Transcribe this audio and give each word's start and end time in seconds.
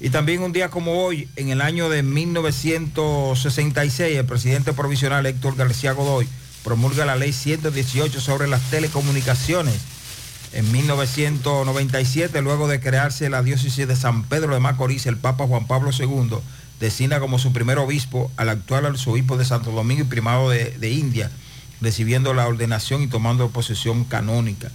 Y 0.00 0.08
también 0.08 0.40
un 0.40 0.54
día 0.54 0.70
como 0.70 1.04
hoy, 1.04 1.28
en 1.36 1.50
el 1.50 1.60
año 1.60 1.90
de 1.90 2.02
1966, 2.02 4.16
el 4.16 4.24
presidente 4.24 4.72
provisional 4.72 5.26
Héctor 5.26 5.54
García 5.54 5.92
Godoy 5.92 6.26
promulga 6.64 7.04
la 7.04 7.16
ley 7.16 7.34
118 7.34 8.22
sobre 8.22 8.48
las 8.48 8.62
telecomunicaciones. 8.70 9.78
En 10.54 10.72
1997, 10.72 12.40
luego 12.40 12.68
de 12.68 12.80
crearse 12.80 13.28
la 13.28 13.42
diócesis 13.42 13.86
de 13.86 13.96
San 13.96 14.24
Pedro 14.24 14.54
de 14.54 14.60
Macorís, 14.60 15.04
el 15.04 15.18
Papa 15.18 15.46
Juan 15.46 15.66
Pablo 15.66 15.90
II 15.92 16.38
designa 16.80 17.20
como 17.20 17.38
su 17.38 17.52
primer 17.52 17.76
obispo 17.76 18.32
al 18.38 18.48
actual 18.48 18.86
arzobispo 18.86 19.36
de 19.36 19.44
Santo 19.44 19.72
Domingo 19.72 20.04
y 20.04 20.06
primado 20.06 20.48
de, 20.48 20.70
de 20.78 20.88
India, 20.88 21.30
recibiendo 21.82 22.32
la 22.32 22.48
ordenación 22.48 23.02
y 23.02 23.08
tomando 23.08 23.50
posesión 23.50 24.04
canónica. 24.04 24.70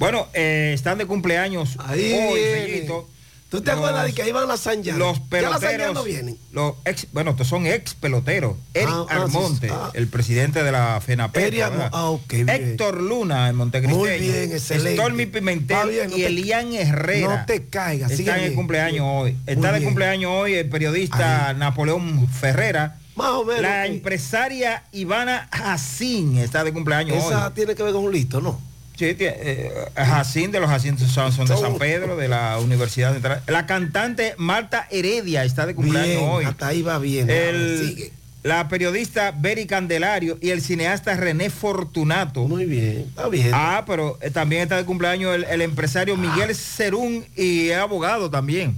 Bueno, 0.00 0.26
eh, 0.32 0.72
están 0.74 0.96
de 0.98 1.04
cumpleaños 1.06 1.76
Ahí 1.78 2.12
hoy. 2.14 2.40
Fellito, 2.40 3.08
¿Tú 3.50 3.60
te 3.60 3.70
los- 3.72 3.78
acuerdas 3.80 4.06
de 4.06 4.12
que 4.14 4.26
iban 4.26 4.48
las 4.48 4.60
Sanjas? 4.60 4.96
Los 4.96 5.18
Ya 5.18 5.42
las 5.42 5.58
peloteros, 5.60 5.92
no 5.94 6.04
vienen. 6.04 6.38
los 6.52 6.74
ex, 6.86 7.06
bueno, 7.12 7.32
estos 7.32 7.46
son 7.48 7.66
ex 7.66 7.92
peloteros. 7.94 8.56
Eric 8.72 8.88
Ah, 8.90 9.06
ah, 9.10 9.14
Armonte, 9.16 9.68
ah. 9.70 9.90
el 9.92 10.06
presidente 10.08 10.62
de 10.62 10.72
la 10.72 11.00
FENAPEC. 11.04 11.60
Ah, 11.92 12.10
ok, 12.10 12.32
bien. 12.32 12.48
Héctor 12.48 12.98
Luna, 13.02 13.48
el 13.48 13.54
Montecristeño. 13.56 14.00
Muy 14.00 14.18
bien, 14.20 14.52
excelente. 14.52 14.94
Stormy 14.94 15.26
Pimentel 15.26 15.88
bien, 15.90 16.10
no 16.10 16.16
y 16.16 16.22
Elian 16.24 16.72
Herrera. 16.72 17.40
no 17.40 17.44
te 17.46 17.66
caigas, 17.66 18.10
sigue 18.12 18.22
Está 18.22 18.36
en 18.36 18.40
el 18.44 18.50
bien. 18.50 18.56
cumpleaños 18.56 19.04
hoy. 19.06 19.36
Está 19.46 19.72
de 19.72 19.82
cumpleaños 19.84 20.30
hoy 20.34 20.54
el 20.54 20.68
periodista 20.70 21.52
Napoleón 21.52 22.26
Ferrera. 22.28 22.96
Más 23.16 23.32
o 23.32 23.44
menos. 23.44 23.60
La 23.60 23.84
empresaria 23.86 24.84
Ivana 24.92 25.46
Jacín 25.52 26.38
está 26.38 26.64
de 26.64 26.72
cumpleaños 26.72 27.18
Esa 27.22 27.48
hoy. 27.48 27.52
tiene 27.54 27.74
que 27.74 27.82
ver 27.82 27.92
con 27.92 28.04
un 28.04 28.12
listo, 28.12 28.40
¿no? 28.40 28.58
Sí, 29.00 29.16
eh, 29.18 29.72
Jacín 29.96 30.50
de 30.52 30.60
los 30.60 30.68
Jacintos 30.68 31.08
son, 31.10 31.32
son 31.32 31.46
de 31.46 31.56
San 31.56 31.78
Pedro, 31.78 32.16
de 32.16 32.28
la 32.28 32.58
Universidad 32.58 33.14
Central. 33.14 33.40
La 33.46 33.64
cantante 33.64 34.34
Marta 34.36 34.86
Heredia 34.90 35.42
está 35.44 35.64
de 35.64 35.74
cumpleaños 35.74 36.18
Bien, 36.18 36.28
hoy. 36.28 36.44
hasta 36.44 36.66
ahí 36.68 36.82
va 36.82 36.98
bien. 36.98 37.30
El- 37.30 38.12
la 38.42 38.68
periodista 38.68 39.32
Beri 39.36 39.66
Candelario 39.66 40.38
y 40.42 40.50
el 40.50 40.60
cineasta 40.60 41.14
René 41.14 41.48
Fortunato. 41.48 42.46
Muy 42.46 42.66
bien, 42.66 43.06
está 43.08 43.28
bien. 43.28 43.50
Ah, 43.54 43.84
pero 43.86 44.18
eh, 44.20 44.30
también 44.30 44.62
está 44.62 44.76
de 44.76 44.84
cumpleaños 44.84 45.34
el, 45.34 45.44
el 45.44 45.62
empresario 45.62 46.16
Miguel 46.18 46.54
Cerún 46.54 47.24
y 47.36 47.68
es 47.70 47.78
abogado 47.78 48.28
también. 48.30 48.76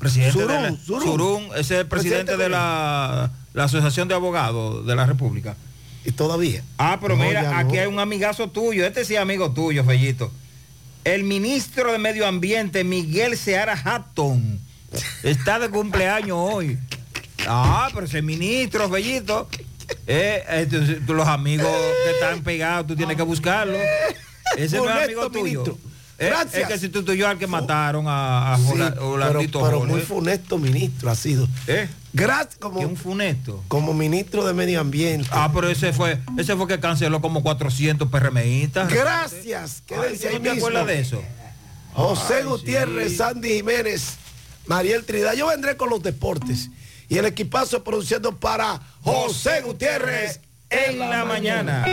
Presidente 0.00 0.38
de 0.40 0.46
la- 0.46 0.68
Surún, 0.70 0.78
Surún. 0.84 1.02
Surún, 1.04 1.44
ese 1.52 1.60
es 1.60 1.70
el 1.82 1.86
presidente, 1.86 2.24
Presidente 2.24 2.36
de 2.42 2.48
la, 2.48 3.30
la 3.52 3.64
Asociación 3.64 4.08
de 4.08 4.14
Abogados 4.14 4.84
de 4.84 4.96
la 4.96 5.06
República. 5.06 5.54
Y 6.04 6.12
todavía. 6.12 6.62
Ah, 6.78 6.98
pero 7.00 7.16
No, 7.16 7.24
mira, 7.24 7.58
aquí 7.58 7.74
no. 7.76 7.80
hay 7.80 7.86
un 7.86 7.98
amigazo 7.98 8.48
tuyo, 8.50 8.84
este 8.86 9.04
sí 9.04 9.14
es 9.14 9.20
amigo 9.20 9.52
tuyo, 9.52 9.84
Fellito. 9.84 10.30
El 11.04 11.24
ministro 11.24 11.92
de 11.92 11.98
Medio 11.98 12.26
Ambiente, 12.26 12.84
Miguel 12.84 13.36
Seara 13.36 13.72
Hatton, 13.82 14.58
está 15.22 15.58
de 15.58 15.68
cumpleaños 15.70 16.36
hoy. 16.38 16.78
Ah, 17.46 17.88
pero 17.92 18.06
ese 18.06 18.22
ministro, 18.22 18.88
Fellito. 18.88 19.48
Eh, 20.06 20.66
los 21.06 21.28
amigos 21.28 21.68
que 22.04 22.10
están 22.12 22.42
pegados, 22.42 22.86
tú 22.86 22.96
tienes 22.96 23.16
que 23.16 23.22
buscarlos. 23.22 23.78
Ese 24.56 24.76
no 24.78 24.88
es 24.90 25.04
amigo 25.04 25.30
tuyo. 25.30 25.78
Eh, 26.18 26.26
Gracias. 26.28 26.62
Es 26.62 26.68
que 26.68 26.78
si 26.78 26.88
tú 26.90 27.02
tú 27.02 27.12
y 27.12 27.18
yo 27.18 27.28
al 27.28 27.38
que 27.38 27.46
mataron 27.46 28.06
a, 28.08 28.54
a 28.54 28.58
Sí, 28.58 28.64
Jola- 28.66 28.94
pero, 29.52 29.84
muy 29.84 30.00
funesto 30.00 30.58
ministro 30.58 31.10
ha 31.10 31.16
sido. 31.16 31.48
¿Eh? 31.66 31.88
Gracias 32.14 32.56
como, 32.60 32.80
un 32.80 32.96
funesto. 32.96 33.62
como 33.68 33.92
ministro 33.92 34.46
de 34.46 34.54
Medio 34.54 34.80
Ambiente. 34.80 35.28
Ah, 35.32 35.50
pero 35.52 35.68
ese 35.68 35.92
fue, 35.92 36.20
ese 36.38 36.56
fue 36.56 36.68
que 36.68 36.78
canceló 36.78 37.20
como 37.20 37.42
400 37.42 38.08
PRMistas. 38.08 38.88
Gracias. 38.92 39.82
Ay, 39.82 39.84
Quédense 39.86 40.28
ahí 40.28 40.36
¿tú 40.36 40.42
te 40.42 40.50
mismo. 40.50 40.66
acuerdas 40.68 40.86
de 40.86 41.00
eso? 41.00 41.22
José 41.92 42.34
Ay, 42.38 42.44
Gutiérrez, 42.44 43.10
sí. 43.10 43.16
Sandy 43.16 43.48
Jiménez, 43.56 44.14
Mariel 44.66 45.04
Trinidad. 45.04 45.34
Yo 45.34 45.48
vendré 45.48 45.76
con 45.76 45.90
los 45.90 46.02
deportes. 46.02 46.70
Y 47.08 47.18
el 47.18 47.26
equipazo 47.26 47.84
produciendo 47.84 48.36
para 48.36 48.80
José 49.02 49.60
Gutiérrez 49.62 50.40
en 50.70 50.98
la 50.98 51.24
mañana. 51.24 51.84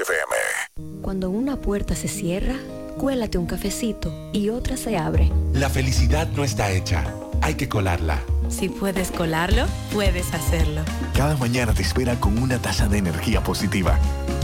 FM. 0.00 1.00
Cuando 1.02 1.30
una 1.30 1.56
puerta 1.56 1.94
se 1.94 2.08
cierra, 2.08 2.56
cuélate 2.94 3.38
un 3.38 3.46
cafecito 3.46 4.12
y 4.32 4.50
otra 4.50 4.76
se 4.76 4.96
abre. 4.96 5.30
La 5.52 5.68
felicidad 5.68 6.28
no 6.36 6.44
está 6.44 6.70
hecha, 6.70 7.04
hay 7.42 7.54
que 7.54 7.68
colarla. 7.68 8.20
Si 8.48 8.68
puedes 8.68 9.10
colarlo, 9.10 9.66
puedes 9.92 10.32
hacerlo. 10.34 10.82
Cada 11.14 11.36
mañana 11.36 11.72
te 11.72 11.82
espera 11.82 12.18
con 12.20 12.38
una 12.38 12.58
taza 12.58 12.88
de 12.88 12.98
energía 12.98 13.42
positiva. 13.42 13.98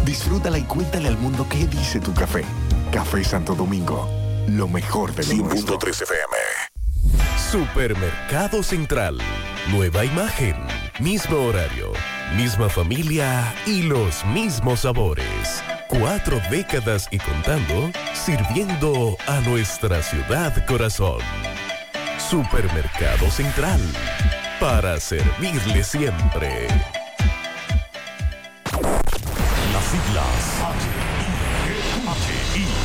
Disfrútala 0.04 0.58
y 0.58 0.62
cuéntale 0.62 1.08
al 1.08 1.18
mundo 1.18 1.46
qué 1.48 1.66
dice 1.66 2.00
tu 2.00 2.12
café. 2.14 2.44
Café 2.90 3.22
Santo 3.22 3.54
Domingo, 3.54 4.08
lo 4.48 4.66
mejor 4.68 5.14
de 5.14 5.36
lo 5.36 5.44
nuestro. 5.44 5.78
FM. 5.78 6.36
Supermercado 7.50 8.62
Central. 8.62 9.18
Nueva 9.70 10.04
imagen. 10.04 10.56
Mismo 11.00 11.36
horario. 11.36 11.92
Misma 12.36 12.68
familia 12.68 13.54
y 13.66 13.82
los 13.82 14.24
mismos 14.26 14.80
sabores. 14.80 15.62
Cuatro 15.90 16.40
décadas 16.48 17.08
y 17.10 17.18
contando, 17.18 17.90
sirviendo 18.14 19.16
a 19.26 19.40
nuestra 19.40 20.00
ciudad 20.04 20.64
corazón. 20.64 21.18
Supermercado 22.16 23.28
Central. 23.28 23.80
Para 24.60 25.00
servirle 25.00 25.82
siempre. 25.82 26.68
Las 29.72 29.84
siglas 29.84 30.89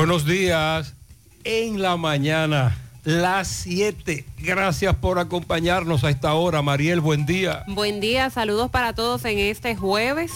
Buenos 0.00 0.24
días. 0.24 0.94
En 1.44 1.82
la 1.82 1.98
mañana, 1.98 2.74
las 3.04 3.48
7. 3.48 4.24
Gracias 4.38 4.96
por 4.96 5.18
acompañarnos 5.18 6.04
a 6.04 6.08
esta 6.08 6.32
hora. 6.32 6.62
Mariel, 6.62 7.00
buen 7.00 7.26
día. 7.26 7.64
Buen 7.66 8.00
día, 8.00 8.30
saludos 8.30 8.70
para 8.70 8.94
todos 8.94 9.26
en 9.26 9.38
este 9.38 9.76
jueves 9.76 10.32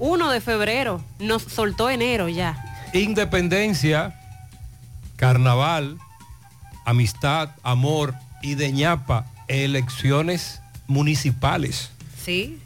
1 0.00 0.30
de 0.30 0.42
febrero. 0.42 1.02
Nos 1.18 1.44
soltó 1.44 1.88
enero 1.88 2.28
ya. 2.28 2.62
Independencia, 2.92 4.20
carnaval, 5.16 5.96
amistad, 6.84 7.52
amor 7.62 8.14
y 8.42 8.54
de 8.54 8.70
ñapa, 8.70 9.24
elecciones 9.48 10.60
municipales. 10.88 11.90
Sí, 12.22 12.58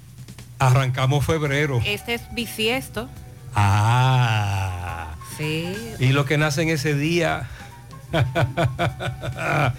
Arrancamos 0.59 1.25
febrero. 1.25 1.81
este 1.85 2.15
es 2.15 2.23
bisiesto. 2.35 3.09
Ah. 3.55 5.14
Y 5.99 6.09
lo 6.13 6.25
que 6.25 6.39
nace 6.39 6.63
en 6.63 6.69
ese 6.71 6.95
día. 6.95 7.49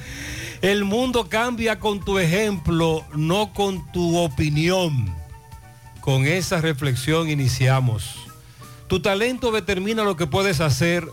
El 0.62 0.84
mundo 0.84 1.30
cambia 1.30 1.80
con 1.80 2.00
tu 2.00 2.18
ejemplo, 2.18 3.06
no 3.14 3.54
con 3.54 3.92
tu 3.92 4.18
opinión. 4.18 5.14
Con 6.02 6.26
esa 6.26 6.62
reflexión 6.62 7.30
iniciamos. 7.30 8.16
Tu 8.88 9.00
talento 9.02 9.52
determina 9.52 10.04
lo 10.04 10.16
que 10.16 10.28
puedes 10.28 10.62
hacer. 10.62 11.08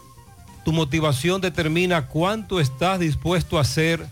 Tu 0.64 0.72
motivación 0.72 1.40
determina 1.40 2.08
cuánto 2.08 2.60
estás 2.60 3.00
dispuesto 3.00 3.58
a 3.58 3.62
hacer. 3.62 4.06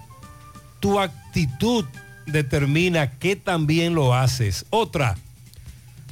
Tu 0.80 0.98
actitud 0.98 1.84
determina 2.26 3.18
qué 3.18 3.36
también 3.36 3.94
lo 3.94 4.14
haces. 4.14 4.66
Otra. 4.70 5.16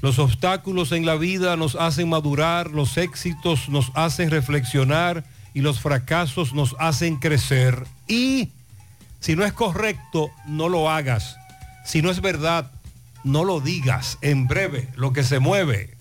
Los 0.00 0.18
obstáculos 0.18 0.92
en 0.92 1.04
la 1.04 1.16
vida 1.16 1.56
nos 1.56 1.74
hacen 1.74 2.08
madurar, 2.08 2.70
los 2.70 2.96
éxitos 2.96 3.68
nos 3.68 3.90
hacen 3.94 4.30
reflexionar 4.30 5.24
y 5.54 5.60
los 5.60 5.80
fracasos 5.80 6.52
nos 6.54 6.76
hacen 6.78 7.16
crecer. 7.16 7.84
Y 8.06 8.50
si 9.18 9.34
no 9.34 9.44
es 9.44 9.52
correcto, 9.52 10.30
no 10.46 10.68
lo 10.68 10.88
hagas. 10.88 11.36
Si 11.84 12.00
no 12.00 12.10
es 12.10 12.20
verdad, 12.20 12.70
no 13.24 13.42
lo 13.42 13.60
digas. 13.60 14.18
En 14.20 14.46
breve, 14.46 14.88
lo 14.94 15.12
que 15.12 15.24
se 15.24 15.40
mueve. 15.40 15.97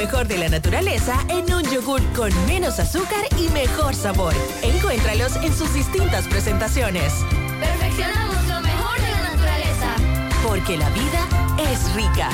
Mejor 0.00 0.26
de 0.26 0.38
la 0.38 0.48
naturaleza 0.48 1.14
en 1.28 1.52
un 1.52 1.62
yogur 1.64 2.00
con 2.14 2.32
menos 2.46 2.78
azúcar 2.78 3.22
y 3.36 3.50
mejor 3.50 3.94
sabor. 3.94 4.32
Encuéntralos 4.62 5.36
en 5.36 5.52
sus 5.52 5.74
distintas 5.74 6.26
presentaciones. 6.26 7.12
Perfeccionamos 7.60 8.48
lo 8.48 8.60
mejor 8.62 8.96
de 8.98 9.10
la 9.10 9.30
naturaleza. 9.30 9.94
Porque 10.42 10.78
la 10.78 10.88
vida 10.88 11.28
es 11.70 11.94
rica. 11.94 12.30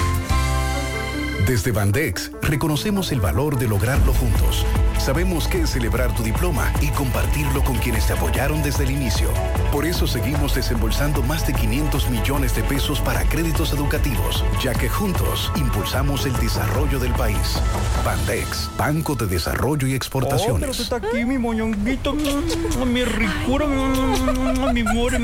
Desde 1.44 1.72
Bandex 1.72 2.30
reconocemos 2.40 3.10
el 3.10 3.20
valor 3.20 3.58
de 3.58 3.66
lograrlo 3.66 4.14
juntos. 4.14 4.64
Sabemos 5.06 5.46
qué 5.46 5.60
es 5.60 5.70
celebrar 5.70 6.12
tu 6.16 6.24
diploma 6.24 6.72
y 6.80 6.88
compartirlo 6.88 7.62
con 7.62 7.76
quienes 7.76 8.08
te 8.08 8.14
apoyaron 8.14 8.60
desde 8.60 8.82
el 8.82 8.90
inicio. 8.90 9.28
Por 9.70 9.84
eso 9.84 10.08
seguimos 10.08 10.56
desembolsando 10.56 11.22
más 11.22 11.46
de 11.46 11.52
500 11.52 12.10
millones 12.10 12.56
de 12.56 12.64
pesos 12.64 13.00
para 13.00 13.22
créditos 13.22 13.72
educativos, 13.72 14.44
ya 14.60 14.74
que 14.74 14.88
juntos 14.88 15.52
impulsamos 15.54 16.26
el 16.26 16.32
desarrollo 16.38 16.98
del 16.98 17.12
país. 17.12 17.62
Bandex, 18.04 18.68
Banco 18.76 19.14
de 19.14 19.28
Desarrollo 19.28 19.86
y 19.86 19.94
Exportaciones. 19.94 20.80
está 20.80 20.96
aquí, 20.96 21.24
mi 21.24 21.38
moñonguito, 21.38 22.12
mi 22.12 23.04
ricura, 23.04 23.66
mi 24.72 24.82
more. 24.82 25.18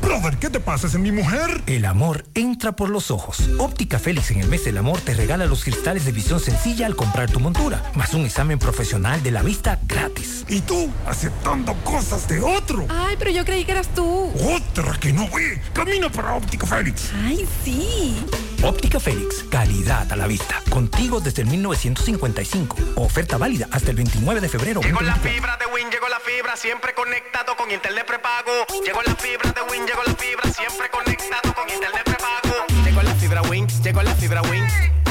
Brother, 0.00 0.38
¿qué 0.38 0.48
te 0.48 0.60
pasa? 0.60 0.86
¿Es 0.86 0.98
mi 0.98 1.12
mujer? 1.12 1.62
El 1.66 1.84
amor 1.84 2.24
entra 2.32 2.74
por 2.74 2.88
los 2.88 3.10
ojos. 3.10 3.50
Óptica 3.58 3.98
Félix 3.98 4.30
en 4.30 4.40
el 4.40 4.48
mes 4.48 4.64
del 4.64 4.78
amor 4.78 4.98
te 5.00 5.12
regala 5.12 5.44
los 5.44 5.62
cristales 5.62 6.06
de 6.06 6.12
visión 6.12 6.40
sencilla 6.40 6.86
al 6.86 6.96
comprar 6.96 7.30
tu 7.30 7.38
montura, 7.38 7.82
más 7.94 8.14
un 8.14 8.24
examen 8.24 8.58
profesional 8.58 9.22
de 9.26 9.32
la 9.32 9.42
vista 9.42 9.76
gratis. 9.82 10.44
¿Y 10.46 10.60
tú 10.60 10.88
aceptando 11.04 11.74
cosas 11.82 12.28
de 12.28 12.40
otro? 12.40 12.86
Ay, 12.88 13.16
pero 13.18 13.32
yo 13.32 13.44
creí 13.44 13.64
que 13.64 13.72
eras 13.72 13.88
tú. 13.92 14.30
Otra 14.54 14.96
que 15.00 15.12
no 15.12 15.28
ve. 15.30 15.60
Camino 15.72 16.12
para 16.12 16.36
Óptica 16.36 16.64
Félix. 16.64 17.10
Ay, 17.24 17.44
sí. 17.64 18.24
Óptica 18.62 19.00
Félix, 19.00 19.44
calidad 19.50 20.12
a 20.12 20.14
la 20.14 20.28
vista. 20.28 20.62
Contigo 20.70 21.18
desde 21.18 21.42
el 21.42 21.48
1955. 21.48 22.76
Oferta 22.94 23.36
válida 23.36 23.66
hasta 23.72 23.90
el 23.90 23.96
29 23.96 24.40
de 24.40 24.48
febrero. 24.48 24.80
Llegó 24.80 25.00
la 25.00 25.16
fibra 25.16 25.56
de 25.56 25.66
Win, 25.74 25.90
llegó 25.90 26.08
la 26.08 26.20
fibra, 26.20 26.56
siempre 26.56 26.94
conectado 26.94 27.56
con 27.56 27.68
internet 27.68 28.06
prepago. 28.06 28.52
Llegó 28.84 29.02
la 29.02 29.16
fibra 29.16 29.50
de 29.50 29.62
Win, 29.72 29.86
llegó 29.86 30.04
la 30.06 30.14
fibra, 30.14 30.52
siempre 30.52 30.88
conectado 30.88 31.52
con 31.52 31.68
internet 31.68 32.02
prepago. 32.04 32.84
Llegó 32.84 33.02
la 33.02 33.14
fibra 33.16 33.42
Win, 33.42 33.66
llegó 33.82 34.02
la 34.04 34.14
fibra 34.14 34.42
Win. 34.42 34.95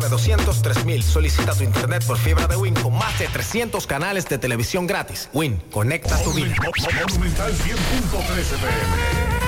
909-203.000. 0.00 1.02
Solicita 1.02 1.54
tu 1.54 1.64
internet 1.64 2.04
por 2.04 2.18
fibra 2.18 2.46
de 2.46 2.56
Win 2.56 2.74
con 2.74 2.94
más 2.94 3.18
de 3.18 3.28
300 3.28 3.86
canales 3.86 4.28
de 4.28 4.38
televisión 4.38 4.86
gratis. 4.86 5.28
Win, 5.32 5.62
conecta 5.70 6.22
tu 6.22 6.32
vida. 6.32 6.54
Monumental 7.08 7.52
100.13 7.52 7.64
pm. 8.60 9.47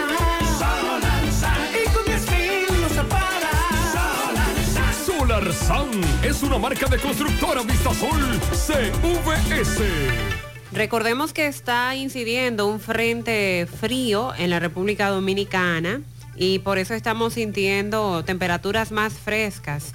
Solar 0.60 1.24
Y 1.72 1.88
con 1.94 2.04
10 2.08 2.32
mil 2.32 2.66
lo 2.82 2.90
separas. 2.90 3.96
Solar 5.06 5.54
San 5.54 5.92
es 6.24 6.44
una 6.44 6.58
marca 6.58 6.88
de 6.88 7.00
constructora 7.00 7.62
Vistasol 7.62 8.38
CVS. 8.52 10.43
Recordemos 10.74 11.34
que 11.34 11.46
está 11.46 11.96
incidiendo 11.96 12.68
un 12.68 12.80
frente 12.80 13.68
frío 13.80 14.34
en 14.36 14.50
la 14.50 14.60
República 14.60 15.10
Dominicana 15.10 16.02
y 16.36 16.60
por 16.60 16.80
eso 16.80 16.96
estamos 16.96 17.34
sintiendo 17.34 18.24
temperaturas 18.26 18.92
más 18.92 19.14
frescas. 19.14 19.94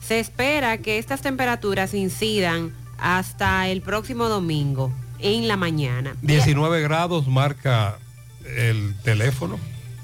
Se 0.00 0.20
espera 0.20 0.78
que 0.78 0.98
estas 0.98 1.20
temperaturas 1.20 1.94
incidan 1.94 2.72
hasta 2.98 3.68
el 3.68 3.82
próximo 3.82 4.28
domingo 4.28 4.92
en 5.18 5.48
la 5.48 5.56
mañana. 5.56 6.14
19 6.22 6.80
grados 6.80 7.26
marca 7.26 7.98
el 8.56 8.94
teléfono. 9.02 9.58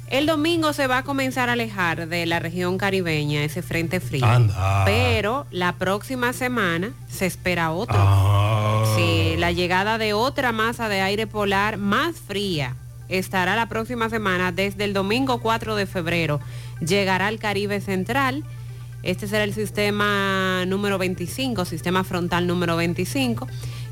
El 0.08 0.26
domingo 0.26 0.72
se 0.72 0.86
va 0.86 0.98
a 0.98 1.02
comenzar 1.02 1.48
a 1.48 1.54
alejar 1.54 2.06
de 2.06 2.26
la 2.26 2.38
región 2.38 2.78
caribeña 2.78 3.42
ese 3.42 3.60
frente 3.60 3.98
frío. 3.98 4.24
Anda. 4.24 4.84
Pero 4.84 5.46
la 5.50 5.72
próxima 5.72 6.32
semana 6.32 6.92
se 7.08 7.26
espera 7.26 7.72
otro. 7.72 7.96
Ah. 7.98 8.84
Sí, 8.96 9.34
la 9.36 9.50
llegada 9.50 9.98
de 9.98 10.12
otra 10.12 10.52
masa 10.52 10.88
de 10.88 11.00
aire 11.00 11.26
polar 11.26 11.76
más 11.76 12.16
fría 12.16 12.76
estará 13.08 13.56
la 13.56 13.68
próxima 13.68 14.08
semana 14.08 14.52
desde 14.52 14.84
el 14.84 14.92
domingo 14.92 15.40
4 15.40 15.74
de 15.74 15.86
febrero. 15.86 16.40
Llegará 16.80 17.26
al 17.26 17.40
Caribe 17.40 17.80
Central. 17.80 18.44
Este 19.02 19.26
será 19.26 19.42
el 19.42 19.54
sistema 19.54 20.64
número 20.66 20.98
25, 20.98 21.64
sistema 21.64 22.04
frontal 22.04 22.46
número 22.46 22.76
25. 22.76 23.48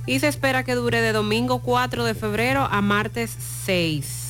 Y 0.07 0.21
se 0.21 0.29
espera 0.29 0.63
que 0.63 0.75
dure 0.75 1.01
de 1.01 1.13
domingo 1.13 1.59
4 1.59 2.05
de 2.05 2.15
febrero 2.15 2.69
a 2.71 2.81
martes 2.83 3.37
6. 3.65 4.24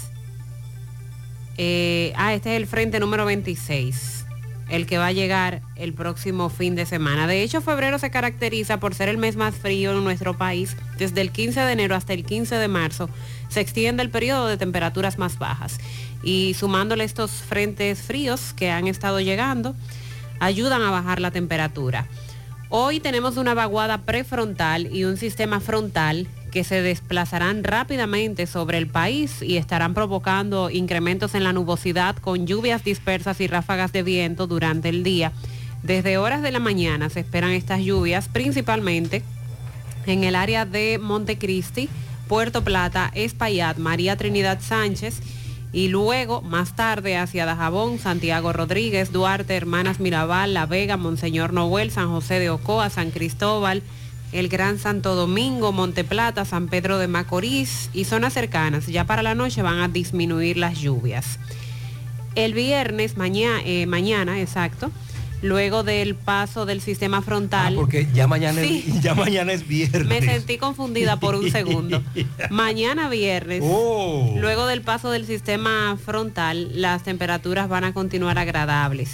Eh, 1.56 2.12
ah, 2.16 2.34
este 2.34 2.54
es 2.54 2.56
el 2.61 2.66
frente 2.66 2.99
número 2.99 3.25
26, 3.25 4.26
el 4.68 4.87
que 4.87 4.99
va 4.99 5.06
a 5.06 5.12
llegar 5.12 5.62
el 5.76 5.92
próximo 5.92 6.49
fin 6.49 6.75
de 6.75 6.87
semana. 6.87 7.26
De 7.26 7.42
hecho, 7.42 7.61
febrero 7.61 7.99
se 7.99 8.11
caracteriza 8.11 8.80
por 8.80 8.94
ser 8.94 9.08
el 9.08 9.18
mes 9.18 9.37
más 9.37 9.54
frío 9.54 9.92
en 9.92 10.02
nuestro 10.02 10.37
país. 10.37 10.76
Desde 10.99 11.20
el 11.20 11.30
15 11.30 11.61
de 11.61 11.73
enero 11.73 11.94
hasta 11.94 12.12
el 12.12 12.25
15 12.25 12.56
de 12.56 12.68
marzo 12.68 13.08
se 13.49 13.61
extiende 13.61 14.02
el 14.02 14.11
periodo 14.11 14.49
de 14.49 14.56
temperaturas 14.56 15.18
más 15.18 15.38
bajas. 15.38 15.78
Y 16.23 16.54
sumándole 16.54 17.04
estos 17.04 17.30
frentes 17.30 18.00
fríos 18.00 18.52
que 18.54 18.70
han 18.70 18.88
estado 18.88 19.20
llegando, 19.20 19.76
ayudan 20.40 20.82
a 20.82 20.90
bajar 20.90 21.20
la 21.20 21.30
temperatura. 21.30 22.08
Hoy 22.70 22.99
tenemos 22.99 23.37
una 23.37 23.54
vaguada 23.54 23.99
prefrontal 23.99 24.92
y 24.92 25.04
un 25.04 25.16
sistema 25.16 25.61
frontal 25.61 26.26
que 26.54 26.62
se 26.62 26.82
desplazarán 26.82 27.64
rápidamente 27.64 28.46
sobre 28.46 28.78
el 28.78 28.87
país 28.87 29.42
y 29.42 29.56
estarán 29.56 29.92
provocando 29.92 30.70
incrementos 30.70 31.34
en 31.34 31.42
la 31.42 31.52
nubosidad 31.52 32.14
con 32.14 32.46
lluvias 32.46 32.84
dispersas 32.84 33.40
y 33.40 33.49
ráfagas 33.49 33.90
de 33.90 34.04
viento 34.04 34.46
durante 34.46 34.88
el 34.88 35.02
día. 35.02 35.32
Desde 35.82 36.16
horas 36.16 36.42
de 36.42 36.52
la 36.52 36.61
mañana 36.61 37.11
se 37.11 37.18
esperan 37.18 37.50
estas 37.50 37.80
lluvias 37.80 38.28
principalmente 38.28 39.25
en 40.06 40.23
el 40.23 40.37
área 40.37 40.64
de 40.64 41.00
Montecristi, 41.02 41.88
Puerto 42.28 42.62
Plata, 42.62 43.11
Espaillat, 43.16 43.76
María 43.78 44.16
Trinidad 44.16 44.61
Sánchez 44.61 45.23
y 45.73 45.88
luego 45.88 46.40
más 46.40 46.76
tarde 46.76 47.16
hacia 47.16 47.46
Dajabón, 47.46 47.99
Santiago 47.99 48.52
Rodríguez, 48.52 49.11
Duarte, 49.11 49.56
Hermanas 49.56 49.99
Mirabal, 49.99 50.54
La 50.54 50.66
Vega, 50.66 50.96
Monseñor 50.96 51.52
Noel, 51.52 51.90
San 51.90 52.11
José 52.11 52.38
de 52.38 52.50
Ocoa, 52.50 52.90
San 52.90 53.11
Cristóbal, 53.11 53.82
el 54.35 54.49
Gran 54.49 54.79
Santo 54.79 55.14
Domingo, 55.14 55.71
Monteplata, 55.73 56.45
San 56.45 56.67
Pedro 56.69 56.99
de 56.99 57.07
Macorís 57.09 57.88
y 57.95 58.05
zonas 58.05 58.33
cercanas. 58.35 58.87
Ya 58.88 59.05
para 59.07 59.23
la 59.23 59.35
noche 59.35 59.62
van 59.62 59.79
a 59.79 59.88
disminuir 59.88 60.57
las 60.59 60.79
lluvias. 60.81 61.38
El 62.35 62.53
viernes, 62.53 63.17
mañana, 63.17 63.62
mañana 63.87 64.41
exacto, 64.41 64.91
luego 65.41 65.85
del 65.85 66.17
paso 66.17 66.67
del 66.67 66.81
sistema 66.81 67.23
frontal. 67.23 67.75
Ah, 67.75 67.76
porque 67.76 68.09
ya 68.12 68.26
mañana, 68.26 68.61
Sí. 68.61 68.85
es, 68.88 69.03
ya 69.03 69.14
mañana 69.14 69.53
es 69.53 69.69
viernes. 69.69 70.07
Me 70.09 70.21
sentí 70.21 70.59
confundida 70.59 71.21
por 71.21 71.37
un 71.37 71.50
segundo. 71.53 72.03
Mañana 72.50 73.09
viernes, 73.09 73.62
Oh. 73.64 74.35
luego 74.37 74.67
del 74.67 74.81
paso 74.81 75.11
del 75.11 75.26
sistema 75.26 75.97
frontal, 76.05 76.71
las 76.81 77.05
temperaturas 77.05 77.69
van 77.69 77.85
a 77.85 77.95
continuar 77.95 78.37
agradables. 78.38 79.11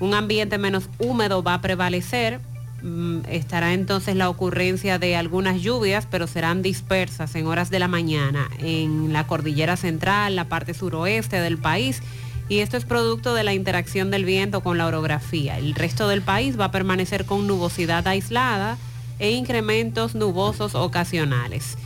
Un 0.00 0.12
ambiente 0.12 0.58
menos 0.58 0.90
húmedo 0.98 1.42
va 1.42 1.54
a 1.54 1.60
prevalecer. 1.62 2.40
Mm, 2.82 3.20
Estará 3.28 3.74
entonces 3.74 4.16
la 4.16 4.28
ocurrencia 4.28 4.98
de 4.98 5.16
algunas 5.16 5.60
lluvias, 5.60 6.06
pero 6.10 6.26
serán 6.26 6.62
dispersas 6.62 7.34
en 7.34 7.46
horas 7.46 7.70
de 7.70 7.78
la 7.78 7.88
mañana 7.88 8.48
en 8.58 9.12
la 9.12 9.26
cordillera 9.26 9.76
central, 9.76 10.36
la 10.36 10.48
parte 10.48 10.74
suroeste 10.74 11.40
del 11.40 11.58
país. 11.58 12.02
Y 12.48 12.58
esto 12.60 12.76
es 12.76 12.84
producto 12.84 13.34
de 13.34 13.44
la 13.44 13.54
interacción 13.54 14.10
del 14.10 14.24
viento 14.24 14.62
con 14.62 14.76
la 14.76 14.86
orografía. 14.86 15.58
El 15.58 15.74
resto 15.74 16.08
del 16.08 16.22
país 16.22 16.58
va 16.58 16.66
a 16.66 16.70
permanecer 16.72 17.24
con 17.24 17.46
nubosidad 17.46 18.06
aislada 18.08 18.76
e 19.20 19.30
incrementos 19.30 20.14
nubosos 20.14 20.74
ocasionales. 20.74 21.76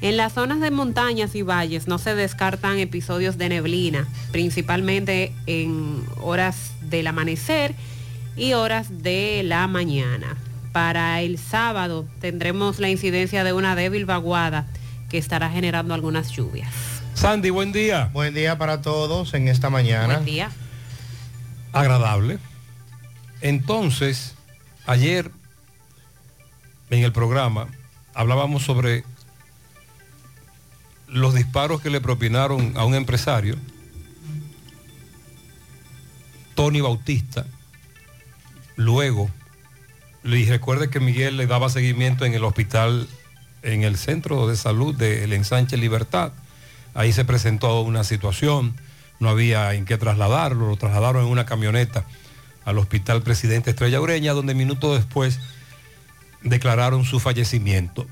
En 0.00 0.16
las 0.16 0.32
zonas 0.34 0.60
de 0.60 0.70
montañas 0.70 1.34
y 1.34 1.42
valles 1.42 1.88
no 1.88 1.98
se 1.98 2.14
descartan 2.14 2.78
episodios 2.78 3.38
de 3.38 3.48
neblina, 3.48 4.06
principalmente 4.32 5.32
en 5.46 6.04
horas 6.22 6.72
del 6.82 7.06
amanecer 7.06 7.74
y 8.36 8.52
horas 8.54 9.02
de 9.02 9.42
la 9.44 9.66
mañana. 9.66 10.36
Para 10.72 11.20
el 11.20 11.38
sábado 11.38 12.06
tendremos 12.20 12.80
la 12.80 12.88
incidencia 12.88 13.44
de 13.44 13.52
una 13.52 13.76
débil 13.76 14.06
vaguada 14.06 14.66
que 15.08 15.18
estará 15.18 15.50
generando 15.50 15.94
algunas 15.94 16.30
lluvias. 16.30 16.70
Sandy, 17.14 17.50
buen 17.50 17.72
día. 17.72 18.10
Buen 18.12 18.34
día 18.34 18.58
para 18.58 18.82
todos 18.82 19.34
en 19.34 19.48
esta 19.48 19.70
mañana. 19.70 20.14
Buen 20.14 20.24
día. 20.24 20.50
Agradable. 21.72 22.38
Entonces, 23.40 24.34
ayer 24.86 25.30
en 26.90 27.04
el 27.04 27.12
programa 27.12 27.68
hablábamos 28.14 28.64
sobre 28.64 29.04
los 31.08 31.34
disparos 31.34 31.80
que 31.80 31.90
le 31.90 32.00
propinaron 32.00 32.72
a 32.76 32.84
un 32.84 32.94
empresario, 32.94 33.56
Tony 36.54 36.80
Bautista. 36.80 37.46
Luego, 38.76 39.30
y 40.24 40.46
recuerde 40.46 40.88
que 40.90 41.00
Miguel 41.00 41.36
le 41.36 41.46
daba 41.46 41.68
seguimiento 41.68 42.24
en 42.24 42.34
el 42.34 42.44
hospital, 42.44 43.06
en 43.62 43.84
el 43.84 43.96
centro 43.96 44.48
de 44.48 44.56
salud 44.56 44.94
del 44.94 45.32
ensanche 45.32 45.76
Libertad. 45.76 46.32
Ahí 46.94 47.12
se 47.12 47.24
presentó 47.24 47.82
una 47.82 48.04
situación, 48.04 48.74
no 49.20 49.28
había 49.28 49.74
en 49.74 49.84
qué 49.84 49.96
trasladarlo, 49.98 50.68
lo 50.68 50.76
trasladaron 50.76 51.24
en 51.24 51.30
una 51.30 51.46
camioneta 51.46 52.04
al 52.64 52.78
hospital 52.78 53.22
Presidente 53.22 53.70
Estrella 53.70 54.00
Ureña, 54.00 54.32
donde 54.32 54.54
minutos 54.54 54.96
después 54.96 55.38
declararon 56.42 57.04
su 57.04 57.20
fallecimiento. 57.20 58.06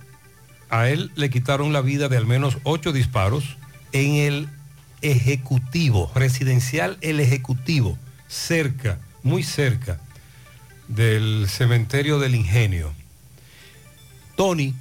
A 0.68 0.88
él 0.88 1.10
le 1.16 1.30
quitaron 1.30 1.72
la 1.72 1.80
vida 1.80 2.08
de 2.08 2.18
al 2.18 2.26
menos 2.26 2.58
ocho 2.62 2.92
disparos 2.92 3.56
en 3.92 4.14
el 4.14 4.48
Ejecutivo, 5.00 6.12
residencial 6.14 6.96
El 7.00 7.18
Ejecutivo, 7.18 7.98
cerca, 8.28 8.98
muy 9.24 9.42
cerca 9.42 9.98
del 10.88 11.46
cementerio 11.48 12.18
del 12.18 12.34
Ingenio. 12.34 12.92
Tony, 14.36 14.74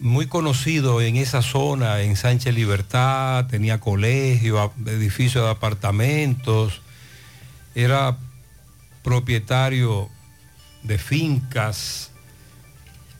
muy 0.00 0.26
conocido 0.26 1.00
en 1.00 1.16
esa 1.16 1.42
zona, 1.42 2.00
en 2.02 2.16
Sánchez 2.16 2.54
Libertad, 2.54 3.46
tenía 3.46 3.80
colegio, 3.80 4.72
edificio 4.86 5.44
de 5.44 5.50
apartamentos, 5.50 6.80
era 7.74 8.18
propietario 9.02 10.08
de 10.82 10.98
fincas, 10.98 12.10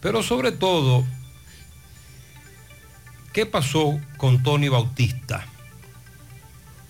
pero 0.00 0.22
sobre 0.22 0.52
todo, 0.52 1.04
¿qué 3.32 3.46
pasó 3.46 4.00
con 4.16 4.42
Tony 4.42 4.68
Bautista? 4.68 5.46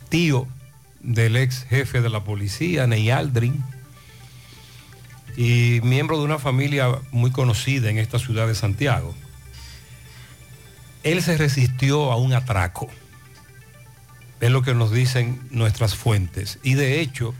Tío 0.08 0.46
del 1.00 1.36
ex 1.36 1.64
jefe 1.64 2.00
de 2.00 2.10
la 2.10 2.24
policía, 2.24 2.86
Ney 2.86 3.10
Aldrin, 3.10 3.64
y 5.38 5.80
miembro 5.84 6.18
de 6.18 6.24
una 6.24 6.40
familia 6.40 6.98
muy 7.12 7.30
conocida 7.30 7.88
en 7.90 7.98
esta 7.98 8.18
ciudad 8.18 8.48
de 8.48 8.56
Santiago. 8.56 9.14
Él 11.04 11.22
se 11.22 11.36
resistió 11.36 12.10
a 12.10 12.16
un 12.16 12.32
atraco, 12.32 12.88
es 14.40 14.50
lo 14.50 14.62
que 14.62 14.74
nos 14.74 14.90
dicen 14.90 15.40
nuestras 15.52 15.94
fuentes, 15.94 16.58
y 16.64 16.74
de 16.74 17.00
hecho, 17.00 17.36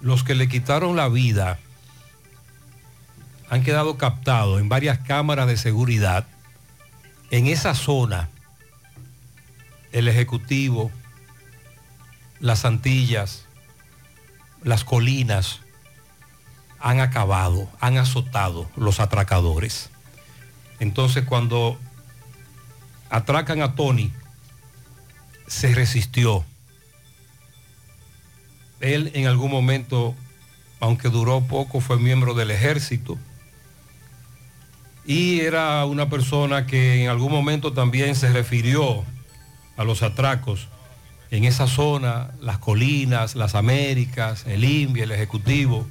los 0.00 0.24
que 0.24 0.34
le 0.34 0.48
quitaron 0.48 0.96
la 0.96 1.10
vida 1.10 1.58
han 3.50 3.62
quedado 3.62 3.98
captados 3.98 4.58
en 4.58 4.70
varias 4.70 5.00
cámaras 5.00 5.48
de 5.48 5.58
seguridad 5.58 6.26
en 7.30 7.48
esa 7.48 7.74
zona, 7.74 8.30
el 9.92 10.08
Ejecutivo, 10.08 10.90
las 12.40 12.64
Antillas, 12.64 13.44
las 14.62 14.84
colinas, 14.84 15.60
han 16.86 17.00
acabado, 17.00 17.68
han 17.80 17.98
azotado 17.98 18.70
los 18.76 19.00
atracadores. 19.00 19.90
Entonces 20.78 21.24
cuando 21.24 21.76
atracan 23.10 23.60
a 23.60 23.74
Tony, 23.74 24.12
se 25.48 25.74
resistió. 25.74 26.44
Él 28.78 29.10
en 29.14 29.26
algún 29.26 29.50
momento, 29.50 30.14
aunque 30.78 31.08
duró 31.08 31.40
poco, 31.40 31.80
fue 31.80 31.98
miembro 31.98 32.34
del 32.34 32.52
ejército. 32.52 33.18
Y 35.04 35.40
era 35.40 35.84
una 35.86 36.08
persona 36.08 36.68
que 36.68 37.02
en 37.02 37.10
algún 37.10 37.32
momento 37.32 37.72
también 37.72 38.14
se 38.14 38.30
refirió 38.32 39.04
a 39.76 39.82
los 39.82 40.04
atracos 40.04 40.68
en 41.32 41.46
esa 41.46 41.66
zona, 41.66 42.30
las 42.40 42.58
colinas, 42.58 43.34
las 43.34 43.56
Américas, 43.56 44.44
el 44.46 44.62
INVI, 44.62 45.00
el 45.00 45.10
Ejecutivo. 45.10 45.88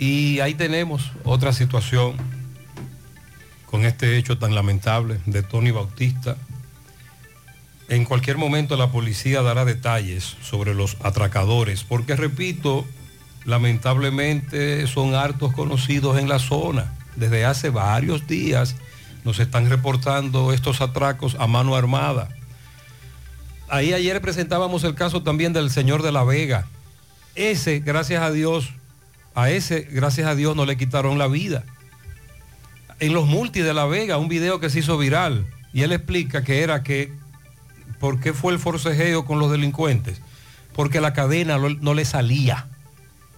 Y 0.00 0.40
ahí 0.40 0.54
tenemos 0.54 1.12
otra 1.24 1.52
situación 1.52 2.16
con 3.66 3.84
este 3.84 4.16
hecho 4.16 4.38
tan 4.38 4.54
lamentable 4.54 5.20
de 5.26 5.42
Tony 5.42 5.72
Bautista. 5.72 6.38
En 7.90 8.06
cualquier 8.06 8.38
momento 8.38 8.78
la 8.78 8.90
policía 8.90 9.42
dará 9.42 9.66
detalles 9.66 10.38
sobre 10.40 10.74
los 10.74 10.96
atracadores, 11.02 11.84
porque 11.84 12.16
repito, 12.16 12.86
lamentablemente 13.44 14.86
son 14.86 15.14
hartos 15.14 15.52
conocidos 15.52 16.18
en 16.18 16.30
la 16.30 16.38
zona. 16.38 16.94
Desde 17.16 17.44
hace 17.44 17.68
varios 17.68 18.26
días 18.26 18.76
nos 19.22 19.38
están 19.38 19.68
reportando 19.68 20.54
estos 20.54 20.80
atracos 20.80 21.36
a 21.38 21.46
mano 21.46 21.76
armada. 21.76 22.30
Ahí 23.68 23.92
ayer 23.92 24.18
presentábamos 24.22 24.82
el 24.84 24.94
caso 24.94 25.22
también 25.22 25.52
del 25.52 25.68
señor 25.68 26.02
de 26.02 26.10
la 26.10 26.24
Vega. 26.24 26.66
Ese, 27.34 27.80
gracias 27.80 28.22
a 28.22 28.30
Dios, 28.30 28.70
a 29.34 29.50
ese, 29.50 29.82
gracias 29.90 30.26
a 30.26 30.34
Dios, 30.34 30.56
no 30.56 30.66
le 30.66 30.76
quitaron 30.76 31.18
la 31.18 31.26
vida. 31.26 31.64
En 32.98 33.14
los 33.14 33.26
multi 33.26 33.60
de 33.60 33.74
la 33.74 33.86
Vega, 33.86 34.18
un 34.18 34.28
video 34.28 34.60
que 34.60 34.70
se 34.70 34.80
hizo 34.80 34.98
viral, 34.98 35.46
y 35.72 35.82
él 35.82 35.92
explica 35.92 36.44
que 36.44 36.62
era 36.62 36.82
que, 36.82 37.12
¿por 37.98 38.20
qué 38.20 38.32
fue 38.32 38.52
el 38.52 38.58
forcejeo 38.58 39.24
con 39.24 39.38
los 39.38 39.50
delincuentes? 39.50 40.20
Porque 40.74 41.00
la 41.00 41.12
cadena 41.12 41.58
no 41.58 41.94
le 41.94 42.04
salía. 42.04 42.66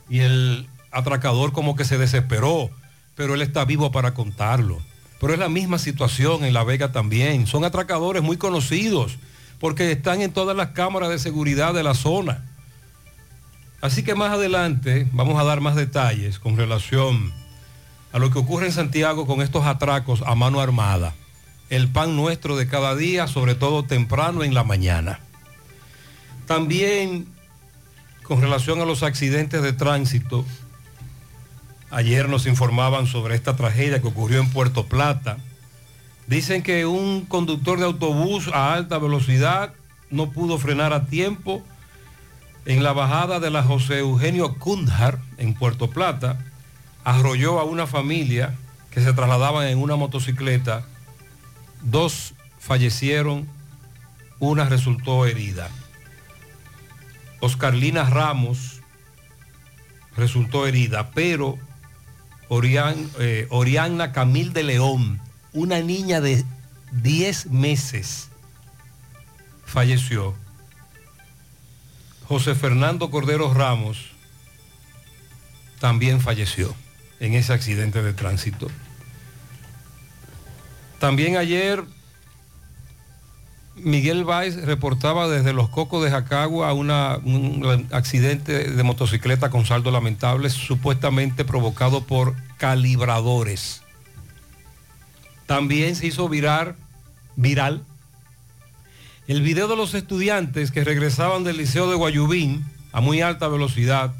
Y 0.08 0.20
el 0.20 0.66
atracador 0.90 1.52
como 1.52 1.76
que 1.76 1.84
se 1.84 1.98
desesperó, 1.98 2.70
pero 3.14 3.34
él 3.34 3.42
está 3.42 3.64
vivo 3.64 3.92
para 3.92 4.14
contarlo. 4.14 4.82
Pero 5.20 5.32
es 5.32 5.38
la 5.38 5.48
misma 5.48 5.78
situación 5.78 6.44
en 6.44 6.52
La 6.52 6.64
Vega 6.64 6.90
también. 6.92 7.46
Son 7.46 7.64
atracadores 7.64 8.22
muy 8.22 8.36
conocidos, 8.36 9.18
porque 9.60 9.92
están 9.92 10.20
en 10.20 10.32
todas 10.32 10.56
las 10.56 10.70
cámaras 10.70 11.10
de 11.10 11.18
seguridad 11.18 11.74
de 11.74 11.84
la 11.84 11.94
zona. 11.94 12.44
Así 13.82 14.04
que 14.04 14.14
más 14.14 14.30
adelante 14.30 15.08
vamos 15.12 15.40
a 15.40 15.44
dar 15.44 15.60
más 15.60 15.74
detalles 15.74 16.38
con 16.38 16.56
relación 16.56 17.32
a 18.12 18.20
lo 18.20 18.30
que 18.30 18.38
ocurre 18.38 18.66
en 18.66 18.72
Santiago 18.72 19.26
con 19.26 19.42
estos 19.42 19.66
atracos 19.66 20.22
a 20.24 20.36
mano 20.36 20.60
armada. 20.60 21.14
El 21.68 21.88
pan 21.88 22.14
nuestro 22.14 22.56
de 22.56 22.68
cada 22.68 22.94
día, 22.94 23.26
sobre 23.26 23.56
todo 23.56 23.82
temprano 23.82 24.44
en 24.44 24.54
la 24.54 24.62
mañana. 24.62 25.18
También 26.46 27.26
con 28.22 28.40
relación 28.40 28.80
a 28.80 28.84
los 28.84 29.02
accidentes 29.02 29.62
de 29.62 29.72
tránsito, 29.72 30.44
ayer 31.90 32.28
nos 32.28 32.46
informaban 32.46 33.08
sobre 33.08 33.34
esta 33.34 33.56
tragedia 33.56 34.00
que 34.00 34.06
ocurrió 34.06 34.38
en 34.38 34.50
Puerto 34.50 34.86
Plata. 34.86 35.38
Dicen 36.28 36.62
que 36.62 36.86
un 36.86 37.22
conductor 37.26 37.80
de 37.80 37.86
autobús 37.86 38.48
a 38.54 38.74
alta 38.74 38.98
velocidad 38.98 39.74
no 40.08 40.30
pudo 40.30 40.58
frenar 40.58 40.92
a 40.92 41.06
tiempo 41.06 41.64
en 42.64 42.82
la 42.82 42.92
bajada 42.92 43.40
de 43.40 43.50
la 43.50 43.62
José 43.62 43.98
Eugenio 43.98 44.54
Kundhar 44.58 45.18
en 45.38 45.54
Puerto 45.54 45.90
Plata. 45.90 46.38
Arrolló 47.04 47.58
a 47.58 47.64
una 47.64 47.86
familia 47.86 48.54
que 48.90 49.00
se 49.00 49.12
trasladaban 49.12 49.66
en 49.66 49.78
una 49.78 49.96
motocicleta. 49.96 50.84
Dos 51.82 52.34
fallecieron, 52.58 53.48
una 54.38 54.64
resultó 54.64 55.26
herida. 55.26 55.68
Oscarlina 57.40 58.04
Ramos 58.04 58.80
resultó 60.16 60.66
herida, 60.66 61.10
pero 61.10 61.58
Orián, 62.48 63.10
eh, 63.18 63.46
Oriana 63.50 64.12
Camil 64.12 64.52
de 64.52 64.62
León, 64.62 65.20
una 65.52 65.80
niña 65.80 66.20
de 66.20 66.44
10 66.92 67.46
meses, 67.46 68.28
falleció. 69.64 70.34
José 72.32 72.54
Fernando 72.54 73.10
Cordero 73.10 73.52
Ramos 73.52 74.06
también 75.80 76.18
falleció 76.18 76.74
en 77.20 77.34
ese 77.34 77.52
accidente 77.52 78.02
de 78.02 78.14
tránsito. 78.14 78.68
También 80.98 81.36
ayer 81.36 81.84
Miguel 83.76 84.24
Valls 84.24 84.64
reportaba 84.64 85.28
desde 85.28 85.52
los 85.52 85.68
Cocos 85.68 86.02
de 86.02 86.10
Jacagua 86.10 86.72
un 86.72 86.90
accidente 87.92 88.70
de 88.70 88.82
motocicleta 88.82 89.50
con 89.50 89.66
saldo 89.66 89.90
lamentable, 89.90 90.48
supuestamente 90.48 91.44
provocado 91.44 92.06
por 92.06 92.34
calibradores. 92.56 93.82
También 95.44 95.96
se 95.96 96.06
hizo 96.06 96.30
virar, 96.30 96.76
viral 97.36 97.84
el 99.28 99.42
video 99.42 99.68
de 99.68 99.76
los 99.76 99.94
estudiantes 99.94 100.70
que 100.70 100.84
regresaban 100.84 101.44
del 101.44 101.58
Liceo 101.58 101.88
de 101.88 101.96
Guayubín 101.96 102.64
a 102.92 103.00
muy 103.00 103.20
alta 103.20 103.48
velocidad. 103.48 104.14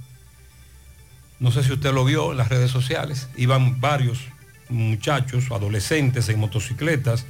No 1.41 1.51
sé 1.51 1.65
si 1.65 1.73
usted 1.73 1.93
lo 1.93 2.05
vio 2.05 2.33
en 2.33 2.39
las 2.39 2.49
redes 2.49 2.71
sociales. 2.71 3.29
Iban 3.37 3.81
varios 3.81 4.21
muchachos, 4.69 5.51
adolescentes 5.51 6.29
en 6.29 6.39
motocicletas 6.39 7.27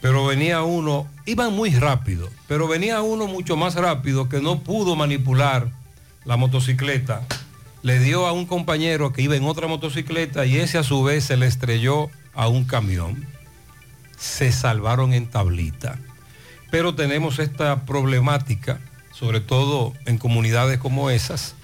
pero 0.00 0.26
venía 0.26 0.62
uno, 0.62 1.08
iban 1.24 1.52
muy 1.52 1.70
rápido, 1.70 2.28
pero 2.46 2.68
venía 2.68 3.02
uno 3.02 3.26
mucho 3.26 3.56
más 3.56 3.74
rápido 3.74 4.28
que 4.28 4.40
no 4.40 4.60
pudo 4.60 4.94
manipular 4.94 5.70
la 6.24 6.36
motocicleta. 6.36 7.26
Le 7.82 7.98
dio 7.98 8.26
a 8.26 8.32
un 8.32 8.46
compañero 8.46 9.12
que 9.12 9.22
iba 9.22 9.36
en 9.36 9.44
otra 9.44 9.68
motocicleta 9.68 10.44
y 10.44 10.58
ese 10.58 10.78
a 10.78 10.82
su 10.82 11.02
vez 11.02 11.24
se 11.24 11.36
le 11.36 11.46
estrelló 11.46 12.10
a 12.34 12.48
un 12.48 12.64
camión. 12.64 13.26
Se 14.18 14.52
salvaron 14.52 15.12
en 15.12 15.26
tablita. 15.26 15.98
Pero 16.70 16.94
tenemos 16.94 17.38
esta 17.38 17.84
problemática, 17.84 18.80
sobre 19.12 19.40
todo 19.40 19.94
en 20.04 20.18
comunidades 20.18 20.78
como 20.78 21.10
esas, 21.10 21.54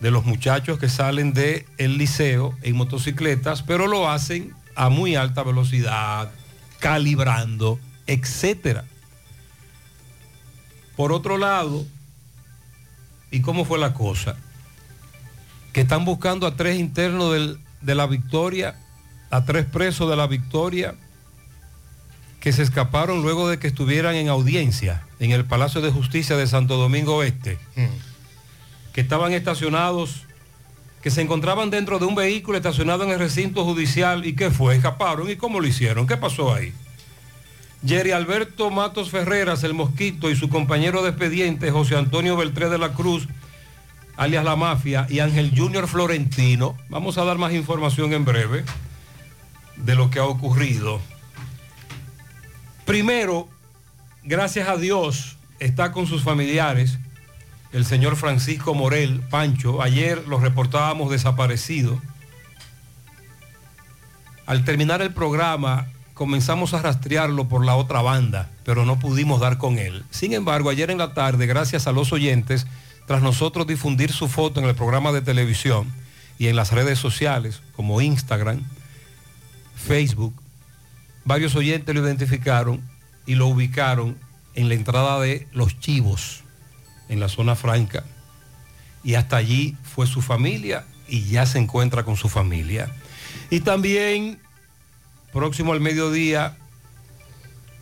de 0.00 0.10
los 0.10 0.24
muchachos 0.24 0.78
que 0.78 0.88
salen 0.88 1.32
del 1.34 1.66
el 1.76 1.98
liceo 1.98 2.56
en 2.62 2.76
motocicletas, 2.76 3.62
pero 3.62 3.86
lo 3.86 4.08
hacen 4.08 4.54
a 4.76 4.88
muy 4.88 5.14
alta 5.16 5.42
velocidad, 5.42 6.30
calibrando, 6.78 7.78
etcétera. 8.06 8.84
Por 10.96 11.12
otro 11.12 11.36
lado, 11.38 11.84
¿y 13.30 13.40
cómo 13.40 13.64
fue 13.64 13.78
la 13.78 13.92
cosa? 13.94 14.36
Que 15.72 15.82
están 15.82 16.04
buscando 16.04 16.46
a 16.46 16.56
tres 16.56 16.78
internos 16.78 17.32
del- 17.32 17.58
de 17.80 17.94
la 17.94 18.06
Victoria, 18.06 18.76
a 19.30 19.44
tres 19.44 19.66
presos 19.66 20.08
de 20.10 20.16
la 20.16 20.26
Victoria, 20.26 20.94
que 22.40 22.52
se 22.52 22.62
escaparon 22.62 23.22
luego 23.22 23.48
de 23.48 23.58
que 23.58 23.68
estuvieran 23.68 24.14
en 24.14 24.28
audiencia 24.28 25.02
en 25.20 25.30
el 25.30 25.44
Palacio 25.44 25.82
de 25.82 25.90
Justicia 25.90 26.36
de 26.36 26.46
Santo 26.46 26.78
Domingo 26.78 27.16
Oeste, 27.16 27.58
que 28.94 29.02
estaban 29.02 29.32
estacionados, 29.32 30.22
que 31.02 31.10
se 31.10 31.20
encontraban 31.20 31.70
dentro 31.70 31.98
de 31.98 32.06
un 32.06 32.14
vehículo 32.14 32.56
estacionado 32.56 33.04
en 33.04 33.10
el 33.10 33.18
recinto 33.18 33.64
judicial 33.64 34.24
y 34.26 34.34
que 34.34 34.50
fue, 34.50 34.74
escaparon 34.74 35.30
y 35.30 35.36
cómo 35.36 35.60
lo 35.60 35.66
hicieron, 35.66 36.06
qué 36.06 36.16
pasó 36.16 36.54
ahí. 36.54 36.72
Jerry 37.86 38.12
Alberto 38.12 38.70
Matos 38.70 39.10
Ferreras, 39.10 39.62
el 39.64 39.74
Mosquito, 39.74 40.30
y 40.30 40.36
su 40.36 40.48
compañero 40.48 41.02
de 41.02 41.10
expediente, 41.10 41.70
José 41.70 41.96
Antonio 41.96 42.36
Beltré 42.36 42.68
de 42.68 42.78
la 42.78 42.92
Cruz, 42.92 43.28
alias 44.16 44.44
La 44.44 44.56
Mafia, 44.56 45.06
y 45.08 45.20
Ángel 45.20 45.52
Junior 45.56 45.88
Florentino. 45.88 46.76
Vamos 46.88 47.16
a 47.16 47.24
dar 47.24 47.38
más 47.38 47.52
información 47.54 48.12
en 48.12 48.24
breve 48.24 48.64
de 49.76 49.94
lo 49.94 50.10
que 50.10 50.18
ha 50.18 50.24
ocurrido. 50.24 51.00
Primero, 52.90 53.48
gracias 54.24 54.68
a 54.68 54.76
Dios, 54.76 55.36
está 55.60 55.92
con 55.92 56.08
sus 56.08 56.24
familiares 56.24 56.98
el 57.72 57.84
señor 57.84 58.16
Francisco 58.16 58.74
Morel, 58.74 59.20
Pancho. 59.30 59.80
Ayer 59.80 60.26
lo 60.26 60.40
reportábamos 60.40 61.08
desaparecido. 61.08 62.02
Al 64.44 64.64
terminar 64.64 65.02
el 65.02 65.14
programa, 65.14 65.86
comenzamos 66.14 66.74
a 66.74 66.82
rastrearlo 66.82 67.48
por 67.48 67.64
la 67.64 67.76
otra 67.76 68.02
banda, 68.02 68.50
pero 68.64 68.84
no 68.84 68.98
pudimos 68.98 69.38
dar 69.40 69.56
con 69.56 69.78
él. 69.78 70.02
Sin 70.10 70.32
embargo, 70.32 70.68
ayer 70.68 70.90
en 70.90 70.98
la 70.98 71.14
tarde, 71.14 71.46
gracias 71.46 71.86
a 71.86 71.92
los 71.92 72.12
oyentes, 72.12 72.66
tras 73.06 73.22
nosotros 73.22 73.68
difundir 73.68 74.10
su 74.10 74.26
foto 74.26 74.58
en 74.58 74.66
el 74.66 74.74
programa 74.74 75.12
de 75.12 75.22
televisión 75.22 75.86
y 76.40 76.48
en 76.48 76.56
las 76.56 76.72
redes 76.72 76.98
sociales 76.98 77.62
como 77.76 78.00
Instagram, 78.00 78.64
Facebook, 79.76 80.34
varios 81.30 81.54
oyentes 81.54 81.94
lo 81.94 82.04
identificaron 82.04 82.82
y 83.24 83.36
lo 83.36 83.46
ubicaron 83.46 84.18
en 84.56 84.68
la 84.68 84.74
entrada 84.74 85.20
de 85.20 85.46
Los 85.52 85.78
Chivos, 85.78 86.42
en 87.08 87.20
la 87.20 87.28
zona 87.28 87.54
franca. 87.54 88.02
Y 89.04 89.14
hasta 89.14 89.36
allí 89.36 89.76
fue 89.84 90.08
su 90.08 90.22
familia 90.22 90.84
y 91.06 91.22
ya 91.26 91.46
se 91.46 91.60
encuentra 91.60 92.02
con 92.02 92.16
su 92.16 92.28
familia. 92.28 92.90
Y 93.48 93.60
también, 93.60 94.40
próximo 95.32 95.72
al 95.72 95.78
mediodía, 95.78 96.56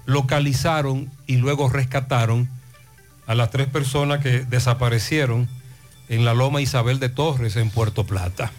localizaron 0.05 1.11
y 1.27 1.39
luego 1.39 1.71
rescataron 1.71 2.51
a 3.27 3.35
las 3.35 3.51
tres 3.51 3.67
personas 3.67 4.23
que 4.23 4.41
desaparecieron 4.41 5.49
en 6.11 6.27
la 6.27 6.35
Loma 6.35 6.61
Isabel 6.61 7.01
de 7.01 7.09
Torres, 7.09 7.57
en 7.57 7.71
Puerto 7.71 8.05
Plata. 8.05 8.53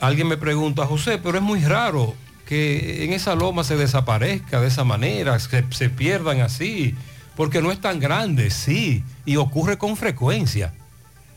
Alguien 0.00 0.26
me 0.26 0.38
pregunta, 0.38 0.86
José, 0.86 1.18
pero 1.18 1.36
es 1.36 1.44
muy 1.44 1.62
raro 1.62 2.16
que 2.46 3.04
en 3.04 3.12
esa 3.12 3.34
loma 3.34 3.64
se 3.64 3.76
desaparezca 3.76 4.60
de 4.60 4.68
esa 4.68 4.84
manera, 4.84 5.38
se, 5.38 5.64
se 5.70 5.90
pierdan 5.90 6.40
así, 6.40 6.94
porque 7.36 7.60
no 7.60 7.72
es 7.72 7.80
tan 7.80 8.00
grande, 8.00 8.50
sí, 8.50 9.04
y 9.26 9.36
ocurre 9.36 9.76
con 9.76 9.96
frecuencia. 9.96 10.72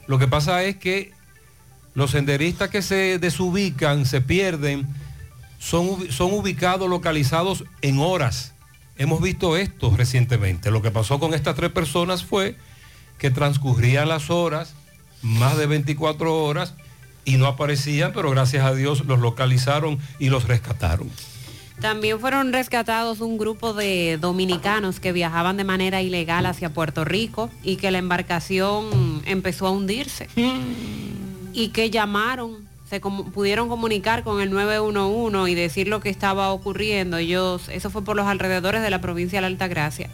Lo 0.07 0.19
que 0.19 0.27
pasa 0.27 0.63
es 0.63 0.77
que 0.77 1.11
los 1.93 2.11
senderistas 2.11 2.69
que 2.69 2.81
se 2.81 3.19
desubican, 3.19 4.05
se 4.05 4.21
pierden, 4.21 4.87
son, 5.59 6.11
son 6.11 6.31
ubicados, 6.31 6.89
localizados 6.89 7.65
en 7.81 7.99
horas. 7.99 8.53
Hemos 8.95 9.21
visto 9.21 9.57
esto 9.57 9.93
recientemente. 9.97 10.71
Lo 10.71 10.81
que 10.81 10.91
pasó 10.91 11.19
con 11.19 11.33
estas 11.33 11.55
tres 11.55 11.71
personas 11.71 12.23
fue 12.23 12.55
que 13.17 13.31
transcurrían 13.31 14.07
las 14.07 14.29
horas, 14.29 14.75
más 15.21 15.57
de 15.57 15.65
24 15.65 16.43
horas, 16.43 16.75
y 17.25 17.38
no 17.38 17.47
aparecían, 17.47 18.12
pero 18.13 18.32
gracias 18.32 18.65
a 18.65 18.73
Dios 18.73 19.05
los 19.05 19.19
localizaron 19.19 19.99
y 20.19 20.29
los 20.29 20.47
rescataron. 20.47 21.10
También 21.79 22.19
fueron 22.19 22.51
rescatados 22.51 23.21
un 23.21 23.38
grupo 23.38 23.73
de 23.73 24.17
dominicanos 24.19 24.99
que 24.99 25.13
viajaban 25.13 25.55
de 25.55 25.63
manera 25.63 26.01
ilegal 26.01 26.45
hacia 26.45 26.73
Puerto 26.73 27.05
Rico 27.05 27.49
y 27.63 27.77
que 27.77 27.89
la 27.89 27.99
embarcación 27.99 29.21
empezó 29.25 29.67
a 29.67 29.71
hundirse. 29.71 30.27
Y 31.53 31.69
que 31.69 31.89
llamaron, 31.89 32.67
se 32.89 32.99
pudieron 32.99 33.69
comunicar 33.69 34.23
con 34.23 34.41
el 34.41 34.51
911 34.51 35.49
y 35.49 35.55
decir 35.55 35.88
lo 35.88 36.01
que 36.01 36.10
estaba 36.10 36.51
ocurriendo. 36.51 37.15
Ellos, 37.15 37.69
eso 37.69 37.89
fue 37.89 38.03
por 38.03 38.17
los 38.17 38.27
alrededores 38.27 38.82
de 38.82 38.89
la 38.89 38.99
provincia 38.99 39.38
de 39.38 39.41
la 39.41 39.47
Altagracia. 39.47 40.10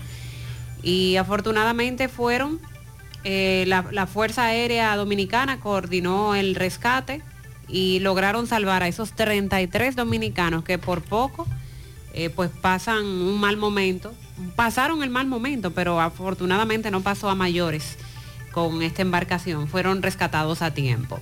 Y 0.84 1.16
afortunadamente 1.16 2.10
fueron, 2.10 2.60
eh, 3.28 3.66
la, 3.66 4.06
Fuerza 4.06 4.46
Aérea 4.46 4.96
Dominicana 4.96 5.60
coordinó 5.60 6.36
el 6.36 6.54
rescate 6.54 7.24
y 7.68 8.00
lograron 8.00 8.46
salvar 8.46 8.84
a 8.84 8.88
esos 8.88 9.14
33 9.14 9.96
dominicanos 9.96 10.64
que 10.64 10.78
por 10.78 11.02
poco 11.02 11.48
eh, 12.14 12.30
pues 12.30 12.52
pasan 12.52 13.04
un 13.04 13.40
mal 13.40 13.58
momento. 13.58 14.14
Pasaron 14.56 15.02
el 15.02 15.10
mal 15.10 15.26
momento, 15.26 15.72
pero 15.72 16.00
afortunadamente 16.00 16.92
no 16.92 17.02
pasó 17.02 17.28
a 17.28 17.36
mayores 17.36 17.98
con 18.52 18.84
esta 18.84 19.02
embarcación. 19.02 19.68
Fueron 19.68 20.04
rescatados 20.04 20.62
a 20.62 20.72
tiempo. 20.72 21.20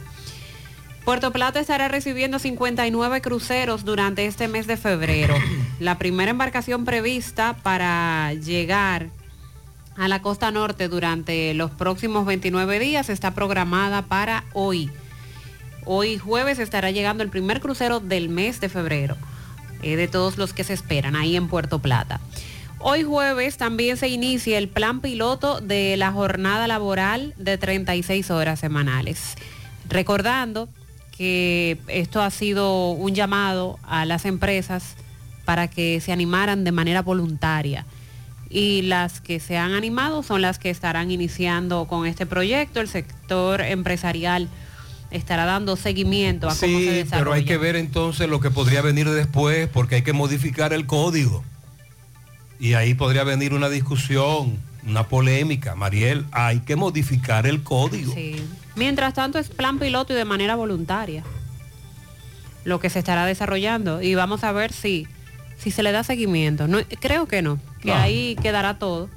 Puerto 1.06 1.32
Plata 1.32 1.62
estará 1.62 1.88
recibiendo 1.88 2.38
59 2.38 3.22
cruceros 3.22 3.86
durante 3.86 4.26
este 4.26 4.50
mes 4.50 4.68
de 4.68 4.76
febrero. 4.76 5.36
La 5.80 5.98
primera 5.98 6.32
embarcación 6.32 6.84
prevista 6.84 7.56
para 7.64 8.34
llegar 8.34 9.10
a 9.98 10.08
la 10.08 10.22
costa 10.22 10.52
norte 10.52 10.88
durante 10.88 11.54
los 11.54 11.72
próximos 11.72 12.26
29 12.26 12.80
días 12.80 13.10
está 13.10 13.32
programada 13.32 14.04
para 14.04 14.44
hoy. 14.54 14.90
Hoy 15.86 16.18
jueves 16.18 16.60
estará 16.60 16.92
llegando 16.92 17.24
el 17.24 17.30
primer 17.30 17.60
crucero 17.60 18.00
del 18.00 18.30
mes 18.30 18.62
de 18.62 18.70
febrero, 18.70 19.18
eh, 19.82 19.96
de 19.96 20.08
todos 20.08 20.38
los 20.38 20.54
que 20.54 20.64
se 20.64 20.74
esperan 20.74 21.16
ahí 21.16 21.36
en 21.36 21.48
Puerto 21.48 21.80
Plata. 21.80 22.20
Hoy 22.80 23.04
jueves 23.04 23.58
también 23.58 23.98
se 23.98 24.10
inicia 24.10 24.58
el 24.58 24.68
plan 24.68 25.00
piloto 25.00 25.62
de 25.62 25.96
la 25.96 26.12
jornada 26.12 26.68
laboral 26.68 27.34
de 27.38 27.58
36 27.58 28.30
horas 28.32 28.60
semanales. 28.60 29.36
Recordando 29.88 30.68
que 31.16 31.78
esto 31.88 32.22
ha 32.22 32.30
sido 32.30 32.92
un 32.92 33.14
llamado 33.14 33.80
a 33.84 34.06
las 34.06 34.26
empresas 34.26 34.96
para 35.46 35.70
que 35.70 36.02
se 36.02 36.12
animaran 36.12 36.64
de 36.64 36.72
manera 36.72 37.02
voluntaria. 37.02 37.86
Y 38.56 38.84
las 38.84 39.20
que 39.20 39.40
se 39.40 39.58
han 39.58 39.72
animado 39.74 40.22
son 40.22 40.44
las 40.44 40.60
que 40.60 40.70
estarán 40.70 41.10
iniciando 41.10 41.86
con 41.88 42.06
este 42.06 42.28
proyecto. 42.28 42.82
El 42.82 42.88
sector 42.88 43.62
empresarial 43.62 44.48
estará 45.10 45.46
dando 45.46 45.76
seguimiento 45.76 46.48
a 46.48 46.52
cómo 46.56 46.60
se 46.62 46.68
Sí, 46.68 46.86
desarrolla. 46.86 47.18
pero 47.24 47.34
hay 47.34 47.46
que 47.46 47.58
ver 47.58 47.76
entonces 47.76 48.30
lo 48.30 48.40
que 48.40 48.52
podría 48.52 48.84
venir 48.84 49.10
después, 49.10 49.68
porque 49.70 49.96
hay 49.96 50.02
que 50.04 50.14
modificar 50.14 50.72
el 50.72 50.86
código. 50.86 51.44
Y 52.60 52.76
ahí 52.76 52.94
podría 52.94 53.24
venir 53.24 53.56
una 53.56 53.70
discusión, 53.70 54.60
una 54.88 55.08
polémica. 55.08 55.74
Mariel, 55.74 56.26
hay 56.32 56.60
que 56.60 56.76
modificar 56.76 57.48
el 57.48 57.64
código. 57.64 58.14
Sí. 58.14 58.36
Mientras 58.76 59.16
tanto 59.16 59.40
es 59.40 59.50
plan 59.50 59.80
piloto 59.80 60.14
y 60.14 60.16
de 60.16 60.26
manera 60.26 60.56
voluntaria 60.56 61.24
lo 62.66 62.80
que 62.80 62.90
se 62.92 63.00
estará 63.00 63.26
desarrollando 63.26 64.02
y 64.02 64.14
vamos 64.16 64.44
a 64.44 64.52
ver 64.52 64.72
si, 64.72 65.08
si 65.58 65.72
se 65.72 65.84
le 65.84 65.92
da 65.92 66.04
seguimiento. 66.04 66.68
No, 66.68 66.80
creo 67.00 67.28
que 67.28 67.42
no, 67.42 67.60
que 67.82 67.90
No. 67.90 67.96
ahí 67.96 68.36
quedará 68.42 68.78
todo, 68.80 69.10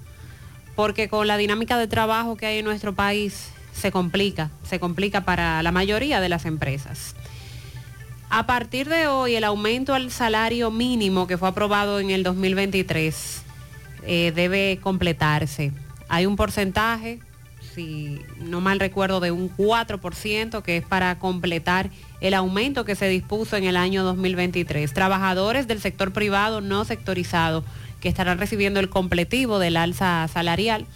porque 0.75 1.09
con 1.09 1.27
la 1.27 1.37
dinámica 1.37 1.79
de 1.79 1.87
trabajo 1.87 2.37
que 2.37 2.46
hay 2.46 2.59
en 2.59 2.64
nuestro 2.64 2.94
país 2.94 3.51
se 3.72 3.90
complica, 3.92 4.51
se 4.68 4.79
complica 4.81 5.22
para 5.25 5.62
la 5.62 5.72
mayoría 5.72 6.20
de 6.20 6.29
las 6.29 6.44
empresas. 6.46 7.14
A 8.31 8.46
partir 8.46 8.88
de 8.88 9.07
hoy, 9.07 9.37
el 9.37 9.44
aumento 9.44 9.94
al 9.94 10.11
salario 10.11 10.70
mínimo 10.70 11.27
que 11.27 11.38
fue 11.38 11.49
aprobado 11.49 12.01
en 12.01 12.11
el 12.11 12.22
2023 12.25 13.42
eh, 14.05 14.33
debe 14.35 14.79
completarse. 14.83 15.72
Hay 16.09 16.27
un 16.27 16.37
porcentaje, 16.37 17.20
si 17.75 18.20
no 18.38 18.61
mal 18.61 18.81
recuerdo, 18.81 19.20
de 19.20 19.31
un 19.31 19.55
4% 19.57 20.62
que 20.62 20.79
es 20.79 20.85
para 20.87 21.18
completar 21.18 21.90
el 22.20 22.35
aumento 22.35 22.85
que 22.85 22.94
se 22.94 23.09
dispuso 23.09 23.57
en 23.57 23.64
el 23.64 23.76
año 23.76 24.05
2023. 24.05 24.92
Trabajadores 24.92 25.66
del 25.66 25.81
sector 25.81 26.12
privado 26.12 26.61
no 26.61 26.85
sectorizado 26.85 27.64
que 28.00 28.09
estarán 28.09 28.38
recibiendo 28.38 28.81
el 28.81 28.88
completivo 28.88 29.59
del 29.59 29.76
alza 29.76 30.29
salarial. 30.33 30.87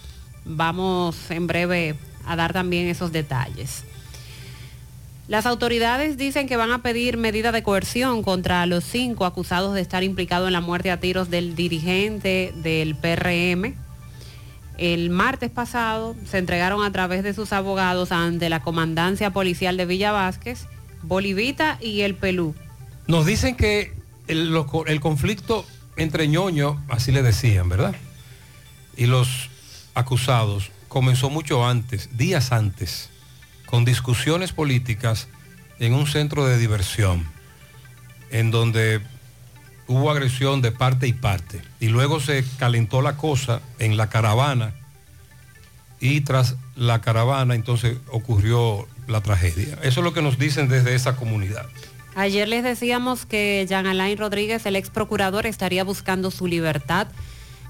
Vamos 0.44 1.30
en 1.30 1.46
breve 1.46 1.96
a 2.26 2.36
dar 2.36 2.52
también 2.52 2.88
esos 2.88 3.12
detalles. 3.12 3.84
Las 5.28 5.46
autoridades 5.46 6.16
dicen 6.16 6.48
que 6.48 6.56
van 6.56 6.72
a 6.72 6.82
pedir 6.82 7.16
medida 7.16 7.52
de 7.52 7.62
coerción 7.62 8.24
contra 8.24 8.66
los 8.66 8.82
cinco 8.82 9.24
acusados 9.26 9.74
de 9.74 9.80
estar 9.80 10.02
implicados 10.02 10.48
en 10.48 10.54
la 10.54 10.60
muerte 10.60 10.90
a 10.90 10.98
tiros 10.98 11.30
del 11.30 11.54
dirigente 11.54 12.52
del 12.56 12.96
PRM. 12.96 13.76
El 14.76 15.10
martes 15.10 15.50
pasado 15.50 16.16
se 16.26 16.38
entregaron 16.38 16.82
a 16.82 16.90
través 16.90 17.22
de 17.22 17.32
sus 17.32 17.52
abogados 17.52 18.10
ante 18.10 18.48
la 18.48 18.60
comandancia 18.60 19.30
policial 19.30 19.76
de 19.76 19.86
Villa 19.86 20.10
Vázquez, 20.10 20.66
Bolivita 21.02 21.78
y 21.80 22.02
el 22.02 22.14
Pelú. 22.14 22.54
Nos 23.06 23.26
dicen 23.26 23.56
que 23.56 23.92
el, 24.28 24.54
el 24.86 25.00
conflicto 25.00 25.66
entre 25.96 26.28
ñoño, 26.28 26.82
así 26.88 27.12
le 27.12 27.22
decían, 27.22 27.68
¿verdad? 27.68 27.94
Y 28.96 29.06
los 29.06 29.50
acusados 29.94 30.70
comenzó 30.88 31.30
mucho 31.30 31.66
antes, 31.66 32.16
días 32.16 32.52
antes, 32.52 33.10
con 33.66 33.84
discusiones 33.84 34.52
políticas 34.52 35.28
en 35.78 35.94
un 35.94 36.06
centro 36.06 36.46
de 36.46 36.58
diversión, 36.58 37.26
en 38.30 38.50
donde 38.50 39.00
hubo 39.86 40.10
agresión 40.10 40.62
de 40.62 40.72
parte 40.72 41.06
y 41.06 41.12
parte. 41.12 41.62
Y 41.80 41.88
luego 41.88 42.20
se 42.20 42.44
calentó 42.58 43.02
la 43.02 43.16
cosa 43.16 43.60
en 43.78 43.96
la 43.96 44.08
caravana 44.08 44.74
y 46.00 46.22
tras 46.22 46.56
la 46.76 47.00
caravana 47.00 47.54
entonces 47.54 47.98
ocurrió 48.10 48.88
la 49.10 49.20
tragedia. 49.20 49.78
Eso 49.82 50.00
es 50.00 50.04
lo 50.04 50.12
que 50.12 50.22
nos 50.22 50.38
dicen 50.38 50.68
desde 50.68 50.94
esa 50.94 51.16
comunidad. 51.16 51.66
Ayer 52.14 52.48
les 52.48 52.64
decíamos 52.64 53.26
que 53.26 53.66
Jean 53.68 53.86
Alain 53.86 54.18
Rodríguez, 54.18 54.66
el 54.66 54.76
ex 54.76 54.90
procurador, 54.90 55.46
estaría 55.46 55.84
buscando 55.84 56.30
su 56.30 56.46
libertad, 56.46 57.06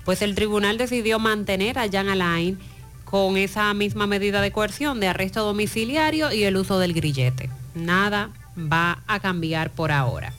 pues 0.04 0.22
el 0.22 0.34
tribunal 0.34 0.78
decidió 0.78 1.18
mantener 1.18 1.78
a 1.78 1.86
Jean 1.86 2.08
Alain 2.08 2.58
con 3.04 3.36
esa 3.36 3.72
misma 3.74 4.06
medida 4.06 4.40
de 4.40 4.52
coerción 4.52 5.00
de 5.00 5.08
arresto 5.08 5.44
domiciliario 5.44 6.32
y 6.32 6.44
el 6.44 6.56
uso 6.56 6.78
del 6.78 6.94
grillete. 6.94 7.50
Nada 7.74 8.30
va 8.56 9.02
a 9.06 9.20
cambiar 9.20 9.70
por 9.70 9.92
ahora. 9.92 10.32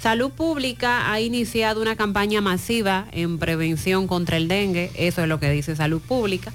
Salud 0.00 0.30
Pública 0.30 1.12
ha 1.12 1.20
iniciado 1.20 1.82
una 1.82 1.94
campaña 1.94 2.40
masiva 2.40 3.06
en 3.12 3.38
prevención 3.38 4.06
contra 4.06 4.38
el 4.38 4.48
dengue, 4.48 4.90
eso 4.94 5.22
es 5.22 5.28
lo 5.28 5.38
que 5.38 5.50
dice 5.50 5.76
Salud 5.76 6.00
Pública, 6.00 6.52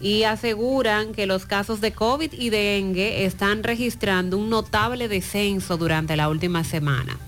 y 0.00 0.24
aseguran 0.24 1.12
que 1.12 1.26
los 1.26 1.46
casos 1.46 1.80
de 1.80 1.92
COVID 1.92 2.32
y 2.32 2.50
dengue 2.50 3.24
están 3.24 3.62
registrando 3.62 4.36
un 4.36 4.50
notable 4.50 5.08
descenso 5.08 5.76
durante 5.76 6.16
la 6.16 6.28
última 6.28 6.64
semana. 6.64 7.18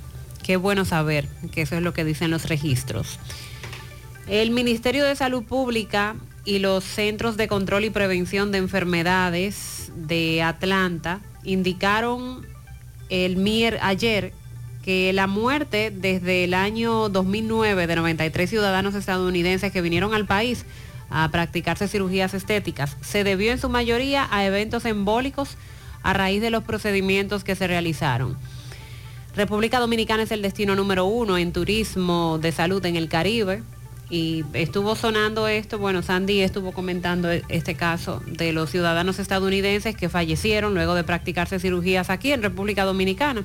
Qué 0.42 0.57
bueno 0.57 0.85
saber 0.85 1.28
que 1.52 1.62
eso 1.62 1.76
es 1.76 1.83
lo 1.83 1.92
que 1.94 2.04
dicen 2.04 2.31
los 2.31 2.48
registros. 2.48 3.18
El 4.28 4.50
Ministerio 4.50 5.04
de 5.04 5.16
Salud 5.16 5.42
Pública 5.44 6.16
y 6.44 6.59
los 6.59 6.85
Centros 6.85 7.37
de 7.37 7.48
Control 7.48 7.85
y 7.85 7.90
Prevención 7.90 8.52
de 8.52 8.59
Enfermedades 8.59 9.90
de 9.96 10.42
Atlanta 10.42 11.20
indicaron 11.44 12.46
el 13.09 13.37
mier 13.37 13.78
ayer 13.83 14.33
que 14.85 15.12
la 15.12 15.26
muerte 15.26 15.92
desde 15.94 16.44
el 16.44 16.54
año 16.54 17.09
2009 17.09 17.87
de 17.87 17.96
93 17.96 18.48
ciudadanos 18.48 18.94
estadounidenses 18.94 19.72
que 19.72 19.83
vinieron 19.83 20.14
al 20.14 20.26
país 20.26 20.64
a 21.11 21.29
practicarse 21.31 21.88
cirugías 21.88 22.35
estéticas 22.35 22.97
se 23.01 23.25
debió 23.25 23.53
en 23.53 23.59
su 23.59 23.68
mayoría 23.68 24.29
a 24.31 24.44
eventos 24.44 24.85
embólicos 24.85 25.57
a 26.03 26.12
raíz 26.12 26.40
de 26.40 26.51
los 26.51 26.64
procedimientos 26.64 27.44
que 27.44 27.57
se 27.57 27.66
realizaron. 27.66 28.37
República 29.35 29.79
Dominicana 29.79 30.25
es 30.25 30.33
el 30.33 30.42
destino 30.42 30.75
número 30.75 31.05
uno 31.05 31.38
en 31.38 31.53
turismo 31.53 32.38
de 32.38 32.53
salud 32.53 32.85
en 32.85 32.97
el 32.97 33.09
Caribe. 33.09 33.62
Y 34.11 34.44
estuvo 34.55 34.97
sonando 34.97 35.49
esto, 35.49 35.79
bueno, 35.79 36.03
Sandy 36.03 36.40
estuvo 36.40 36.73
comentando 36.73 37.31
este 37.31 37.75
caso 37.75 38.23
de 38.27 38.53
los 38.53 38.71
ciudadanos 38.71 39.18
estadounidenses 39.18 39.94
que 39.94 40.09
fallecieron 40.09 40.73
luego 40.73 40.94
de 40.94 41.05
practicarse 41.05 41.61
cirugías 41.61 42.09
aquí 42.09 42.33
en 42.33 42.42
República 42.42 42.85
Dominicana. 42.85 43.44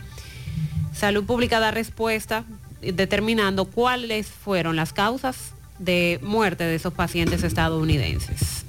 Salud 0.94 1.26
Pública 1.26 1.60
da 1.60 1.72
respuesta 1.72 2.46
determinando 2.82 3.66
cuáles 3.66 4.28
fueron 4.28 4.76
las 4.76 4.94
causas 4.94 5.53
de 5.80 6.20
muerte 6.22 6.64
de 6.64 6.76
esos 6.76 6.94
pacientes 6.94 7.44
estadounidenses. 7.44 8.66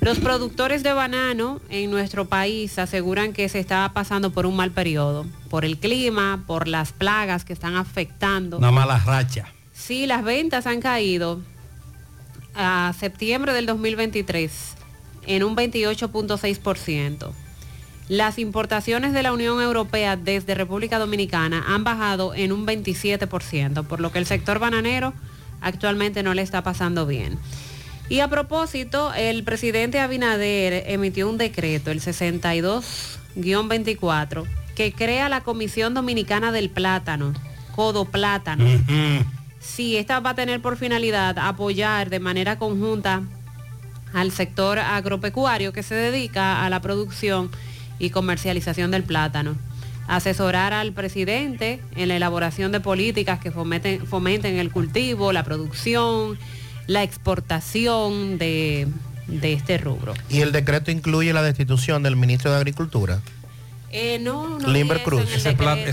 Los 0.00 0.20
productores 0.20 0.82
de 0.82 0.92
banano 0.92 1.60
en 1.70 1.90
nuestro 1.90 2.26
país 2.26 2.78
aseguran 2.78 3.32
que 3.32 3.48
se 3.48 3.58
está 3.58 3.90
pasando 3.92 4.30
por 4.30 4.46
un 4.46 4.54
mal 4.56 4.70
periodo, 4.70 5.26
por 5.50 5.64
el 5.64 5.78
clima, 5.78 6.44
por 6.46 6.68
las 6.68 6.92
plagas 6.92 7.44
que 7.44 7.52
están 7.52 7.76
afectando. 7.76 8.58
Una 8.58 8.70
mala 8.70 8.98
racha. 8.98 9.52
Sí, 9.72 10.06
las 10.06 10.22
ventas 10.22 10.66
han 10.66 10.80
caído 10.80 11.40
a 12.54 12.94
septiembre 12.98 13.52
del 13.52 13.66
2023 13.66 14.74
en 15.26 15.42
un 15.42 15.56
28.6%. 15.56 17.32
Las 18.08 18.38
importaciones 18.38 19.12
de 19.12 19.22
la 19.22 19.32
Unión 19.32 19.60
Europea 19.60 20.16
desde 20.16 20.54
República 20.54 20.98
Dominicana 20.98 21.64
han 21.68 21.84
bajado 21.84 22.34
en 22.34 22.52
un 22.52 22.66
27%, 22.66 23.84
por 23.84 24.00
lo 24.00 24.10
que 24.10 24.18
el 24.18 24.26
sector 24.26 24.58
bananero 24.58 25.12
actualmente 25.60 26.22
no 26.22 26.32
le 26.34 26.42
está 26.42 26.62
pasando 26.62 27.04
bien. 27.06 27.36
Y 28.08 28.20
a 28.20 28.28
propósito, 28.28 29.12
el 29.14 29.42
presidente 29.44 29.98
Abinader 30.00 30.84
emitió 30.86 31.28
un 31.28 31.36
decreto, 31.36 31.90
el 31.90 32.00
62-24, 32.00 34.46
que 34.74 34.92
crea 34.92 35.28
la 35.28 35.42
Comisión 35.42 35.92
Dominicana 35.92 36.52
del 36.52 36.70
Plátano, 36.70 37.34
Codo 37.74 38.06
Plátano. 38.06 38.64
Sí, 39.60 39.98
esta 39.98 40.20
va 40.20 40.30
a 40.30 40.34
tener 40.34 40.62
por 40.62 40.78
finalidad 40.78 41.38
apoyar 41.38 42.08
de 42.08 42.20
manera 42.20 42.58
conjunta 42.58 43.20
al 44.14 44.32
sector 44.32 44.78
agropecuario 44.78 45.74
que 45.74 45.82
se 45.82 45.94
dedica 45.94 46.64
a 46.64 46.70
la 46.70 46.80
producción 46.80 47.50
y 47.98 48.08
comercialización 48.10 48.90
del 48.90 49.02
plátano. 49.02 49.56
Asesorar 50.08 50.72
al 50.72 50.92
presidente 50.92 51.80
en 51.94 52.08
la 52.08 52.16
elaboración 52.16 52.72
de 52.72 52.80
políticas 52.80 53.38
que 53.38 53.50
fomenten, 53.52 54.06
fomenten 54.06 54.56
el 54.56 54.72
cultivo, 54.72 55.32
la 55.32 55.44
producción, 55.44 56.38
la 56.86 57.02
exportación 57.02 58.38
de, 58.38 58.88
de 59.26 59.52
este 59.52 59.78
rubro. 59.78 60.14
Y 60.28 60.40
el 60.40 60.50
decreto 60.50 60.90
incluye 60.90 61.32
la 61.32 61.42
destitución 61.42 62.02
del 62.02 62.16
ministro 62.16 62.50
de 62.50 62.56
Agricultura. 62.56 63.20
Eh, 63.90 64.18
no, 64.20 64.58
no. 64.58 64.68
Limber 64.68 65.02
Cruz. 65.02 65.30
Ese, 65.34 65.54
plátano, 65.54 65.86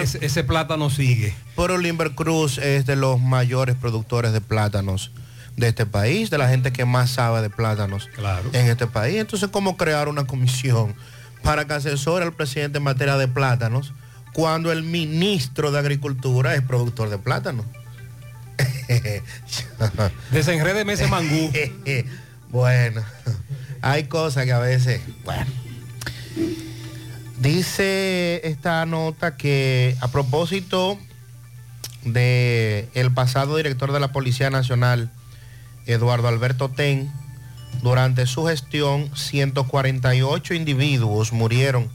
ese, 0.00 0.24
ese 0.24 0.44
plátano 0.44 0.90
sigue. 0.90 1.34
Pero 1.56 1.78
Limber 1.78 2.12
Cruz 2.14 2.58
es 2.58 2.86
de 2.86 2.96
los 2.96 3.20
mayores 3.20 3.74
productores 3.74 4.32
de 4.32 4.40
plátanos 4.40 5.10
de 5.56 5.68
este 5.68 5.84
país, 5.84 6.30
de 6.30 6.38
la 6.38 6.48
gente 6.48 6.72
que 6.72 6.84
más 6.84 7.10
sabe 7.10 7.42
de 7.42 7.50
plátanos 7.50 8.08
en 8.52 8.66
este 8.66 8.86
país. 8.86 9.16
Entonces, 9.16 9.48
¿cómo 9.50 9.76
crear 9.76 10.08
una 10.08 10.26
comisión 10.26 10.94
para 11.42 11.66
que 11.66 11.74
asesore 11.74 12.24
al 12.24 12.32
presidente 12.32 12.78
en 12.78 12.84
materia 12.84 13.16
de 13.16 13.28
plátanos 13.28 13.92
cuando 14.32 14.72
el 14.72 14.82
ministro 14.82 15.70
de 15.70 15.78
Agricultura 15.78 16.54
es 16.54 16.62
productor 16.62 17.10
de 17.10 17.18
plátanos? 17.18 17.66
Desenredeme 20.30 20.94
ese 20.94 21.06
mangú. 21.06 21.50
bueno, 22.50 23.02
hay 23.80 24.04
cosas 24.04 24.44
que 24.44 24.52
a 24.52 24.58
veces, 24.58 25.00
bueno. 25.24 25.50
Dice 27.38 28.40
esta 28.44 28.86
nota 28.86 29.36
que 29.36 29.96
a 30.00 30.08
propósito 30.08 30.96
de 32.04 32.88
el 32.94 33.12
pasado 33.12 33.56
director 33.56 33.90
de 33.90 33.98
la 33.98 34.12
Policía 34.12 34.48
Nacional, 34.50 35.10
Eduardo 35.86 36.28
Alberto 36.28 36.68
Ten, 36.68 37.10
durante 37.82 38.26
su 38.26 38.46
gestión 38.46 39.10
148 39.14 40.54
individuos 40.54 41.32
murieron 41.32 41.90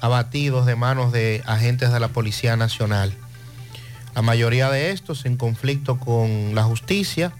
abatidos 0.00 0.66
de 0.66 0.76
manos 0.76 1.12
de 1.12 1.42
agentes 1.46 1.92
de 1.92 2.00
la 2.00 2.08
Policía 2.08 2.56
Nacional. 2.56 3.14
La 4.14 4.20
mayoría 4.20 4.70
de 4.70 4.90
estos 4.90 5.24
en 5.24 5.36
conflicto 5.36 5.98
con 5.98 6.54
la 6.54 6.64
justicia 6.64 7.32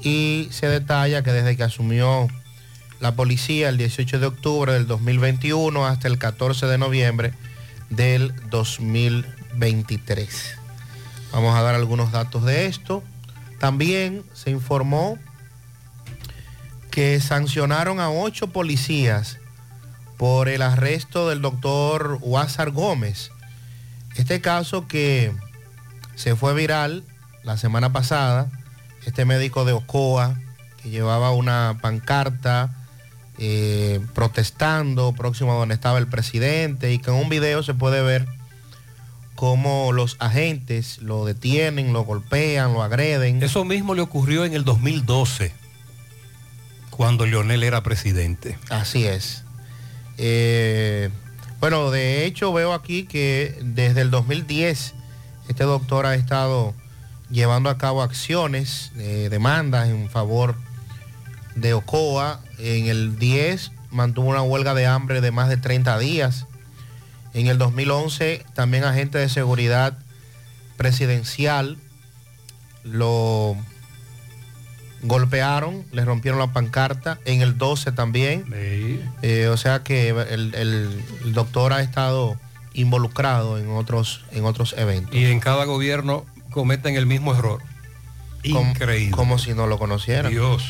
y 0.00 0.48
se 0.50 0.66
detalla 0.66 1.22
que 1.22 1.32
desde 1.32 1.56
que 1.56 1.62
asumió 1.62 2.26
la 2.98 3.14
policía 3.14 3.68
el 3.68 3.78
18 3.78 4.18
de 4.18 4.26
octubre 4.26 4.72
del 4.72 4.86
2021 4.86 5.86
hasta 5.86 6.08
el 6.08 6.18
14 6.18 6.66
de 6.66 6.78
noviembre 6.78 7.32
del 7.90 8.34
2023. 8.50 10.56
Vamos 11.32 11.56
a 11.56 11.62
dar 11.62 11.76
algunos 11.76 12.10
datos 12.10 12.44
de 12.44 12.66
esto. 12.66 13.04
También 13.58 14.24
se 14.32 14.50
informó 14.50 15.18
que 16.90 17.20
sancionaron 17.20 18.00
a 18.00 18.10
ocho 18.10 18.48
policías 18.48 19.38
por 20.16 20.48
el 20.48 20.62
arresto 20.62 21.28
del 21.28 21.40
doctor 21.40 22.18
Huázar 22.20 22.70
Gómez. 22.70 23.30
Este 24.16 24.40
caso 24.40 24.86
que 24.86 25.32
se 26.14 26.36
fue 26.36 26.52
viral 26.52 27.04
la 27.42 27.56
semana 27.56 27.92
pasada, 27.92 28.50
este 29.06 29.24
médico 29.24 29.64
de 29.64 29.72
Ocoa 29.72 30.36
que 30.82 30.90
llevaba 30.90 31.32
una 31.32 31.78
pancarta 31.80 32.74
eh, 33.38 34.00
protestando 34.14 35.12
próximo 35.12 35.52
a 35.52 35.56
donde 35.56 35.74
estaba 35.74 35.98
el 35.98 36.06
presidente 36.06 36.92
y 36.92 36.98
que 36.98 37.10
en 37.10 37.16
un 37.16 37.28
video 37.28 37.62
se 37.62 37.72
puede 37.72 38.02
ver 38.02 38.26
cómo 39.34 39.92
los 39.92 40.16
agentes 40.18 40.98
lo 40.98 41.24
detienen, 41.24 41.94
lo 41.94 42.04
golpean, 42.04 42.74
lo 42.74 42.82
agreden. 42.82 43.42
Eso 43.42 43.64
mismo 43.64 43.94
le 43.94 44.02
ocurrió 44.02 44.44
en 44.44 44.52
el 44.52 44.64
2012, 44.64 45.54
cuando 46.90 47.26
Leonel 47.26 47.62
era 47.62 47.82
presidente. 47.82 48.58
Así 48.68 49.06
es. 49.06 49.44
Eh, 50.18 51.10
bueno, 51.60 51.90
de 51.90 52.26
hecho 52.26 52.52
veo 52.52 52.72
aquí 52.72 53.04
que 53.04 53.58
desde 53.62 54.02
el 54.02 54.10
2010 54.10 54.94
este 55.48 55.64
doctor 55.64 56.06
ha 56.06 56.14
estado 56.14 56.74
llevando 57.30 57.70
a 57.70 57.78
cabo 57.78 58.02
acciones, 58.02 58.92
eh, 58.98 59.28
demandas 59.30 59.88
en 59.88 60.10
favor 60.10 60.54
de 61.54 61.74
Ocoa. 61.74 62.40
En 62.58 62.86
el 62.86 63.18
10 63.18 63.72
mantuvo 63.90 64.28
una 64.28 64.42
huelga 64.42 64.74
de 64.74 64.86
hambre 64.86 65.20
de 65.20 65.30
más 65.30 65.48
de 65.48 65.56
30 65.56 65.98
días. 65.98 66.46
En 67.34 67.46
el 67.46 67.58
2011 67.58 68.44
también 68.54 68.84
agentes 68.84 69.20
de 69.20 69.28
seguridad 69.28 69.98
presidencial 70.76 71.78
lo 72.84 73.56
golpearon, 75.02 75.84
le 75.92 76.04
rompieron 76.04 76.38
la 76.38 76.52
pancarta. 76.52 77.18
En 77.24 77.40
el 77.42 77.56
12 77.58 77.92
también. 77.92 78.44
Eh, 79.22 79.48
o 79.48 79.56
sea 79.56 79.82
que 79.82 80.08
el, 80.10 80.54
el- 80.54 81.02
el 81.24 81.32
doctor 81.32 81.72
ha 81.72 81.80
estado 81.82 82.36
involucrado 82.74 83.58
en 83.58 83.70
otros, 83.70 84.24
en 84.32 84.44
otros 84.44 84.74
eventos. 84.78 85.14
Y 85.14 85.24
en 85.26 85.40
cada 85.40 85.64
gobierno 85.64 86.24
cometen 86.50 86.96
el 86.96 87.06
mismo 87.06 87.34
error. 87.34 87.60
Increíble. 88.42 89.10
Como 89.10 89.38
si 89.38 89.54
no 89.54 89.66
lo 89.66 89.78
conocieran. 89.78 90.30
Dios. 90.32 90.62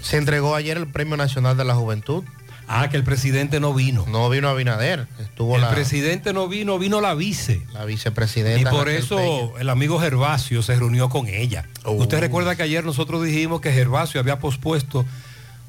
Se 0.00 0.16
entregó 0.18 0.54
ayer 0.54 0.76
el 0.76 0.86
Premio 0.86 1.16
Nacional 1.16 1.56
de 1.56 1.64
la 1.64 1.74
Juventud. 1.74 2.24
Ah, 2.66 2.88
que 2.88 2.96
el 2.96 3.04
presidente 3.04 3.60
no 3.60 3.74
vino. 3.74 4.04
No 4.08 4.28
vino 4.30 4.48
Abinader. 4.48 5.06
Estuvo 5.20 5.56
el 5.56 5.62
la, 5.62 5.70
presidente 5.70 6.32
no 6.32 6.48
vino, 6.48 6.78
vino 6.78 7.00
la 7.00 7.14
vice. 7.14 7.62
la 7.72 7.84
vicepresidenta. 7.84 8.60
Y 8.60 8.64
por 8.64 8.86
Raquel 8.86 8.96
eso 8.96 9.16
Peña. 9.16 9.60
el 9.60 9.68
amigo 9.70 10.00
Gervasio 10.00 10.62
se 10.62 10.74
reunió 10.76 11.08
con 11.08 11.28
ella. 11.28 11.66
Oh. 11.84 11.92
Usted 11.92 12.20
recuerda 12.20 12.56
que 12.56 12.62
ayer 12.62 12.84
nosotros 12.84 13.22
dijimos 13.22 13.60
que 13.60 13.72
Gervasio 13.72 14.20
había 14.20 14.38
pospuesto 14.38 15.04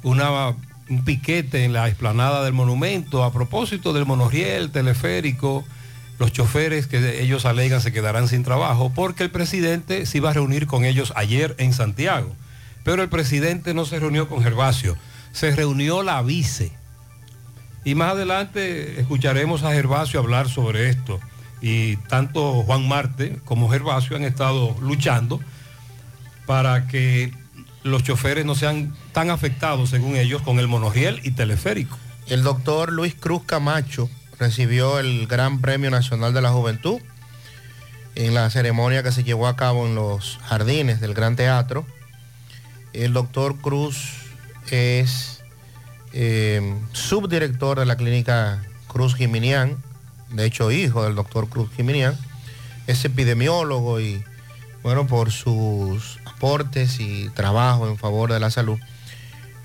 una, 0.03 0.49
un 0.89 1.03
piquete 1.03 1.65
en 1.65 1.73
la 1.73 1.87
explanada 1.87 2.43
del 2.43 2.53
monumento 2.53 3.23
a 3.23 3.33
propósito 3.33 3.91
del 3.91 4.05
monorriel, 4.05 4.71
teleférico, 4.71 5.65
los 6.19 6.31
choferes 6.31 6.87
que 6.87 7.21
ellos 7.21 7.45
alegan 7.45 7.81
se 7.81 7.91
quedarán 7.91 8.27
sin 8.27 8.43
trabajo, 8.43 8.91
porque 8.93 9.23
el 9.23 9.31
presidente 9.31 10.05
se 10.05 10.19
iba 10.19 10.29
a 10.29 10.33
reunir 10.33 10.67
con 10.67 10.85
ellos 10.85 11.11
ayer 11.15 11.55
en 11.57 11.73
Santiago. 11.73 12.33
Pero 12.83 13.01
el 13.03 13.09
presidente 13.09 13.73
no 13.73 13.85
se 13.85 13.99
reunió 13.99 14.29
con 14.29 14.43
Gervasio, 14.43 14.95
se 15.33 15.55
reunió 15.55 16.03
la 16.03 16.21
vice. 16.21 16.71
Y 17.85 17.95
más 17.95 18.13
adelante 18.13 18.99
escucharemos 18.99 19.63
a 19.63 19.71
Gervasio 19.71 20.19
hablar 20.19 20.49
sobre 20.49 20.89
esto. 20.89 21.19
Y 21.61 21.95
tanto 21.97 22.63
Juan 22.63 22.87
Marte 22.87 23.39
como 23.45 23.69
Gervasio 23.69 24.17
han 24.17 24.23
estado 24.23 24.75
luchando 24.81 25.39
para 26.45 26.87
que 26.87 27.31
los 27.83 28.03
choferes 28.03 28.43
no 28.43 28.55
sean 28.55 28.95
tan 29.13 29.29
afectados, 29.29 29.91
según 29.91 30.15
ellos, 30.15 30.41
con 30.41 30.59
el 30.59 30.67
monorriel 30.67 31.21
y 31.23 31.31
teleférico. 31.31 31.97
El 32.27 32.41
doctor 32.41 32.91
Luis 32.91 33.13
Cruz 33.13 33.43
Camacho 33.45 34.09
recibió 34.39 34.99
el 34.99 35.27
Gran 35.27 35.61
Premio 35.61 35.91
Nacional 35.91 36.33
de 36.33 36.41
la 36.41 36.49
Juventud 36.49 36.99
en 38.15 38.33
la 38.33 38.49
ceremonia 38.49 39.03
que 39.03 39.11
se 39.11 39.23
llevó 39.23 39.47
a 39.47 39.55
cabo 39.55 39.85
en 39.85 39.93
los 39.93 40.39
jardines 40.43 41.01
del 41.01 41.13
Gran 41.13 41.35
Teatro. 41.35 41.85
El 42.93 43.13
doctor 43.13 43.57
Cruz 43.57 44.13
es 44.71 45.43
eh, 46.17 46.73
subdirector 46.93 47.77
de 47.77 47.85
la 47.85 47.97
clínica 47.97 48.63
Cruz 48.87 49.15
Jiminián, 49.15 49.75
de 50.31 50.45
hecho 50.45 50.71
hijo 50.71 51.03
del 51.03 51.13
doctor 51.13 51.49
Cruz 51.49 51.69
Jiminián, 51.75 52.17
es 52.87 53.03
epidemiólogo 53.03 53.99
y 53.99 54.23
bueno, 54.81 55.07
por 55.07 55.31
sus 55.31 56.19
aportes 56.23 57.01
y 57.01 57.27
trabajo 57.31 57.89
en 57.89 57.97
favor 57.97 58.31
de 58.31 58.39
la 58.39 58.49
salud, 58.49 58.79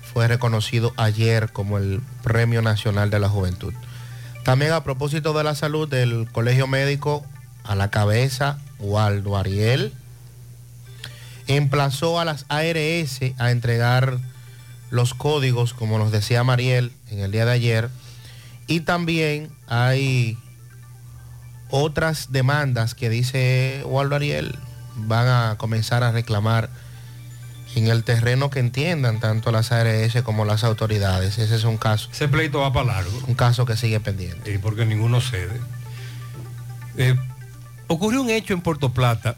fue 0.01 0.27
reconocido 0.27 0.93
ayer 0.97 1.53
como 1.53 1.77
el 1.77 2.01
Premio 2.21 2.61
Nacional 2.61 3.09
de 3.09 3.19
la 3.19 3.29
Juventud. 3.29 3.73
También 4.43 4.73
a 4.73 4.83
propósito 4.83 5.31
de 5.31 5.45
la 5.45 5.55
salud 5.55 5.87
del 5.87 6.27
Colegio 6.33 6.67
Médico 6.67 7.25
a 7.63 7.75
la 7.75 7.89
cabeza, 7.91 8.57
Waldo 8.79 9.37
Ariel, 9.37 9.93
emplazó 11.47 12.19
a 12.19 12.25
las 12.25 12.45
ARS 12.49 13.21
a 13.37 13.51
entregar 13.51 14.19
los 14.91 15.13
códigos, 15.15 15.73
como 15.73 15.97
nos 15.97 16.11
decía 16.11 16.43
Mariel 16.43 16.91
en 17.09 17.19
el 17.19 17.31
día 17.31 17.45
de 17.45 17.51
ayer, 17.51 17.89
y 18.67 18.81
también 18.81 19.49
hay 19.67 20.37
otras 21.69 22.31
demandas 22.31 22.93
que 22.93 23.09
dice 23.09 23.81
Waldo 23.85 24.15
Ariel 24.15 24.57
van 24.95 25.27
a 25.27 25.57
comenzar 25.57 26.03
a 26.03 26.11
reclamar 26.11 26.69
en 27.75 27.87
el 27.87 28.03
terreno 28.03 28.49
que 28.49 28.59
entiendan 28.59 29.19
tanto 29.19 29.51
las 29.51 29.71
ARS 29.71 30.21
como 30.23 30.45
las 30.45 30.63
autoridades. 30.63 31.37
Ese 31.37 31.55
es 31.55 31.63
un 31.63 31.77
caso. 31.77 32.09
Ese 32.11 32.27
pleito 32.27 32.59
va 32.59 32.73
para 32.73 32.87
largo. 32.87 33.11
Un 33.27 33.35
caso 33.35 33.65
que 33.65 33.77
sigue 33.77 33.99
pendiente. 33.99 34.51
Sí, 34.51 34.57
porque 34.57 34.85
ninguno 34.85 35.21
cede. 35.21 35.59
Eh, 36.97 37.15
ocurrió 37.87 38.21
un 38.21 38.29
hecho 38.29 38.53
en 38.53 38.61
Puerto 38.61 38.91
Plata 38.91 39.35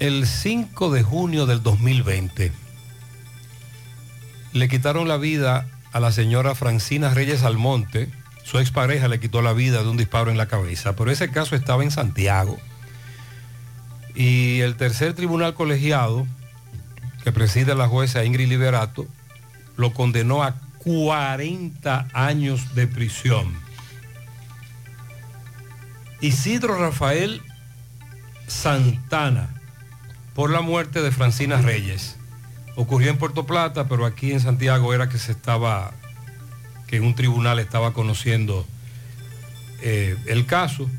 el 0.00 0.26
5 0.26 0.90
de 0.90 1.02
junio 1.02 1.46
del 1.46 1.62
2020. 1.62 2.52
Le 4.52 4.68
quitaron 4.68 5.06
la 5.06 5.16
vida 5.16 5.66
a 5.92 6.00
la 6.00 6.12
señora 6.12 6.54
Francina 6.54 7.14
Reyes 7.14 7.44
Almonte. 7.44 8.08
Su 8.42 8.58
expareja 8.58 9.08
le 9.08 9.20
quitó 9.20 9.42
la 9.42 9.52
vida 9.52 9.82
de 9.82 9.88
un 9.88 9.96
disparo 9.96 10.30
en 10.30 10.36
la 10.36 10.48
cabeza, 10.48 10.96
pero 10.96 11.10
ese 11.10 11.30
caso 11.30 11.54
estaba 11.54 11.84
en 11.84 11.90
Santiago. 11.90 12.58
Y 14.14 14.60
el 14.60 14.76
tercer 14.76 15.14
tribunal 15.14 15.54
colegiado, 15.54 16.26
que 17.22 17.32
preside 17.32 17.74
la 17.74 17.86
jueza 17.86 18.24
Ingrid 18.24 18.48
Liberato, 18.48 19.06
lo 19.76 19.92
condenó 19.92 20.42
a 20.42 20.56
40 20.78 22.08
años 22.12 22.74
de 22.74 22.86
prisión. 22.86 23.54
Isidro 26.20 26.76
Rafael 26.76 27.40
Santana, 28.46 29.48
por 30.34 30.50
la 30.50 30.60
muerte 30.60 31.02
de 31.02 31.12
Francina 31.12 31.58
Reyes. 31.58 32.16
Ocurrió 32.76 33.10
en 33.10 33.18
Puerto 33.18 33.46
Plata, 33.46 33.88
pero 33.88 34.06
aquí 34.06 34.32
en 34.32 34.40
Santiago 34.40 34.94
era 34.94 35.08
que 35.08 35.18
se 35.18 35.32
estaba 35.32 35.92
que 36.86 37.00
un 37.00 37.14
tribunal 37.14 37.60
estaba 37.60 37.92
conociendo 37.92 38.66
eh, 39.80 40.16
el 40.26 40.44
caso. 40.46 40.90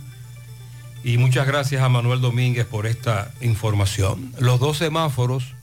Y 1.03 1.17
muchas 1.17 1.47
gracias 1.47 1.81
a 1.81 1.89
Manuel 1.89 2.21
Domínguez 2.21 2.65
por 2.65 2.85
esta 2.85 3.31
información. 3.41 4.33
Los 4.39 4.59
dos 4.59 4.77
semáforos 4.77 5.53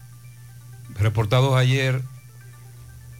reportados 0.98 1.56
ayer, 1.56 2.02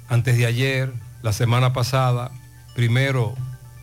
antes 0.09 0.37
de 0.37 0.46
ayer, 0.46 0.92
la 1.22 1.33
semana 1.33 1.72
pasada, 1.72 2.31
primero 2.74 3.35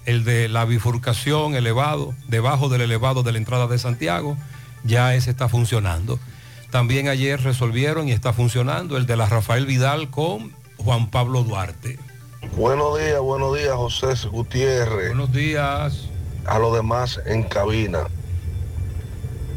el 0.06 0.24
de 0.24 0.48
la 0.48 0.66
bifurcación 0.66 1.56
elevado, 1.56 2.14
debajo 2.28 2.70
del 2.70 2.82
elevado 2.82 3.24
de 3.24 3.32
la 3.32 3.38
entrada 3.40 3.68
de 3.68 3.80
Santiago, 3.80 4.38
ya 4.84 5.16
ese 5.16 5.32
está 5.32 5.50
funcionando. 5.50 6.20
También 6.76 7.08
ayer 7.08 7.42
resolvieron 7.42 8.10
y 8.10 8.12
está 8.12 8.34
funcionando 8.34 8.98
el 8.98 9.06
de 9.06 9.16
la 9.16 9.28
Rafael 9.28 9.66
Vidal 9.66 10.10
con 10.10 10.54
Juan 10.76 11.10
Pablo 11.10 11.44
Duarte. 11.44 11.98
Buenos 12.58 13.00
días, 13.00 13.22
buenos 13.22 13.58
días, 13.58 13.76
José 13.76 14.28
Gutiérrez. 14.28 15.08
Buenos 15.08 15.32
días. 15.32 16.10
A 16.46 16.60
los 16.60 16.76
demás 16.76 17.22
en 17.28 17.44
cabina. 17.44 18.08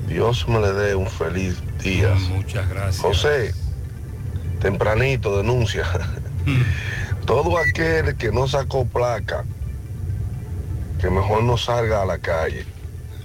Dios 0.07 0.47
me 0.47 0.61
le 0.61 0.73
dé 0.73 0.95
un 0.95 1.09
feliz 1.09 1.61
día. 1.83 2.15
Muchas 2.31 2.69
gracias. 2.69 3.03
José, 3.03 3.53
tempranito 4.61 5.39
denuncia. 5.39 5.89
Todo 7.27 7.59
aquel 7.59 8.17
que 8.17 8.31
no 8.31 8.47
sacó 8.47 8.85
placa, 8.85 9.45
que 11.01 11.11
mejor 11.11 11.43
no 11.43 11.57
salga 11.57 12.03
a 12.03 12.07
la 12.07 12.19
calle 12.19 12.65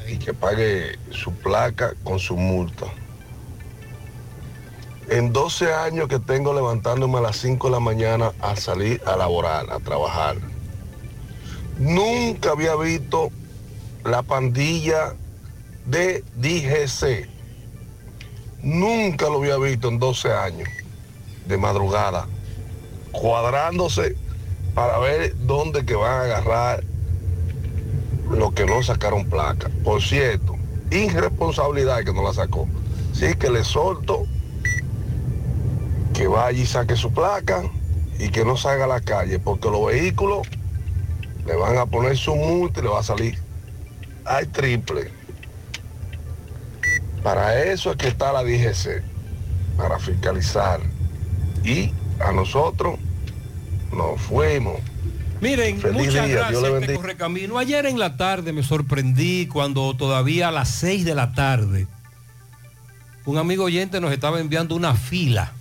y 0.08 0.18
que 0.18 0.34
pague 0.34 0.98
su 1.12 1.32
placa 1.32 1.94
con 2.04 2.18
su 2.18 2.36
multa. 2.36 2.88
En 5.13 5.32
12 5.32 5.71
años 5.71 6.08
que 6.08 6.17
tengo 6.17 6.56
levantándome 6.56 7.19
a 7.19 7.21
las 7.21 7.38
5 7.38 7.67
de 7.67 7.71
la 7.71 7.80
mañana 7.80 8.32
a 8.41 8.56
salir 8.56 8.99
a 9.06 9.15
laborar, 9.15 9.71
a 9.71 9.78
trabajar, 9.78 10.38
nunca 11.78 12.49
había 12.49 12.76
visto 12.76 13.30
la 14.04 14.23
pandilla 14.23 15.13
de 15.86 16.23
DGC. 16.38 17.30
Nunca 18.63 19.30
lo 19.30 19.38
había 19.38 19.58
visto 19.58 19.89
en 19.89 19.99
12 19.99 20.34
años 20.34 20.67
de 21.45 21.58
madrugada, 21.60 22.26
cuadrándose 23.12 24.15
para 24.73 24.97
ver 24.97 25.36
dónde 25.45 25.86
que 25.86 25.93
van 25.93 26.12
a 26.12 26.21
agarrar 26.21 26.84
los 28.32 28.52
que 28.54 28.65
no 28.65 28.82
sacaron 28.82 29.30
placa. 29.30 29.69
Por 29.84 30.02
cierto, 30.02 30.56
irresponsabilidad 30.89 32.04
que 32.04 32.13
no 32.13 32.23
la 32.23 32.34
sacó. 32.34 32.67
Sí 33.13 33.36
que 33.36 33.52
le 33.52 33.63
solto 33.63 34.26
que 36.13 36.28
vaya 36.28 36.62
y 36.62 36.65
saque 36.65 36.95
su 36.95 37.12
placa 37.12 37.63
y 38.19 38.30
que 38.30 38.45
no 38.45 38.56
salga 38.56 38.86
a 38.86 38.88
la 38.88 39.02
calle, 39.02 39.39
porque 39.39 39.69
los 39.69 39.88
vehículos 39.88 40.47
le 41.45 41.56
van 41.56 41.78
a 41.78 41.86
poner 41.86 42.15
su 42.15 42.36
multa 42.36 42.80
y 42.80 42.84
le 42.84 42.89
va 42.89 42.99
a 42.99 43.04
salir 43.04 43.38
al 44.26 44.47
triple. 44.49 45.12
Para 47.23 47.63
eso 47.63 47.91
es 47.91 47.97
que 47.97 48.08
está 48.08 48.32
la 48.32 48.43
DGC, 48.43 49.02
para 49.78 49.97
fiscalizar. 49.99 50.80
Y 51.63 51.91
a 52.19 52.32
nosotros 52.32 52.99
nos 53.91 54.21
fuimos. 54.21 54.80
Miren, 55.41 55.80
Feliz 55.80 56.08
muchas 56.08 56.28
día, 56.28 56.36
gracias, 56.36 56.63
este. 56.63 56.95
Correcamino. 56.95 57.58
Ayer 57.58 57.86
en 57.86 57.99
la 57.99 58.15
tarde 58.15 58.54
me 58.54 58.63
sorprendí 58.63 59.47
cuando 59.47 59.93
todavía 59.95 60.49
a 60.49 60.52
las 60.52 60.69
6 60.69 61.04
de 61.06 61.15
la 61.15 61.34
tarde 61.34 61.88
un 63.26 63.38
amigo 63.38 63.65
oyente 63.65 64.02
nos 64.02 64.12
estaba 64.12 64.39
enviando 64.39 64.76
una 64.76 64.95
fila 64.95 65.54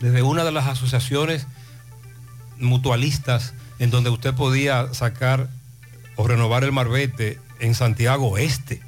desde 0.00 0.22
una 0.22 0.44
de 0.44 0.52
las 0.52 0.66
asociaciones 0.66 1.46
mutualistas 2.58 3.54
en 3.78 3.90
donde 3.90 4.10
usted 4.10 4.34
podía 4.34 4.92
sacar 4.92 5.48
o 6.16 6.26
renovar 6.26 6.64
el 6.64 6.72
marbete 6.72 7.38
en 7.60 7.74
Santiago 7.74 8.38
Este. 8.38 8.80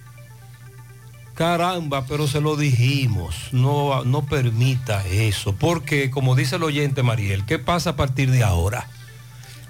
Caramba, 1.34 2.04
pero 2.06 2.28
se 2.28 2.42
lo 2.42 2.56
dijimos, 2.56 3.48
no, 3.52 4.04
no 4.04 4.26
permita 4.26 5.06
eso, 5.06 5.54
porque 5.54 6.10
como 6.10 6.34
dice 6.34 6.56
el 6.56 6.62
oyente 6.62 7.02
Mariel, 7.02 7.46
¿qué 7.46 7.58
pasa 7.58 7.90
a 7.90 7.96
partir 7.96 8.30
de 8.30 8.42
ahora? 8.42 8.86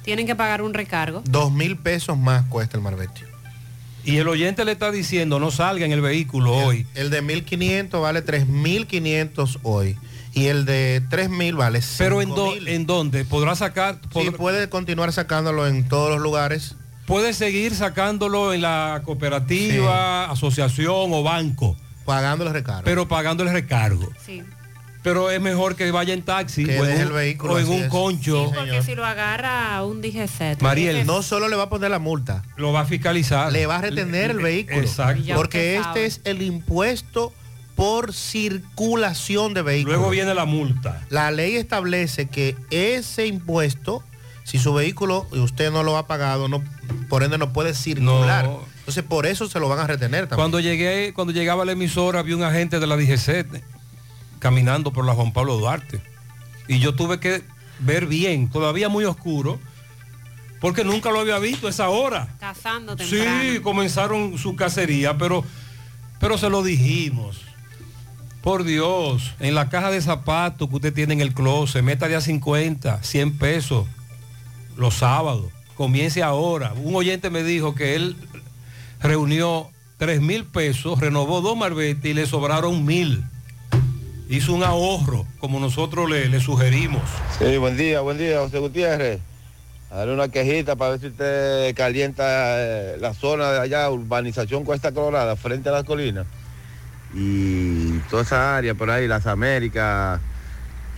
Tienen 0.02 0.26
que 0.26 0.34
pagar 0.34 0.62
un 0.62 0.74
recargo. 0.74 1.22
Dos 1.24 1.52
mil 1.52 1.76
pesos 1.76 2.18
más 2.18 2.44
cuesta 2.46 2.76
el 2.76 2.82
marbete. 2.82 3.22
Y 4.04 4.16
el 4.16 4.26
oyente 4.26 4.64
le 4.64 4.72
está 4.72 4.90
diciendo, 4.90 5.38
no 5.38 5.52
salga 5.52 5.86
en 5.86 5.92
el 5.92 6.00
vehículo 6.00 6.52
hoy. 6.52 6.84
El 6.94 7.10
de 7.10 7.22
1500 7.22 8.02
vale 8.02 8.22
3500 8.22 9.60
hoy. 9.62 9.96
Y 10.34 10.46
el 10.46 10.64
de 10.64 11.02
3000 11.10 11.54
vale 11.56 11.80
Pero 11.98 12.22
en, 12.22 12.28
5000. 12.28 12.64
do- 12.64 12.70
en 12.70 12.86
dónde? 12.86 13.24
¿Podrá 13.24 13.54
sacar? 13.54 13.98
Sí, 14.14 14.30
puede 14.30 14.68
continuar 14.68 15.12
sacándolo 15.12 15.66
en 15.66 15.86
todos 15.88 16.10
los 16.10 16.20
lugares. 16.20 16.74
Puede 17.06 17.34
seguir 17.34 17.74
sacándolo 17.74 18.52
en 18.54 18.62
la 18.62 19.02
cooperativa, 19.04 20.30
asociación 20.30 21.12
o 21.12 21.22
banco. 21.22 21.76
Pagando 22.04 22.46
el 22.46 22.52
recargo. 22.52 22.82
Pero 22.84 23.08
pagando 23.08 23.42
el 23.44 23.50
recargo. 23.52 24.10
Sí. 24.24 24.42
Pero 25.02 25.30
es 25.32 25.40
mejor 25.40 25.74
que 25.74 25.90
vaya 25.90 26.14
en 26.14 26.22
taxi 26.22 26.64
Que 26.64 26.80
o 26.80 26.86
en 26.86 26.94
un, 26.94 27.00
el 27.00 27.12
vehículo, 27.12 27.54
o 27.54 27.58
en 27.58 27.68
un 27.68 27.88
concho. 27.88 28.52
Porque 28.54 28.82
si 28.82 28.94
lo 28.94 29.04
agarra 29.04 29.82
un 29.84 30.00
DGC. 30.00 30.62
Mariel, 30.62 31.04
no 31.06 31.22
solo 31.22 31.48
le 31.48 31.56
va 31.56 31.64
a 31.64 31.68
poner 31.68 31.90
la 31.90 31.98
multa, 31.98 32.44
lo 32.56 32.72
va 32.72 32.82
a 32.82 32.84
fiscalizar. 32.86 33.52
le 33.52 33.66
va 33.66 33.78
a 33.78 33.80
retener 33.82 34.30
el 34.30 34.38
vehículo. 34.38 34.80
Exacto. 34.80 35.34
Porque 35.34 35.74
este 35.76 35.82
sabe. 35.82 36.06
es 36.06 36.20
el 36.24 36.40
impuesto 36.42 37.32
por 37.74 38.12
circulación 38.12 39.54
de 39.54 39.62
vehículos. 39.62 39.98
Luego 39.98 40.10
viene 40.10 40.34
la 40.34 40.44
multa. 40.44 41.04
La 41.08 41.30
ley 41.30 41.56
establece 41.56 42.28
que 42.28 42.56
ese 42.70 43.26
impuesto, 43.26 44.02
si 44.44 44.58
su 44.58 44.74
vehículo 44.74 45.26
y 45.32 45.38
usted 45.38 45.70
no 45.70 45.82
lo 45.82 45.96
ha 45.96 46.06
pagado, 46.06 46.48
no, 46.48 46.62
por 47.08 47.22
ende 47.22 47.38
no 47.38 47.52
puede 47.52 47.74
circular. 47.74 48.44
No. 48.44 48.60
Entonces 48.78 49.04
por 49.04 49.26
eso 49.26 49.48
se 49.48 49.60
lo 49.60 49.68
van 49.68 49.78
a 49.78 49.86
retener 49.86 50.22
también. 50.22 50.36
Cuando 50.36 50.60
llegué, 50.60 51.12
cuando 51.14 51.32
llegaba 51.32 51.62
a 51.62 51.66
la 51.66 51.72
emisora, 51.72 52.22
vi 52.22 52.32
un 52.32 52.42
agente 52.42 52.80
de 52.80 52.86
la 52.86 52.96
DGC 52.96 53.62
caminando 54.38 54.92
por 54.92 55.04
la 55.04 55.14
Juan 55.14 55.32
Pablo 55.32 55.56
Duarte. 55.56 56.02
Y 56.66 56.80
yo 56.80 56.94
tuve 56.94 57.20
que 57.20 57.44
ver 57.78 58.06
bien, 58.06 58.50
todavía 58.50 58.88
muy 58.88 59.04
oscuro, 59.04 59.60
porque 60.60 60.84
nunca 60.84 61.10
lo 61.10 61.20
había 61.20 61.38
visto 61.38 61.68
a 61.68 61.70
esa 61.70 61.88
hora. 61.88 62.28
Cazando 62.40 62.96
temprano. 62.96 63.42
Sí, 63.42 63.60
comenzaron 63.60 64.38
su 64.38 64.56
cacería, 64.56 65.16
pero, 65.16 65.44
pero 66.18 66.36
se 66.38 66.50
lo 66.50 66.62
dijimos. 66.62 67.40
Por 68.42 68.64
Dios, 68.64 69.34
en 69.38 69.54
la 69.54 69.68
caja 69.68 69.92
de 69.92 70.00
zapatos 70.00 70.68
que 70.68 70.74
usted 70.74 70.92
tiene 70.92 71.14
en 71.14 71.20
el 71.20 71.32
closet, 71.32 71.82
meta 71.84 72.08
de 72.08 72.16
a 72.16 72.20
50, 72.20 73.00
100 73.00 73.38
pesos 73.38 73.86
los 74.76 74.94
sábados. 74.94 75.46
Comience 75.76 76.24
ahora. 76.24 76.72
Un 76.82 76.96
oyente 76.96 77.30
me 77.30 77.44
dijo 77.44 77.76
que 77.76 77.94
él 77.94 78.16
reunió 79.00 79.70
3 79.98 80.20
mil 80.20 80.44
pesos, 80.44 80.98
renovó 80.98 81.40
dos 81.40 81.56
marbetes 81.56 82.04
y 82.04 82.14
le 82.14 82.26
sobraron 82.26 82.84
mil. 82.84 83.22
Hizo 84.28 84.54
un 84.54 84.64
ahorro, 84.64 85.24
como 85.38 85.60
nosotros 85.60 86.10
le, 86.10 86.40
sugerimos. 86.40 87.02
Sí, 87.38 87.58
buen 87.58 87.76
día, 87.76 88.00
buen 88.00 88.18
día, 88.18 88.40
José 88.40 88.58
Gutiérrez. 88.58 89.20
A 89.88 89.98
darle 89.98 90.14
una 90.14 90.28
quejita 90.28 90.74
para 90.74 90.92
ver 90.92 91.00
si 91.00 91.06
usted 91.08 91.74
calienta 91.76 92.24
eh, 92.26 92.96
la 92.98 93.14
zona 93.14 93.52
de 93.52 93.60
allá, 93.60 93.88
urbanización 93.90 94.64
Cuesta 94.64 94.90
Colorada, 94.90 95.36
frente 95.36 95.68
a 95.68 95.72
las 95.72 95.84
colinas. 95.84 96.26
Y 97.14 97.98
toda 98.10 98.22
esa 98.22 98.56
área 98.56 98.74
por 98.74 98.90
ahí, 98.90 99.06
las 99.06 99.26
Américas, 99.26 100.20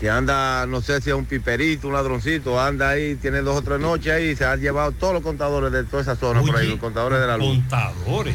que 0.00 0.10
anda, 0.10 0.66
no 0.66 0.80
sé 0.80 1.00
si 1.00 1.10
es 1.10 1.16
un 1.16 1.24
piperito, 1.24 1.88
un 1.88 1.94
ladroncito, 1.94 2.60
anda 2.60 2.90
ahí, 2.90 3.16
tiene 3.16 3.40
dos 3.42 3.56
o 3.58 3.62
tres 3.62 3.80
noches 3.80 4.12
ahí, 4.12 4.28
y 4.30 4.36
se 4.36 4.44
han 4.44 4.60
llevado 4.60 4.92
todos 4.92 5.14
los 5.14 5.22
contadores 5.22 5.72
de 5.72 5.84
toda 5.84 6.02
esa 6.02 6.16
zona 6.16 6.40
por 6.40 6.56
ahí, 6.56 6.68
los 6.68 6.78
contadores 6.80 7.20
de 7.20 7.26
la 7.26 7.36
luz. 7.36 7.48
Contadores. 7.58 8.34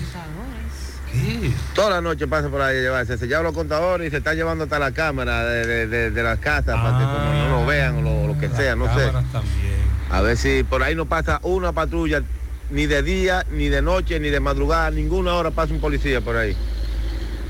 ¿Qué? 1.12 1.52
Toda 1.74 1.90
la 1.90 2.02
noche 2.02 2.28
pasa 2.28 2.50
por 2.50 2.62
ahí 2.62 2.78
a 2.78 2.82
llevarse, 2.82 3.18
se 3.18 3.28
llevan 3.28 3.44
los 3.46 3.54
contadores 3.54 4.08
y 4.08 4.12
se 4.12 4.18
están 4.18 4.36
llevando 4.36 4.66
hasta 4.66 4.78
la 4.78 4.92
cámara 4.92 5.44
de, 5.44 5.66
de- 5.66 5.88
de- 5.88 6.12
de 6.12 6.24
las 6.24 6.38
casas 6.40 6.76
para 6.80 6.98
que 7.00 7.04
como 7.04 7.34
no 7.34 7.50
lo 7.62 7.66
vean 7.66 7.96
o 7.98 8.02
lo, 8.02 8.28
lo 8.28 8.40
que 8.40 8.50
sea, 8.50 8.76
no 8.76 8.86
sé. 8.94 9.06
También. 9.32 9.80
A 10.12 10.22
ver 10.22 10.38
si 10.38 10.64
por 10.64 10.84
ahí 10.84 10.96
no 10.96 11.06
pasa 11.08 11.40
una 11.44 11.72
patrulla, 11.72 12.22
ni 12.70 12.86
de 12.86 13.02
día, 13.02 13.44
ni 13.52 13.70
de 13.70 13.82
noche, 13.82 14.20
ni 14.20 14.30
de 14.30 14.40
madrugada, 14.40 14.92
ninguna 14.92 15.34
hora 15.34 15.50
pasa 15.50 15.74
un 15.74 15.80
policía 15.82 16.22
por 16.22 16.38
ahí. 16.38 16.56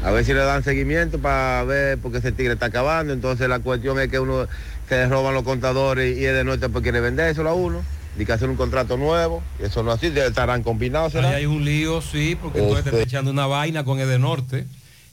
A 0.03 0.11
ver 0.11 0.23
si 0.23 0.33
le 0.33 0.39
dan 0.39 0.63
seguimiento 0.63 1.19
para 1.19 1.63
ver 1.63 1.97
porque 1.97 2.19
ese 2.19 2.31
tigre 2.31 2.53
está 2.53 2.67
acabando. 2.67 3.13
Entonces 3.13 3.49
la 3.49 3.59
cuestión 3.59 3.99
es 3.99 4.09
que 4.09 4.19
uno 4.19 4.47
se 4.87 5.07
roban 5.07 5.33
los 5.33 5.43
contadores 5.43 6.17
y 6.17 6.25
es 6.25 6.33
de 6.33 6.43
noche 6.43 6.69
porque 6.69 6.91
quiere 6.91 7.01
vendérselo 7.01 7.49
a 7.49 7.53
uno. 7.53 7.83
Y 8.17 8.25
que 8.25 8.33
hacer 8.33 8.49
un 8.49 8.55
contrato 8.55 8.97
nuevo. 8.97 9.43
Y 9.59 9.65
eso 9.65 9.83
no 9.83 9.91
es 9.91 9.97
así, 9.97 10.07
estarán 10.07 10.63
combinados. 10.63 11.13
¿será? 11.13 11.29
Ahí 11.29 11.35
hay 11.35 11.45
un 11.45 11.63
lío, 11.63 12.01
sí, 12.01 12.37
porque 12.41 12.59
entonces 12.59 12.83
te 12.83 12.89
está 12.89 13.01
echando 13.01 13.31
una 13.31 13.45
vaina 13.45 13.83
con 13.83 13.99
Edenorte. 13.99 14.65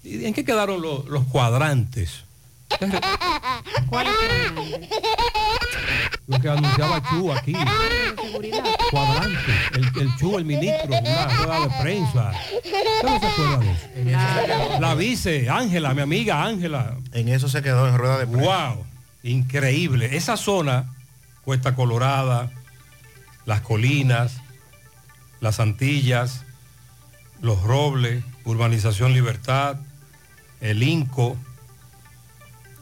¿Y 0.03 0.25
en 0.25 0.35
qué 0.35 0.45
quedaron 0.45 0.81
los, 0.83 1.07
los 1.07 1.25
cuadrantes? 1.25 2.25
¿Cuál 3.89 4.07
es 4.07 4.13
Lo 6.27 6.41
que 6.41 6.49
anunciaba 6.49 7.03
Chu 7.09 7.33
aquí. 7.33 7.53
Cuadrante. 8.91 9.53
El, 9.75 10.03
el 10.03 10.17
Chu, 10.17 10.39
el 10.39 10.45
ministro, 10.45 10.87
una 10.87 11.27
rueda 11.27 11.61
de 11.61 11.83
prensa. 11.83 12.33
¿Usted 12.57 12.85
no 13.03 13.21
se 13.21 13.27
acuerda 13.27 13.59
de 13.59 13.73
eso? 13.73 14.81
La 14.81 14.95
vice, 14.95 15.49
Ángela, 15.51 15.95
mi 15.95 16.03
amiga 16.03 16.45
Ángela. 16.45 16.97
En 17.13 17.29
eso 17.29 17.49
se 17.49 17.63
quedó 17.63 17.89
en 17.89 17.99
rueda 17.99 18.19
de 18.19 18.27
prensa. 18.27 18.69
Wow, 18.69 18.87
increíble. 19.23 20.17
Esa 20.17 20.37
zona, 20.37 20.93
Cuesta 21.45 21.75
Colorada, 21.75 22.51
las 23.45 23.61
colinas, 23.61 24.41
las 25.41 25.61
Antillas, 25.61 26.43
los 27.41 27.63
Robles, 27.63 28.25
Urbanización 28.45 29.13
Libertad, 29.13 29.77
el 30.61 30.83
Inco. 30.83 31.37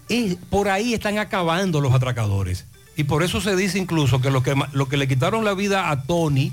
Y 0.08 0.34
por 0.36 0.68
ahí 0.68 0.94
están 0.94 1.18
acabando 1.18 1.80
los 1.80 1.94
atracadores. 1.94 2.66
Y 2.96 3.04
por 3.04 3.22
eso 3.22 3.40
se 3.40 3.56
dice 3.56 3.78
incluso 3.78 4.20
que 4.20 4.30
lo 4.30 4.42
que, 4.42 4.54
ma- 4.54 4.68
lo 4.72 4.88
que 4.88 4.96
le 4.96 5.08
quitaron 5.08 5.44
la 5.44 5.54
vida 5.54 5.90
a 5.90 6.02
Tony 6.04 6.52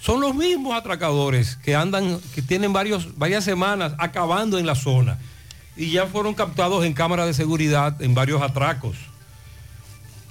son 0.00 0.20
los 0.20 0.34
mismos 0.34 0.74
atracadores 0.76 1.56
que 1.64 1.74
andan, 1.74 2.20
que 2.34 2.42
tienen 2.42 2.72
varios, 2.74 3.16
varias 3.16 3.42
semanas 3.44 3.94
acabando 3.98 4.58
en 4.58 4.66
la 4.66 4.74
zona. 4.74 5.18
Y 5.76 5.90
ya 5.90 6.06
fueron 6.06 6.34
captados 6.34 6.84
en 6.84 6.92
cámara 6.92 7.24
de 7.26 7.32
seguridad 7.34 8.00
en 8.02 8.14
varios 8.14 8.42
atracos. 8.42 8.96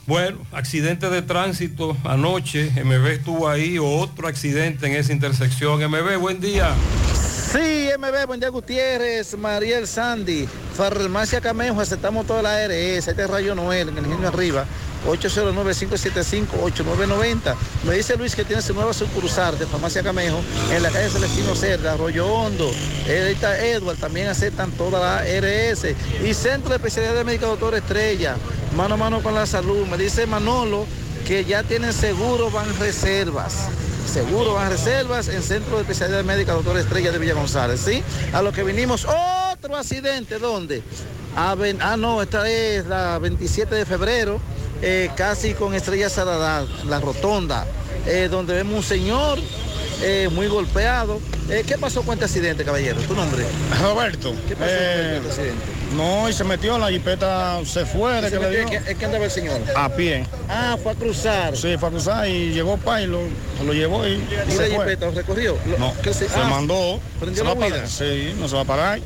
Bueno, 0.06 0.38
accidente 0.52 1.10
de 1.10 1.22
tránsito 1.22 1.96
anoche, 2.04 2.70
MB 2.84 3.08
estuvo 3.08 3.48
ahí, 3.50 3.80
otro 3.80 4.28
accidente 4.28 4.86
en 4.88 4.94
esa 4.96 5.12
intersección. 5.14 5.80
MB, 5.90 6.18
buen 6.20 6.40
día. 6.42 6.74
Sí, 7.52 7.88
MB, 7.98 8.26
buen 8.28 8.40
día 8.40 8.50
Gutiérrez, 8.50 9.38
Mariel 9.38 9.88
Sandy, 9.88 10.48
Farmacia 10.76 11.40
Camejo, 11.40 11.80
aceptamos 11.82 12.26
toda 12.28 12.42
la 12.42 12.56
ARS, 12.56 13.08
este 13.08 13.12
es 13.24 13.30
Rayo 13.30 13.54
Noel, 13.56 13.90
en 13.90 13.98
el 14.00 14.06
ingenio 14.08 14.28
arriba, 14.28 14.66
809-575-8990. 15.08 17.56
Me 17.86 17.96
dice 17.96 18.16
Luis 18.16 18.36
que 18.36 18.46
tiene 18.46 18.62
su 18.62 18.74
nueva 18.74 18.94
sucursal 18.94 19.58
de 19.58 19.66
Farmacia 19.66 20.04
Camejo 20.04 20.42
en 20.72 20.84
la 20.84 20.90
calle 20.90 21.10
Celestino 21.10 21.56
Cerda, 21.56 21.94
Arroyo 21.94 22.28
Hondo. 22.28 22.72
Ahorita 23.08 23.66
Edward 23.66 23.98
también 23.98 24.28
aceptan 24.28 24.72
toda 24.72 25.00
la 25.00 25.18
ARS. 25.18 25.86
Y 26.24 26.34
Centro 26.34 26.70
de 26.70 26.78
Especialidad 26.78 27.16
de 27.16 27.24
Médica 27.24 27.48
Doctor 27.48 27.76
Estrella, 27.76 28.36
mano 28.76 28.96
a 28.96 28.98
mano 28.98 29.22
con 29.22 29.36
la 29.36 29.46
salud. 29.46 29.86
Me 29.88 29.98
dice 29.98 30.26
Manolo 30.26 30.86
que 31.28 31.46
ya 31.46 31.64
tienen 31.64 31.94
seguro, 31.94 32.52
van 32.52 32.78
reservas. 32.80 33.70
Seguro 34.12 34.56
van 34.56 34.70
reservas 34.70 35.30
en 35.30 35.42
Centro 35.42 35.78
de 35.78 35.82
Especialidad 35.82 36.24
Médica 36.24 36.54
Doctor 36.54 36.78
Estrella 36.78 37.12
de 37.12 37.18
Villa 37.18 37.34
González, 37.34 37.80
¿sí? 37.80 38.04
A 38.34 38.42
lo 38.42 38.52
que 38.52 38.64
vinimos, 38.64 39.06
otro 39.06 39.76
accidente, 39.76 40.38
¿dónde? 40.38 40.84
Ah, 41.36 41.56
no, 41.98 42.22
esta 42.22 42.48
es 42.48 42.86
la 42.86 43.18
27 43.18 43.74
de 43.74 43.86
febrero, 43.86 44.40
eh, 44.86 45.10
casi 45.16 45.54
con 45.54 45.74
Estrella 45.74 46.10
Saradá, 46.10 46.66
la 46.88 47.00
rotonda, 47.00 47.66
eh, 48.06 48.28
donde 48.30 48.54
vemos 48.54 48.76
un 48.76 48.84
señor 48.84 49.40
eh, 50.02 50.30
muy 50.32 50.48
golpeado. 50.48 51.22
¿Qué 51.48 51.78
pasó 51.78 52.02
con 52.04 52.14
este 52.14 52.26
accidente, 52.26 52.64
caballero? 52.66 53.00
¿Tu 53.02 53.14
nombre? 53.16 53.46
Roberto. 53.82 54.34
¿Qué 54.48 54.56
pasó 54.56 54.72
con 54.72 54.80
este 54.80 55.30
accidente? 55.30 55.64
no, 55.96 56.28
y 56.28 56.34
se 56.34 56.44
metió, 56.44 56.78
la 56.78 56.90
jipeta 56.90 57.60
se 57.66 57.86
fue 57.86 58.22
de 58.22 58.30
¿Se 58.30 58.96
que 58.96 59.06
andaba 59.06 59.26
el 59.26 59.32
señor? 59.32 59.62
A 59.76 59.90
pie. 59.90 60.26
Ah, 60.50 60.78
fue 60.82 60.92
a 60.92 60.96
cruzar. 60.96 61.56
Sí, 61.56 61.78
fue 61.78 61.90
a 61.90 61.92
cruzar 61.92 62.28
y 62.28 62.52
llegó 62.54 62.78
pa 62.78 63.02
y 63.02 63.08
lo, 63.08 63.20
se 63.58 63.64
lo 63.64 63.74
llevó 63.74 64.06
y, 64.08 64.14
¿Y 64.48 64.52
se 64.52 64.70
la 64.70 64.76
fue. 64.76 64.86
jipeta 64.86 65.12
recorrió? 65.12 65.58
No, 65.78 65.94
¿qué 66.02 66.14
se, 66.14 66.28
ah, 66.36 66.48
mandó. 66.50 67.00
¿Prendió 67.20 67.44
se 67.44 67.48
la 67.48 67.54
va 67.56 67.66
a 67.66 67.70
parar. 67.70 67.88
Sí, 67.88 68.34
no 68.40 68.48
se 68.50 68.56
va 68.56 68.62
a 68.62 68.66
parar. 68.66 69.00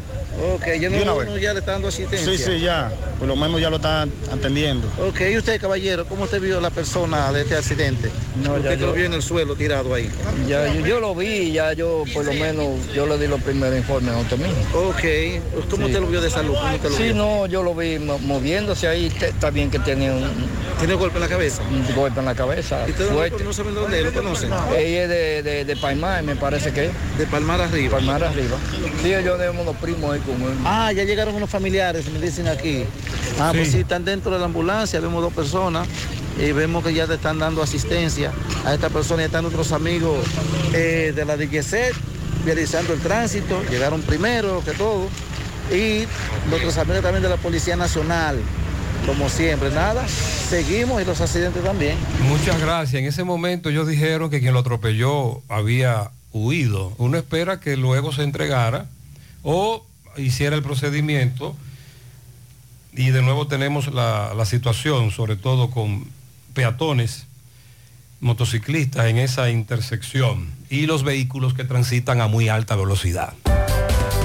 Ok, 0.55 0.65
ya 0.79 0.89
no 0.89 1.15
uno 1.15 1.37
ya 1.37 1.53
le 1.53 1.59
está 1.59 1.71
dando 1.73 1.87
asistencia. 1.87 2.31
Sí, 2.31 2.37
sí, 2.37 2.59
ya. 2.59 2.91
Por 3.17 3.27
lo 3.27 3.35
menos 3.35 3.59
ya 3.59 3.69
lo 3.69 3.77
están 3.77 4.11
atendiendo. 4.31 4.87
Ok, 5.07 5.21
¿y 5.31 5.37
usted, 5.37 5.59
caballero, 5.59 6.05
cómo 6.05 6.25
usted 6.25 6.39
vio 6.39 6.61
la 6.61 6.69
persona 6.69 7.31
de 7.31 7.41
este 7.41 7.55
accidente? 7.55 8.11
No, 8.43 8.53
usted 8.53 8.63
ya 8.63 8.69
que 8.75 8.81
lo 8.81 8.87
yo- 8.87 8.93
vio 8.93 9.05
en 9.05 9.13
el 9.13 9.23
suelo 9.23 9.55
tirado 9.55 9.93
ahí. 9.95 10.09
Ya, 10.47 10.71
yo, 10.73 10.85
yo 10.85 10.99
lo 10.99 11.15
vi, 11.15 11.51
ya 11.51 11.73
yo 11.73 12.03
por 12.13 12.25
lo 12.25 12.33
menos, 12.33 12.67
yo 12.93 13.07
le 13.07 13.17
di 13.17 13.27
los 13.27 13.41
primeros 13.41 13.75
informes 13.77 14.13
a 14.13 14.19
usted 14.19 14.37
mismo. 14.37 14.55
Ok, 14.75 15.67
¿cómo 15.71 15.85
usted 15.87 15.99
lo 15.99 16.07
vio 16.07 16.21
de 16.21 16.29
salud? 16.29 16.53
¿Cómo 16.53 16.75
usted 16.75 16.89
lo 16.89 16.97
sí, 16.97 17.03
vio? 17.03 17.15
no, 17.15 17.45
yo 17.47 17.63
lo 17.63 17.73
vi 17.73 17.97
mo- 17.97 18.19
moviéndose 18.19 18.87
ahí, 18.87 19.11
está 19.19 19.49
bien 19.49 19.71
que 19.71 19.79
tiene 19.79 20.11
un... 20.11 20.29
¿Tiene 20.77 20.93
golpe 20.93 21.15
en 21.17 21.21
la 21.21 21.27
cabeza? 21.27 21.63
Un 21.63 21.95
golpe 21.95 22.19
en 22.19 22.25
la 22.27 22.35
cabeza, 22.35 22.83
¿Y 22.87 22.91
ustedes 22.91 23.09
fuerte. 23.11 23.39
no, 23.39 23.45
no 23.45 23.53
saben 23.53 23.73
dónde? 23.73 24.01
¿Lo 24.03 24.13
conocen? 24.13 24.51
Ella 24.77 25.03
es 25.03 25.09
de, 25.09 25.41
de, 25.43 25.65
de 25.65 25.75
Palmar, 25.75 26.21
me 26.21 26.35
parece 26.35 26.71
que 26.71 26.85
es. 26.85 26.91
De 27.17 27.25
Palmar 27.25 27.59
arriba. 27.61 27.97
Palmar 27.97 28.23
arriba. 28.23 28.57
Sí, 29.01 29.09
yo 29.09 29.35
tenemos 29.37 29.63
unos 29.63 29.75
primos 29.77 30.13
ahí. 30.13 30.21
Ah, 30.65 30.91
ya 30.91 31.03
llegaron 31.03 31.35
unos 31.35 31.49
familiares, 31.49 32.09
me 32.09 32.19
dicen 32.19 32.47
aquí. 32.47 32.83
Ah, 33.39 33.51
pues 33.53 33.67
Sí. 33.67 33.73
sí, 33.73 33.79
están 33.81 34.05
dentro 34.05 34.31
de 34.31 34.39
la 34.39 34.45
ambulancia, 34.45 34.99
vemos 34.99 35.21
dos 35.21 35.33
personas 35.33 35.87
y 36.39 36.51
vemos 36.51 36.83
que 36.83 36.93
ya 36.93 37.07
te 37.07 37.15
están 37.15 37.39
dando 37.39 37.61
asistencia 37.63 38.31
a 38.65 38.73
esta 38.73 38.89
persona. 38.89 39.21
Ya 39.21 39.27
están 39.27 39.43
nuestros 39.43 39.71
amigos 39.71 40.25
eh, 40.73 41.13
de 41.15 41.25
la 41.25 41.35
DGC 41.37 41.93
realizando 42.45 42.93
el 42.93 42.99
tránsito, 42.99 43.61
llegaron 43.69 44.01
primero 44.01 44.63
que 44.63 44.71
todo. 44.71 45.07
Y 45.71 46.05
nuestros 46.49 46.77
amigos 46.77 47.01
también 47.01 47.21
de 47.23 47.29
la 47.29 47.35
Policía 47.37 47.75
Nacional, 47.75 48.39
como 49.05 49.27
siempre, 49.29 49.69
nada, 49.69 50.05
seguimos 50.07 51.01
y 51.01 51.05
los 51.05 51.19
accidentes 51.19 51.61
también. 51.63 51.97
Muchas 52.21 52.59
gracias. 52.61 53.01
En 53.01 53.05
ese 53.07 53.23
momento 53.25 53.69
ellos 53.69 53.87
dijeron 53.87 54.29
que 54.29 54.39
quien 54.39 54.53
lo 54.53 54.59
atropelló 54.59 55.41
había 55.49 56.11
huido. 56.31 56.93
Uno 56.97 57.17
espera 57.17 57.59
que 57.59 57.75
luego 57.77 58.13
se 58.13 58.23
entregara 58.23 58.85
o 59.43 59.83
hiciera 60.17 60.55
el 60.55 60.63
procedimiento. 60.63 61.55
Y 62.93 63.09
de 63.09 63.21
nuevo 63.21 63.47
tenemos 63.47 63.93
la, 63.93 64.33
la 64.35 64.45
situación, 64.45 65.11
sobre 65.11 65.35
todo 65.35 65.69
con 65.69 66.07
peatones, 66.53 67.27
motociclistas 68.19 69.05
en 69.05 69.17
esa 69.17 69.49
intersección 69.49 70.51
y 70.69 70.87
los 70.87 71.03
vehículos 71.03 71.53
que 71.53 71.63
transitan 71.63 72.21
a 72.21 72.27
muy 72.27 72.49
alta 72.49 72.75
velocidad. 72.75 73.33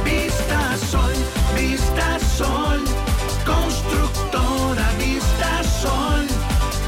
Vista 0.04 0.76
Sol, 0.90 1.12
Vista 1.54 2.18
Sol, 2.18 2.80
constructora 3.44 4.90
Vista 4.98 5.62
Sol, 5.82 6.26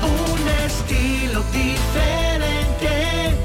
un 0.02 0.48
estilo 0.66 1.44
diferente, 1.52 3.36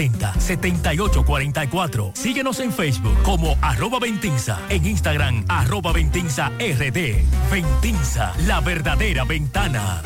809-570-7844. 0.00 2.12
Síguenos 2.14 2.60
en 2.60 2.72
Facebook 2.72 3.20
como 3.22 3.56
arroba 3.60 3.98
Ventinza, 3.98 4.58
en 4.68 4.86
Instagram 4.86 5.44
arroba 5.48 5.92
Ventinza 5.92 6.52
RD. 6.58 7.24
Ventinza, 7.50 8.32
la 8.46 8.60
verdadera 8.60 9.24
ventana. 9.24 10.00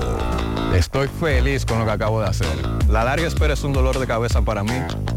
Estoy 0.74 1.07
feliz 1.07 1.65
con 1.65 1.80
lo 1.80 1.86
que 1.86 1.91
acabo 1.91 2.22
de 2.22 2.28
hacer. 2.28 2.47
La 2.88 3.03
larga 3.03 3.28
espera 3.28 3.53
es 3.53 3.63
un 3.63 3.74
dolor 3.74 3.99
de 3.99 4.07
cabeza 4.07 4.41
para 4.41 4.63
mí 4.63 4.74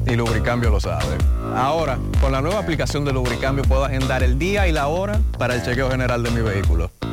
y 0.06 0.16
Lubricambio 0.16 0.70
lo 0.70 0.80
sabe. 0.80 1.16
Ahora, 1.56 1.98
con 2.20 2.32
la 2.32 2.40
nueva 2.40 2.60
aplicación 2.60 3.04
de 3.04 3.12
Lubricambio 3.12 3.64
puedo 3.64 3.84
agendar 3.84 4.22
el 4.22 4.38
día 4.38 4.66
y 4.66 4.72
la 4.72 4.88
hora 4.88 5.20
para 5.38 5.54
el 5.54 5.62
chequeo 5.62 5.90
general 5.90 6.22
de 6.22 6.30
mi 6.30 6.40
vehículo. 6.40 6.90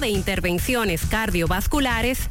De 0.00 0.08
Intervenciones 0.10 1.02
Cardiovasculares, 1.06 2.30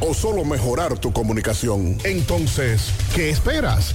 o 0.00 0.12
solo 0.12 0.44
mejorar 0.44 0.98
tu 0.98 1.12
comunicación, 1.12 1.96
entonces, 2.04 2.90
¿qué 3.14 3.30
esperas? 3.30 3.94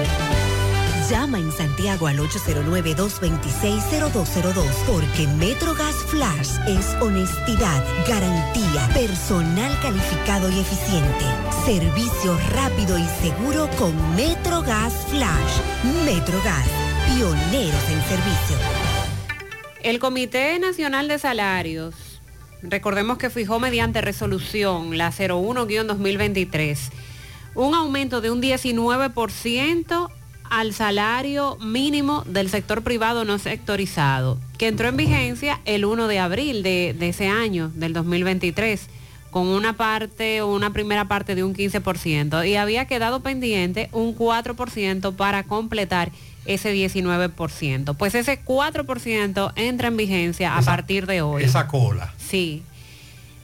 Llama 1.11 1.37
en 1.39 1.51
Santiago 1.51 2.07
al 2.07 2.19
809-226-0202 2.19 4.63
porque 4.87 5.27
MetroGas 5.27 5.95
Flash 6.07 6.51
es 6.69 6.95
honestidad, 7.01 7.83
garantía, 8.07 8.87
personal 8.93 9.77
calificado 9.81 10.49
y 10.49 10.61
eficiente, 10.61 11.25
servicio 11.65 12.39
rápido 12.53 12.97
y 12.97 13.03
seguro 13.21 13.69
con 13.77 13.93
MetroGas 14.15 14.93
Flash. 15.09 15.59
MetroGas, 16.05 16.65
pioneros 17.07 17.89
en 17.89 18.01
servicio. 18.03 18.55
El 19.83 19.99
Comité 19.99 20.57
Nacional 20.59 21.09
de 21.09 21.19
Salarios, 21.19 21.93
recordemos 22.63 23.17
que 23.17 23.29
fijó 23.29 23.59
mediante 23.59 23.99
resolución 23.99 24.97
la 24.97 25.11
01-2023 25.11 26.77
un 27.53 27.75
aumento 27.75 28.21
de 28.21 28.31
un 28.31 28.41
19% 28.41 30.09
al 30.51 30.73
salario 30.73 31.57
mínimo 31.61 32.23
del 32.27 32.49
sector 32.49 32.83
privado 32.83 33.23
no 33.25 33.39
sectorizado, 33.39 34.37
que 34.57 34.67
entró 34.67 34.89
en 34.89 34.97
vigencia 34.97 35.61
el 35.65 35.85
1 35.85 36.07
de 36.07 36.19
abril 36.19 36.61
de, 36.61 36.93
de 36.99 37.09
ese 37.09 37.27
año, 37.29 37.71
del 37.73 37.93
2023, 37.93 38.87
con 39.31 39.47
una 39.47 39.77
parte 39.77 40.41
o 40.41 40.53
una 40.53 40.73
primera 40.73 41.05
parte 41.05 41.35
de 41.35 41.43
un 41.45 41.55
15%, 41.55 42.45
y 42.47 42.55
había 42.57 42.85
quedado 42.85 43.21
pendiente 43.21 43.87
un 43.93 44.13
4% 44.15 45.15
para 45.15 45.43
completar 45.43 46.11
ese 46.45 46.73
19%. 46.73 47.95
Pues 47.95 48.13
ese 48.13 48.43
4% 48.43 49.53
entra 49.55 49.87
en 49.87 49.95
vigencia 49.97 50.57
a 50.57 50.59
Esa- 50.59 50.71
partir 50.71 51.05
de 51.07 51.21
hoy. 51.21 51.43
Esa 51.43 51.67
cola. 51.67 52.13
Sí. 52.17 52.63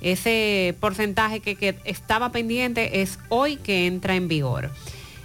Ese 0.02 0.76
porcentaje 0.80 1.40
que, 1.40 1.56
que 1.56 1.76
estaba 1.86 2.32
pendiente 2.34 3.02
es 3.02 3.18
hoy 3.30 3.56
que 3.56 3.88
entra 3.88 4.16
en 4.16 4.28
vigor. 4.28 4.72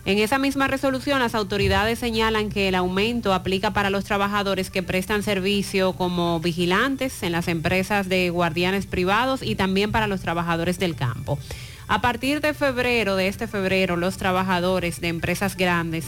En 0.04 0.18
esa 0.18 0.38
misma 0.38 0.66
resolución, 0.66 1.20
las 1.20 1.36
autoridades 1.36 2.00
señalan 2.00 2.50
que 2.50 2.66
el 2.66 2.74
aumento 2.74 3.32
aplica 3.32 3.72
para 3.72 3.88
los 3.88 4.04
trabajadores 4.04 4.68
que 4.68 4.82
prestan 4.82 5.22
servicio 5.22 5.92
como 5.92 6.40
vigilantes 6.40 7.22
en 7.22 7.30
las 7.30 7.46
empresas 7.46 8.08
de 8.08 8.30
guardianes 8.30 8.86
privados 8.86 9.42
y 9.42 9.54
también 9.54 9.92
para 9.92 10.08
los 10.08 10.20
trabajadores 10.20 10.80
del 10.80 10.96
campo. 10.96 11.38
A 11.86 12.00
partir 12.00 12.40
de 12.40 12.52
febrero, 12.52 13.14
de 13.14 13.28
este 13.28 13.46
febrero, 13.46 13.96
los 13.96 14.16
trabajadores 14.16 15.00
de 15.00 15.08
empresas 15.08 15.56
grandes 15.56 16.06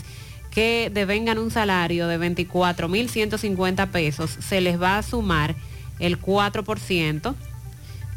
que 0.50 0.90
devengan 0.92 1.38
un 1.38 1.52
salario 1.52 2.08
de 2.08 2.18
24.150 2.18 3.88
pesos, 3.90 4.36
se 4.40 4.60
les 4.60 4.80
va 4.80 4.98
a 4.98 5.02
sumar 5.02 5.54
el 6.00 6.20
4% 6.20 7.34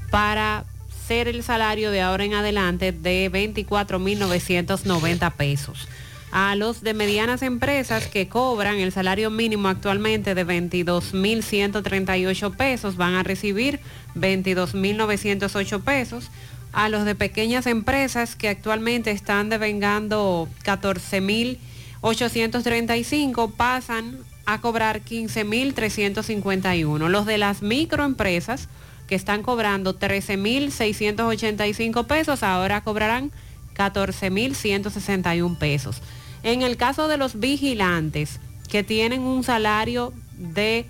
para 0.09 0.65
ser 1.07 1.29
el 1.29 1.43
salario 1.43 1.91
de 1.91 2.01
ahora 2.01 2.25
en 2.25 2.33
adelante 2.33 2.91
de 2.91 3.31
24.990 3.31 5.31
pesos. 5.33 5.87
A 6.31 6.55
los 6.55 6.81
de 6.81 6.93
medianas 6.93 7.41
empresas 7.41 8.07
que 8.07 8.27
cobran 8.27 8.79
el 8.79 8.91
salario 8.91 9.31
mínimo 9.31 9.69
actualmente 9.69 10.35
de 10.35 10.45
22.138 10.45 12.57
pesos 12.57 12.97
van 12.97 13.13
a 13.13 13.23
recibir 13.23 13.79
22.908 14.15 15.81
pesos. 15.81 16.29
A 16.73 16.89
los 16.89 17.05
de 17.05 17.15
pequeñas 17.15 17.65
empresas 17.65 18.35
que 18.35 18.49
actualmente 18.49 19.11
están 19.11 19.47
devengando 19.47 20.49
14.835 20.65 23.53
pasan 23.53 24.17
a 24.45 24.59
cobrar 24.59 24.99
15.351. 25.01 27.07
Los 27.07 27.25
de 27.25 27.37
las 27.37 27.61
microempresas 27.61 28.67
que 29.07 29.15
están 29.15 29.41
cobrando 29.41 29.97
13.685 29.97 32.05
pesos 32.05 32.43
ahora 32.43 32.81
cobrarán 32.81 33.31
14.161 33.75 35.57
pesos. 35.57 36.03
En 36.43 36.61
el 36.61 36.77
caso 36.77 37.07
de 37.07 37.17
los 37.17 37.39
vigilantes 37.39 38.39
que 38.69 38.83
tienen 38.83 39.21
un 39.21 39.43
salario 39.43 40.13
de 40.37 40.85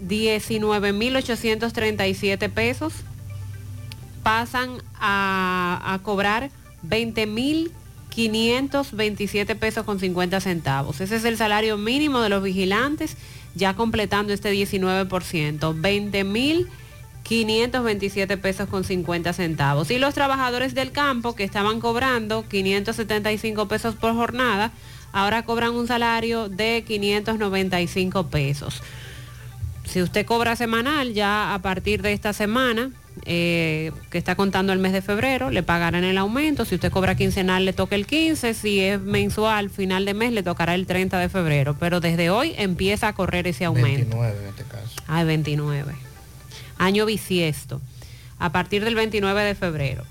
19.837 0.00 2.50
pesos, 2.50 2.94
pasan 4.22 4.78
a, 4.94 5.82
a 5.84 5.98
cobrar 6.02 6.50
20.527 6.86 9.56
pesos 9.56 9.84
con 9.84 9.98
50 9.98 10.40
centavos. 10.40 11.00
Ese 11.00 11.16
es 11.16 11.24
el 11.24 11.36
salario 11.36 11.76
mínimo 11.76 12.20
de 12.20 12.28
los 12.28 12.40
vigilantes, 12.42 13.16
ya 13.54 13.74
completando 13.74 14.32
este 14.32 14.52
19%. 14.52 15.08
20.000 15.08 16.68
527 17.26 18.36
pesos 18.36 18.68
con 18.68 18.84
50 18.84 19.32
centavos. 19.32 19.90
Y 19.90 19.98
los 19.98 20.14
trabajadores 20.14 20.74
del 20.74 20.92
campo 20.92 21.34
que 21.34 21.42
estaban 21.42 21.80
cobrando 21.80 22.44
575 22.48 23.66
pesos 23.66 23.96
por 23.96 24.14
jornada, 24.14 24.70
ahora 25.12 25.44
cobran 25.44 25.72
un 25.72 25.88
salario 25.88 26.48
de 26.48 26.84
595 26.86 28.28
pesos. 28.28 28.80
Si 29.84 30.02
usted 30.02 30.24
cobra 30.24 30.54
semanal, 30.54 31.14
ya 31.14 31.52
a 31.52 31.62
partir 31.62 32.00
de 32.00 32.12
esta 32.12 32.32
semana, 32.32 32.92
eh, 33.24 33.90
que 34.10 34.18
está 34.18 34.36
contando 34.36 34.72
el 34.72 34.78
mes 34.78 34.92
de 34.92 35.02
febrero, 35.02 35.50
le 35.50 35.64
pagarán 35.64 36.04
el 36.04 36.18
aumento. 36.18 36.64
Si 36.64 36.76
usted 36.76 36.92
cobra 36.92 37.16
quincenal, 37.16 37.64
le 37.64 37.72
toca 37.72 37.96
el 37.96 38.06
15. 38.06 38.54
Si 38.54 38.78
es 38.80 39.00
mensual, 39.00 39.70
final 39.70 40.04
de 40.04 40.14
mes, 40.14 40.32
le 40.32 40.44
tocará 40.44 40.76
el 40.76 40.86
30 40.86 41.18
de 41.18 41.28
febrero. 41.28 41.76
Pero 41.80 41.98
desde 41.98 42.30
hoy 42.30 42.54
empieza 42.56 43.08
a 43.08 43.14
correr 43.14 43.48
ese 43.48 43.64
aumento. 43.64 44.16
29 44.16 44.38
en 44.42 44.48
este 44.48 44.62
caso. 44.62 44.94
Ah, 45.08 45.24
29 45.24 46.05
año 46.78 47.06
bisiesto, 47.06 47.80
a 48.38 48.52
partir 48.52 48.84
del 48.84 48.94
29 48.94 49.42
de 49.42 49.54
febrero. 49.54 50.04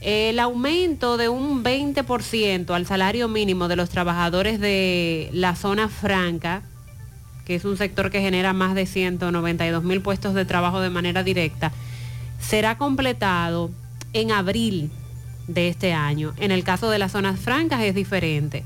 El 0.00 0.40
aumento 0.40 1.16
de 1.16 1.28
un 1.28 1.62
20% 1.62 2.74
al 2.74 2.86
salario 2.86 3.28
mínimo 3.28 3.68
de 3.68 3.76
los 3.76 3.88
trabajadores 3.90 4.58
de 4.58 5.30
la 5.32 5.54
zona 5.54 5.88
franca, 5.88 6.62
que 7.44 7.54
es 7.54 7.64
un 7.64 7.76
sector 7.76 8.10
que 8.10 8.20
genera 8.20 8.52
más 8.52 8.74
de 8.74 8.86
192 8.86 9.84
mil 9.84 10.00
puestos 10.00 10.34
de 10.34 10.44
trabajo 10.44 10.80
de 10.80 10.90
manera 10.90 11.22
directa, 11.22 11.72
será 12.40 12.78
completado 12.78 13.70
en 14.12 14.32
abril 14.32 14.90
de 15.46 15.68
este 15.68 15.92
año. 15.92 16.34
En 16.38 16.50
el 16.50 16.64
caso 16.64 16.90
de 16.90 16.98
las 16.98 17.12
zonas 17.12 17.38
francas 17.38 17.82
es 17.82 17.94
diferente. 17.94 18.64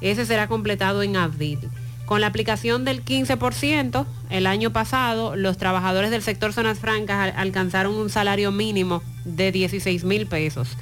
Ese 0.00 0.26
será 0.26 0.48
completado 0.48 1.02
en 1.02 1.16
abril. 1.16 1.58
Con 2.06 2.20
la 2.20 2.26
aplicación 2.26 2.84
del 2.84 3.02
15%, 3.02 4.06
el 4.28 4.46
año 4.46 4.70
pasado 4.72 5.36
los 5.36 5.56
trabajadores 5.56 6.10
del 6.10 6.22
sector 6.22 6.52
zonas 6.52 6.78
francas 6.78 7.32
alcanzaron 7.36 7.94
un 7.94 8.10
salario 8.10 8.52
mínimo 8.52 9.02
de 9.24 9.52
16 9.52 10.04
mil 10.04 10.26
pesos. 10.26 10.76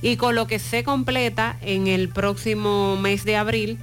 Y 0.00 0.16
con 0.16 0.34
lo 0.34 0.46
que 0.46 0.58
se 0.58 0.84
completa 0.84 1.56
en 1.60 1.88
el 1.88 2.08
próximo 2.08 2.96
mes 2.96 3.24
de 3.24 3.36
abril, 3.36 3.78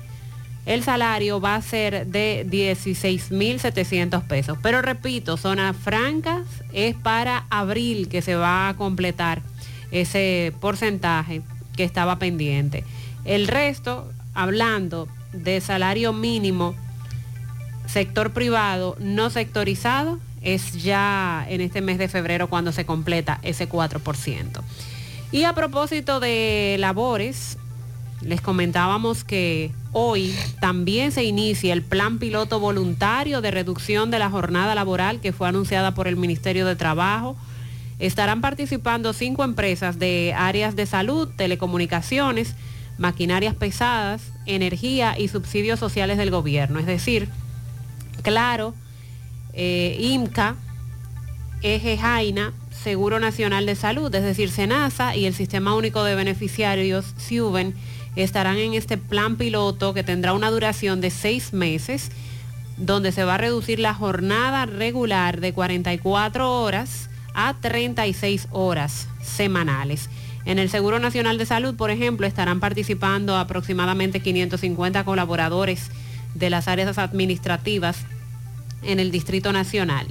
el 0.65 0.83
salario 0.83 1.39
va 1.39 1.55
a 1.55 1.61
ser 1.61 2.07
de 2.07 2.45
16 2.47 3.31
mil 3.31 3.59
700 3.59 4.23
pesos. 4.23 4.57
Pero 4.61 4.81
repito, 4.81 5.37
zonas 5.37 5.75
francas 5.75 6.43
es 6.73 6.95
para 6.95 7.45
abril 7.49 8.07
que 8.07 8.21
se 8.21 8.35
va 8.35 8.69
a 8.69 8.75
completar 8.75 9.41
ese 9.91 10.53
porcentaje 10.59 11.41
que 11.75 11.83
estaba 11.83 12.17
pendiente. 12.17 12.83
El 13.25 13.47
resto, 13.47 14.09
hablando 14.33 15.07
de 15.33 15.61
salario 15.61 16.13
mínimo 16.13 16.75
sector 17.87 18.33
privado 18.33 18.95
no 18.99 19.29
sectorizado 19.29 20.19
es 20.41 20.83
ya 20.83 21.45
en 21.49 21.61
este 21.61 21.81
mes 21.81 21.97
de 21.97 22.07
febrero 22.07 22.47
cuando 22.47 22.71
se 22.71 22.85
completa 22.85 23.39
ese 23.41 23.67
4%. 23.67 24.61
Y 25.31 25.43
a 25.43 25.53
propósito 25.53 26.19
de 26.19 26.77
labores, 26.79 27.57
les 28.21 28.41
comentábamos 28.41 29.23
que 29.23 29.71
hoy 29.91 30.33
también 30.59 31.11
se 31.11 31.23
inicia 31.23 31.73
el 31.73 31.81
plan 31.81 32.17
piloto 32.17 32.59
voluntario 32.59 33.41
de 33.41 33.51
reducción 33.51 34.09
de 34.09 34.19
la 34.19 34.29
jornada 34.29 34.73
laboral 34.73 35.19
que 35.19 35.33
fue 35.33 35.47
anunciada 35.47 35.93
por 35.93 36.07
el 36.07 36.15
Ministerio 36.15 36.65
de 36.65 36.75
Trabajo. 36.75 37.35
Estarán 37.99 38.41
participando 38.41 39.11
cinco 39.13 39.43
empresas 39.43 39.99
de 39.99 40.33
áreas 40.37 40.75
de 40.75 40.85
salud, 40.85 41.29
telecomunicaciones, 41.35 42.55
maquinarias 42.97 43.55
pesadas, 43.55 44.31
energía 44.45 45.17
y 45.17 45.27
subsidios 45.27 45.79
sociales 45.79 46.17
del 46.17 46.31
gobierno. 46.31 46.79
Es 46.79 46.85
decir, 46.85 47.29
claro, 48.23 48.73
eh, 49.53 49.97
IMCA, 49.99 50.55
Eje 51.61 51.97
Jaina, 51.97 52.53
Seguro 52.71 53.19
Nacional 53.19 53.65
de 53.65 53.75
Salud, 53.75 54.13
es 54.13 54.23
decir, 54.23 54.49
SENASA 54.49 55.15
y 55.15 55.25
el 55.25 55.33
Sistema 55.33 55.75
Único 55.75 56.03
de 56.03 56.15
Beneficiarios, 56.15 57.13
SIUBEN, 57.17 57.75
estarán 58.15 58.57
en 58.57 58.73
este 58.73 58.97
plan 58.97 59.35
piloto 59.35 59.93
que 59.93 60.03
tendrá 60.03 60.33
una 60.33 60.49
duración 60.49 61.01
de 61.01 61.09
seis 61.09 61.53
meses, 61.53 62.11
donde 62.77 63.11
se 63.11 63.23
va 63.23 63.35
a 63.35 63.39
reducir 63.39 63.79
la 63.79 63.93
jornada 63.93 64.65
regular 64.65 65.41
de 65.41 65.53
44 65.53 66.61
horas 66.61 67.09
a 67.33 67.55
36 67.59 68.47
horas 68.51 69.07
semanales. 69.21 70.09
En 70.47 70.59
el 70.59 70.69
Seguro 70.69 70.97
Nacional 70.99 71.37
de 71.37 71.45
Salud, 71.45 71.75
por 71.75 71.91
ejemplo, 71.91 72.25
estarán 72.25 72.61
participando 72.61 73.35
aproximadamente 73.35 74.21
550 74.21 75.03
colaboradores 75.03 75.91
de 76.35 76.49
las 76.49 76.69
áreas 76.69 76.97
administrativas 76.97 78.05
en 78.81 79.01
el 79.01 79.11
Distrito 79.11 79.51
Nacional. 79.51 80.07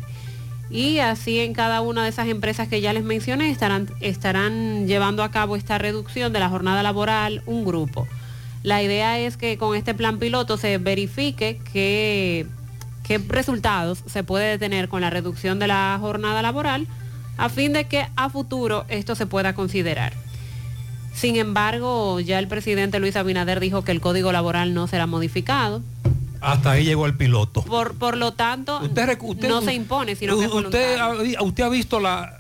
Y 0.69 0.99
así 0.99 1.41
en 1.41 1.55
cada 1.55 1.81
una 1.81 2.03
de 2.03 2.11
esas 2.11 2.29
empresas 2.29 2.69
que 2.69 2.83
ya 2.83 2.93
les 2.93 3.03
mencioné 3.03 3.49
estarán, 3.49 3.89
estarán 4.03 4.87
llevando 4.87 5.23
a 5.23 5.31
cabo 5.31 5.57
esta 5.57 5.79
reducción 5.79 6.35
de 6.35 6.41
la 6.41 6.51
jornada 6.51 6.83
laboral 6.83 7.43
un 7.47 7.65
grupo. 7.65 8.07
La 8.63 8.83
idea 8.83 9.19
es 9.19 9.39
que 9.39 9.57
con 9.57 9.75
este 9.75 9.95
plan 9.95 10.19
piloto 10.19 10.59
se 10.59 10.77
verifique 10.77 11.63
qué, 11.73 12.45
qué 13.05 13.17
resultados 13.27 14.03
se 14.05 14.23
puede 14.23 14.59
tener 14.59 14.91
con 14.91 15.01
la 15.01 15.09
reducción 15.09 15.59
de 15.59 15.69
la 15.69 15.97
jornada 15.99 16.43
laboral 16.43 16.87
a 17.39 17.49
fin 17.49 17.73
de 17.73 17.85
que 17.85 18.07
a 18.17 18.29
futuro 18.29 18.85
esto 18.89 19.15
se 19.15 19.25
pueda 19.25 19.55
considerar. 19.55 20.26
Sin 21.17 21.37
embargo, 21.37 22.21
ya 22.21 22.39
el 22.39 22.47
presidente 22.47 23.01
Luis 23.01 23.17
Abinader 23.17 23.59
dijo 23.59 23.83
que 23.83 23.93
el 23.93 24.01
código 24.03 24.33
laboral 24.33 24.75
no 24.75 24.87
será 24.87 25.07
modificado. 25.07 25.83
Hasta 26.43 26.73
ahí 26.73 26.85
llegó 26.85 27.07
el 27.07 27.15
piloto. 27.15 27.63
Por, 27.63 27.95
por 27.95 28.19
lo 28.19 28.35
tanto, 28.35 28.83
no 29.49 29.63
se 29.63 29.73
impone, 29.73 30.15
sino 30.15 30.39
que 30.39 30.47
usted, 30.47 30.99
ha, 30.99 31.43
usted 31.43 31.65
ha 31.65 31.69
visto 31.71 32.01
la, 32.01 32.39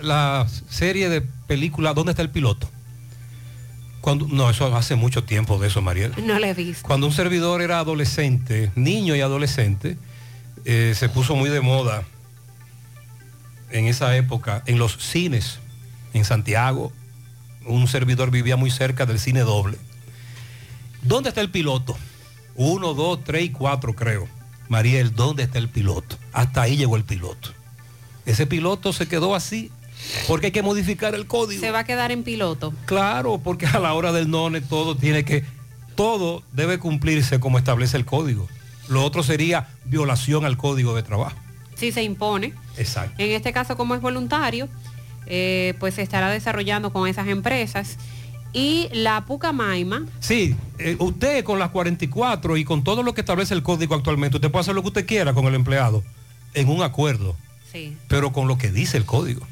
la 0.00 0.46
serie 0.68 1.08
de 1.08 1.20
películas 1.20 1.94
¿Dónde 1.96 2.12
está 2.12 2.22
el 2.22 2.30
piloto? 2.30 2.70
Cuando, 4.00 4.28
no, 4.28 4.48
eso 4.48 4.74
hace 4.76 4.94
mucho 4.94 5.24
tiempo 5.24 5.58
de 5.58 5.66
eso, 5.66 5.82
Mariel. 5.82 6.14
No 6.24 6.38
le 6.38 6.50
he 6.50 6.54
visto. 6.54 6.86
Cuando 6.86 7.08
un 7.08 7.12
servidor 7.12 7.60
era 7.60 7.80
adolescente, 7.80 8.70
niño 8.76 9.16
y 9.16 9.20
adolescente, 9.20 9.98
eh, 10.64 10.94
se 10.96 11.08
puso 11.08 11.34
muy 11.34 11.50
de 11.50 11.60
moda 11.60 12.04
en 13.70 13.86
esa 13.86 14.16
época 14.16 14.62
en 14.66 14.78
los 14.78 14.96
cines 14.96 15.58
en 16.14 16.24
Santiago, 16.24 16.92
un 17.70 17.88
servidor 17.88 18.30
vivía 18.30 18.56
muy 18.56 18.70
cerca 18.70 19.06
del 19.06 19.18
cine 19.18 19.40
doble. 19.40 19.78
¿Dónde 21.02 21.30
está 21.30 21.40
el 21.40 21.50
piloto? 21.50 21.96
Uno, 22.54 22.94
dos, 22.94 23.24
tres 23.24 23.44
y 23.44 23.50
cuatro 23.50 23.94
creo. 23.94 24.28
Mariel, 24.68 25.14
¿dónde 25.14 25.44
está 25.44 25.58
el 25.58 25.68
piloto? 25.68 26.16
Hasta 26.32 26.62
ahí 26.62 26.76
llegó 26.76 26.96
el 26.96 27.04
piloto. 27.04 27.50
Ese 28.26 28.46
piloto 28.46 28.92
se 28.92 29.08
quedó 29.08 29.34
así 29.34 29.70
porque 30.28 30.46
hay 30.46 30.52
que 30.52 30.62
modificar 30.62 31.14
el 31.14 31.26
código. 31.26 31.60
Se 31.60 31.70
va 31.70 31.80
a 31.80 31.84
quedar 31.84 32.12
en 32.12 32.22
piloto. 32.22 32.72
Claro, 32.86 33.38
porque 33.38 33.66
a 33.66 33.78
la 33.78 33.94
hora 33.94 34.12
del 34.12 34.30
NONE 34.30 34.60
todo 34.60 34.96
tiene 34.96 35.24
que, 35.24 35.44
todo 35.94 36.42
debe 36.52 36.78
cumplirse 36.78 37.40
como 37.40 37.58
establece 37.58 37.96
el 37.96 38.04
código. 38.04 38.48
Lo 38.88 39.04
otro 39.04 39.22
sería 39.22 39.68
violación 39.84 40.44
al 40.44 40.56
código 40.56 40.94
de 40.94 41.02
trabajo. 41.02 41.36
Si 41.76 41.92
se 41.92 42.02
impone. 42.02 42.52
Exacto. 42.76 43.22
En 43.22 43.30
este 43.30 43.52
caso, 43.52 43.76
como 43.76 43.94
es 43.94 44.00
voluntario, 44.00 44.68
eh, 45.32 45.74
pues 45.78 45.94
se 45.94 46.02
estará 46.02 46.28
desarrollando 46.28 46.92
con 46.92 47.06
esas 47.08 47.28
empresas. 47.28 47.96
Y 48.52 48.88
la 48.92 49.24
Pucamaima, 49.26 50.06
Sí, 50.18 50.56
eh, 50.78 50.96
usted 50.98 51.44
con 51.44 51.60
las 51.60 51.70
44 51.70 52.56
y 52.56 52.64
con 52.64 52.82
todo 52.82 53.04
lo 53.04 53.14
que 53.14 53.20
establece 53.20 53.54
el 53.54 53.62
código 53.62 53.94
actualmente, 53.94 54.38
usted 54.38 54.50
puede 54.50 54.62
hacer 54.62 54.74
lo 54.74 54.82
que 54.82 54.88
usted 54.88 55.06
quiera 55.06 55.32
con 55.32 55.46
el 55.46 55.54
empleado 55.54 56.02
en 56.52 56.68
un 56.68 56.82
acuerdo, 56.82 57.36
sí, 57.72 57.96
pero 58.08 58.32
con 58.32 58.48
lo 58.48 58.58
que 58.58 58.72
dice 58.72 58.96
el 58.96 59.04
código. 59.04 59.46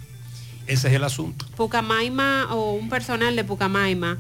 Ese 0.66 0.88
es 0.88 0.94
el 0.94 1.04
asunto. 1.04 1.46
Pucamaima 1.56 2.48
o 2.50 2.72
un 2.72 2.88
personal 2.88 3.36
de 3.36 3.44
Pucamaima 3.44 4.18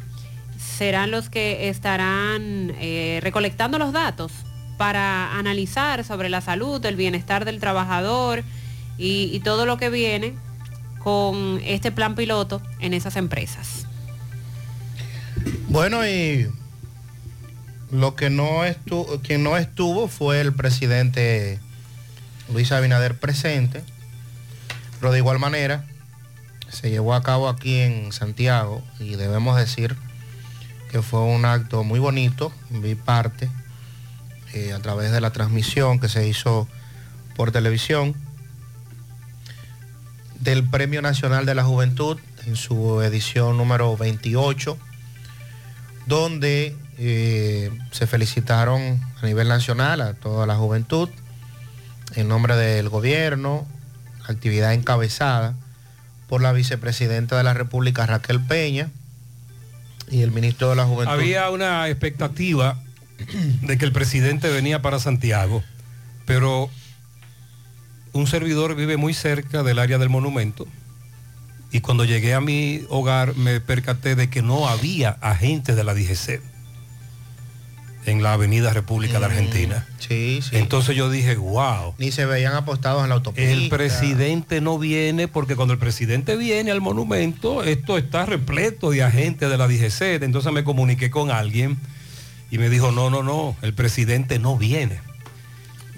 serán 0.56 1.10
los 1.10 1.28
que 1.28 1.68
estarán 1.68 2.72
eh, 2.78 3.18
recolectando 3.20 3.80
los 3.80 3.92
datos 3.92 4.30
para 4.76 5.36
analizar 5.36 6.04
sobre 6.04 6.28
la 6.28 6.40
salud, 6.40 6.82
el 6.86 6.94
bienestar 6.94 7.44
del 7.44 7.58
trabajador 7.58 8.44
y, 8.96 9.28
y 9.32 9.40
todo 9.40 9.66
lo 9.66 9.76
que 9.76 9.90
viene 9.90 10.34
con 10.98 11.60
este 11.64 11.92
plan 11.92 12.14
piloto 12.14 12.62
en 12.80 12.94
esas 12.94 13.16
empresas. 13.16 13.86
Bueno, 15.68 16.06
y 16.06 16.48
lo 17.90 18.14
que 18.14 18.30
no 18.30 18.64
estuvo, 18.64 19.20
quien 19.20 19.42
no 19.42 19.56
estuvo 19.56 20.08
fue 20.08 20.40
el 20.40 20.52
presidente 20.52 21.60
Luis 22.52 22.72
Abinader 22.72 23.18
presente, 23.18 23.82
pero 25.00 25.12
de 25.12 25.18
igual 25.18 25.38
manera 25.38 25.84
se 26.68 26.90
llevó 26.90 27.14
a 27.14 27.22
cabo 27.22 27.48
aquí 27.48 27.80
en 27.80 28.12
Santiago 28.12 28.82
y 28.98 29.16
debemos 29.16 29.56
decir 29.56 29.96
que 30.90 31.02
fue 31.02 31.20
un 31.20 31.44
acto 31.44 31.84
muy 31.84 31.98
bonito, 31.98 32.52
vi 32.70 32.94
parte 32.94 33.48
eh, 34.54 34.72
a 34.72 34.80
través 34.80 35.12
de 35.12 35.20
la 35.20 35.30
transmisión 35.30 36.00
que 36.00 36.08
se 36.08 36.26
hizo 36.26 36.66
por 37.36 37.52
televisión 37.52 38.14
del 40.40 40.64
Premio 40.64 41.02
Nacional 41.02 41.46
de 41.46 41.54
la 41.54 41.64
Juventud 41.64 42.18
en 42.46 42.56
su 42.56 43.02
edición 43.02 43.56
número 43.56 43.96
28 43.96 44.78
donde 46.08 46.74
eh, 46.98 47.70
se 47.92 48.06
felicitaron 48.06 49.00
a 49.22 49.26
nivel 49.26 49.46
nacional 49.46 50.00
a 50.00 50.14
toda 50.14 50.46
la 50.46 50.56
juventud 50.56 51.10
en 52.14 52.28
nombre 52.28 52.56
del 52.56 52.88
gobierno, 52.88 53.66
actividad 54.26 54.72
encabezada 54.72 55.54
por 56.26 56.42
la 56.42 56.52
vicepresidenta 56.52 57.36
de 57.36 57.44
la 57.44 57.52
República 57.52 58.06
Raquel 58.06 58.40
Peña 58.40 58.90
y 60.10 60.22
el 60.22 60.30
ministro 60.30 60.70
de 60.70 60.76
la 60.76 60.86
Juventud. 60.86 61.12
Había 61.12 61.50
una 61.50 61.88
expectativa 61.88 62.78
de 63.62 63.76
que 63.76 63.84
el 63.84 63.92
presidente 63.92 64.48
venía 64.48 64.80
para 64.80 64.98
Santiago, 64.98 65.62
pero 66.24 66.70
un 68.18 68.26
servidor 68.26 68.74
vive 68.74 68.96
muy 68.96 69.14
cerca 69.14 69.62
del 69.62 69.78
área 69.78 69.98
del 69.98 70.08
monumento 70.08 70.66
y 71.70 71.80
cuando 71.80 72.04
llegué 72.04 72.34
a 72.34 72.40
mi 72.40 72.82
hogar 72.88 73.36
me 73.36 73.60
percaté 73.60 74.14
de 74.14 74.30
que 74.30 74.42
no 74.42 74.68
había 74.68 75.10
agentes 75.20 75.76
de 75.76 75.84
la 75.84 75.94
DGC 75.94 76.40
en 78.06 78.22
la 78.22 78.32
Avenida 78.32 78.72
República 78.72 79.18
de 79.20 79.26
Argentina. 79.26 79.86
Mm, 79.88 79.98
Sí, 80.08 80.40
sí. 80.42 80.56
Entonces 80.56 80.96
yo 80.96 81.10
dije, 81.10 81.36
wow. 81.36 81.94
Ni 81.98 82.10
se 82.10 82.24
veían 82.24 82.54
apostados 82.54 83.02
en 83.02 83.10
la 83.10 83.16
autopista. 83.16 83.50
El 83.50 83.68
presidente 83.68 84.62
no 84.62 84.78
viene 84.78 85.28
porque 85.28 85.54
cuando 85.54 85.74
el 85.74 85.78
presidente 85.78 86.36
viene 86.36 86.70
al 86.70 86.80
monumento, 86.80 87.62
esto 87.62 87.98
está 87.98 88.24
repleto 88.24 88.90
de 88.90 89.02
agentes 89.02 89.50
de 89.50 89.58
la 89.58 89.68
DGC. 89.68 90.22
Entonces 90.22 90.50
me 90.52 90.64
comuniqué 90.64 91.10
con 91.10 91.30
alguien 91.30 91.76
y 92.50 92.56
me 92.56 92.70
dijo, 92.70 92.90
no, 92.90 93.10
no, 93.10 93.22
no, 93.22 93.54
el 93.60 93.74
presidente 93.74 94.38
no 94.38 94.56
viene. 94.56 95.00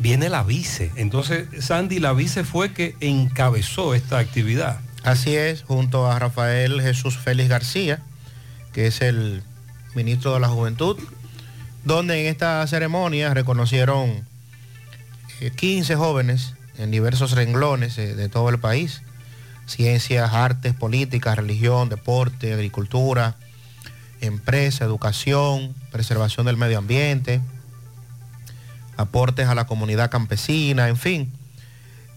Viene 0.00 0.30
la 0.30 0.42
vice. 0.42 0.90
Entonces, 0.96 1.46
Sandy, 1.64 1.98
la 1.98 2.14
vice 2.14 2.42
fue 2.42 2.72
que 2.72 2.96
encabezó 3.00 3.94
esta 3.94 4.18
actividad. 4.18 4.80
Así 5.02 5.36
es, 5.36 5.62
junto 5.62 6.10
a 6.10 6.18
Rafael 6.18 6.80
Jesús 6.80 7.18
Félix 7.18 7.50
García, 7.50 8.02
que 8.72 8.86
es 8.86 9.02
el 9.02 9.42
ministro 9.94 10.32
de 10.34 10.40
la 10.40 10.48
Juventud, 10.48 10.98
donde 11.84 12.22
en 12.22 12.26
esta 12.26 12.66
ceremonia 12.66 13.34
reconocieron 13.34 14.24
eh, 15.40 15.50
15 15.54 15.96
jóvenes 15.96 16.54
en 16.78 16.90
diversos 16.90 17.32
renglones 17.32 17.98
eh, 17.98 18.14
de 18.14 18.28
todo 18.30 18.48
el 18.48 18.58
país, 18.58 19.02
ciencias, 19.66 20.32
artes, 20.32 20.74
políticas, 20.74 21.36
religión, 21.36 21.90
deporte, 21.90 22.54
agricultura, 22.54 23.36
empresa, 24.20 24.84
educación, 24.84 25.74
preservación 25.92 26.46
del 26.46 26.56
medio 26.56 26.78
ambiente, 26.78 27.40
aportes 29.00 29.46
a 29.48 29.54
la 29.54 29.66
comunidad 29.66 30.10
campesina, 30.10 30.88
en 30.88 30.96
fin. 30.96 31.32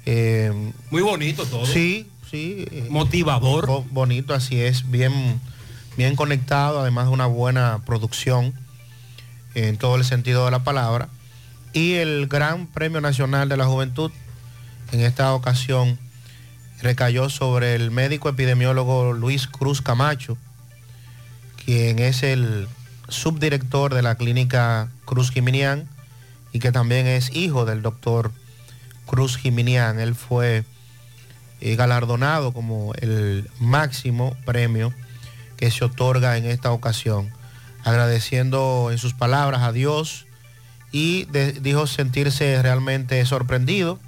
Eh, 0.05 0.51
Muy 0.91 1.01
bonito 1.01 1.45
todo. 1.45 1.65
Sí, 1.65 2.07
sí. 2.29 2.65
Motivador. 2.89 3.67
bo- 3.67 3.85
bonito, 3.91 4.33
así 4.33 4.59
es, 4.61 4.89
bien, 4.91 5.39
bien 5.97 6.15
conectado, 6.15 6.79
además 6.81 7.05
de 7.05 7.11
una 7.11 7.25
buena 7.25 7.79
producción 7.85 8.53
en 9.55 9.77
todo 9.77 9.95
el 9.95 10.03
sentido 10.05 10.45
de 10.45 10.51
la 10.51 10.63
palabra. 10.63 11.09
Y 11.73 11.93
el 11.93 12.27
Gran 12.27 12.67
Premio 12.67 13.01
Nacional 13.01 13.49
de 13.49 13.57
la 13.57 13.65
Juventud 13.65 14.11
en 14.91 14.99
esta 14.99 15.33
ocasión 15.33 15.97
recayó 16.81 17.29
sobre 17.29 17.75
el 17.75 17.89
médico 17.91 18.29
epidemiólogo 18.29 19.13
Luis 19.13 19.47
Cruz 19.47 19.81
Camacho, 19.81 20.37
quien 21.63 21.99
es 21.99 22.23
el 22.23 22.67
subdirector 23.07 23.93
de 23.93 24.01
la 24.01 24.15
clínica 24.15 24.89
Cruz 25.05 25.31
Jiminián 25.31 25.87
y 26.53 26.59
que 26.59 26.71
también 26.71 27.07
es 27.07 27.35
hijo 27.35 27.65
del 27.65 27.81
doctor 27.81 28.31
Cruz 29.05 29.37
Jiminián. 29.37 29.99
Él 29.99 30.15
fue 30.15 30.63
eh, 31.59 31.75
galardonado 31.75 32.53
como 32.53 32.93
el 32.95 33.49
máximo 33.59 34.37
premio 34.45 34.93
que 35.57 35.71
se 35.71 35.83
otorga 35.83 36.37
en 36.37 36.45
esta 36.45 36.71
ocasión, 36.71 37.29
agradeciendo 37.83 38.89
en 38.91 38.97
sus 38.97 39.13
palabras 39.13 39.63
a 39.63 39.71
Dios 39.71 40.27
y 40.91 41.25
dijo 41.61 41.87
sentirse 41.87 42.61
realmente 42.61 43.25
sorprendido 43.25 43.99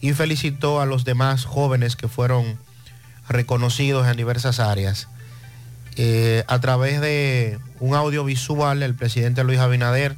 y 0.00 0.12
felicitó 0.12 0.80
a 0.80 0.86
los 0.86 1.04
demás 1.04 1.44
jóvenes 1.44 1.96
que 1.96 2.08
fueron 2.08 2.58
reconocidos 3.28 4.06
en 4.06 4.16
diversas 4.16 4.60
áreas. 4.60 5.08
Eh, 5.96 6.44
a 6.46 6.60
través 6.60 7.00
de 7.00 7.58
un 7.78 7.94
audiovisual, 7.94 8.82
el 8.82 8.94
presidente 8.94 9.44
Luis 9.44 9.58
Abinader 9.58 10.16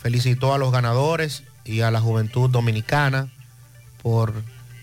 felicitó 0.00 0.54
a 0.54 0.58
los 0.58 0.72
ganadores 0.72 1.42
y 1.64 1.82
a 1.82 1.90
la 1.90 2.00
juventud 2.00 2.48
dominicana 2.48 3.28
por 4.02 4.32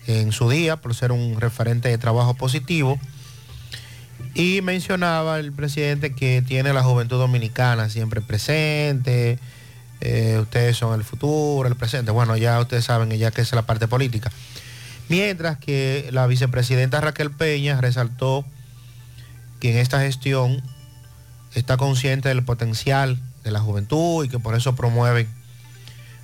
en 0.06 0.32
su 0.32 0.48
día, 0.48 0.76
por 0.76 0.94
ser 0.94 1.12
un 1.12 1.38
referente 1.38 1.88
de 1.88 1.98
trabajo 1.98 2.34
positivo. 2.34 2.98
Y 4.34 4.62
mencionaba 4.62 5.38
el 5.38 5.52
presidente 5.52 6.14
que 6.14 6.42
tiene 6.42 6.72
la 6.72 6.82
juventud 6.82 7.18
dominicana 7.18 7.90
siempre 7.90 8.20
presente, 8.20 9.38
eh, 10.00 10.38
ustedes 10.40 10.76
son 10.76 10.94
el 10.94 11.04
futuro, 11.04 11.68
el 11.68 11.76
presente. 11.76 12.10
Bueno, 12.10 12.36
ya 12.36 12.58
ustedes 12.60 12.84
saben 12.84 13.10
ya 13.10 13.30
que 13.30 13.42
es 13.42 13.52
la 13.52 13.62
parte 13.62 13.86
política. 13.86 14.30
Mientras 15.08 15.58
que 15.58 16.08
la 16.12 16.26
vicepresidenta 16.26 17.00
Raquel 17.00 17.30
Peña 17.30 17.80
resaltó 17.80 18.44
que 19.60 19.72
en 19.72 19.78
esta 19.78 20.00
gestión 20.00 20.62
está 21.54 21.76
consciente 21.76 22.28
del 22.28 22.44
potencial 22.44 23.18
de 23.48 23.52
la 23.52 23.60
juventud 23.60 24.24
y 24.24 24.28
que 24.28 24.38
por 24.38 24.54
eso 24.54 24.76
promueven 24.76 25.26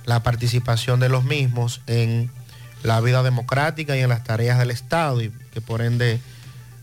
la 0.05 0.21
participación 0.21 0.99
de 0.99 1.09
los 1.09 1.23
mismos 1.23 1.81
en 1.87 2.29
la 2.83 3.01
vida 3.01 3.23
democrática 3.23 3.97
y 3.97 4.01
en 4.01 4.09
las 4.09 4.23
tareas 4.23 4.59
del 4.59 4.69
Estado 4.69 5.21
y 5.21 5.31
que 5.51 5.61
por 5.61 5.81
ende 5.81 6.19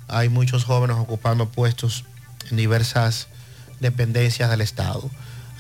hay 0.09 0.29
muchos 0.29 0.65
jóvenes 0.65 0.97
ocupando 0.99 1.49
puestos 1.49 2.05
en 2.51 2.57
diversas 2.57 3.29
dependencias 3.81 4.51
del 4.51 4.61
Estado. 4.61 5.09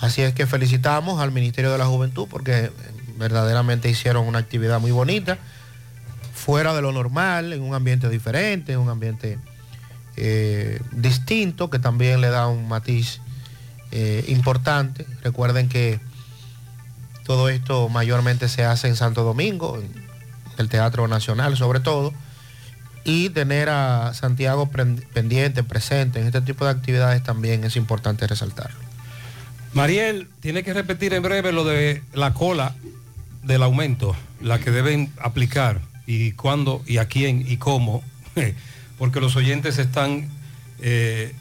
Así 0.00 0.22
es 0.22 0.34
que 0.34 0.46
felicitamos 0.46 1.20
al 1.20 1.30
Ministerio 1.30 1.70
de 1.70 1.78
la 1.78 1.86
Juventud 1.86 2.26
porque 2.28 2.72
verdaderamente 3.16 3.88
hicieron 3.88 4.26
una 4.26 4.40
actividad 4.40 4.80
muy 4.80 4.90
bonita, 4.90 5.38
fuera 6.34 6.74
de 6.74 6.82
lo 6.82 6.90
normal, 6.90 7.52
en 7.52 7.62
un 7.62 7.74
ambiente 7.74 8.08
diferente, 8.08 8.72
en 8.72 8.80
un 8.80 8.88
ambiente 8.88 9.38
eh, 10.16 10.80
distinto 10.90 11.70
que 11.70 11.78
también 11.78 12.20
le 12.20 12.30
da 12.30 12.48
un 12.48 12.66
matiz 12.66 13.20
eh, 13.92 14.24
importante. 14.28 15.06
Recuerden 15.22 15.68
que 15.68 16.00
todo 17.24 17.48
esto 17.48 17.88
mayormente 17.88 18.48
se 18.48 18.64
hace 18.64 18.88
en 18.88 18.96
Santo 18.96 19.22
Domingo, 19.22 19.78
en 19.78 19.90
el 20.58 20.68
Teatro 20.68 21.06
Nacional 21.08 21.56
sobre 21.56 21.80
todo, 21.80 22.12
y 23.04 23.30
tener 23.30 23.68
a 23.68 24.14
Santiago 24.14 24.70
pendiente, 24.70 25.62
presente 25.62 26.20
en 26.20 26.26
este 26.26 26.40
tipo 26.40 26.64
de 26.64 26.70
actividades 26.70 27.22
también 27.22 27.64
es 27.64 27.76
importante 27.76 28.26
resaltarlo. 28.26 28.78
Mariel, 29.72 30.28
tiene 30.40 30.62
que 30.62 30.72
repetir 30.72 31.14
en 31.14 31.22
breve 31.22 31.52
lo 31.52 31.64
de 31.64 32.02
la 32.12 32.34
cola 32.34 32.74
del 33.42 33.62
aumento, 33.62 34.14
la 34.40 34.58
que 34.58 34.70
deben 34.70 35.12
aplicar 35.20 35.80
y 36.06 36.32
cuándo 36.32 36.82
y 36.86 36.98
a 36.98 37.06
quién 37.06 37.44
y 37.46 37.56
cómo, 37.56 38.02
porque 38.98 39.20
los 39.20 39.34
oyentes 39.36 39.78
están 39.78 40.28
eh, 40.80 41.34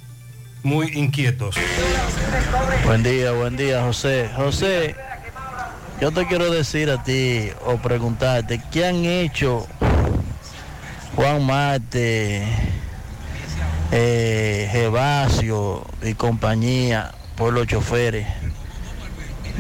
muy 0.64 0.88
inquietos. 0.98 1.56
Buen 2.86 3.04
día, 3.04 3.32
buen 3.32 3.58
día, 3.58 3.84
José. 3.84 4.30
José, 4.36 4.96
yo 6.00 6.12
te 6.12 6.26
quiero 6.28 6.52
decir 6.52 6.90
a 6.90 7.04
ti 7.04 7.50
o 7.66 7.78
preguntarte, 7.78 8.62
¿qué 8.72 8.86
han 8.86 9.06
hecho 9.06 9.68
Juan 11.16 11.46
Marte, 11.46 12.44
eh, 13.92 14.90
y 16.04 16.14
compañía 16.14 17.12
por 17.36 17.54
los 17.54 17.68
choferes. 17.68 18.26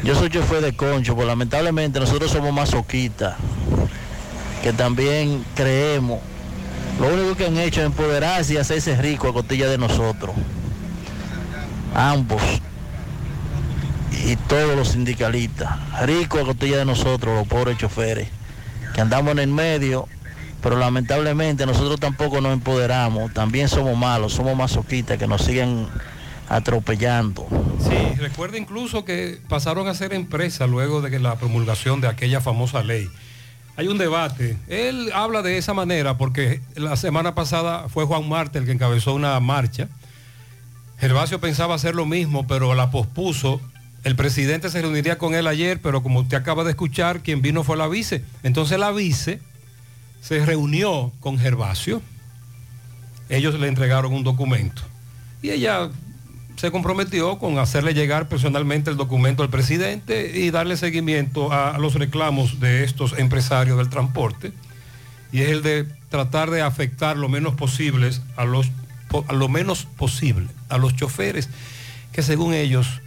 Yo 0.03 0.15
soy 0.15 0.29
chofer 0.29 0.61
de 0.61 0.75
concho, 0.75 1.15
pero 1.15 1.27
lamentablemente 1.27 1.99
nosotros 1.99 2.31
somos 2.31 2.53
masoquistas, 2.53 3.35
que 4.63 4.73
también 4.73 5.43
creemos. 5.55 6.19
Lo 6.99 7.13
único 7.13 7.35
que 7.35 7.45
han 7.45 7.57
hecho 7.57 7.81
es 7.81 7.87
empoderarse 7.87 8.53
y 8.53 8.57
hacerse 8.57 8.95
rico 8.95 9.27
a 9.27 9.33
costilla 9.33 9.67
de 9.67 9.77
nosotros. 9.77 10.35
Ambos. 11.93 12.41
Y 14.25 14.35
todos 14.35 14.75
los 14.75 14.89
sindicalistas. 14.89 15.69
Ricos 16.05 16.41
a 16.41 16.45
costilla 16.45 16.77
de 16.77 16.85
nosotros, 16.85 17.35
los 17.35 17.47
pobres 17.47 17.77
choferes. 17.77 18.27
Que 18.93 19.01
andamos 19.01 19.31
en 19.31 19.39
el 19.39 19.47
medio, 19.49 20.07
pero 20.61 20.77
lamentablemente 20.77 21.65
nosotros 21.65 21.99
tampoco 21.99 22.41
nos 22.41 22.53
empoderamos. 22.53 23.33
También 23.33 23.69
somos 23.69 23.97
malos, 23.97 24.33
somos 24.33 24.55
masoquistas 24.55 25.17
que 25.17 25.27
nos 25.27 25.43
siguen 25.43 25.87
atropellando. 26.49 27.47
Sí, 27.79 28.19
recuerda 28.19 28.57
incluso 28.57 29.05
que 29.05 29.39
pasaron 29.47 29.87
a 29.87 29.93
ser 29.93 30.13
empresa 30.13 30.67
luego 30.67 31.01
de 31.01 31.09
que 31.09 31.19
la 31.19 31.35
promulgación 31.37 32.01
de 32.01 32.07
aquella 32.07 32.41
famosa 32.41 32.83
ley. 32.83 33.09
Hay 33.77 33.87
un 33.87 33.97
debate. 33.97 34.57
Él 34.67 35.11
habla 35.13 35.41
de 35.41 35.57
esa 35.57 35.73
manera 35.73 36.17
porque 36.17 36.61
la 36.75 36.97
semana 36.97 37.33
pasada 37.33 37.87
fue 37.87 38.05
Juan 38.05 38.27
Marte 38.27 38.59
el 38.59 38.65
que 38.65 38.73
encabezó 38.73 39.13
una 39.13 39.39
marcha. 39.39 39.87
Gervasio 41.01 41.41
pensaba 41.41 41.73
hacer 41.73 41.95
lo 41.95 42.05
mismo, 42.05 42.45
pero 42.45 42.75
la 42.75 42.91
pospuso. 42.91 43.59
El 44.03 44.15
presidente 44.15 44.69
se 44.69 44.83
reuniría 44.83 45.17
con 45.17 45.33
él 45.33 45.47
ayer, 45.47 45.81
pero 45.81 46.03
como 46.03 46.19
usted 46.19 46.37
acaba 46.37 46.63
de 46.63 46.69
escuchar, 46.69 47.21
quien 47.21 47.41
vino 47.41 47.63
fue 47.63 47.75
la 47.75 47.87
vice. 47.87 48.23
Entonces 48.43 48.77
la 48.77 48.91
vice 48.91 49.39
se 50.21 50.45
reunió 50.45 51.11
con 51.19 51.39
Gervasio. 51.39 52.03
Ellos 53.29 53.59
le 53.59 53.67
entregaron 53.67 54.13
un 54.13 54.23
documento. 54.23 54.83
Y 55.41 55.49
ella 55.49 55.89
se 56.55 56.69
comprometió 56.69 57.39
con 57.39 57.57
hacerle 57.57 57.95
llegar 57.95 58.29
personalmente 58.29 58.91
el 58.91 58.97
documento 58.97 59.41
al 59.41 59.49
presidente 59.49 60.39
y 60.39 60.51
darle 60.51 60.77
seguimiento 60.77 61.51
a, 61.51 61.79
los 61.79 61.95
reclamos 61.95 62.59
de 62.59 62.83
estos 62.83 63.17
empresarios 63.17 63.79
del 63.79 63.89
transporte. 63.89 64.51
Y 65.31 65.41
es 65.41 65.49
el 65.49 65.63
de 65.63 65.83
tratar 66.09 66.51
de 66.51 66.61
afectar 66.61 67.17
lo 67.17 67.27
menos 67.27 67.55
posible 67.55 68.11
a 68.35 68.45
los 68.45 68.67
a 69.27 69.33
lo 69.33 69.49
menos 69.49 69.85
posible 69.85 70.47
a 70.69 70.77
los 70.77 70.95
choferes 70.95 71.49
que 72.11 72.21
según 72.21 72.53
ellos 72.53 73.01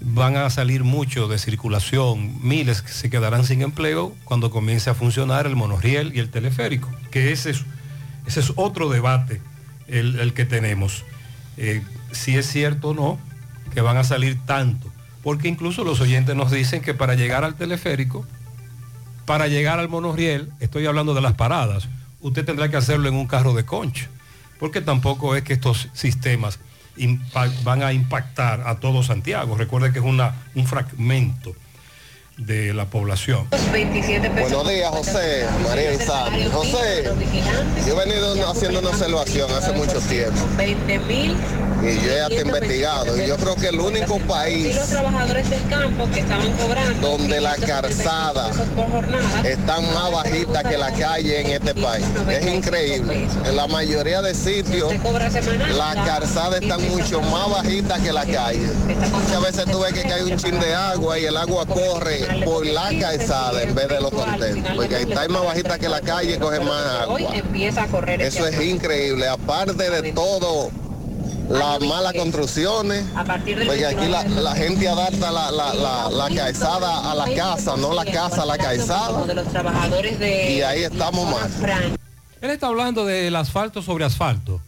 van 0.00 0.36
a 0.36 0.48
salir 0.50 0.84
mucho 0.84 1.28
de 1.28 1.38
circulación, 1.38 2.38
miles 2.46 2.82
que 2.82 2.92
se 2.92 3.10
quedarán 3.10 3.44
sin 3.44 3.62
empleo 3.62 4.14
cuando 4.24 4.50
comience 4.50 4.90
a 4.90 4.94
funcionar 4.94 5.46
el 5.46 5.56
monorriel 5.56 6.12
y 6.14 6.20
el 6.20 6.30
teleférico, 6.30 6.88
que 7.10 7.32
ese 7.32 7.50
es, 7.50 7.64
ese 8.26 8.40
es 8.40 8.52
otro 8.56 8.88
debate 8.88 9.40
el, 9.88 10.20
el 10.20 10.34
que 10.34 10.44
tenemos. 10.44 11.04
Eh, 11.56 11.82
si 12.12 12.36
es 12.36 12.46
cierto 12.46 12.90
o 12.90 12.94
no 12.94 13.18
que 13.74 13.80
van 13.80 13.96
a 13.96 14.04
salir 14.04 14.38
tanto, 14.46 14.90
porque 15.22 15.48
incluso 15.48 15.84
los 15.84 16.00
oyentes 16.00 16.36
nos 16.36 16.50
dicen 16.50 16.80
que 16.80 16.94
para 16.94 17.14
llegar 17.14 17.44
al 17.44 17.54
teleférico, 17.54 18.24
para 19.26 19.48
llegar 19.48 19.78
al 19.78 19.88
monorriel, 19.88 20.50
estoy 20.60 20.86
hablando 20.86 21.14
de 21.14 21.20
las 21.20 21.34
paradas, 21.34 21.88
usted 22.20 22.44
tendrá 22.44 22.70
que 22.70 22.76
hacerlo 22.76 23.08
en 23.08 23.14
un 23.14 23.26
carro 23.26 23.52
de 23.52 23.64
concha, 23.64 24.08
porque 24.58 24.80
tampoco 24.80 25.36
es 25.36 25.42
que 25.42 25.52
estos 25.54 25.88
sistemas 25.92 26.58
van 27.62 27.82
a 27.82 27.92
impactar 27.92 28.62
a 28.66 28.80
todo 28.80 29.02
Santiago. 29.02 29.56
Recuerde 29.56 29.92
que 29.92 30.00
es 30.00 30.04
un 30.04 30.66
fragmento 30.66 31.54
de 32.38 32.72
la 32.72 32.86
población. 32.86 33.48
Buenos 33.50 34.68
días, 34.68 34.90
José, 34.90 35.44
María 35.64 35.92
Isabel. 35.92 36.50
José, 36.50 37.04
yo 37.86 38.00
he 38.00 38.06
venido 38.06 38.50
haciendo 38.50 38.78
una 38.78 38.90
observación 38.90 39.50
hace 39.50 39.72
mucho 39.72 40.00
tiempo. 40.00 40.38
Y 41.82 41.94
yo 42.04 42.14
ya 42.14 42.28
te 42.28 42.38
he 42.38 42.42
investigado. 42.42 43.22
Y 43.22 43.26
yo 43.26 43.36
creo 43.36 43.54
que 43.56 43.68
el 43.68 43.80
único 43.80 44.18
país 44.20 44.78
donde 47.00 47.40
la 47.40 47.56
calzada 47.56 48.50
está 49.44 49.80
más 49.80 50.12
bajita 50.12 50.62
que 50.62 50.78
la 50.78 50.92
calle 50.92 51.40
en 51.40 51.46
este 51.48 51.74
país. 51.74 52.04
Es 52.30 52.46
increíble. 52.46 53.28
En 53.46 53.56
la 53.56 53.66
mayoría 53.66 54.22
de 54.22 54.34
sitios 54.34 54.92
la 55.76 55.94
calzada 56.04 56.58
está 56.58 56.78
mucho 56.78 57.20
más 57.20 57.50
bajita 57.50 57.98
que 57.98 58.12
la 58.12 58.24
calle. 58.24 58.68
Muchas 59.12 59.42
veces 59.42 59.64
tú 59.70 59.80
ves 59.80 59.92
que 59.92 60.02
cae 60.02 60.24
un 60.24 60.36
chin 60.36 60.58
de 60.60 60.74
agua 60.74 61.18
y 61.18 61.24
el 61.24 61.36
agua 61.36 61.66
corre 61.66 62.27
por 62.44 62.66
la 62.66 62.90
calzada 62.98 63.62
en 63.62 63.74
vez 63.74 63.88
de 63.88 64.00
los 64.00 64.10
contentos. 64.10 64.72
Porque 64.76 64.96
ahí 64.96 65.04
está 65.04 65.28
más 65.28 65.44
bajita 65.44 65.78
que 65.78 65.88
la 65.88 66.00
calle 66.00 66.38
coge 66.38 66.60
más 66.60 66.84
agua. 67.02 67.20
Eso 68.18 68.46
es 68.46 68.60
increíble. 68.60 69.28
Aparte 69.28 69.90
de 69.90 70.12
todo, 70.12 70.70
las 71.48 71.80
malas 71.80 72.12
construcciones, 72.12 73.04
porque 73.66 73.86
aquí 73.86 74.06
la, 74.06 74.22
la 74.24 74.54
gente 74.54 74.88
adapta 74.88 75.30
la, 75.32 75.50
la, 75.50 75.74
la, 75.74 76.10
la 76.10 76.34
calzada 76.34 77.10
a 77.10 77.14
la 77.14 77.34
casa, 77.34 77.76
no 77.76 77.94
la 77.94 78.04
casa 78.04 78.42
a 78.42 78.46
la 78.46 78.58
calzada. 78.58 79.24
de 79.24 79.34
los 79.34 79.48
trabajadores 79.48 80.18
de 80.18 80.52
Y 80.52 80.62
ahí 80.62 80.82
estamos 80.82 81.30
mal. 81.30 81.50
Él 82.40 82.50
está 82.50 82.66
hablando 82.68 83.04
del 83.04 83.34
asfalto 83.34 83.82
sobre 83.82 84.04
asfalto. 84.04 84.60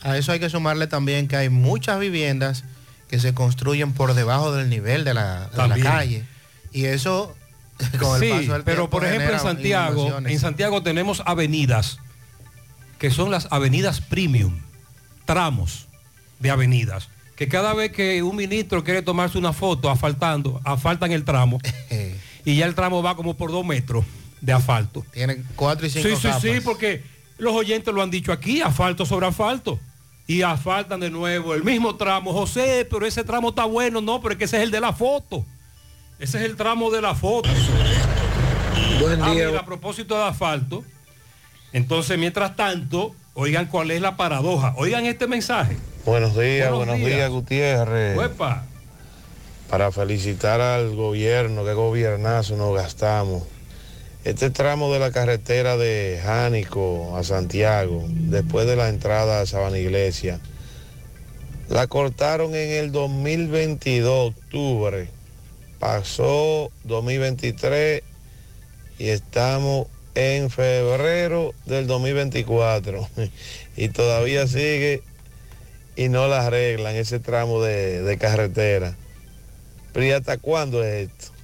A 0.00 0.16
eso 0.16 0.30
hay 0.32 0.38
que 0.38 0.48
sumarle 0.48 0.86
también 0.86 1.26
que 1.26 1.36
hay 1.36 1.48
muchas 1.48 1.98
viviendas 1.98 2.62
que 3.08 3.18
se 3.18 3.34
construyen 3.34 3.92
por 3.92 4.14
debajo 4.14 4.52
del 4.52 4.68
nivel 4.68 5.04
de 5.04 5.14
la, 5.14 5.48
de 5.48 5.56
la 5.56 5.68
También. 5.68 5.86
calle. 5.86 6.24
Y 6.72 6.84
eso, 6.84 7.34
con 8.00 8.16
el 8.16 8.28
Sí, 8.28 8.30
paso 8.30 8.52
del 8.54 8.62
pero 8.64 8.90
por 8.90 9.04
ejemplo 9.04 9.32
en 9.32 9.40
Santiago, 9.40 10.18
en 10.18 10.38
Santiago 10.38 10.82
tenemos 10.82 11.22
avenidas 11.24 11.98
que 12.98 13.10
son 13.10 13.30
las 13.30 13.46
avenidas 13.50 14.00
premium, 14.00 14.58
tramos 15.24 15.86
de 16.40 16.50
avenidas, 16.50 17.08
que 17.36 17.48
cada 17.48 17.72
vez 17.74 17.92
que 17.92 18.22
un 18.22 18.34
ministro 18.36 18.82
quiere 18.82 19.02
tomarse 19.02 19.38
una 19.38 19.52
foto 19.52 19.90
asfaltando, 19.90 20.60
asfaltan 20.64 21.12
el 21.12 21.24
tramo 21.24 21.60
y 22.44 22.56
ya 22.56 22.66
el 22.66 22.74
tramo 22.74 23.02
va 23.02 23.14
como 23.16 23.36
por 23.36 23.50
dos 23.52 23.64
metros 23.64 24.04
de 24.40 24.52
asfalto. 24.52 25.04
Tiene 25.12 25.42
cuatro 25.56 25.86
y 25.86 25.90
cinco 25.90 26.08
Sí, 26.08 26.16
sí, 26.16 26.28
sí, 26.40 26.60
porque 26.64 27.02
los 27.38 27.54
oyentes 27.54 27.92
lo 27.94 28.02
han 28.02 28.10
dicho 28.10 28.32
aquí, 28.32 28.60
asfalto 28.62 29.06
sobre 29.06 29.26
asfalto. 29.26 29.78
Y 30.28 30.42
asfaltan 30.42 31.00
de 31.00 31.10
nuevo 31.10 31.54
el 31.54 31.64
mismo 31.64 31.96
tramo. 31.96 32.32
José, 32.32 32.86
pero 32.88 33.04
ese 33.06 33.24
tramo 33.24 33.48
está 33.48 33.64
bueno, 33.64 34.00
no, 34.00 34.20
pero 34.20 34.32
es 34.34 34.38
que 34.38 34.44
ese 34.44 34.58
es 34.58 34.62
el 34.62 34.70
de 34.70 34.80
la 34.80 34.92
foto. 34.92 35.44
Ese 36.20 36.38
es 36.38 36.44
el 36.44 36.54
tramo 36.54 36.90
de 36.90 37.00
la 37.00 37.14
foto. 37.16 37.48
Buen 39.00 39.22
Ah, 39.22 39.30
día. 39.32 39.46
mira, 39.48 39.60
a 39.60 39.64
propósito 39.64 40.16
de 40.16 40.24
asfalto, 40.24 40.84
entonces 41.72 42.18
mientras 42.18 42.56
tanto, 42.56 43.14
oigan 43.34 43.66
cuál 43.66 43.90
es 43.90 44.00
la 44.02 44.16
paradoja. 44.16 44.74
Oigan 44.76 45.06
este 45.06 45.26
mensaje. 45.26 45.76
Buenos 46.04 46.34
días, 46.36 46.70
Buenos 46.70 46.86
buenos, 46.86 46.96
días. 46.98 47.10
días. 47.18 47.30
Gutiérrez. 47.30 48.16
Uepa. 48.18 48.64
Para 49.70 49.90
felicitar 49.92 50.60
al 50.60 50.94
gobierno, 50.94 51.64
que 51.64 51.72
gobiernazo 51.74 52.56
nos 52.56 52.74
gastamos. 52.74 53.44
Este 54.24 54.50
tramo 54.50 54.92
de 54.92 54.98
la 54.98 55.12
carretera 55.12 55.76
de 55.76 56.20
Jánico 56.22 57.16
a 57.16 57.22
Santiago, 57.22 58.04
después 58.08 58.66
de 58.66 58.74
la 58.74 58.88
entrada 58.88 59.40
a 59.40 59.46
Sabana 59.46 59.78
Iglesia, 59.78 60.40
la 61.68 61.86
cortaron 61.86 62.54
en 62.56 62.70
el 62.70 62.90
2022, 62.90 64.34
octubre. 64.34 65.08
Pasó 65.78 66.72
2023 66.82 68.02
y 68.98 69.08
estamos 69.08 69.86
en 70.16 70.50
febrero 70.50 71.54
del 71.64 71.86
2024. 71.86 73.08
Y 73.76 73.90
todavía 73.90 74.48
sigue 74.48 75.02
y 75.94 76.08
no 76.08 76.26
la 76.26 76.44
arreglan 76.44 76.96
ese 76.96 77.20
tramo 77.20 77.62
de, 77.62 78.02
de 78.02 78.18
carretera. 78.18 78.96
Pero 79.92 80.04
¿y 80.04 80.10
hasta 80.10 80.36
cuándo 80.38 80.82
es 80.82 81.08
esto? 81.08 81.37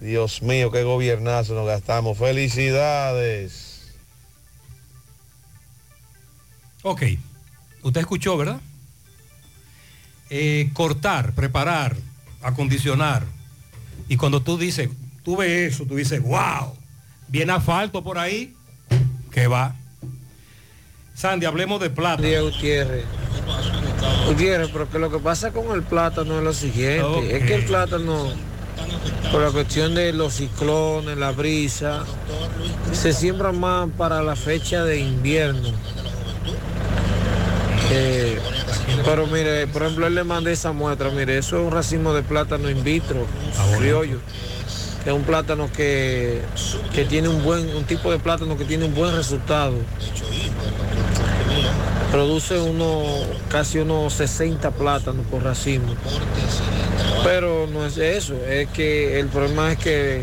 Dios 0.00 0.42
mío, 0.42 0.70
qué 0.70 0.82
gobiernazo 0.84 1.54
nos 1.54 1.66
gastamos. 1.66 2.16
Felicidades. 2.18 3.92
Ok, 6.82 7.02
usted 7.82 8.00
escuchó, 8.00 8.36
¿verdad? 8.36 8.60
Eh, 10.30 10.70
cortar, 10.74 11.34
preparar, 11.34 11.96
acondicionar. 12.42 13.24
Y 14.08 14.16
cuando 14.16 14.42
tú 14.42 14.56
dices, 14.56 14.88
tú 15.24 15.36
ves 15.36 15.72
eso, 15.72 15.84
tú 15.84 15.96
dices, 15.96 16.22
wow, 16.22 16.74
viene 17.26 17.52
asfalto 17.52 18.02
por 18.04 18.18
ahí, 18.18 18.54
que 19.32 19.46
va. 19.46 19.74
Sandy, 21.14 21.46
hablemos 21.46 21.80
de 21.80 21.90
plata. 21.90 22.22
Día 22.22 22.40
Gutiérrez. 22.42 23.04
Gutiérrez, 24.26 24.70
pero 24.72 24.88
que 24.88 24.98
lo 24.98 25.10
que 25.10 25.18
pasa 25.18 25.50
con 25.50 25.74
el 25.74 25.82
plátano 25.82 26.38
es 26.38 26.44
lo 26.44 26.52
siguiente, 26.52 27.36
es 27.36 27.44
que 27.44 27.54
el 27.56 27.64
plátano, 27.64 28.32
por 29.30 29.42
la 29.42 29.50
cuestión 29.50 29.94
de 29.94 30.12
los 30.12 30.34
ciclones, 30.34 31.16
la 31.16 31.32
brisa, 31.32 32.04
se 32.92 33.12
siembra 33.12 33.52
más 33.52 33.88
para 33.96 34.22
la 34.22 34.36
fecha 34.36 34.84
de 34.84 35.00
invierno. 35.00 35.68
Eh, 37.90 38.38
pero 39.04 39.26
mire, 39.26 39.66
por 39.66 39.82
ejemplo, 39.82 40.06
él 40.06 40.14
le 40.14 40.24
mandé 40.24 40.52
esa 40.52 40.72
muestra, 40.72 41.10
mire, 41.10 41.38
eso 41.38 41.58
es 41.58 41.66
un 41.66 41.70
racimo 41.70 42.12
de 42.14 42.22
plátano 42.22 42.68
in 42.70 42.82
vitro, 42.82 43.26
criollo. 43.78 44.18
que 45.04 45.10
es 45.10 45.16
un 45.16 45.22
plátano 45.22 45.70
que, 45.72 46.42
que 46.94 47.04
tiene 47.04 47.28
un 47.28 47.42
buen, 47.42 47.74
un 47.74 47.84
tipo 47.84 48.10
de 48.10 48.18
plátano 48.18 48.56
que 48.56 48.64
tiene 48.64 48.86
un 48.86 48.94
buen 48.94 49.14
resultado. 49.14 49.74
Produce 52.10 52.58
uno, 52.58 53.04
casi 53.50 53.78
unos 53.78 54.14
60 54.14 54.70
plátanos 54.72 55.26
por 55.26 55.44
racimo. 55.44 55.94
Pero 57.24 57.66
no 57.66 57.84
es 57.86 57.96
eso, 57.98 58.34
es 58.48 58.68
que 58.68 59.18
el 59.20 59.26
problema 59.26 59.72
es 59.72 59.78
que 59.78 60.22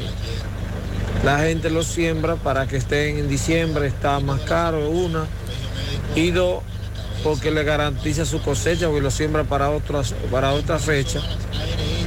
la 1.24 1.40
gente 1.40 1.70
lo 1.70 1.84
siembra 1.84 2.36
para 2.36 2.68
que 2.68 2.78
estén 2.78 3.18
en 3.18 3.28
diciembre, 3.30 3.88
está 3.88 4.20
más 4.20 4.42
caro, 4.42 4.90
una. 4.90 5.26
Y 6.16 6.32
dos, 6.32 6.62
porque 7.24 7.52
le 7.52 7.64
garantiza 7.64 8.26
su 8.26 8.42
cosecha, 8.42 8.88
porque 8.88 9.02
lo 9.02 9.12
siembra 9.12 9.44
para, 9.44 9.70
otras, 9.72 10.14
para 10.32 10.54
otra 10.54 10.80
fecha. 10.80 11.22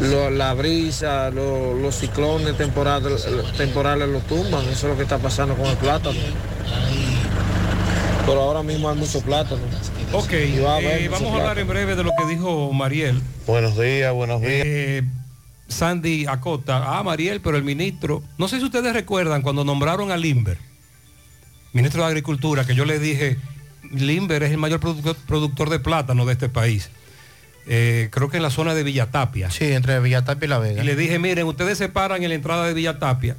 Lo- 0.01 0.31
la 0.31 0.55
brisa, 0.55 1.31
lo- 1.31 1.75
los 1.75 1.95
ciclones 1.97 2.57
temporales, 2.57 3.27
temporales 3.57 4.09
lo 4.09 4.21
tumban, 4.21 4.63
eso 4.69 4.87
es 4.87 4.93
lo 4.93 4.97
que 4.97 5.03
está 5.03 5.19
pasando 5.19 5.55
con 5.55 5.67
el 5.67 5.77
plátano. 5.77 6.19
Pero 8.27 8.41
ahora 8.43 8.63
mismo 8.63 8.89
hay 8.89 8.97
mucho 8.97 9.21
plátano. 9.21 9.61
Ok, 10.13 10.33
Y 10.33 10.59
va 10.61 10.75
a 10.75 10.77
haber 10.77 11.03
eh, 11.03 11.09
vamos 11.09 11.33
a 11.33 11.37
hablar 11.37 11.59
en 11.59 11.69
breve 11.69 11.95
de 11.95 12.03
lo 12.03 12.11
que 12.17 12.27
dijo 12.27 12.73
Mariel. 12.73 13.21
Buenos 13.47 13.79
días, 13.79 14.13
buenos 14.13 14.41
días. 14.41 14.63
Eh, 14.65 15.03
Sandy 15.69 16.27
Acota, 16.27 16.99
ah, 16.99 17.03
Mariel, 17.03 17.41
pero 17.41 17.57
el 17.57 17.63
ministro, 17.63 18.23
no 18.39 18.49
sé 18.49 18.59
si 18.59 18.65
ustedes 18.65 18.93
recuerdan 18.95 19.43
cuando 19.43 19.65
nombraron 19.65 20.11
a 20.11 20.17
Limber, 20.17 20.57
ministro 21.75 22.03
de 22.03 22.09
Agricultura, 22.09 22.65
que 22.65 22.75
yo 22.75 22.87
le 22.87 22.99
dije, 22.99 23.37
Limber 23.93 24.43
es 24.43 24.51
el 24.51 24.59
mayor 24.59 24.81
productor, 24.81 25.15
productor 25.27 25.69
de 25.69 25.79
plátano 25.79 26.25
de 26.25 26.33
este 26.33 26.49
país. 26.49 26.89
Eh, 27.67 28.09
creo 28.11 28.31
que 28.31 28.39
en 28.39 28.43
la 28.43 28.51
zona 28.51 28.75
de 28.75 28.83
Villatapia. 28.83 29.51
Sí, 29.51 29.73
entre 29.73 30.01
Villatapia 30.01 30.47
y 30.47 30.49
La 30.49 30.59
Vega. 30.59 30.83
Y 30.83 30.87
le 30.87 30.97
dije, 30.97 31.19
miren, 31.19 31.47
ustedes 31.47 31.77
se 31.77 31.91
paran 31.91 32.23
en 32.23 32.31
la 32.31 32.35
entrada 32.35 32.67
de 32.67 32.73
Villatapia 32.73 33.37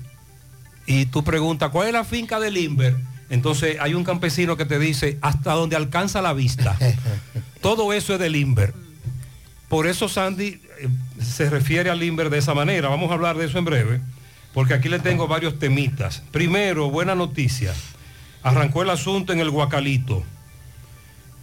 y 0.86 1.08
tú 1.08 1.24
preguntas, 1.24 1.70
¿cuál 1.72 1.88
es 1.88 1.94
la 1.94 2.04
finca 2.04 2.40
de 2.40 2.52
Limber? 2.52 2.96
Entonces 3.30 3.78
hay 3.80 3.94
un 3.94 4.04
campesino 4.04 4.58
que 4.58 4.66
te 4.66 4.80
dice, 4.80 5.18
hasta 5.22 5.54
donde 5.54 5.76
alcanza 5.76 6.22
la 6.22 6.34
vista. 6.34 6.78
Todo 7.62 7.94
eso 7.94 8.14
es 8.14 8.20
de 8.20 8.30
Limber. 8.30 8.74
Por 9.68 9.86
eso 9.86 10.10
Sandy 10.10 10.60
eh, 10.80 10.90
se 11.22 11.50
refiere 11.50 11.90
a 11.90 11.96
Limber 11.96 12.30
de 12.30 12.40
esa 12.40 12.54
manera. 12.54 12.90
Vamos 12.90 13.12
a 13.12 13.14
hablar 13.14 13.38
de 13.38 13.46
eso 13.46 13.60
en 13.60 13.66
breve, 13.66 14.02
porque 14.54 14.74
aquí 14.74 14.90
le 14.90 15.00
tengo 15.00 15.28
varios 15.28 15.60
temitas. 15.60 16.24
Primero, 16.32 16.90
buena 16.90 17.14
noticia. 17.14 17.74
Arrancó 18.42 18.82
el 18.82 18.90
asunto 18.90 19.32
en 19.32 19.40
el 19.40 19.52
Guacalito, 19.52 20.24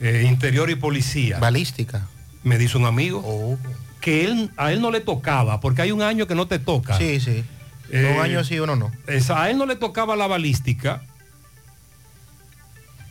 eh, 0.00 0.24
interior 0.26 0.70
y 0.70 0.74
policía. 0.74 1.38
Balística. 1.38 2.08
Me 2.42 2.58
dice 2.58 2.78
un 2.78 2.86
amigo 2.86 3.58
que 4.00 4.24
él, 4.24 4.50
a 4.56 4.72
él 4.72 4.80
no 4.80 4.90
le 4.90 5.00
tocaba, 5.00 5.60
porque 5.60 5.82
hay 5.82 5.92
un 5.92 6.02
año 6.02 6.26
que 6.26 6.34
no 6.34 6.46
te 6.46 6.58
toca. 6.58 6.96
Sí, 6.98 7.20
sí. 7.20 7.44
Eh, 7.90 8.12
un 8.14 8.20
año 8.20 8.42
sí, 8.44 8.58
uno 8.58 8.74
no. 8.74 8.90
a 9.34 9.50
él 9.50 9.58
no 9.58 9.66
le 9.66 9.76
tocaba 9.76 10.16
la 10.16 10.26
balística. 10.26 11.02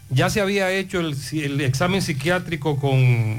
Ya 0.10 0.30
se 0.30 0.40
había 0.40 0.72
hecho 0.72 1.00
el, 1.00 1.62
examen 1.62 2.02
psiquiátrico 2.02 2.78
con 2.78 2.94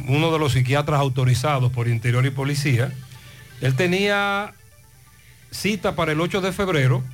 uno 0.08 0.32
de 0.32 0.38
los 0.38 0.52
psiquiatras 0.52 1.00
autorizados 1.00 1.70
por 1.72 1.88
Interior 1.88 2.26
y 2.26 2.30
Policía. 2.30 2.92
Él 3.60 3.76
tenía 3.76 4.52
cita 5.50 5.94
para 5.94 6.12
el 6.12 6.20
8 6.20 6.40
de 6.40 6.52
febrero, 6.52 7.04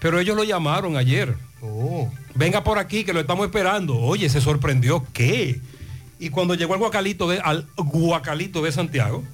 pero 0.00 0.20
ellos 0.20 0.36
lo 0.36 0.44
llamaron 0.44 0.96
ayer. 0.96 1.36
Venga 2.34 2.64
por 2.64 2.78
aquí 2.78 3.04
que 3.04 3.12
lo 3.12 3.20
estamos 3.20 3.44
esperando. 3.44 3.98
Oye, 3.98 4.30
se 4.30 4.40
sorprendió. 4.40 5.04
¿Qué? 5.12 5.60
Y 6.18 6.30
cuando 6.30 6.54
llegó 6.54 6.74
al 6.74 6.80
Guacalito 6.80 7.28
de, 7.28 7.40
al 7.40 7.66
Guacalito 7.76 8.62
de 8.62 8.72
Santiago, 8.72 9.24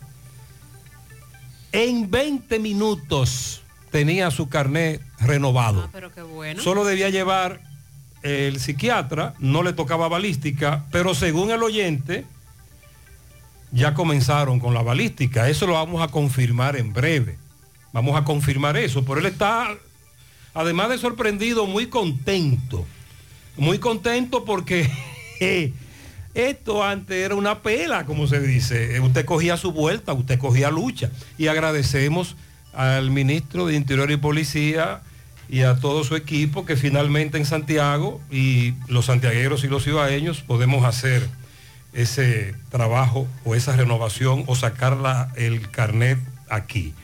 en 1.73 2.11
20 2.11 2.59
minutos 2.59 3.63
tenía 3.91 4.31
su 4.31 4.49
carnet 4.49 5.03
renovado. 5.21 5.89
Pero 5.93 6.13
qué 6.13 6.23
bueno. 6.23 6.63
Solo 6.63 6.85
debía 6.85 7.11
llevar 7.11 7.61
el 8.23 8.61
psiquiatra, 8.61 9.35
no 9.39 9.63
le 9.63 9.73
tocaba 9.73 10.09
balística, 10.09 10.85
pero 10.91 11.15
según 11.15 11.51
el 11.51 11.63
oyente, 11.63 12.25
ya 13.73 13.95
comenzaron 13.95 14.59
con 14.59 14.75
la 14.75 14.83
balística. 14.83 15.49
Eso 15.49 15.67
lo 15.67 15.75
vamos 15.75 16.03
a 16.03 16.09
confirmar 16.09 16.77
en 16.77 16.93
breve. 16.93 17.37
Vamos 17.93 18.17
a 18.17 18.25
confirmar 18.25 18.77
eso. 18.77 19.05
Pero 19.05 19.21
él 19.21 19.27
está, 19.27 19.77
además 20.55 20.91
de 20.91 20.99
sorprendido, 20.99 21.67
muy 21.67 21.87
contento. 21.87 22.87
Muy 23.57 23.79
contento 23.79 24.45
porque 24.45 24.91
esto 26.35 26.85
antes 26.85 27.17
era 27.17 27.35
una 27.35 27.61
pela, 27.63 28.07
como 28.07 28.27
se 28.27 28.41
dice. 28.41 29.01
Usted 29.01 29.25
cogía 29.25 29.57
su 29.57 29.73
vuelta, 29.73 30.13
usted 30.13 30.39
cogía 30.39 30.71
lucha. 30.71 31.11
Y 31.39 31.49
agradecemos 31.49 32.37
al 32.73 33.11
ministro 33.11 33.67
de 33.67 33.75
Interior 33.75 34.11
y 34.11 34.17
Policía 34.17 35.03
y 35.49 35.63
a 35.63 35.77
todo 35.77 36.03
su 36.05 36.17
equipo 36.17 36.65
que 36.67 36.77
finalmente 36.77 37.39
en 37.39 37.45
Santiago 37.45 38.21
y 38.31 38.75
los 38.89 39.07
santiagueros 39.07 39.65
y 39.65 39.69
los 39.69 39.87
ibaeños 39.87 40.41
podemos 40.41 40.85
hacer 40.85 41.29
ese 41.93 42.55
trabajo 42.71 43.27
o 43.45 43.55
esa 43.55 43.75
renovación 43.77 44.45
o 44.47 44.55
sacar 44.57 44.97
la- 44.97 45.33
el 45.37 45.71
carnet 45.71 46.19
aquí. 46.49 46.95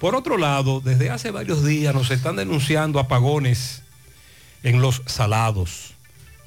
Por 0.00 0.14
otro 0.14 0.36
lado, 0.36 0.80
desde 0.80 1.10
hace 1.10 1.30
varios 1.32 1.64
días 1.64 1.94
nos 1.94 2.10
están 2.10 2.36
denunciando 2.36 3.00
apagones 3.00 3.82
en 4.62 4.80
los 4.80 5.02
salados 5.06 5.94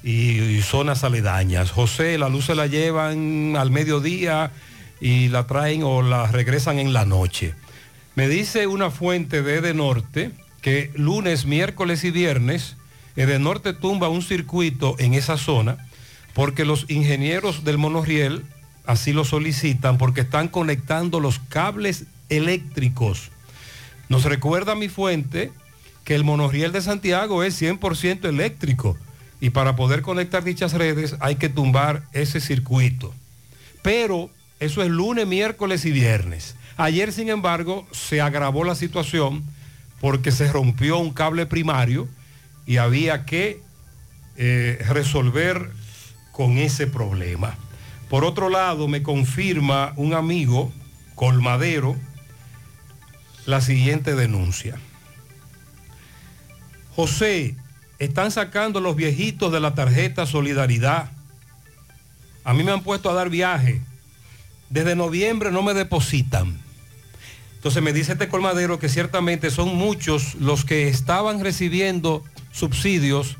y, 0.02 0.38
y 0.40 0.62
zonas 0.62 1.04
aledañas. 1.04 1.70
José, 1.70 2.16
la 2.18 2.28
luz 2.30 2.46
se 2.46 2.54
la 2.54 2.66
llevan 2.66 3.56
al 3.58 3.70
mediodía 3.70 4.52
y 5.00 5.28
la 5.28 5.46
traen 5.46 5.82
o 5.82 6.00
la 6.02 6.26
regresan 6.28 6.78
en 6.78 6.92
la 6.94 7.04
noche. 7.04 7.54
Me 8.14 8.28
dice 8.28 8.66
una 8.66 8.90
fuente 8.90 9.42
de 9.42 9.56
Edenorte 9.56 10.30
que 10.62 10.90
lunes, 10.94 11.44
miércoles 11.44 12.04
y 12.04 12.10
viernes 12.10 12.76
Edenorte 13.16 13.72
tumba 13.72 14.08
un 14.08 14.22
circuito 14.22 14.96
en 14.98 15.14
esa 15.14 15.36
zona 15.36 15.76
porque 16.34 16.64
los 16.64 16.86
ingenieros 16.88 17.64
del 17.64 17.76
monorriel 17.76 18.44
así 18.86 19.12
lo 19.12 19.24
solicitan 19.24 19.98
porque 19.98 20.22
están 20.22 20.48
conectando 20.48 21.20
los 21.20 21.38
cables 21.38 22.04
eléctricos. 22.30 23.30
Nos 24.08 24.24
recuerda 24.24 24.74
mi 24.74 24.88
fuente 24.88 25.52
que 26.04 26.14
el 26.14 26.24
monorriel 26.24 26.72
de 26.72 26.80
Santiago 26.80 27.42
es 27.42 27.60
100% 27.60 28.24
eléctrico 28.24 28.96
y 29.40 29.50
para 29.50 29.76
poder 29.76 30.02
conectar 30.02 30.42
dichas 30.42 30.72
redes 30.72 31.16
hay 31.20 31.36
que 31.36 31.48
tumbar 31.48 32.04
ese 32.12 32.40
circuito. 32.40 33.12
Pero 33.82 34.30
eso 34.58 34.82
es 34.82 34.88
lunes, 34.88 35.26
miércoles 35.26 35.84
y 35.84 35.90
viernes. 35.90 36.56
Ayer, 36.76 37.12
sin 37.12 37.28
embargo, 37.28 37.86
se 37.92 38.20
agravó 38.20 38.64
la 38.64 38.74
situación 38.74 39.44
porque 40.02 40.32
se 40.32 40.52
rompió 40.52 40.98
un 40.98 41.12
cable 41.12 41.46
primario 41.46 42.08
y 42.66 42.76
había 42.76 43.24
que 43.24 43.62
eh, 44.36 44.84
resolver 44.88 45.70
con 46.32 46.58
ese 46.58 46.88
problema. 46.88 47.56
Por 48.10 48.24
otro 48.24 48.50
lado, 48.50 48.88
me 48.88 49.02
confirma 49.02 49.94
un 49.96 50.12
amigo 50.12 50.72
colmadero 51.14 51.96
la 53.46 53.60
siguiente 53.60 54.16
denuncia. 54.16 54.76
José, 56.96 57.54
están 58.00 58.32
sacando 58.32 58.80
los 58.80 58.96
viejitos 58.96 59.52
de 59.52 59.60
la 59.60 59.74
tarjeta 59.74 60.26
Solidaridad. 60.26 61.12
A 62.42 62.54
mí 62.54 62.64
me 62.64 62.72
han 62.72 62.82
puesto 62.82 63.08
a 63.08 63.14
dar 63.14 63.30
viaje. 63.30 63.80
Desde 64.68 64.96
noviembre 64.96 65.52
no 65.52 65.62
me 65.62 65.74
depositan. 65.74 66.60
Entonces 67.62 67.80
me 67.80 67.92
dice 67.92 68.14
este 68.14 68.26
colmadero 68.26 68.80
que 68.80 68.88
ciertamente 68.88 69.48
son 69.52 69.76
muchos 69.76 70.34
los 70.34 70.64
que 70.64 70.88
estaban 70.88 71.38
recibiendo 71.38 72.24
subsidios 72.50 73.36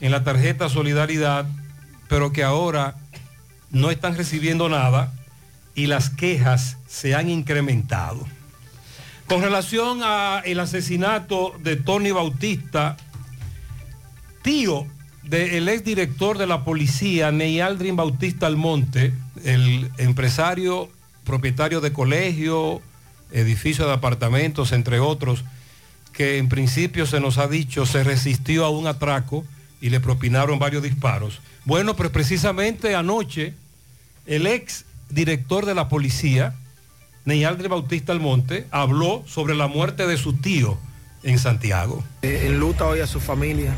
en 0.00 0.10
la 0.10 0.24
tarjeta 0.24 0.70
Solidaridad, 0.70 1.44
pero 2.08 2.32
que 2.32 2.44
ahora 2.44 2.96
no 3.70 3.90
están 3.90 4.16
recibiendo 4.16 4.70
nada 4.70 5.12
y 5.74 5.86
las 5.86 6.08
quejas 6.08 6.78
se 6.86 7.14
han 7.14 7.28
incrementado. 7.28 8.26
Con 9.26 9.42
relación 9.42 10.02
al 10.02 10.60
asesinato 10.60 11.52
de 11.62 11.76
Tony 11.76 12.10
Bautista, 12.10 12.96
tío 14.40 14.86
del 15.24 15.68
exdirector 15.68 16.38
de 16.38 16.46
la 16.46 16.64
policía, 16.64 17.30
Neyaldrin 17.32 17.96
Bautista 17.96 18.46
Almonte, 18.46 19.12
el 19.44 19.90
empresario 19.98 20.88
propietario 21.26 21.82
de 21.82 21.92
colegio, 21.92 22.80
edificio 23.32 23.86
de 23.86 23.94
apartamentos, 23.94 24.72
entre 24.72 25.00
otros, 25.00 25.44
que 26.12 26.38
en 26.38 26.48
principio 26.48 27.06
se 27.06 27.20
nos 27.20 27.38
ha 27.38 27.46
dicho 27.46 27.86
se 27.86 28.02
resistió 28.02 28.64
a 28.64 28.70
un 28.70 28.86
atraco 28.86 29.44
y 29.80 29.90
le 29.90 30.00
propinaron 30.00 30.58
varios 30.58 30.82
disparos. 30.82 31.40
Bueno, 31.64 31.94
pues 31.94 32.10
precisamente 32.10 32.94
anoche 32.96 33.54
el 34.26 34.46
ex 34.46 34.84
director 35.10 35.64
de 35.66 35.74
la 35.74 35.88
policía, 35.88 36.54
Neyaldre 37.24 37.68
Bautista 37.68 38.12
Almonte, 38.12 38.66
habló 38.70 39.22
sobre 39.26 39.54
la 39.54 39.68
muerte 39.68 40.06
de 40.06 40.16
su 40.16 40.34
tío 40.34 40.78
en 41.22 41.38
Santiago. 41.38 42.02
Eh, 42.22 42.44
enluta 42.46 42.86
hoy 42.86 43.00
a 43.00 43.06
su 43.06 43.20
familia. 43.20 43.74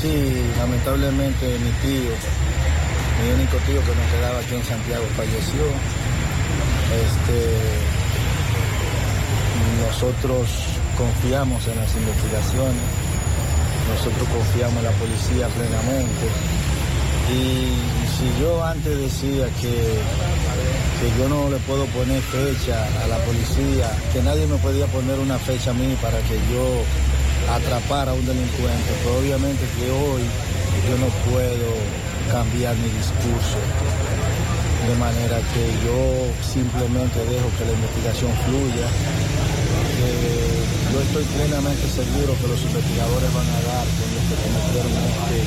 Sí, 0.00 0.34
lamentablemente 0.58 1.58
mi 1.58 1.70
tío, 1.88 2.10
mi 3.22 3.32
único 3.34 3.56
tío 3.58 3.80
que 3.80 3.92
me 3.92 4.06
quedaba 4.12 4.40
aquí 4.40 4.54
en 4.54 4.64
Santiago 4.64 5.04
falleció. 5.16 5.64
Este, 6.92 7.95
nosotros 9.86 10.48
confiamos 10.96 11.66
en 11.68 11.76
las 11.76 11.94
investigaciones, 11.94 12.86
nosotros 13.88 14.28
confiamos 14.28 14.76
en 14.78 14.84
la 14.84 14.92
policía 14.92 15.48
plenamente. 15.48 16.26
Y 17.26 17.74
si 18.16 18.40
yo 18.40 18.64
antes 18.64 18.96
decía 18.96 19.46
que, 19.60 19.74
que 21.00 21.08
yo 21.18 21.28
no 21.28 21.50
le 21.50 21.58
puedo 21.66 21.84
poner 21.86 22.22
fecha 22.22 22.86
a 23.02 23.06
la 23.08 23.18
policía, 23.24 23.90
que 24.12 24.22
nadie 24.22 24.46
me 24.46 24.56
podía 24.58 24.86
poner 24.86 25.18
una 25.18 25.38
fecha 25.38 25.70
a 25.70 25.74
mí 25.74 25.96
para 26.00 26.18
que 26.20 26.36
yo 26.52 26.82
atrapara 27.52 28.12
a 28.12 28.14
un 28.14 28.26
delincuente, 28.26 28.90
pues 29.02 29.16
obviamente 29.16 29.64
que 29.78 29.90
hoy 29.90 30.22
yo 30.88 30.94
no 30.98 31.08
puedo 31.30 31.68
cambiar 32.30 32.74
mi 32.76 32.90
discurso. 32.90 33.58
De 34.86 34.94
manera 34.96 35.38
que 35.52 35.66
yo 35.84 36.30
simplemente 36.42 37.18
dejo 37.26 37.50
que 37.58 37.64
la 37.64 37.72
investigación 37.72 38.30
fluya. 38.46 38.86
Que 39.96 40.10
yo 40.92 40.98
estoy 41.00 41.24
plenamente 41.36 41.84
seguro 41.88 42.34
que 42.40 42.48
los 42.48 42.60
investigadores 42.62 43.34
van 43.34 43.48
a 43.48 43.60
dar 43.68 43.86
con 43.86 44.08
los 44.16 44.24
que 44.28 44.36
cometieron 44.42 44.92
este 44.92 45.38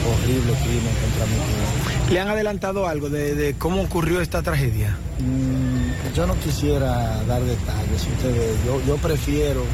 horrible 0.00 0.52
crimen 0.62 0.94
contra 1.02 1.26
mi 1.26 1.36
cliente. 1.36 2.12
¿Le 2.12 2.20
han 2.20 2.28
adelantado 2.28 2.86
algo 2.86 3.08
de, 3.08 3.34
de 3.34 3.54
cómo 3.54 3.82
ocurrió 3.82 4.20
esta 4.20 4.42
tragedia? 4.42 4.96
Mm, 5.18 6.14
yo 6.14 6.26
no 6.26 6.34
quisiera 6.40 7.22
dar 7.24 7.42
detalles, 7.42 8.06
ustedes, 8.16 8.56
yo, 8.66 8.80
yo 8.86 8.96
prefiero 8.96 9.64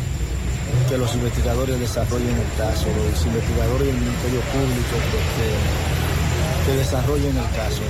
que 0.89 0.99
los 0.99 1.15
investigadores 1.15 1.79
desarrollen 1.79 2.29
el 2.29 2.59
caso, 2.59 2.87
los 2.87 3.25
investigadores 3.25 3.87
del 3.87 3.97
Ministerio 3.97 4.41
Público 4.53 4.97
que, 5.37 6.71
que 6.71 6.79
desarrollen 6.79 7.37
el 7.37 7.51
caso. 7.57 7.83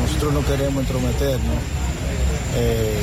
Nosotros 0.00 0.32
no 0.32 0.44
queremos 0.46 0.82
entrometernos, 0.84 1.58
eh, 2.56 3.02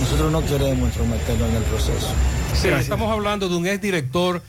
nosotros 0.00 0.32
no 0.32 0.44
queremos 0.44 0.88
entrometernos 0.88 1.50
en 1.50 1.56
el 1.56 1.62
proceso. 1.64 2.08
Sí, 2.54 2.68
estamos 2.68 3.10
hablando 3.12 3.48
de 3.48 3.56
un 3.56 3.66
exdirector 3.66 4.42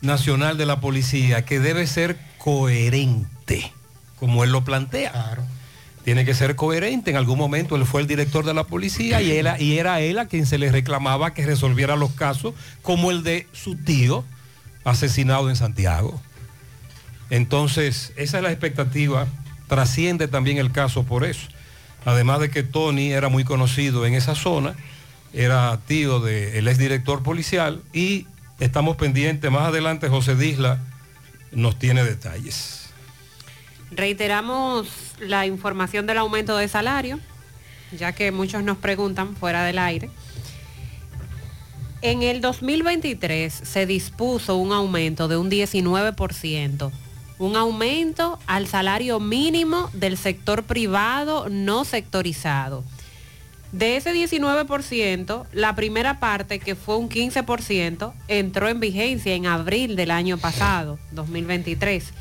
nacional 0.00 0.58
de 0.58 0.66
la 0.66 0.80
policía 0.80 1.44
que 1.44 1.60
debe 1.60 1.86
ser 1.86 2.16
coherente, 2.38 3.72
como 4.18 4.44
él 4.44 4.52
lo 4.52 4.64
plantea. 4.64 5.38
Tiene 6.04 6.24
que 6.24 6.34
ser 6.34 6.56
coherente. 6.56 7.10
En 7.10 7.16
algún 7.16 7.38
momento 7.38 7.76
él 7.76 7.86
fue 7.86 8.00
el 8.00 8.06
director 8.06 8.44
de 8.44 8.54
la 8.54 8.64
policía 8.64 9.22
y 9.22 9.32
era, 9.32 9.60
y 9.60 9.78
era 9.78 10.00
él 10.00 10.18
a 10.18 10.26
quien 10.26 10.46
se 10.46 10.58
le 10.58 10.70
reclamaba 10.70 11.32
que 11.32 11.46
resolviera 11.46 11.96
los 11.96 12.12
casos 12.12 12.54
como 12.82 13.10
el 13.10 13.22
de 13.22 13.46
su 13.52 13.76
tío 13.76 14.24
asesinado 14.84 15.48
en 15.48 15.56
Santiago. 15.56 16.20
Entonces, 17.30 18.12
esa 18.16 18.38
es 18.38 18.42
la 18.42 18.50
expectativa. 18.50 19.26
Trasciende 19.68 20.28
también 20.28 20.58
el 20.58 20.72
caso 20.72 21.04
por 21.04 21.24
eso. 21.24 21.48
Además 22.04 22.40
de 22.40 22.50
que 22.50 22.62
Tony 22.62 23.12
era 23.12 23.28
muy 23.28 23.44
conocido 23.44 24.06
en 24.06 24.14
esa 24.14 24.34
zona, 24.34 24.74
era 25.32 25.78
tío 25.86 26.20
del 26.20 26.68
exdirector 26.68 27.22
policial 27.22 27.82
y 27.92 28.26
estamos 28.60 28.96
pendientes. 28.96 29.50
Más 29.50 29.68
adelante 29.68 30.08
José 30.08 30.34
Disla 30.36 30.78
nos 31.52 31.78
tiene 31.78 32.04
detalles. 32.04 32.90
Reiteramos 33.90 34.88
la 35.20 35.46
información 35.46 36.06
del 36.06 36.18
aumento 36.18 36.56
de 36.56 36.68
salario, 36.68 37.20
ya 37.96 38.12
que 38.12 38.32
muchos 38.32 38.62
nos 38.62 38.78
preguntan 38.78 39.36
fuera 39.36 39.64
del 39.64 39.78
aire. 39.78 40.10
En 42.00 42.22
el 42.22 42.40
2023 42.40 43.52
se 43.52 43.86
dispuso 43.86 44.56
un 44.56 44.72
aumento 44.72 45.28
de 45.28 45.36
un 45.36 45.50
19%, 45.50 46.90
un 47.42 47.56
aumento 47.56 48.38
al 48.46 48.66
salario 48.68 49.18
mínimo 49.18 49.90
del 49.92 50.16
sector 50.16 50.62
privado 50.62 51.48
no 51.50 51.84
sectorizado. 51.84 52.84
De 53.72 53.96
ese 53.96 54.12
19%, 54.12 55.46
la 55.52 55.74
primera 55.74 56.20
parte, 56.20 56.58
que 56.60 56.74
fue 56.76 56.96
un 56.98 57.08
15%, 57.08 58.12
entró 58.28 58.68
en 58.68 58.80
vigencia 58.80 59.34
en 59.34 59.46
abril 59.46 59.96
del 59.96 60.10
año 60.10 60.38
pasado, 60.38 60.98
2023. 61.12 62.12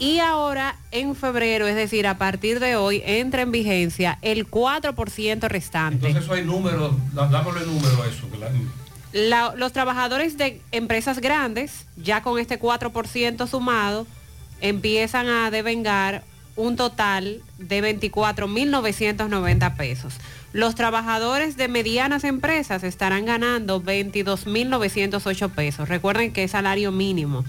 Y 0.00 0.18
ahora 0.20 0.76
en 0.90 1.14
febrero, 1.14 1.66
es 1.66 1.74
decir, 1.76 2.06
a 2.06 2.18
partir 2.18 2.60
de 2.60 2.76
hoy, 2.76 3.02
entra 3.04 3.42
en 3.42 3.52
vigencia 3.52 4.18
el 4.22 4.48
4% 4.50 5.48
restante. 5.48 6.06
Entonces 6.06 6.24
eso 6.24 6.32
hay 6.32 6.44
números, 6.44 6.92
dá- 7.12 7.26
dámosle 7.28 7.66
número 7.66 8.02
a 8.02 8.06
eso. 8.06 8.28
que 8.30 8.38
La- 9.12 9.54
los 9.56 9.72
trabajadores 9.72 10.36
de 10.36 10.60
empresas 10.72 11.20
grandes, 11.20 11.86
ya 11.96 12.22
con 12.22 12.38
este 12.38 12.58
4% 12.60 13.46
sumado, 13.46 14.06
empiezan 14.60 15.28
a 15.28 15.50
devengar 15.50 16.22
un 16.56 16.76
total 16.76 17.40
de 17.58 17.80
24.990 18.00 19.76
pesos. 19.76 20.14
Los 20.52 20.74
trabajadores 20.74 21.56
de 21.56 21.68
medianas 21.68 22.24
empresas 22.24 22.82
estarán 22.82 23.24
ganando 23.26 23.80
22.908 23.82 25.50
pesos. 25.50 25.88
Recuerden 25.88 26.32
que 26.32 26.44
es 26.44 26.50
salario 26.50 26.90
mínimo. 26.90 27.44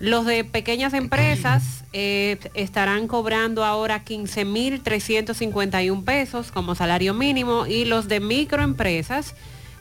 Los 0.00 0.26
de 0.26 0.44
pequeñas 0.44 0.92
empresas 0.94 1.84
eh, 1.92 2.38
estarán 2.54 3.08
cobrando 3.08 3.64
ahora 3.64 4.04
15.351 4.04 6.04
pesos 6.04 6.52
como 6.52 6.74
salario 6.74 7.14
mínimo 7.14 7.66
y 7.66 7.84
los 7.84 8.06
de 8.08 8.20
microempresas 8.20 9.34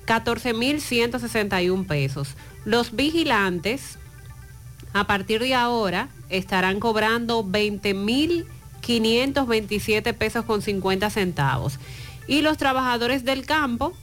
14.161 0.08 1.86
pesos. 1.86 2.30
Los 2.66 2.96
vigilantes 2.96 4.00
a 4.94 5.06
partir 5.06 5.42
de 5.42 5.54
ahora 5.54 6.10
estarán 6.30 6.80
cobrando 6.80 7.44
20.527 7.44 10.16
pesos 10.16 10.46
con 10.46 10.64
50 10.64 11.12
centavos. 11.12 11.78
Y 12.28 12.42
los 12.42 12.58
trabajadores 12.58 13.26
del 13.26 13.46
campo 13.46 13.94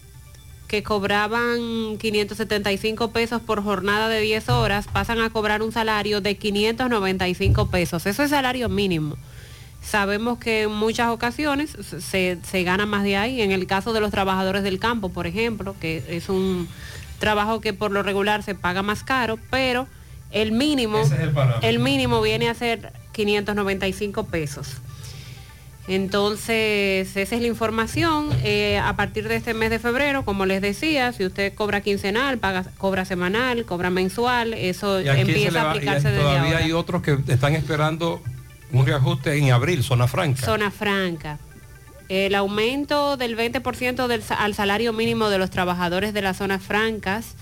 que 0.68 0.82
cobraban 0.82 1.96
575 1.98 3.10
pesos 3.10 3.42
por 3.42 3.62
jornada 3.62 4.08
de 4.08 4.20
10 4.20 4.48
horas 4.50 4.86
pasan 4.92 5.20
a 5.20 5.30
cobrar 5.30 5.62
un 5.62 5.72
salario 5.72 6.20
de 6.20 6.36
595 6.36 7.68
pesos. 7.68 8.06
Eso 8.06 8.22
es 8.22 8.30
salario 8.30 8.68
mínimo. 8.68 9.16
Sabemos 9.84 10.38
que 10.38 10.62
en 10.62 10.72
muchas 10.72 11.10
ocasiones 11.10 11.76
se, 12.00 12.38
se 12.42 12.62
gana 12.64 12.86
más 12.86 13.04
de 13.04 13.16
ahí. 13.16 13.40
En 13.42 13.52
el 13.52 13.66
caso 13.66 13.92
de 13.92 14.00
los 14.00 14.10
trabajadores 14.10 14.62
del 14.62 14.78
campo, 14.78 15.10
por 15.10 15.26
ejemplo, 15.26 15.76
que 15.80 16.02
es 16.08 16.28
un 16.28 16.68
trabajo 17.18 17.60
que 17.60 17.72
por 17.72 17.90
lo 17.90 18.02
regular 18.02 18.42
se 18.42 18.54
paga 18.54 18.82
más 18.82 19.02
caro, 19.04 19.38
pero 19.50 19.86
el 20.30 20.52
mínimo, 20.52 20.98
es 20.98 21.12
el 21.62 21.78
mínimo 21.78 22.20
viene 22.22 22.48
a 22.48 22.54
ser 22.54 22.92
595 23.12 24.24
pesos. 24.26 24.68
Entonces, 25.86 27.14
esa 27.14 27.34
es 27.36 27.40
la 27.42 27.46
información. 27.46 28.30
Eh, 28.42 28.78
a 28.82 28.96
partir 28.96 29.28
de 29.28 29.36
este 29.36 29.52
mes 29.52 29.68
de 29.68 29.78
febrero, 29.78 30.24
como 30.24 30.46
les 30.46 30.62
decía, 30.62 31.12
si 31.12 31.26
usted 31.26 31.52
cobra 31.54 31.82
quincenal, 31.82 32.38
paga, 32.38 32.64
cobra 32.78 33.04
semanal, 33.04 33.66
cobra 33.66 33.90
mensual, 33.90 34.54
eso 34.54 34.98
empieza 34.98 35.60
a 35.60 35.64
va- 35.64 35.74
y 35.74 35.76
aplicarse 35.76 36.08
desde 36.08 36.20
todavía 36.22 36.42
ahora. 36.54 36.58
hay 36.64 36.72
otros 36.72 37.02
que 37.02 37.18
están 37.28 37.54
esperando 37.54 38.22
un 38.74 38.86
reajuste 38.86 39.36
en 39.38 39.50
abril, 39.52 39.82
zona 39.82 40.06
franca. 40.08 40.44
Zona 40.44 40.70
franca. 40.70 41.38
El 42.08 42.34
aumento 42.34 43.16
del 43.16 43.36
20% 43.36 44.06
del, 44.06 44.22
al 44.36 44.54
salario 44.54 44.92
mínimo 44.92 45.28
de 45.30 45.38
los 45.38 45.50
trabajadores 45.50 46.12
de 46.12 46.20
las 46.22 46.36
zonas 46.36 46.62
francas 46.62 47.34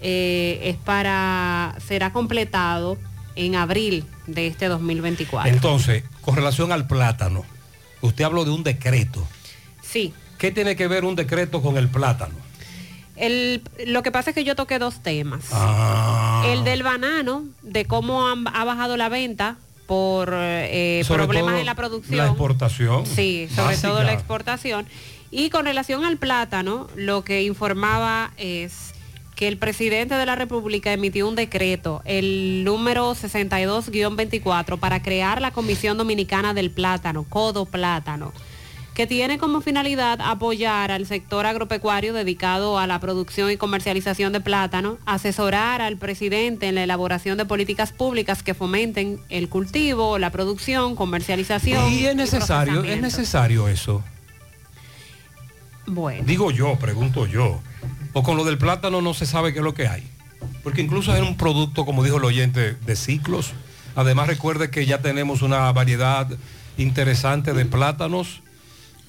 eh, 0.00 0.60
es 0.64 0.76
para 0.76 1.76
será 1.86 2.12
completado 2.12 2.98
en 3.36 3.54
abril 3.54 4.04
de 4.26 4.46
este 4.48 4.66
2024. 4.66 5.50
Entonces, 5.52 6.02
con 6.22 6.34
relación 6.36 6.72
al 6.72 6.86
plátano, 6.86 7.44
usted 8.00 8.24
habló 8.24 8.44
de 8.44 8.50
un 8.50 8.64
decreto. 8.64 9.26
Sí. 9.82 10.12
¿Qué 10.38 10.50
tiene 10.50 10.74
que 10.76 10.88
ver 10.88 11.04
un 11.04 11.14
decreto 11.14 11.62
con 11.62 11.76
el 11.76 11.88
plátano? 11.88 12.34
El- 13.16 13.62
lo 13.86 14.02
que 14.02 14.10
pasa 14.10 14.30
es 14.30 14.34
que 14.34 14.42
yo 14.44 14.56
toqué 14.56 14.78
dos 14.80 15.02
temas. 15.02 15.44
Ah. 15.52 16.44
El 16.48 16.64
del 16.64 16.82
banano, 16.82 17.44
de 17.62 17.84
cómo 17.84 18.26
han- 18.28 18.48
ha 18.52 18.64
bajado 18.64 18.96
la 18.96 19.08
venta 19.08 19.56
por 19.86 20.30
eh, 20.34 21.04
problemas 21.06 21.60
en 21.60 21.66
la 21.66 21.74
producción. 21.74 22.16
La 22.16 22.26
exportación. 22.26 23.06
Sí, 23.06 23.48
sobre 23.50 23.68
básica. 23.68 23.88
todo 23.88 24.02
la 24.02 24.12
exportación. 24.12 24.86
Y 25.30 25.50
con 25.50 25.64
relación 25.64 26.04
al 26.04 26.16
plátano, 26.16 26.88
lo 26.94 27.24
que 27.24 27.42
informaba 27.42 28.32
es 28.36 28.94
que 29.34 29.48
el 29.48 29.58
presidente 29.58 30.14
de 30.14 30.26
la 30.26 30.36
República 30.36 30.92
emitió 30.92 31.28
un 31.28 31.34
decreto, 31.34 32.02
el 32.04 32.62
número 32.64 33.12
62-24, 33.14 34.78
para 34.78 35.02
crear 35.02 35.40
la 35.40 35.50
Comisión 35.50 35.98
Dominicana 35.98 36.54
del 36.54 36.70
Plátano, 36.70 37.24
Codo 37.28 37.66
Plátano, 37.66 38.32
que 38.94 39.08
tiene 39.08 39.38
como 39.38 39.60
finalidad 39.60 40.20
apoyar 40.22 40.92
al 40.92 41.06
sector 41.06 41.46
agropecuario 41.46 42.14
dedicado 42.14 42.78
a 42.78 42.86
la 42.86 43.00
producción 43.00 43.50
y 43.50 43.56
comercialización 43.56 44.32
de 44.32 44.40
plátano, 44.40 44.98
asesorar 45.04 45.82
al 45.82 45.96
presidente 45.96 46.68
en 46.68 46.76
la 46.76 46.84
elaboración 46.84 47.36
de 47.36 47.44
políticas 47.44 47.92
públicas 47.92 48.44
que 48.44 48.54
fomenten 48.54 49.20
el 49.30 49.48
cultivo, 49.48 50.18
la 50.18 50.30
producción, 50.30 50.94
comercialización. 50.94 51.92
Y 51.92 52.06
es 52.06 52.14
necesario, 52.14 52.84
es 52.84 53.00
necesario 53.00 53.66
eso. 53.66 54.04
Bueno. 55.86 56.22
Digo 56.24 56.52
yo, 56.52 56.76
pregunto 56.76 57.26
yo. 57.26 57.60
O 58.12 58.22
con 58.22 58.36
lo 58.36 58.44
del 58.44 58.58
plátano 58.58 59.02
no 59.02 59.12
se 59.12 59.26
sabe 59.26 59.52
qué 59.52 59.58
es 59.58 59.64
lo 59.64 59.74
que 59.74 59.88
hay. 59.88 60.04
Porque 60.62 60.82
incluso 60.82 61.14
es 61.14 61.20
un 61.20 61.36
producto, 61.36 61.84
como 61.84 62.04
dijo 62.04 62.18
el 62.18 62.24
oyente, 62.24 62.74
de 62.74 62.96
ciclos. 62.96 63.52
Además 63.96 64.28
recuerde 64.28 64.70
que 64.70 64.86
ya 64.86 65.02
tenemos 65.02 65.42
una 65.42 65.70
variedad 65.72 66.28
interesante 66.78 67.54
de 67.54 67.64
plátanos 67.64 68.43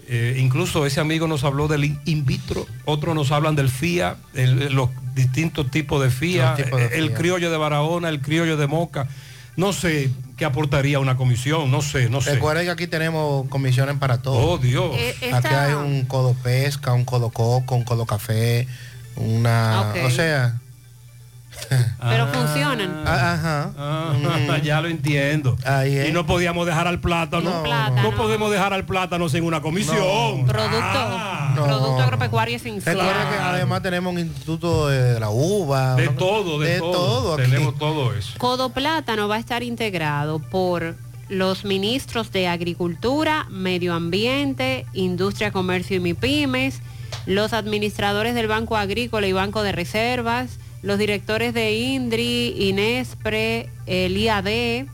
Eh, 0.07 0.37
incluso 0.39 0.85
ese 0.85 0.99
amigo 0.99 1.27
nos 1.27 1.43
habló 1.43 1.67
del 1.67 1.83
in- 2.05 2.25
vitro, 2.25 2.67
otros 2.85 3.15
nos 3.15 3.31
hablan 3.31 3.55
del 3.55 3.69
FIA, 3.69 4.17
el- 4.35 4.73
los 4.73 4.89
distintos 5.15 5.71
tipos 5.71 6.01
de 6.03 6.09
FIA, 6.11 6.49
Los 6.51 6.57
tipos 6.63 6.79
de 6.79 6.85
el 6.97 7.07
FIA. 7.07 7.15
criollo 7.17 7.51
de 7.51 7.57
Barahona, 7.57 8.09
el 8.09 8.21
criollo 8.21 8.55
de 8.57 8.67
Moca. 8.67 9.07
No 9.57 9.71
sé 9.73 10.11
qué 10.37 10.43
aportaría 10.45 10.99
una 10.99 11.15
comisión, 11.15 11.71
no 11.71 11.81
sé, 11.81 12.09
no 12.09 12.19
sé. 12.21 12.33
Recuerden 12.35 12.65
que 12.65 12.71
aquí 12.71 12.87
tenemos 12.87 13.47
comisiones 13.47 13.97
para 13.97 14.21
todo. 14.21 14.35
Oh, 14.37 14.57
Dios. 14.57 14.91
Eh, 14.97 15.15
Aquí 15.33 15.47
hay 15.47 15.73
un 15.73 16.05
codo 16.05 16.33
pesca, 16.33 16.91
un 16.93 17.05
codo 17.05 17.29
coco, 17.31 17.73
un 17.75 17.83
codo 17.85 18.05
café, 18.05 18.67
una... 19.15 19.93
O 20.05 20.09
sea... 20.11 20.59
Pero 22.09 22.27
funcionan. 22.27 23.03
Ah, 23.05 23.33
Ajá. 23.33 23.71
Ah, 23.77 24.57
ya 24.63 24.81
lo 24.81 24.87
entiendo. 24.87 25.57
es. 25.83 26.09
Y 26.09 26.11
no 26.11 26.25
podíamos 26.25 26.65
dejar 26.65 26.87
al 26.87 26.99
plátano. 26.99 27.63
No. 27.63 28.11
Podemos 28.15 28.51
dejar 28.51 28.73
al 28.73 28.85
plátano 28.85 29.29
sin 29.29 29.43
una 29.43 29.61
comisión. 29.61 30.45
Producto, 30.45 30.99
producto 31.55 32.01
agropecuario 32.01 32.59
sin 32.59 32.81
Recuerda 32.81 33.29
que 33.29 33.37
además 33.37 33.81
tenemos 33.81 34.13
un 34.13 34.19
instituto 34.19 34.87
de 34.87 35.19
la 35.19 35.29
uva. 35.29 35.95
De 35.95 36.05
¿no? 36.05 36.13
todo, 36.13 36.59
de, 36.59 36.79
todo. 36.79 37.33
aquí. 37.33 37.43
Tenemos 37.43 37.77
todo 37.77 38.13
eso. 38.13 38.37
Codo 38.37 38.69
Plátano 38.69 39.27
va 39.27 39.35
a 39.35 39.39
estar 39.39 39.63
integrado 39.63 40.39
por 40.39 40.95
los 41.29 41.65
ministros 41.65 42.31
de 42.31 42.47
Agricultura, 42.47 43.47
Medio 43.49 43.93
Ambiente, 43.93 44.85
Industria, 44.93 45.51
Comercio 45.51 45.97
y 45.97 45.99
MIPIMES, 45.99 46.81
los 47.25 47.53
administradores 47.53 48.35
del 48.35 48.47
Banco 48.47 48.77
Agrícola 48.77 49.27
y 49.27 49.33
Banco 49.33 49.63
de 49.63 49.71
Reservas, 49.71 50.59
los 50.85 50.97
directores 50.99 51.53
de 51.53 51.73
INDRI, 51.73 52.55
INESPRE, 52.69 53.69
el 53.87 54.15
IAD, 54.17 54.85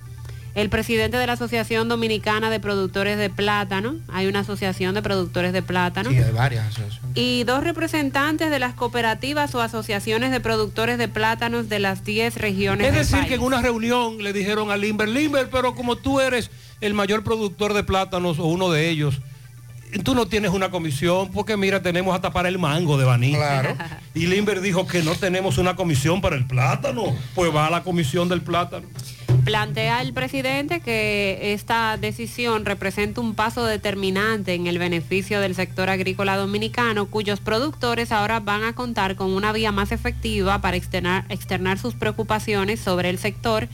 el 0.53 0.69
presidente 0.69 1.17
de 1.17 1.27
la 1.27 1.33
Asociación 1.33 1.87
Dominicana 1.89 2.49
de 2.49 2.59
Productores 2.59 3.17
de 3.17 3.29
Plátano, 3.29 3.95
hay 4.09 4.27
una 4.27 4.39
asociación 4.39 4.95
de 4.95 5.01
productores 5.01 5.51
de 5.53 5.61
plátano, 5.61 6.09
Sí, 6.09 6.17
hay 6.17 6.31
varias 6.31 6.65
asociaciones. 6.67 7.11
y 7.15 7.43
dos 7.45 7.63
representantes 7.63 8.49
de 8.49 8.59
las 8.59 8.73
cooperativas 8.73 9.53
o 9.55 9.61
asociaciones 9.61 10.31
de 10.31 10.39
productores 10.39 10.97
de 10.97 11.07
plátanos 11.07 11.69
de 11.69 11.79
las 11.79 12.03
10 12.05 12.35
regiones 12.35 12.87
Es 12.87 12.93
del 12.93 13.01
decir, 13.03 13.17
país. 13.19 13.27
que 13.29 13.35
en 13.35 13.41
una 13.43 13.61
reunión 13.61 14.23
le 14.23 14.33
dijeron 14.33 14.71
a 14.71 14.77
Limber, 14.77 15.07
Limber, 15.09 15.49
pero 15.49 15.75
como 15.75 15.97
tú 15.97 16.19
eres 16.19 16.51
el 16.81 16.93
mayor 16.93 17.23
productor 17.23 17.73
de 17.73 17.83
plátanos 17.83 18.39
o 18.39 18.45
uno 18.45 18.71
de 18.71 18.89
ellos, 18.89 19.19
tú 19.99 20.15
no 20.15 20.25
tienes 20.27 20.51
una 20.51 20.71
comisión 20.71 21.31
porque 21.31 21.57
mira, 21.57 21.81
tenemos 21.81 22.15
hasta 22.15 22.31
para 22.31 22.49
el 22.49 22.59
mango 22.59 22.97
de 22.97 23.05
Baní. 23.05 23.33
Claro. 23.33 23.75
Y 24.13 24.27
Limber 24.27 24.59
dijo 24.59 24.87
que 24.87 25.01
no 25.03 25.15
tenemos 25.15 25.57
una 25.57 25.77
comisión 25.77 26.19
para 26.19 26.35
el 26.35 26.45
plátano. 26.45 27.15
Pues 27.33 27.55
va 27.55 27.67
a 27.67 27.69
la 27.69 27.81
comisión 27.81 28.27
del 28.27 28.41
plátano. 28.41 28.85
Plantea 29.45 30.01
el 30.01 30.13
presidente 30.13 30.81
que 30.81 31.53
esta 31.53 31.97
decisión 31.97 32.65
representa 32.65 33.21
un 33.21 33.33
paso 33.33 33.65
determinante 33.65 34.53
en 34.53 34.67
el 34.67 34.77
beneficio 34.77 35.39
del 35.39 35.55
sector 35.55 35.89
agrícola 35.89 36.35
dominicano, 36.35 37.07
cuyos 37.07 37.39
productores 37.39 38.11
ahora 38.11 38.39
van 38.39 38.63
a 38.63 38.73
contar 38.73 39.15
con 39.15 39.31
una 39.31 39.51
vía 39.51 39.71
más 39.71 39.91
efectiva 39.91 40.61
para 40.61 40.77
externar, 40.77 41.25
externar 41.29 41.79
sus 41.79 41.95
preocupaciones 41.95 42.81
sobre 42.81 43.09
el 43.09 43.17
sector 43.17 43.67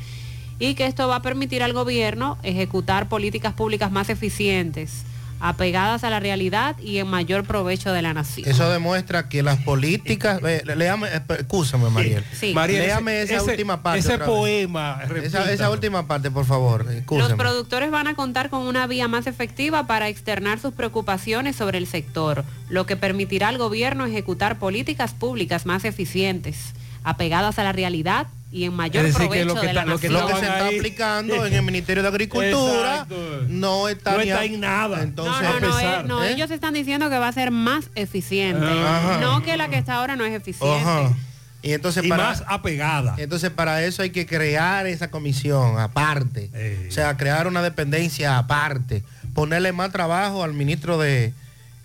y 0.59 0.75
que 0.75 0.85
esto 0.85 1.07
va 1.07 1.17
a 1.17 1.21
permitir 1.21 1.61
al 1.63 1.73
gobierno 1.73 2.37
ejecutar 2.43 3.09
políticas 3.09 3.53
públicas 3.53 3.91
más 3.91 4.09
eficientes, 4.09 5.03
apegadas 5.39 6.03
a 6.03 6.09
la 6.09 6.19
realidad 6.19 6.77
y 6.79 6.97
en 6.97 7.07
mayor 7.07 7.43
provecho 7.43 7.91
de 7.93 8.01
la 8.01 8.13
nación. 8.13 8.47
Eso 8.49 8.69
demuestra 8.69 9.29
que 9.29 9.43
las 9.43 9.57
políticas... 9.59 10.39
eh, 10.43 10.63
léame, 10.75 11.07
eh, 11.09 11.21
escúchame, 11.39 11.89
Mariel. 11.89 12.23
Sí. 12.39 12.53
Mariel, 12.53 12.83
Léame 12.87 13.21
ese- 13.21 13.33
esa 13.35 13.43
ese- 13.43 13.51
última 13.51 13.83
parte. 13.83 13.99
ese 13.99 14.17
poema, 14.17 15.01
Esa, 15.23 15.69
última 15.69 16.07
parte, 16.07 16.31
por 16.31 16.45
favor. 16.45 16.85
Los 17.11 17.33
productores 17.33 17.91
van 17.91 18.07
a 18.07 18.15
contar 18.15 18.49
con 18.49 18.61
una 18.61 18.87
vía 18.87 19.07
más 19.07 19.27
efectiva 19.27 19.87
para 19.87 20.07
externar 20.09 20.59
sus 20.59 20.73
preocupaciones 20.73 21.55
sobre 21.55 21.77
el 21.77 21.87
sector, 21.87 22.43
lo 22.69 22.85
que 22.85 22.95
permitirá 22.95 23.49
al 23.49 23.57
gobierno 23.57 24.05
ejecutar 24.05 24.59
políticas 24.59 25.13
públicas 25.13 25.65
más 25.65 25.85
eficientes, 25.85 26.73
apegadas 27.09 27.57
a 27.59 27.63
la 27.63 27.71
realidad 27.71 28.27
y 28.51 28.63
en 28.63 28.73
mayor 28.73 29.05
Es 29.05 29.13
decir, 29.13 29.29
que 29.29 29.43
provecho 29.45 29.55
lo 29.55 29.61
que 29.61 29.67
de 29.67 29.73
la 29.73 29.81
está- 29.81 29.91
lo 29.91 29.99
que 29.99 30.09
nación. 30.09 30.21
Lo 30.29 30.35
que 30.35 30.39
se 30.45 30.51
está 30.51 30.67
aplicando 30.67 31.45
en 31.45 31.53
el 31.53 31.61
Ministerio 31.63 32.01
de 32.03 32.09
Agricultura 32.09 32.93
Exacto. 32.93 33.15
no 33.49 33.87
está, 33.89 34.13
No 34.13 34.19
está 34.21 34.43
en 34.45 34.59
nada. 34.59 35.03
Entonces, 35.03 35.41
No, 35.43 35.59
no, 35.59 35.59
no, 35.67 35.75
pesar, 35.75 36.05
eh, 36.05 36.07
no, 36.07 36.23
¿eh? 36.23 36.31
ellos 36.31 36.51
están 36.51 36.73
diciendo 36.73 37.09
que 37.09 37.17
va 37.17 37.27
a 37.27 37.31
ser 37.33 37.51
más 37.51 37.89
eficiente, 37.95 38.65
Ajá. 38.65 39.19
no 39.21 39.41
que 39.43 39.57
la 39.57 39.67
que 39.69 39.77
está 39.77 39.95
ahora 39.95 40.15
no 40.15 40.25
es 40.25 40.33
eficiente. 40.33 40.79
Ajá. 40.79 41.13
Y 41.61 41.73
entonces 41.73 42.05
Y 42.05 42.07
para, 42.09 42.23
más 42.23 42.43
apegada. 42.47 43.15
entonces 43.17 43.49
para 43.49 43.83
eso 43.83 44.01
hay 44.01 44.11
que 44.11 44.25
crear 44.25 44.85
esa 44.87 45.09
comisión 45.11 45.79
aparte. 45.79 46.49
Eh. 46.53 46.85
O 46.87 46.91
sea, 46.91 47.17
crear 47.17 47.47
una 47.47 47.61
dependencia 47.61 48.37
aparte. 48.37 49.03
Ponerle 49.33 49.71
más 49.73 49.91
trabajo 49.91 50.43
al 50.43 50.53
ministro 50.53 50.97
de 50.97 51.33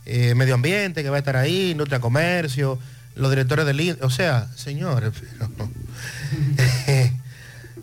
eh, 0.07 0.35
Medio 0.37 0.55
Ambiente 0.55 1.03
que 1.03 1.11
va 1.11 1.17
a 1.17 1.19
estar 1.19 1.37
ahí, 1.37 1.71
Industria 1.73 2.01
Comercio, 2.01 2.79
los 3.15 3.31
directores 3.31 3.67
del 3.67 3.81
IN- 3.81 3.99
O 4.03 4.11
sea, 4.11 4.49
señores, 4.57 5.13
pero- 5.39 5.69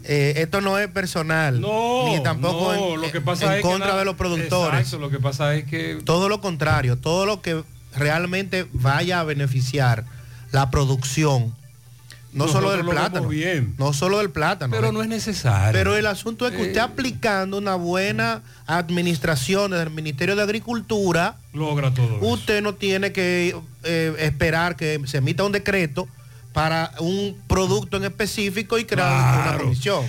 Eh, 0.06 0.42
esto 0.42 0.62
no 0.62 0.80
es 0.80 0.88
personal. 0.88 1.60
No, 1.62 2.06
ni 2.08 2.24
tampoco 2.24 2.74
no, 2.74 2.96
en, 2.96 3.02
lo 3.02 3.12
que 3.12 3.22
pasa 3.22 3.46
en 3.46 3.52
es 3.52 3.58
que 3.58 3.62
contra 3.64 3.88
nada- 3.90 4.00
de 4.00 4.06
los 4.06 4.16
productores. 4.16 4.80
Exacto, 4.80 4.98
lo 4.98 5.10
que 5.12 5.20
pasa 5.20 5.54
es 5.56 5.66
que 5.66 6.00
Todo 6.04 6.30
lo 6.30 6.42
contrario, 6.42 6.98
todo 6.98 7.26
lo 7.26 7.42
que 7.42 7.64
realmente 7.96 8.66
vaya 8.72 9.20
a 9.20 9.24
beneficiar 9.24 10.06
la 10.52 10.72
producción, 10.72 11.54
no 12.32 12.46
Nosotros 12.46 12.72
solo 12.72 12.78
del 12.78 12.86
plátano, 12.86 13.28
bien. 13.28 13.74
no 13.78 13.92
solo 13.94 14.18
del 14.20 14.30
plátano. 14.30 14.72
pero 14.76 14.90
¿eh? 14.90 14.92
no 14.92 15.02
es 15.02 15.08
necesario. 15.10 15.72
Pero 15.74 15.96
el 15.98 16.06
asunto 16.06 16.46
es 16.48 16.52
que 16.54 16.62
usted 16.62 16.78
Eh. 16.78 16.82
aplicando 16.82 17.58
una 17.58 17.76
buena 17.76 18.42
administración 18.68 19.72
del 19.72 19.90
Ministerio 19.90 20.36
de 20.36 20.44
Agricultura, 20.44 21.38
logra 21.54 21.94
todo. 21.94 22.18
eso. 22.18 22.26
usted 22.26 22.62
no 22.62 22.74
tiene 22.76 23.12
que 23.12 23.56
eh, 23.84 24.14
esperar 24.20 24.76
que 24.76 25.00
se 25.06 25.18
emita 25.18 25.44
un 25.44 25.52
decreto 25.52 26.08
para 26.54 26.92
un 27.00 27.36
producto 27.48 27.98
en 27.98 28.04
específico 28.06 28.78
y 28.78 28.86
crear 28.86 29.42
una 29.52 29.58
comisión. 29.58 30.06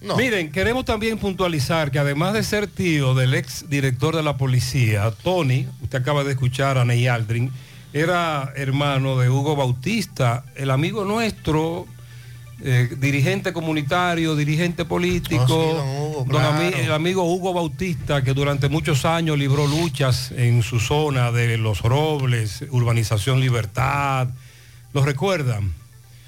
No. 0.00 0.16
Miren, 0.16 0.52
queremos 0.52 0.84
también 0.84 1.18
puntualizar 1.18 1.90
que 1.90 1.98
además 1.98 2.32
de 2.32 2.44
ser 2.44 2.68
tío 2.68 3.14
del 3.14 3.34
ex 3.34 3.68
director 3.68 4.14
de 4.14 4.22
la 4.22 4.36
policía, 4.36 5.10
Tony, 5.24 5.66
usted 5.82 5.98
acaba 5.98 6.22
de 6.22 6.30
escuchar 6.32 6.78
a 6.78 6.84
Ney 6.84 7.08
Aldrin, 7.08 7.50
era 7.98 8.52
hermano 8.56 9.18
de 9.18 9.28
Hugo 9.28 9.56
Bautista, 9.56 10.44
el 10.56 10.70
amigo 10.70 11.04
nuestro, 11.04 11.86
eh, 12.62 12.88
dirigente 12.98 13.52
comunitario, 13.52 14.34
dirigente 14.34 14.84
político, 14.84 15.44
Oh, 15.48 15.70
sí, 15.70 15.76
don 15.76 15.88
Hugo, 15.88 16.24
don 16.28 16.42
ami- 16.42 16.68
claro. 16.70 16.84
el 16.84 16.92
amigo 16.92 17.22
Hugo 17.24 17.52
Bautista, 17.54 18.22
que 18.22 18.34
durante 18.34 18.68
muchos 18.68 19.04
años 19.04 19.38
libró 19.38 19.66
luchas 19.66 20.32
en 20.32 20.62
su 20.62 20.80
zona 20.80 21.30
de 21.32 21.56
Los 21.58 21.82
Robles, 21.82 22.64
Urbanización 22.70 23.40
Libertad, 23.40 24.28
¿lo 24.92 25.04
recuerdan? 25.04 25.72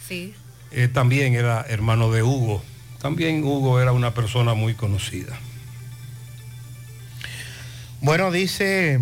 Sí. 0.06 0.34
Eh, 0.72 0.88
también 0.88 1.34
era 1.34 1.64
hermano 1.68 2.10
de 2.12 2.22
Hugo. 2.22 2.62
También 3.02 3.42
Hugo 3.42 3.80
era 3.80 3.92
una 3.92 4.12
persona 4.14 4.54
muy 4.54 4.74
conocida. 4.74 5.38
Bueno, 8.00 8.30
dice 8.30 9.00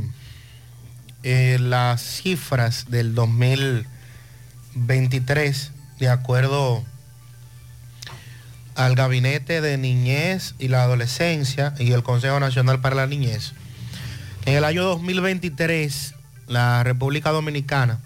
eh, 1.31 1.59
las 1.61 2.01
cifras 2.01 2.87
del 2.89 3.15
2023, 3.15 5.73
de 5.99 6.09
acuerdo 6.09 6.83
al 8.75 8.95
Gabinete 8.95 9.61
de 9.61 9.77
Niñez 9.77 10.55
y 10.59 10.69
la 10.69 10.85
Adolescencia 10.85 11.75
y 11.79 11.93
el 11.93 12.03
Consejo 12.03 12.41
Nacional 12.41 12.81
para 12.81 12.97
la 12.97 13.07
Niñez. 13.07 13.53
En 14.47 14.57
el 14.57 14.65
año 14.65 14.85
2023, 14.85 16.15
la 16.47 16.83
República 16.83 17.31
Dominicana 17.31 18.01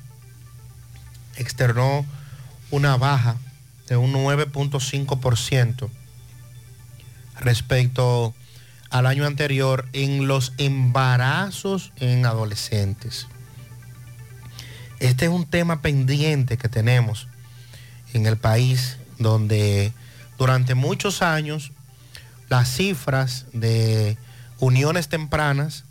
externó 1.37 2.05
una 2.73 2.97
baja 2.97 3.37
de 3.87 3.97
un 3.97 4.13
9.5% 4.15 5.89
respecto 7.39 8.35
al 8.93 9.07
año 9.07 9.27
anterior 9.27 9.89
en 9.95 10.29
los 10.29 10.53
embarazos 10.59 11.93
en 11.97 12.27
adolescentes. 12.27 13.27
Este 15.01 15.25
es 15.25 15.31
un 15.31 15.47
tema 15.47 15.81
pendiente 15.81 16.59
que 16.59 16.69
tenemos 16.69 17.27
en 18.13 18.27
el 18.27 18.37
país 18.37 18.99
donde 19.19 19.93
durante 20.37 20.75
muchos 20.75 21.23
años 21.23 21.73
las 22.51 22.69
cifras 22.69 23.47
de 23.55 24.19
uniones 24.59 25.09
tempranas 25.09 25.85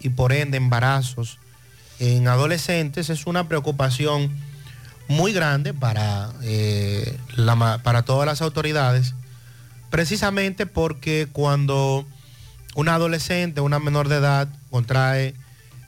y 0.00 0.08
por 0.08 0.32
ende 0.32 0.56
embarazos 0.56 1.38
en 2.00 2.26
adolescentes 2.26 3.10
es 3.10 3.26
una 3.26 3.46
preocupación 3.46 4.30
muy 5.06 5.32
grande 5.32 5.72
para, 5.72 6.32
eh, 6.42 7.16
la 7.36 7.78
para 7.82 8.02
todas 8.02 8.26
las 8.26 8.42
autoridades, 8.42 9.14
precisamente 9.90 10.66
porque 10.66 11.28
cuando 11.32 12.06
una 12.74 12.94
adolescente, 12.94 13.60
una 13.60 13.78
menor 13.78 14.08
de 14.08 14.16
edad, 14.16 14.48
contrae 14.70 15.34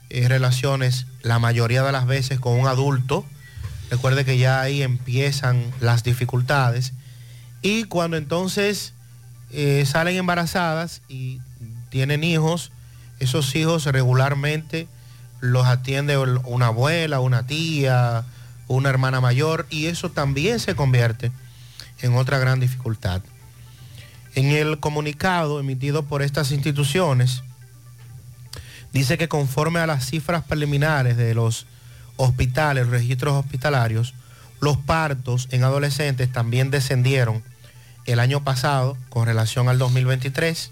eh, 0.09 0.27
relaciones 0.27 1.05
la 1.21 1.39
mayoría 1.39 1.83
de 1.83 1.91
las 1.91 2.05
veces 2.05 2.39
con 2.39 2.59
un 2.59 2.67
adulto, 2.67 3.25
recuerde 3.89 4.25
que 4.25 4.37
ya 4.37 4.61
ahí 4.61 4.81
empiezan 4.81 5.63
las 5.79 6.03
dificultades, 6.03 6.93
y 7.61 7.85
cuando 7.85 8.17
entonces 8.17 8.93
eh, 9.51 9.85
salen 9.85 10.17
embarazadas 10.17 11.01
y 11.07 11.39
tienen 11.89 12.23
hijos, 12.23 12.71
esos 13.19 13.55
hijos 13.55 13.85
regularmente 13.85 14.87
los 15.39 15.65
atiende 15.67 16.17
una 16.17 16.67
abuela, 16.67 17.19
una 17.19 17.45
tía, 17.45 18.25
una 18.67 18.89
hermana 18.89 19.21
mayor 19.21 19.67
y 19.69 19.87
eso 19.87 20.09
también 20.09 20.59
se 20.59 20.75
convierte 20.75 21.31
en 22.01 22.15
otra 22.15 22.37
gran 22.39 22.59
dificultad. 22.59 23.21
En 24.35 24.51
el 24.51 24.79
comunicado 24.79 25.59
emitido 25.59 26.03
por 26.03 26.21
estas 26.21 26.51
instituciones, 26.51 27.43
dice 28.91 29.17
que 29.17 29.27
conforme 29.27 29.79
a 29.79 29.87
las 29.87 30.05
cifras 30.09 30.43
preliminares 30.43 31.17
de 31.17 31.35
los 31.35 31.67
hospitales, 32.17 32.87
registros 32.87 33.33
hospitalarios, 33.33 34.13
los 34.59 34.77
partos 34.77 35.47
en 35.51 35.63
adolescentes 35.63 36.31
también 36.31 36.71
descendieron 36.71 37.43
el 38.05 38.19
año 38.19 38.43
pasado 38.43 38.97
con 39.09 39.25
relación 39.25 39.69
al 39.69 39.77
2023 39.77 40.71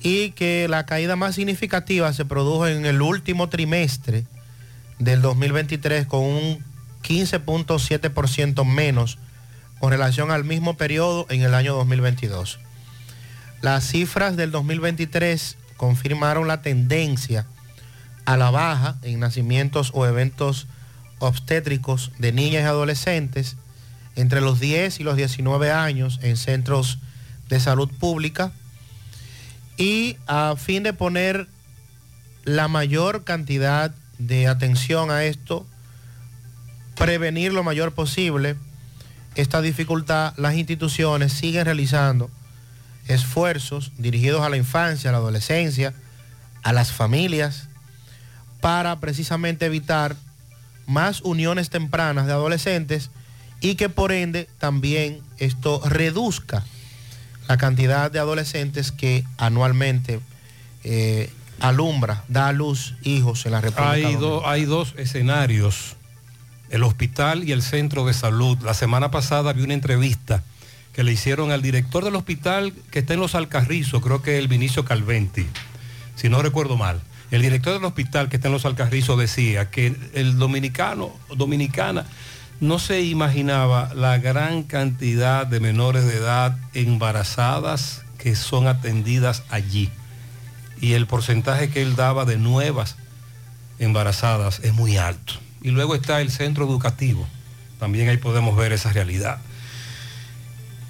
y 0.00 0.30
que 0.30 0.68
la 0.68 0.86
caída 0.86 1.16
más 1.16 1.34
significativa 1.34 2.12
se 2.12 2.24
produjo 2.24 2.66
en 2.66 2.84
el 2.86 3.00
último 3.00 3.48
trimestre 3.48 4.24
del 4.98 5.22
2023 5.22 6.06
con 6.06 6.20
un 6.20 6.64
15.7% 7.02 8.64
menos 8.64 9.18
con 9.78 9.90
relación 9.90 10.30
al 10.30 10.44
mismo 10.44 10.76
periodo 10.76 11.26
en 11.30 11.42
el 11.42 11.54
año 11.54 11.74
2022. 11.74 12.58
Las 13.60 13.86
cifras 13.86 14.36
del 14.36 14.50
2023 14.50 15.56
confirmaron 15.76 16.48
la 16.48 16.62
tendencia 16.62 17.46
a 18.24 18.36
la 18.36 18.50
baja 18.50 18.96
en 19.02 19.20
nacimientos 19.20 19.90
o 19.94 20.06
eventos 20.06 20.66
obstétricos 21.18 22.12
de 22.18 22.32
niñas 22.32 22.62
y 22.62 22.66
adolescentes 22.66 23.56
entre 24.16 24.40
los 24.40 24.60
10 24.60 25.00
y 25.00 25.02
los 25.04 25.16
19 25.16 25.70
años 25.70 26.20
en 26.22 26.36
centros 26.36 26.98
de 27.48 27.60
salud 27.60 27.90
pública 27.90 28.52
y 29.76 30.16
a 30.26 30.54
fin 30.56 30.82
de 30.82 30.92
poner 30.92 31.48
la 32.44 32.68
mayor 32.68 33.24
cantidad 33.24 33.94
de 34.18 34.46
atención 34.46 35.10
a 35.10 35.24
esto, 35.24 35.66
prevenir 36.94 37.52
lo 37.52 37.64
mayor 37.64 37.92
posible 37.92 38.56
esta 39.34 39.60
dificultad, 39.60 40.34
las 40.36 40.54
instituciones 40.54 41.32
siguen 41.32 41.64
realizando 41.64 42.30
esfuerzos 43.08 43.92
dirigidos 43.98 44.42
a 44.42 44.48
la 44.48 44.56
infancia, 44.56 45.10
a 45.10 45.12
la 45.12 45.18
adolescencia, 45.18 45.92
a 46.62 46.72
las 46.72 46.92
familias, 46.92 47.68
para 48.60 48.98
precisamente 49.00 49.66
evitar 49.66 50.16
más 50.86 51.20
uniones 51.22 51.70
tempranas 51.70 52.26
de 52.26 52.32
adolescentes 52.32 53.10
y 53.60 53.74
que 53.74 53.88
por 53.88 54.12
ende 54.12 54.48
también 54.58 55.20
esto 55.38 55.80
reduzca 55.84 56.62
la 57.48 57.56
cantidad 57.56 58.10
de 58.10 58.18
adolescentes 58.18 58.92
que 58.92 59.24
anualmente 59.36 60.20
eh, 60.82 61.30
alumbra, 61.60 62.24
da 62.28 62.48
a 62.48 62.52
luz 62.52 62.94
hijos 63.02 63.46
en 63.46 63.52
la 63.52 63.60
República 63.60 63.92
Hay, 63.92 64.16
hay 64.44 64.64
dos 64.64 64.94
escenarios, 64.96 65.96
el 66.74 66.82
hospital 66.82 67.44
y 67.48 67.52
el 67.52 67.62
centro 67.62 68.04
de 68.04 68.12
salud. 68.12 68.58
La 68.62 68.74
semana 68.74 69.12
pasada 69.12 69.52
vi 69.52 69.62
una 69.62 69.74
entrevista 69.74 70.42
que 70.92 71.04
le 71.04 71.12
hicieron 71.12 71.52
al 71.52 71.62
director 71.62 72.04
del 72.04 72.16
hospital 72.16 72.72
que 72.90 72.98
está 72.98 73.14
en 73.14 73.20
Los 73.20 73.36
Alcarrizos, 73.36 74.02
creo 74.02 74.22
que 74.22 74.38
el 74.38 74.48
Vinicio 74.48 74.84
Calventi, 74.84 75.46
si 76.16 76.28
no 76.28 76.42
recuerdo 76.42 76.76
mal. 76.76 77.00
El 77.30 77.42
director 77.42 77.74
del 77.74 77.84
hospital 77.84 78.28
que 78.28 78.36
está 78.36 78.48
en 78.48 78.54
Los 78.54 78.66
Alcarrizos 78.66 79.16
decía 79.18 79.70
que 79.70 79.94
el 80.14 80.36
dominicano, 80.36 81.12
dominicana, 81.36 82.06
no 82.58 82.80
se 82.80 83.02
imaginaba 83.02 83.92
la 83.94 84.18
gran 84.18 84.64
cantidad 84.64 85.46
de 85.46 85.60
menores 85.60 86.04
de 86.04 86.16
edad 86.16 86.58
embarazadas 86.74 88.02
que 88.18 88.34
son 88.34 88.66
atendidas 88.66 89.44
allí. 89.48 89.90
Y 90.80 90.94
el 90.94 91.06
porcentaje 91.06 91.70
que 91.70 91.82
él 91.82 91.94
daba 91.94 92.24
de 92.24 92.36
nuevas 92.36 92.96
embarazadas 93.78 94.58
es 94.64 94.74
muy 94.74 94.96
alto. 94.96 95.43
Y 95.64 95.70
luego 95.70 95.96
está 95.96 96.20
el 96.20 96.30
centro 96.30 96.64
educativo. 96.66 97.26
También 97.80 98.08
ahí 98.08 98.18
podemos 98.18 98.54
ver 98.54 98.72
esa 98.72 98.92
realidad. 98.92 99.40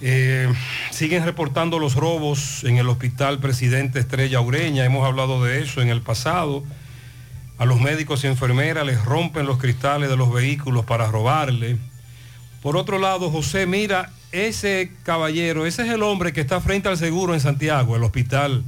Eh, 0.01 0.53
siguen 0.91 1.25
reportando 1.25 1.79
los 1.79 1.95
robos 1.95 2.65
en 2.65 2.77
el 2.77 2.89
hospital 2.89 3.39
Presidente 3.39 4.01
Estrella 4.01 4.41
Ureña. 4.41 4.85
Hemos 4.85 5.07
hablado 5.07 5.43
de 5.45 5.63
eso 5.63 5.81
en 5.81 5.89
el 5.89 6.03
pasado. 6.03 6.65
A 7.57 7.65
los 7.65 7.81
médicos 7.81 8.25
y 8.25 8.27
enfermeras 8.27 8.85
les 8.85 9.03
rompen 9.05 9.47
los 9.47 9.59
cristales 9.59 10.11
de 10.11 10.17
los 10.17 10.33
vehículos 10.33 10.85
para 10.85 11.07
robarle. 11.07 11.79
Por 12.61 12.77
otro 12.77 12.99
lado, 12.99 13.31
José, 13.31 13.67
mira, 13.67 14.11
ese 14.33 14.91
caballero, 15.05 15.67
ese 15.67 15.83
es 15.83 15.93
el 15.93 16.03
hombre 16.03 16.33
que 16.33 16.41
está 16.41 16.61
frente 16.61 16.89
al 16.89 16.99
seguro 16.99 17.33
en 17.33 17.41
Santiago, 17.41 17.95
el 17.95 18.03
hospital 18.03 18.65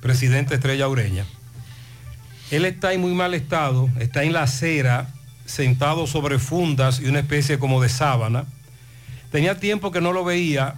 Presidente 0.00 0.54
Estrella 0.54 0.86
Ureña. 0.86 1.26
Él 2.52 2.64
está 2.64 2.92
en 2.92 3.00
muy 3.00 3.14
mal 3.14 3.34
estado, 3.34 3.88
está 3.98 4.22
en 4.22 4.32
la 4.32 4.44
acera, 4.44 5.08
sentado 5.50 6.06
sobre 6.06 6.38
fundas 6.38 7.00
y 7.00 7.06
una 7.06 7.18
especie 7.18 7.58
como 7.58 7.82
de 7.82 7.88
sábana. 7.88 8.44
Tenía 9.30 9.58
tiempo 9.58 9.90
que 9.90 10.00
no 10.00 10.12
lo 10.12 10.24
veía. 10.24 10.76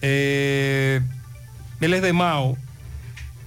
Eh, 0.00 1.00
él 1.80 1.94
es 1.94 2.02
de 2.02 2.12
Mao. 2.12 2.56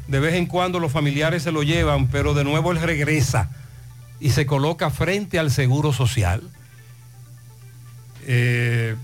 De 0.08 0.20
vez 0.20 0.36
en 0.36 0.46
cuando 0.46 0.80
los 0.80 0.92
familiares 0.92 1.44
se 1.44 1.52
lo 1.52 1.64
llevan, 1.64 2.08
pero 2.08 2.34
de 2.34 2.44
nuevo 2.44 2.72
él 2.72 2.82
regresa 2.82 3.50
y 4.20 4.32
se 4.32 4.46
coloca 4.46 4.90
frente 4.90 5.40
al 5.40 5.52
seguro 5.52 5.94
social. 5.94 6.44
Eh, 8.28 8.96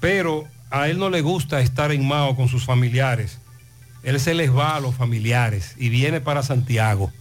pero 0.00 0.46
a 0.70 0.88
él 0.88 0.98
no 0.98 1.10
le 1.10 1.20
gusta 1.20 1.60
estar 1.60 1.92
en 1.92 2.06
Mao 2.06 2.34
con 2.34 2.48
sus 2.48 2.64
familiares. 2.64 3.38
Él 4.02 4.18
se 4.18 4.34
les 4.34 4.54
va 4.54 4.76
a 4.76 4.80
los 4.80 4.94
familiares 4.94 5.74
y 5.78 5.88
viene 5.88 6.20
para 6.20 6.42
Santiago 6.42 7.12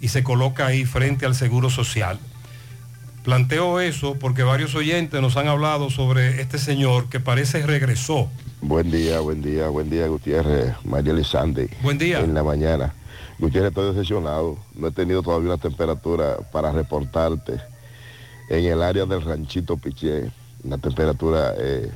y 0.00 0.08
se 0.08 0.22
coloca 0.22 0.66
ahí 0.66 0.84
frente 0.84 1.26
al 1.26 1.34
seguro 1.34 1.70
social. 1.70 2.18
Planteo 3.24 3.80
eso 3.80 4.14
porque 4.14 4.44
varios 4.44 4.74
oyentes 4.76 5.20
nos 5.20 5.36
han 5.36 5.48
hablado 5.48 5.90
sobre 5.90 6.40
este 6.40 6.58
señor 6.58 7.08
que 7.08 7.18
parece 7.18 7.66
regresó. 7.66 8.30
Buen 8.60 8.90
día, 8.90 9.20
buen 9.20 9.42
día, 9.42 9.68
buen 9.68 9.90
día, 9.90 10.06
Gutiérrez, 10.06 10.74
María 10.84 11.12
Elizande. 11.12 11.68
Buen 11.82 11.98
día. 11.98 12.20
En 12.20 12.34
la 12.34 12.44
mañana. 12.44 12.94
Gutiérrez, 13.38 13.70
estoy 13.70 13.88
decepcionado. 13.88 14.58
No 14.74 14.86
he 14.86 14.92
tenido 14.92 15.22
todavía 15.22 15.48
una 15.48 15.58
temperatura 15.58 16.36
para 16.52 16.70
reportarte. 16.70 17.54
En 18.48 18.64
el 18.64 18.80
área 18.80 19.06
del 19.06 19.22
ranchito 19.22 19.76
Piché, 19.76 20.30
una 20.62 20.78
temperatura 20.78 21.52
eh, 21.58 21.90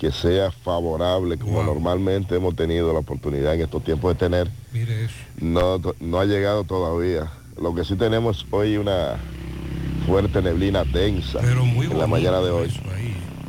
que 0.00 0.10
sea 0.10 0.50
favorable, 0.50 1.36
como 1.36 1.62
normalmente 1.62 2.34
hemos 2.34 2.56
tenido 2.56 2.90
la 2.94 3.00
oportunidad 3.00 3.54
en 3.54 3.60
estos 3.60 3.84
tiempos 3.84 4.14
de 4.14 4.18
tener. 4.18 4.50
Mire 4.72 5.04
eso. 5.04 5.14
No, 5.38 5.78
no 6.00 6.18
ha 6.18 6.24
llegado 6.24 6.64
todavía. 6.64 7.30
Lo 7.60 7.74
que 7.74 7.84
sí 7.84 7.96
tenemos 7.96 8.46
hoy 8.50 8.78
una 8.78 9.18
fuerte 10.06 10.40
neblina 10.40 10.84
densa 10.84 11.40
en 11.42 11.98
la 11.98 12.06
mañana 12.06 12.40
de 12.40 12.50
hoy. 12.50 12.72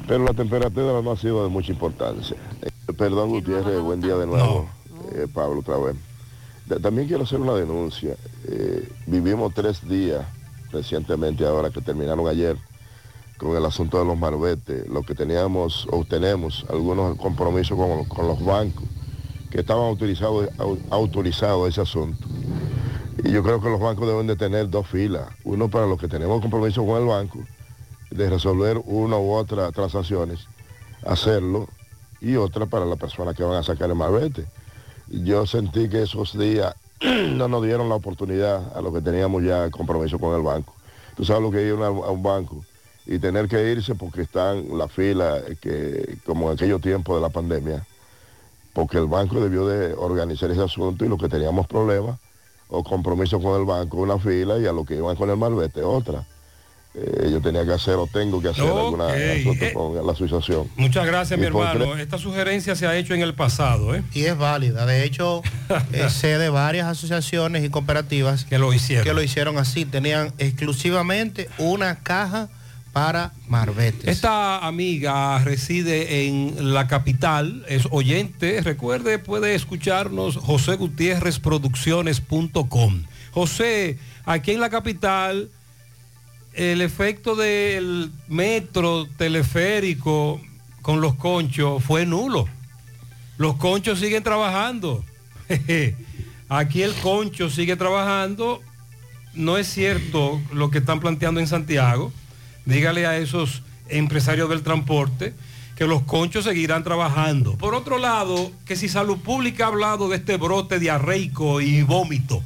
Pero 0.06 0.26
la 0.26 0.34
temperatura 0.34 1.02
no 1.02 1.12
ha 1.12 1.16
sido 1.16 1.42
de 1.46 1.50
mucha 1.50 1.72
importancia. 1.72 2.36
Eh, 2.62 2.94
perdón, 2.98 3.30
Gutiérrez, 3.30 3.80
buen 3.80 4.02
día 4.02 4.18
de 4.18 4.28
nuevo, 4.28 4.68
eh, 5.16 5.28
Pablo, 5.34 5.62
otra 5.62 5.78
vez. 5.78 5.96
De- 6.66 6.82
también 6.82 7.08
quiero 7.08 7.24
hacer 7.24 7.40
una 7.40 7.54
denuncia. 7.54 8.18
Eh, 8.50 8.90
vivimos 9.08 9.54
tres 9.54 9.88
días 9.88 10.26
recientemente, 10.74 11.46
ahora 11.46 11.70
que 11.70 11.80
terminaron 11.80 12.28
ayer, 12.28 12.58
con 13.42 13.58
el 13.58 13.66
asunto 13.66 13.98
de 13.98 14.06
los 14.06 14.18
marbetes. 14.18 14.88
Lo 14.88 15.02
que 15.02 15.16
teníamos 15.16 15.88
o 15.92 16.06
tenemos 16.06 16.64
algunos 16.70 17.18
compromisos 17.18 17.76
con, 17.76 18.28
los 18.28 18.46
bancos 18.46 18.84
que 19.50 19.62
estaban 19.62 19.86
autorizados, 19.86 20.48
au- 20.60 20.78
autorizados 20.92 21.68
ese 21.70 21.82
asunto. 21.82 22.28
Y 23.24 23.32
yo 23.32 23.42
creo 23.42 23.60
que 23.60 23.70
los 23.70 23.80
bancos 23.80 24.08
deben 24.08 24.28
de 24.28 24.36
tener 24.36 24.70
dos 24.70 24.88
filas. 24.88 25.28
Uno 25.44 25.70
para 25.70 25.88
los 25.88 26.00
que 26.00 26.08
tenemos 26.08 26.40
compromiso 26.40 26.86
con 26.86 27.02
el 27.02 27.08
banco, 27.08 27.40
de 28.12 28.30
resolver 28.30 28.80
una 28.86 29.18
u 29.18 29.32
otra 29.32 29.72
transacciones, 29.72 30.48
hacerlo, 31.04 31.68
y 32.22 32.36
otra 32.36 32.68
para 32.68 32.86
las 32.86 33.00
personas 33.00 33.36
que 33.36 33.44
van 33.44 33.58
a 33.58 33.64
sacar 33.64 33.90
el 33.90 33.96
marbete. 33.96 34.46
Yo 35.08 35.48
sentí 35.48 35.90
que 35.90 36.04
esos 36.04 36.38
días 36.38 36.76
no 37.02 37.48
nos 37.48 37.64
dieron 37.64 37.90
la 37.90 37.96
oportunidad 37.96 38.78
a 38.78 38.82
los 38.82 38.94
que 38.94 39.02
teníamos 39.02 39.42
ya 39.44 39.72
compromiso 39.72 40.20
con 40.20 40.36
el 40.36 40.44
banco. 40.44 40.76
Tú 41.16 41.26
sabes 41.26 41.42
lo 41.42 41.50
que 41.50 41.66
ir 41.66 41.74
a 41.74 41.90
un 41.90 42.22
banco 42.22 42.64
y 43.06 43.20
tener 43.20 43.48
que 43.48 43.72
irse 43.72 43.96
porque 43.96 44.22
están 44.22 44.78
la 44.78 44.88
fila 44.88 45.38
eh, 45.48 45.56
que 45.60 46.18
como 46.26 46.48
en 46.52 46.54
aquellos 46.58 46.82
tiempos 46.82 47.16
de 47.16 47.22
la 47.22 47.30
pandemia, 47.30 47.86
porque 48.74 48.98
el 48.98 49.08
banco 49.08 49.40
debió 49.42 49.68
de 49.68 49.94
organizar 49.94 50.50
ese 50.52 50.62
asunto 50.62 51.04
y 51.06 51.10
los 51.10 51.20
que 51.20 51.28
teníamos 51.30 51.68
problemas 51.68 52.18
o 52.70 52.84
compromiso 52.84 53.42
con 53.42 53.60
el 53.60 53.66
banco, 53.66 53.98
una 53.98 54.18
fila 54.20 54.58
y 54.60 54.66
a 54.66 54.72
los 54.72 54.86
que 54.86 54.96
iban 54.96 55.16
con 55.16 55.30
el 55.30 55.38
malvete 55.38 55.82
otra. 55.84 56.26
Eh, 56.94 57.30
yo 57.32 57.40
tenía 57.42 57.64
que 57.66 57.72
hacer 57.72 57.96
o 57.96 58.06
tengo 58.06 58.42
que 58.42 58.50
hacer 58.50 58.66
alguna 58.66 59.08
Eh, 59.16 59.72
con 59.74 60.06
la 60.06 60.12
asociación. 60.12 60.70
Muchas 60.76 61.06
gracias, 61.06 61.40
mi 61.40 61.46
Y 61.46 61.48
hermano. 61.48 61.86
tres- 61.86 62.00
Esta 62.02 62.18
sugerencia 62.18 62.76
se 62.76 62.86
ha 62.86 62.96
hecho 62.98 63.14
en 63.14 63.22
el 63.22 63.34
pasado, 63.34 63.96
¿eh? 63.96 64.04
Y 64.14 64.26
es 64.26 64.38
válida. 64.38 64.86
De 64.86 65.06
hecho, 65.06 65.42
eh, 65.94 66.10
sé 66.10 66.38
de 66.38 66.50
varias 66.50 66.88
asociaciones 66.88 67.64
y 67.64 67.70
cooperativas 67.70 68.44
que 68.44 68.58
lo 68.58 68.74
hicieron. 68.74 69.06
Que 69.06 69.14
lo 69.14 69.22
hicieron 69.22 69.58
así. 69.58 69.86
Tenían 69.86 70.34
exclusivamente 70.38 71.50
una 71.60 71.96
caja 72.00 72.50
para 72.92 73.32
marbetes. 73.48 74.08
Esta 74.08 74.66
amiga 74.66 75.38
reside 75.40 76.28
en 76.28 76.74
la 76.74 76.88
capital, 76.88 77.66
es 77.68 77.88
oyente, 77.92 78.62
recuerde, 78.62 79.20
puede 79.20 79.56
escucharnos 79.56 80.38
josegutierrezproducciones.com. 80.38 83.04
José, 83.32 83.98
aquí 84.26 84.52
en 84.52 84.60
la 84.60 84.70
capital, 84.70 85.50
el 86.54 86.82
efecto 86.82 87.36
del 87.36 88.12
metro 88.28 89.08
teleférico 89.18 90.42
con 90.82 91.00
los 91.00 91.16
conchos 91.16 91.82
fue 91.84 92.06
nulo. 92.06 92.48
Los 93.38 93.56
conchos 93.56 94.00
siguen 94.00 94.24
trabajando. 94.24 95.04
Aquí 96.50 96.84
el 96.84 96.94
concho 96.96 97.50
sigue 97.50 97.76
trabajando. 97.76 98.62
No 99.34 99.58
es 99.58 99.68
cierto 99.68 100.42
lo 100.54 100.70
que 100.70 100.80
están 100.80 101.00
planteando 101.00 101.40
en 101.40 101.48
Santiago. 101.48 102.12
Dígale 102.66 103.06
a 103.08 103.18
esos 103.18 103.64
empresarios 103.90 104.50
del 104.50 104.64
transporte 104.64 105.34
que 105.76 105.88
los 105.88 106.04
conchos 106.04 106.46
seguirán 106.46 106.84
trabajando. 106.84 107.58
Por 107.58 107.74
otro 107.74 107.98
lado, 107.98 108.52
que 108.66 108.76
si 108.76 108.88
Salud 108.88 109.18
Pública 109.18 109.66
ha 109.66 109.68
hablado 109.68 110.10
de 110.10 110.18
este 110.18 110.38
brote 110.38 110.80
diarreico 110.80 111.60
y 111.60 111.82
vómito. 111.82 112.44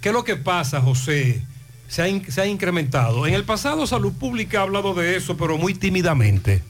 ¿Qué 0.00 0.10
es 0.10 0.14
lo 0.14 0.24
que 0.24 0.36
pasa, 0.36 0.80
José? 0.80 1.42
Se 1.88 2.02
ha, 2.02 2.30
se 2.30 2.40
ha 2.40 2.46
incrementado. 2.46 3.26
En 3.26 3.34
el 3.34 3.44
pasado 3.44 3.86
Salud 3.86 4.12
Pública 4.12 4.60
ha 4.60 4.62
hablado 4.62 4.94
de 4.94 5.16
eso, 5.16 5.36
pero 5.36 5.58
muy 5.58 5.74
tímidamente. 5.74 6.62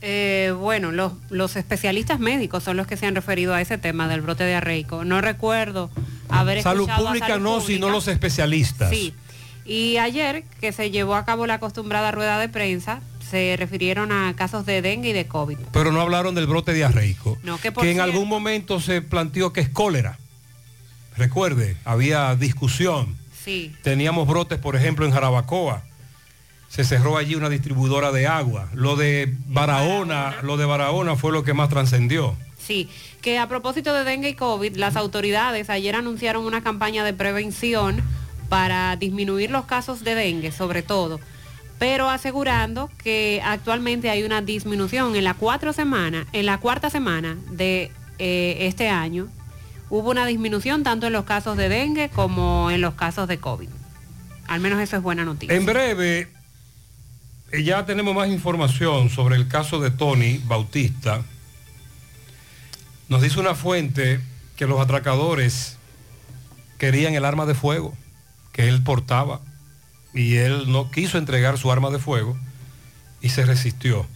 Eh, 0.00 0.54
bueno, 0.58 0.92
los, 0.92 1.12
los 1.28 1.56
especialistas 1.56 2.20
médicos 2.20 2.62
son 2.62 2.76
los 2.76 2.86
que 2.86 2.96
se 2.96 3.06
han 3.06 3.14
referido 3.14 3.52
a 3.52 3.60
ese 3.60 3.78
tema 3.78 4.08
del 4.08 4.22
brote 4.22 4.46
diarreico. 4.46 5.04
No 5.04 5.20
recuerdo 5.20 5.90
haber 6.28 6.62
Salud 6.62 6.82
escuchado 6.82 7.08
a 7.08 7.10
Pública 7.10 7.26
Salud 7.26 7.42
no, 7.42 7.58
Pública. 7.58 7.74
sino 7.74 7.90
los 7.90 8.08
especialistas. 8.08 8.90
Sí. 8.90 9.12
Y 9.68 9.98
ayer, 9.98 10.44
que 10.60 10.72
se 10.72 10.90
llevó 10.90 11.14
a 11.14 11.24
cabo 11.24 11.46
la 11.46 11.54
acostumbrada 11.54 12.10
rueda 12.10 12.38
de 12.38 12.48
prensa, 12.48 13.00
se 13.30 13.54
refirieron 13.58 14.10
a 14.10 14.34
casos 14.34 14.64
de 14.64 14.80
dengue 14.80 15.10
y 15.10 15.12
de 15.12 15.26
COVID. 15.26 15.58
Pero 15.72 15.92
no 15.92 16.00
hablaron 16.00 16.34
del 16.34 16.46
brote 16.46 16.72
diarreico. 16.72 17.36
No, 17.42 17.58
que 17.58 17.70
por 17.70 17.84
en 17.84 17.92
cierto- 17.94 18.10
algún 18.10 18.28
momento 18.28 18.80
se 18.80 19.02
planteó 19.02 19.52
que 19.52 19.60
es 19.60 19.68
cólera. 19.68 20.18
Recuerde, 21.16 21.76
había 21.84 22.34
discusión. 22.36 23.16
Sí. 23.44 23.74
Teníamos 23.82 24.26
brotes, 24.26 24.58
por 24.58 24.76
ejemplo, 24.76 25.04
en 25.04 25.12
Jarabacoa. 25.12 25.82
Se 26.68 26.84
cerró 26.84 27.16
allí 27.16 27.34
una 27.34 27.48
distribuidora 27.48 28.12
de 28.12 28.26
agua. 28.26 28.68
Lo 28.72 28.96
de 28.96 29.34
Barahona, 29.46 30.36
lo 30.42 30.56
de 30.56 30.64
Barahona 30.66 31.16
fue 31.16 31.32
lo 31.32 31.42
que 31.44 31.54
más 31.54 31.68
trascendió. 31.68 32.36
Sí, 32.58 32.88
que 33.22 33.38
a 33.38 33.48
propósito 33.48 33.94
de 33.94 34.04
dengue 34.04 34.28
y 34.30 34.34
COVID, 34.34 34.76
las 34.76 34.96
autoridades 34.96 35.70
ayer 35.70 35.94
anunciaron 35.96 36.44
una 36.44 36.62
campaña 36.62 37.04
de 37.04 37.14
prevención 37.14 38.02
para 38.48 38.96
disminuir 38.96 39.50
los 39.50 39.66
casos 39.66 40.04
de 40.04 40.14
dengue, 40.14 40.52
sobre 40.52 40.82
todo, 40.82 41.20
pero 41.78 42.08
asegurando 42.08 42.90
que 43.02 43.40
actualmente 43.44 44.10
hay 44.10 44.24
una 44.24 44.42
disminución 44.42 45.14
en 45.14 45.24
la 45.24 45.34
cuatro 45.34 45.72
semanas, 45.72 46.26
en 46.32 46.46
la 46.46 46.58
cuarta 46.58 46.90
semana 46.90 47.36
de 47.50 47.92
eh, 48.18 48.56
este 48.60 48.88
año, 48.88 49.28
hubo 49.90 50.10
una 50.10 50.26
disminución 50.26 50.82
tanto 50.82 51.06
en 51.06 51.12
los 51.12 51.24
casos 51.24 51.56
de 51.56 51.68
dengue 51.68 52.08
como 52.08 52.70
en 52.70 52.80
los 52.80 52.94
casos 52.94 53.28
de 53.28 53.38
COVID. 53.38 53.68
Al 54.48 54.60
menos 54.60 54.80
eso 54.80 54.96
es 54.96 55.02
buena 55.02 55.24
noticia. 55.24 55.54
En 55.54 55.66
breve, 55.66 56.28
eh, 57.52 57.62
ya 57.62 57.84
tenemos 57.86 58.14
más 58.14 58.28
información 58.28 59.10
sobre 59.10 59.36
el 59.36 59.46
caso 59.46 59.78
de 59.78 59.90
Tony 59.90 60.40
Bautista. 60.46 61.22
Nos 63.08 63.22
dice 63.22 63.38
una 63.40 63.54
fuente 63.54 64.20
que 64.56 64.66
los 64.66 64.80
atracadores 64.80 65.76
querían 66.78 67.14
el 67.14 67.24
arma 67.24 67.46
de 67.46 67.54
fuego 67.54 67.94
que 68.52 68.68
él 68.68 68.82
portaba 68.82 69.40
y 70.14 70.36
él 70.36 70.70
no 70.70 70.90
quiso 70.90 71.18
entregar 71.18 71.58
su 71.58 71.70
arma 71.70 71.90
de 71.90 71.98
fuego 71.98 72.36
y 73.20 73.30
se 73.30 73.44
resistió. 73.44 74.06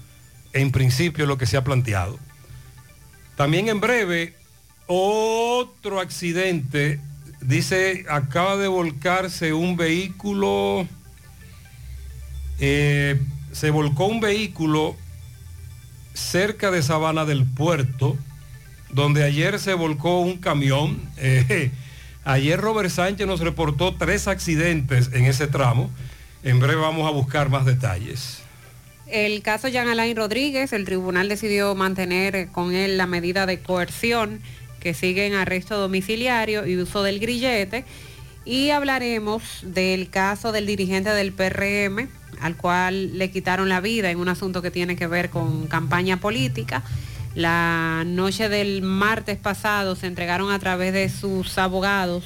En 0.53 0.71
principio 0.71 1.27
lo 1.27 1.39
que 1.39 1.47
se 1.47 1.57
ha 1.57 1.65
planteado. 1.65 2.19
También 3.37 3.69
en 3.69 3.81
breve, 3.81 4.35
otro 4.87 6.01
accidente. 6.01 7.01
Dice, 7.41 8.05
acaba 8.09 8.57
de 8.57 8.69
volcarse 8.69 9.53
un 9.53 9.77
vehículo, 9.77 10.87
eh, 12.61 13.21
se 13.53 13.71
volcó 13.71 14.07
un 14.07 14.21
vehículo 14.21 14.97
cerca 16.15 16.71
de 16.71 16.83
Sabana 16.83 17.25
del 17.25 17.45
Puerto, 17.45 18.17
donde 18.91 19.25
ayer 19.25 19.59
se 19.59 19.75
volcó 19.75 20.21
un 20.21 20.39
camión. 20.39 21.01
Eh, 21.17 21.71
ayer 22.25 22.61
Robert 22.61 22.91
Sánchez 22.91 23.27
nos 23.27 23.41
reportó 23.41 23.95
tres 23.97 24.29
accidentes 24.29 25.11
en 25.13 25.25
ese 25.25 25.47
tramo. 25.47 25.91
En 26.43 26.61
breve 26.61 26.81
vamos 26.81 27.07
a 27.07 27.11
buscar 27.11 27.49
más 27.49 27.65
detalles. 27.65 28.43
El 29.07 29.43
caso 29.43 29.69
Jean 29.69 29.89
Alain 29.89 30.17
Rodríguez, 30.17 30.73
el 30.73 30.85
tribunal 30.85 31.29
decidió 31.29 31.75
mantener 31.75 32.35
eh, 32.35 32.49
con 32.51 32.75
él 32.75 32.97
la 32.97 33.07
medida 33.07 33.45
de 33.45 33.59
coerción 33.61 34.41
que 34.81 34.95
sigue 34.95 35.27
en 35.27 35.35
arresto 35.35 35.79
domiciliario 35.79 36.67
y 36.67 36.77
uso 36.77 37.03
del 37.03 37.21
grillete. 37.21 37.85
Y 38.45 38.71
hablaremos 38.71 39.43
del 39.63 40.11
caso 40.11 40.51
del 40.51 40.67
dirigente 40.67 41.11
del 41.11 41.33
PRM, 41.33 42.09
al 42.41 42.57
cual 42.57 43.19
le 43.19 43.31
quitaron 43.31 43.69
la 43.69 43.81
vida 43.81 44.11
en 44.11 44.19
un 44.19 44.29
asunto 44.29 44.63
que 44.63 44.73
tiene 44.73 44.97
que 44.97 45.07
ver 45.07 45.31
con 45.31 45.67
campaña 45.69 46.17
política. 46.17 46.83
La 47.35 48.05
noche 48.07 48.49
del 48.49 48.83
martes 48.83 49.39
pasado 49.39 49.97
se 49.97 50.07
entregaron 50.07 50.51
a 50.51 50.59
través 50.59 50.93
de 50.93 51.09
sus 51.09 51.57
abogados 51.59 52.25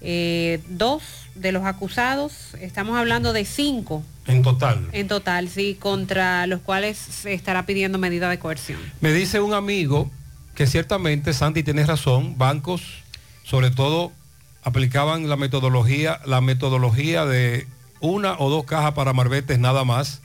eh, 0.00 0.60
dos 0.68 1.02
de 1.34 1.50
los 1.50 1.64
acusados, 1.64 2.54
estamos 2.60 2.96
hablando 2.96 3.32
de 3.32 3.44
cinco 3.44 4.04
En 4.26 4.42
total. 4.42 4.86
en 4.92 5.08
total, 5.08 5.48
sí, 5.48 5.76
contra 5.80 6.46
los 6.46 6.60
cuales 6.60 6.96
se 6.98 7.32
estará 7.32 7.66
pidiendo 7.66 7.98
medida 7.98 8.28
de 8.28 8.38
coerción. 8.38 8.78
Me 9.00 9.12
dice 9.12 9.40
un 9.40 9.54
amigo 9.54 10.10
que 10.54 10.66
ciertamente, 10.66 11.32
Sandy, 11.32 11.62
tienes 11.62 11.86
razón, 11.86 12.38
bancos, 12.38 12.82
sobre 13.42 13.70
todo, 13.70 14.12
aplicaban 14.62 15.28
la 15.28 15.36
metodología, 15.36 16.20
la 16.24 16.40
metodología 16.40 17.24
de 17.26 17.66
una 18.00 18.38
o 18.38 18.50
dos 18.50 18.64
cajas 18.64 18.92
para 18.92 19.12
marbetes 19.12 19.58
nada 19.58 19.84
más. 19.84 20.20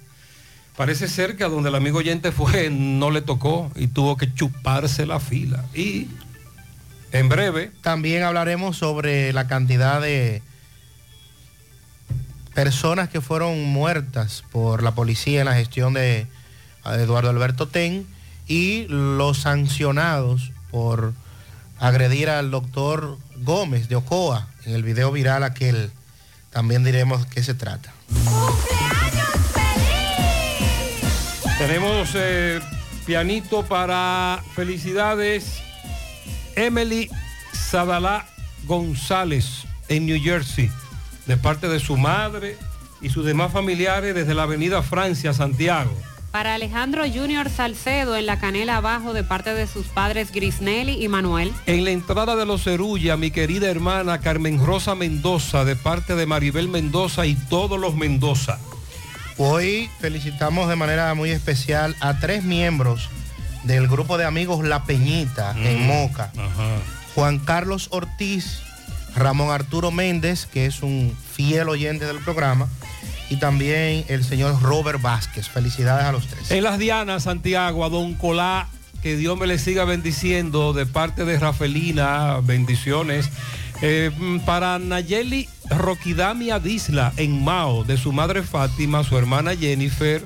Parece 0.79 1.09
ser 1.09 1.35
que 1.35 1.43
a 1.43 1.49
donde 1.49 1.67
el 1.67 1.75
amigo 1.75 1.97
oyente 1.97 2.31
fue 2.31 2.69
no 2.69 3.11
le 3.11 3.21
tocó 3.21 3.69
y 3.75 3.87
tuvo 3.87 4.15
que 4.15 4.33
chuparse 4.33 5.05
la 5.05 5.19
fila. 5.19 5.65
Y 5.73 6.07
en 7.11 7.27
breve. 7.27 7.73
También 7.81 8.23
hablaremos 8.23 8.77
sobre 8.77 9.33
la 9.33 9.45
cantidad 9.45 9.99
de 9.99 10.41
personas 12.53 13.09
que 13.09 13.19
fueron 13.19 13.61
muertas 13.61 14.45
por 14.53 14.81
la 14.81 14.95
policía 14.95 15.41
en 15.41 15.47
la 15.47 15.55
gestión 15.55 15.95
de 15.95 16.27
Eduardo 16.85 17.29
Alberto 17.29 17.67
Ten 17.67 18.07
y 18.47 18.85
los 18.87 19.39
sancionados 19.39 20.53
por 20.71 21.13
agredir 21.77 22.29
al 22.29 22.51
doctor 22.51 23.17
Gómez 23.35 23.89
de 23.89 23.97
Ocoa 23.97 24.47
en 24.63 24.75
el 24.75 24.83
video 24.83 25.11
viral 25.11 25.43
aquel. 25.43 25.91
También 26.51 26.85
diremos 26.85 27.25
qué 27.25 27.43
se 27.43 27.53
trata. 27.53 27.91
Tenemos 31.59 32.11
eh, 32.15 32.61
pianito 33.05 33.65
para 33.65 34.41
felicidades. 34.55 35.61
Emily 36.55 37.09
Sadalá 37.51 38.25
González 38.65 39.65
en 39.89 40.05
New 40.05 40.17
Jersey, 40.23 40.71
de 41.27 41.35
parte 41.35 41.67
de 41.67 41.81
su 41.81 41.97
madre 41.97 42.55
y 43.01 43.09
sus 43.09 43.25
demás 43.25 43.51
familiares 43.51 44.15
desde 44.15 44.33
la 44.33 44.43
avenida 44.43 44.81
Francia, 44.83 45.33
Santiago. 45.33 45.91
Para 46.31 46.53
Alejandro 46.53 47.03
Junior 47.13 47.49
Salcedo 47.49 48.15
en 48.15 48.25
la 48.25 48.39
canela 48.39 48.77
abajo 48.77 49.11
de 49.11 49.25
parte 49.25 49.53
de 49.53 49.67
sus 49.67 49.87
padres 49.87 50.31
Grisnelli 50.31 51.03
y 51.03 51.09
Manuel. 51.09 51.51
En 51.65 51.83
la 51.83 51.91
entrada 51.91 52.37
de 52.37 52.45
los 52.45 52.63
Cerulla, 52.63 53.17
mi 53.17 53.31
querida 53.31 53.69
hermana 53.69 54.21
Carmen 54.21 54.65
Rosa 54.65 54.95
Mendoza, 54.95 55.65
de 55.65 55.75
parte 55.75 56.15
de 56.15 56.25
Maribel 56.25 56.69
Mendoza 56.69 57.25
y 57.25 57.35
todos 57.35 57.77
los 57.77 57.95
Mendoza. 57.95 58.59
Hoy 59.41 59.89
felicitamos 60.01 60.67
de 60.67 60.75
manera 60.75 61.13
muy 61.13 61.31
especial 61.31 61.95
a 62.01 62.19
tres 62.19 62.43
miembros 62.43 63.09
del 63.63 63.87
grupo 63.87 64.17
de 64.17 64.25
amigos 64.25 64.65
La 64.65 64.83
Peñita 64.83 65.55
en 65.57 65.87
Moca. 65.87 66.33
Juan 67.15 67.39
Carlos 67.39 67.87
Ortiz, 67.91 68.59
Ramón 69.15 69.51
Arturo 69.51 69.91
Méndez, 69.91 70.45
que 70.45 70.65
es 70.65 70.83
un 70.83 71.15
fiel 71.31 71.69
oyente 71.69 72.05
del 72.05 72.17
programa, 72.17 72.67
y 73.29 73.37
también 73.37 74.03
el 74.09 74.25
señor 74.25 74.61
Robert 74.61 75.01
Vázquez. 75.01 75.47
Felicidades 75.47 76.03
a 76.03 76.11
los 76.11 76.27
tres. 76.27 76.51
En 76.51 76.65
las 76.65 76.77
Dianas, 76.77 77.23
Santiago, 77.23 77.85
a 77.85 77.89
Don 77.89 78.15
Colá, 78.15 78.67
que 79.01 79.15
Dios 79.15 79.37
me 79.37 79.47
le 79.47 79.57
siga 79.57 79.85
bendiciendo 79.85 80.73
de 80.73 80.85
parte 80.85 81.23
de 81.23 81.39
Rafelina, 81.39 82.41
bendiciones. 82.43 83.29
Eh, 83.81 84.11
mm, 84.13 84.39
para 84.39 84.77
Nayeli 84.79 85.47
Roquidamia 85.69 86.59
Disla 86.59 87.13
en 87.17 87.43
Mao, 87.43 87.83
de 87.83 87.97
su 87.97 88.11
madre 88.11 88.43
Fátima, 88.43 89.03
su 89.03 89.17
hermana 89.17 89.55
Jennifer. 89.55 90.25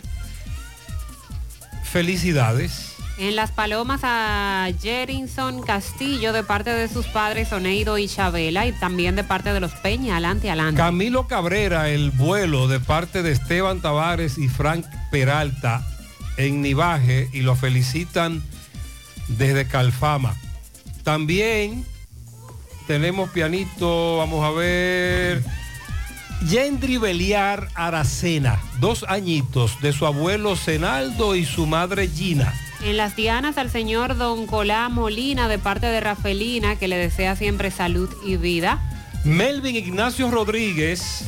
Felicidades. 1.83 2.95
En 3.19 3.35
Las 3.35 3.51
Palomas 3.51 4.01
a 4.03 4.69
Jerinson 4.81 5.61
Castillo 5.61 6.33
de 6.33 6.43
parte 6.43 6.71
de 6.71 6.87
sus 6.87 7.05
padres 7.05 7.51
Oneido 7.53 7.99
y 7.99 8.07
Chabela 8.07 8.65
y 8.65 8.71
también 8.71 9.15
de 9.15 9.23
parte 9.23 9.53
de 9.53 9.59
los 9.59 9.71
Peña. 9.73 10.13
Adelante, 10.13 10.49
adelante. 10.49 10.77
Camilo 10.77 11.27
Cabrera, 11.27 11.89
el 11.89 12.09
vuelo 12.09 12.67
de 12.67 12.79
parte 12.79 13.21
de 13.21 13.31
Esteban 13.31 13.81
Tavares 13.81 14.39
y 14.39 14.49
Frank 14.49 14.85
Peralta 15.11 15.85
en 16.37 16.63
Nivaje 16.63 17.29
y 17.33 17.41
lo 17.41 17.55
felicitan 17.55 18.41
desde 19.27 19.67
Calfama. 19.67 20.35
También 21.03 21.85
tenemos 22.87 23.29
pianito, 23.29 24.17
vamos 24.17 24.43
a 24.43 24.51
ver. 24.51 25.43
Yendri 26.47 26.97
Beliar 26.97 27.69
Aracena, 27.73 28.59
dos 28.79 29.05
añitos, 29.07 29.79
de 29.81 29.93
su 29.93 30.05
abuelo 30.05 30.55
Senaldo 30.55 31.35
y 31.35 31.45
su 31.45 31.65
madre 31.65 32.07
Gina. 32.07 32.53
En 32.83 32.97
las 32.97 33.15
Dianas 33.15 33.57
al 33.57 33.69
señor 33.69 34.17
Don 34.17 34.45
Colá 34.45 34.89
Molina 34.89 35.47
de 35.47 35.57
parte 35.57 35.85
de 35.85 36.01
Rafelina, 36.01 36.75
que 36.75 36.89
le 36.89 36.97
desea 36.97 37.37
siempre 37.37 37.71
salud 37.71 38.09
y 38.25 38.35
vida. 38.35 38.81
Melvin 39.23 39.77
Ignacio 39.77 40.29
Rodríguez, 40.29 41.23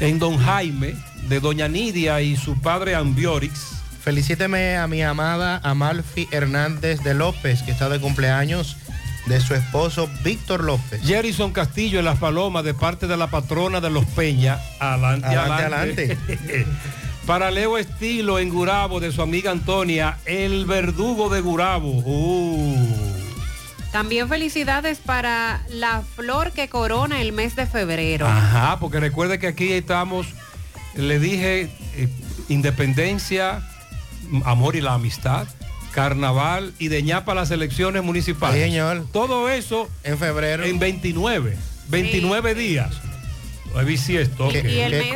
en 0.00 0.18
Don 0.18 0.38
Jaime, 0.38 0.94
de 1.28 1.40
Doña 1.40 1.68
Nidia 1.68 2.22
y 2.22 2.36
su 2.36 2.58
padre 2.60 2.94
Ambiorix. 2.94 3.82
Felicíteme 4.00 4.76
a 4.76 4.86
mi 4.86 5.02
amada 5.02 5.60
Amalfi 5.62 6.28
Hernández 6.30 7.02
de 7.02 7.14
López, 7.14 7.62
que 7.62 7.72
está 7.72 7.90
de 7.90 8.00
cumpleaños 8.00 8.76
de 9.26 9.40
su 9.40 9.54
esposo 9.54 10.08
Víctor 10.22 10.64
López. 10.64 11.00
Jerison 11.02 11.52
Castillo 11.52 11.98
en 11.98 12.04
Las 12.04 12.18
Palomas, 12.18 12.64
de 12.64 12.74
parte 12.74 13.06
de 13.06 13.16
la 13.16 13.28
patrona 13.28 13.80
de 13.80 13.90
los 13.90 14.04
Peña. 14.04 14.58
Adelante, 14.78 15.26
Adelante, 15.26 15.62
adelante. 15.62 16.66
Para 17.26 17.50
Leo 17.50 17.78
Estilo 17.78 18.38
en 18.38 18.50
Gurabo, 18.50 19.00
de 19.00 19.10
su 19.10 19.22
amiga 19.22 19.50
Antonia, 19.50 20.18
el 20.26 20.66
verdugo 20.66 21.30
de 21.30 21.40
Gurabo. 21.40 22.02
Uh. 22.04 23.14
También 23.92 24.28
felicidades 24.28 24.98
para 24.98 25.62
la 25.70 26.02
flor 26.02 26.50
que 26.50 26.68
corona 26.68 27.22
el 27.22 27.32
mes 27.32 27.56
de 27.56 27.64
febrero. 27.64 28.26
Ajá, 28.26 28.78
porque 28.78 29.00
recuerde 29.00 29.38
que 29.38 29.46
aquí 29.46 29.72
estamos, 29.72 30.26
le 30.96 31.18
dije, 31.18 31.70
eh, 31.96 32.08
independencia, 32.48 33.62
amor 34.44 34.76
y 34.76 34.82
la 34.82 34.94
amistad, 34.94 35.46
carnaval 35.94 36.74
y 36.78 36.88
de 36.88 37.02
ñapa 37.02 37.34
las 37.34 37.50
elecciones 37.50 38.02
municipales. 38.02 38.56
Sí, 38.56 38.70
señor. 38.70 39.06
Todo 39.12 39.48
eso 39.48 39.88
en 40.02 40.18
febrero. 40.18 40.64
En 40.64 40.78
29, 40.78 41.56
29 41.88 42.54
días. 42.54 42.90
Bisiesto. 43.82 44.50
Y, 44.52 44.54
y 44.68 44.80
el 44.80 44.92
mes, 44.92 45.14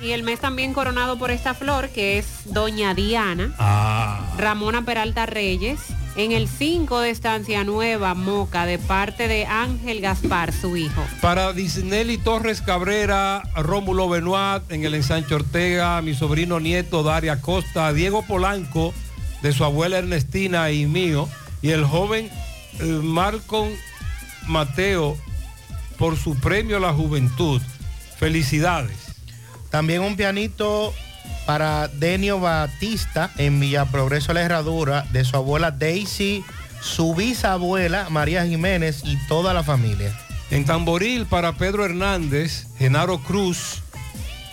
y 0.00 0.10
el 0.12 0.22
mes 0.22 0.38
también 0.38 0.72
coronado 0.72 1.18
por 1.18 1.32
esta 1.32 1.54
flor 1.54 1.88
que 1.88 2.18
es 2.18 2.26
Doña 2.44 2.94
Diana, 2.94 3.52
Ah. 3.58 4.32
Ramona 4.38 4.84
Peralta 4.84 5.26
Reyes, 5.26 5.80
en 6.14 6.30
el 6.30 6.46
5 6.48 7.00
de 7.00 7.10
Estancia 7.10 7.64
Nueva, 7.64 8.14
Moca, 8.14 8.64
de 8.64 8.78
parte 8.78 9.26
de 9.26 9.44
Ángel 9.46 10.00
Gaspar, 10.00 10.52
su 10.52 10.76
hijo. 10.76 11.04
Para 11.20 11.52
Disnelli 11.52 12.16
Torres 12.16 12.62
Cabrera, 12.62 13.42
Rómulo 13.56 14.08
Benoit, 14.08 14.62
en 14.70 14.84
el 14.84 14.94
ensanche 14.94 15.34
Ortega, 15.34 16.00
mi 16.00 16.14
sobrino 16.14 16.60
nieto 16.60 17.02
Daria 17.02 17.40
Costa, 17.40 17.92
Diego 17.92 18.22
Polanco, 18.22 18.94
de 19.46 19.52
su 19.52 19.62
abuela 19.62 19.98
Ernestina 19.98 20.72
y 20.72 20.86
mío, 20.86 21.28
y 21.62 21.70
el 21.70 21.84
joven 21.84 22.28
eh, 22.80 22.84
Marcon 22.84 23.70
Mateo 24.48 25.16
por 25.98 26.16
su 26.16 26.34
premio 26.34 26.78
a 26.78 26.80
la 26.80 26.92
juventud. 26.92 27.62
Felicidades. 28.18 28.96
También 29.70 30.02
un 30.02 30.16
pianito 30.16 30.92
para 31.46 31.86
Denio 31.86 32.40
Batista 32.40 33.30
en 33.38 33.60
Villa 33.60 33.84
Progreso 33.84 34.32
La 34.32 34.42
Herradura 34.42 35.06
de 35.12 35.24
su 35.24 35.36
abuela 35.36 35.70
Daisy, 35.70 36.44
su 36.80 37.14
bisabuela 37.14 38.08
María 38.10 38.44
Jiménez 38.46 39.02
y 39.04 39.16
toda 39.28 39.54
la 39.54 39.62
familia. 39.62 40.12
En 40.50 40.64
Tamboril 40.64 41.24
para 41.24 41.52
Pedro 41.52 41.84
Hernández, 41.84 42.66
Genaro 42.78 43.18
Cruz, 43.22 43.80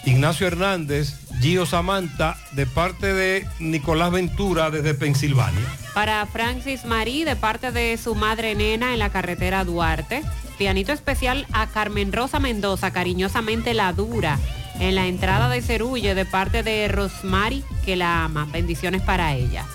Ignacio 0.06 0.45
Hernández, 0.45 1.15
Gio 1.44 1.65
Samantha, 1.65 2.38
de 2.53 2.65
parte 2.65 3.14
de 3.14 3.45
Nicolás 3.60 4.11
Ventura 4.14 4.72
desde 4.72 4.94
Pensilvania. 4.94 5.60
Para 5.94 6.26
Francis 6.26 6.86
Marí, 6.86 7.26
de 7.26 7.36
parte 7.36 7.74
de 7.74 7.98
su 7.98 8.15
madre 8.15 8.56
nena 8.56 8.94
en 8.94 8.99
la 8.99 9.10
carretera 9.10 9.65
Duarte. 9.65 10.24
Pianito 10.57 10.94
especial 10.94 11.45
a 11.52 11.68
Carmen 11.68 12.14
Rosa 12.14 12.40
Mendoza, 12.40 12.91
cariñosamente 12.91 13.74
la 13.74 13.91
dura, 13.91 14.40
en 14.80 14.95
la 14.95 15.07
entrada 15.07 15.49
de 15.49 15.61
Cerulle, 15.61 16.15
de 16.15 16.24
parte 16.24 16.64
de 16.64 16.88
Rosmary, 16.88 17.65
que 17.84 17.98
la 17.98 18.24
ama. 18.24 18.48
Bendiciones 18.49 19.02
para 19.02 19.34
ella. 19.36 19.65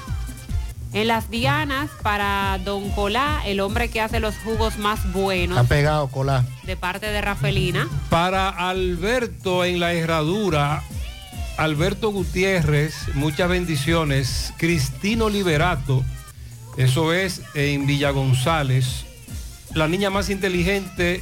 En 0.95 1.07
las 1.07 1.28
Dianas, 1.31 1.90
para 2.03 2.59
Don 2.65 2.89
Colá, 2.93 3.43
el 3.45 3.61
hombre 3.61 3.90
que 3.90 4.01
hace 4.01 4.20
los 4.20 4.35
jugos 4.39 4.78
más 4.78 5.12
buenos, 5.12 5.59
Ha 5.59 5.65
pegado 5.65 6.09
cola. 6.09 6.47
de 6.62 6.77
parte 6.78 7.09
de 7.09 7.20
Rafelina. 7.20 7.86
Para 8.09 8.49
Alberto 8.49 9.66
en 9.66 9.81
la 9.81 9.93
herradura, 9.93 10.82
Alberto 11.59 12.10
Gutiérrez, 12.10 12.94
muchas 13.14 13.48
bendiciones. 13.48 14.55
Cristino 14.59 15.28
Liberato, 15.28 16.05
eso 16.76 17.12
es 17.12 17.43
en 17.55 17.85
Villa 17.85 18.10
González. 18.10 19.05
La 19.74 19.89
niña 19.89 20.09
más 20.09 20.30
inteligente, 20.30 21.20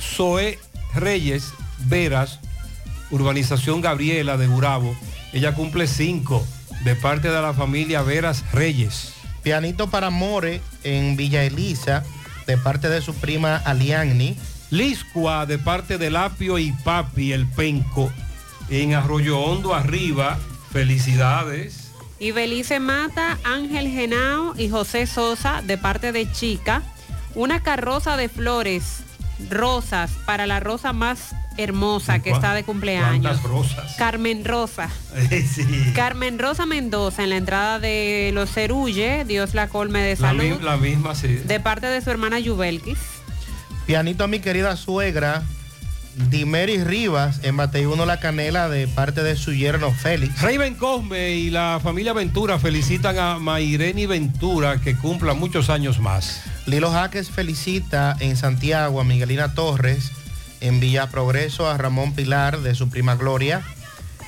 Zoe 0.00 0.60
Reyes 0.94 1.52
Veras, 1.86 2.38
Urbanización 3.10 3.80
Gabriela 3.80 4.36
de 4.36 4.46
Gurabo. 4.46 4.96
Ella 5.32 5.52
cumple 5.52 5.88
cinco 5.88 6.46
de 6.84 6.94
parte 6.94 7.28
de 7.28 7.42
la 7.42 7.52
familia 7.52 8.02
Veras 8.02 8.44
Reyes. 8.52 9.14
Pianito 9.42 9.90
para 9.90 10.10
More 10.10 10.60
en 10.84 11.16
Villa 11.16 11.42
Elisa 11.42 12.04
de 12.46 12.56
parte 12.56 12.88
de 12.88 13.02
su 13.02 13.14
prima 13.14 13.56
Aliagni. 13.56 14.36
Liscua 14.70 15.44
de 15.44 15.58
parte 15.58 15.98
del 15.98 16.14
Apio 16.14 16.56
y 16.58 16.70
Papi, 16.70 17.32
el 17.32 17.46
Penco, 17.46 18.12
en 18.70 18.94
Arroyo 18.94 19.38
Hondo 19.40 19.74
arriba. 19.74 20.38
Felicidades. 20.72 21.90
Y 22.18 22.30
Belice 22.32 22.80
Mata, 22.80 23.38
Ángel 23.44 23.88
Genao 23.90 24.54
y 24.56 24.68
José 24.70 25.06
Sosa, 25.06 25.62
de 25.62 25.76
parte 25.78 26.12
de 26.12 26.30
Chica. 26.32 26.82
Una 27.34 27.62
carroza 27.62 28.16
de 28.16 28.28
flores 28.28 29.00
rosas 29.50 30.12
para 30.24 30.46
la 30.46 30.60
rosa 30.60 30.94
más 30.94 31.34
hermosa 31.58 32.20
que 32.20 32.30
está 32.30 32.54
de 32.54 32.64
cumpleaños. 32.64 33.20
¿Cuántas 33.20 33.42
rosas? 33.42 33.94
Carmen 33.98 34.44
Rosa. 34.44 34.88
sí. 35.30 35.92
Carmen 35.94 36.38
Rosa 36.38 36.64
Mendoza 36.66 37.22
en 37.24 37.30
la 37.30 37.36
entrada 37.36 37.78
de 37.78 38.30
Los 38.32 38.50
Cerulle, 38.50 39.24
Dios 39.26 39.54
la 39.54 39.68
colme 39.68 40.00
de 40.00 40.10
La, 40.16 40.28
salud. 40.28 40.42
mi- 40.58 40.64
la 40.64 40.76
misma, 40.78 41.14
sí. 41.14 41.28
De 41.28 41.60
parte 41.60 41.86
de 41.86 42.00
su 42.00 42.10
hermana 42.10 42.38
Yubelkis. 42.38 42.98
Pianito 43.86 44.24
a 44.24 44.26
mi 44.26 44.40
querida 44.40 44.76
suegra, 44.76 45.42
Dimeris 46.16 46.82
Rivas, 46.84 47.40
en 47.42 47.58
Bateyuno 47.58 48.06
La 48.06 48.20
Canela, 48.20 48.70
de 48.70 48.88
parte 48.88 49.22
de 49.22 49.36
su 49.36 49.52
yerno 49.52 49.92
Félix. 49.92 50.40
Raven 50.40 50.74
Cosme 50.74 51.32
y 51.32 51.50
la 51.50 51.78
familia 51.82 52.14
Ventura 52.14 52.58
felicitan 52.58 53.18
a 53.18 53.38
Maireni 53.38 54.06
Ventura 54.06 54.80
que 54.80 54.96
cumpla 54.96 55.34
muchos 55.34 55.68
años 55.68 56.00
más. 56.00 56.42
Lilo 56.64 56.90
Jaques 56.90 57.30
felicita 57.30 58.16
en 58.18 58.36
Santiago 58.36 58.98
a 58.98 59.04
Miguelina 59.04 59.52
Torres, 59.52 60.10
en 60.62 60.80
Villa 60.80 61.10
Progreso 61.10 61.68
a 61.68 61.76
Ramón 61.76 62.14
Pilar 62.14 62.60
de 62.60 62.74
su 62.74 62.88
prima 62.88 63.14
Gloria, 63.16 63.62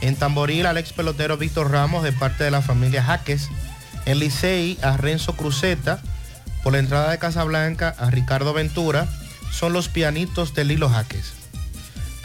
en 0.03 0.15
Tamboril 0.15 0.67
al 0.67 0.77
ex 0.77 0.93
pelotero 0.93 1.39
Víctor 1.39 1.71
Ramos 1.71 2.05
de 2.05 2.13
parte 2.13 2.45
de 2.45 2.51
la 2.51 2.61
familia 2.61 3.03
Jaques, 3.03 3.49
en 4.05 4.19
Licey 4.19 4.79
a 4.83 4.99
Renzo 4.99 5.35
Cruzeta, 5.37 6.03
por 6.63 6.75
la 6.75 6.81
entrada 6.81 7.11
de 7.11 7.19
Casablanca 7.19 7.95
a 7.99 8.11
Ricardo 8.11 8.53
Ventura, 8.53 9.09
son 9.51 9.73
los 9.73 9.89
pianitos 9.89 10.55
de 10.55 10.65
Lilo 10.67 10.91
Jaques. 10.91 11.38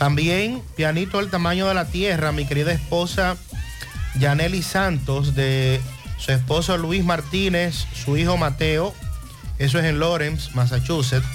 También 0.04 0.62
pianito 0.76 1.20
del 1.20 1.30
tamaño 1.30 1.70
de 1.70 1.76
la 1.76 1.86
tierra, 1.86 2.34
mi 2.34 2.46
querida 2.46 2.74
esposa 2.74 3.38
Yaneli 4.20 4.62
Santos, 4.62 5.34
de 5.34 5.80
su 6.18 6.34
esposo 6.34 6.78
Luis 6.78 7.06
Martínez, 7.06 7.86
su 7.94 8.18
hijo 8.18 8.36
Mateo, 8.36 8.94
eso 9.60 9.80
es 9.80 9.86
en 9.86 10.02
Lawrence, 10.02 10.52
Massachusetts. 10.56 11.26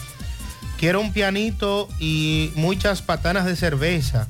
Quiero 0.79 1.01
un 1.01 1.15
pianito 1.15 1.89
y 1.99 2.53
muchas 2.57 3.01
patanas 3.01 3.47
de 3.47 3.57
cerveza 3.57 4.29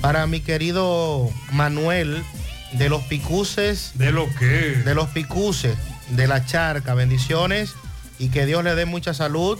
para 0.00 0.26
mi 0.26 0.40
querido 0.40 1.30
Manuel 1.52 2.24
de 2.72 2.88
los 2.88 3.02
Picuces. 3.02 3.90
¿De 3.96 4.10
lo 4.10 4.26
qué? 4.38 4.80
De 4.86 4.94
los 4.94 5.10
Picuces, 5.10 5.76
de 6.08 6.26
la 6.26 6.46
Charca. 6.46 6.94
Bendiciones 6.94 7.74
y 8.18 8.30
que 8.30 8.46
Dios 8.46 8.64
le 8.64 8.74
dé 8.74 8.86
mucha 8.86 9.12
salud. 9.12 9.58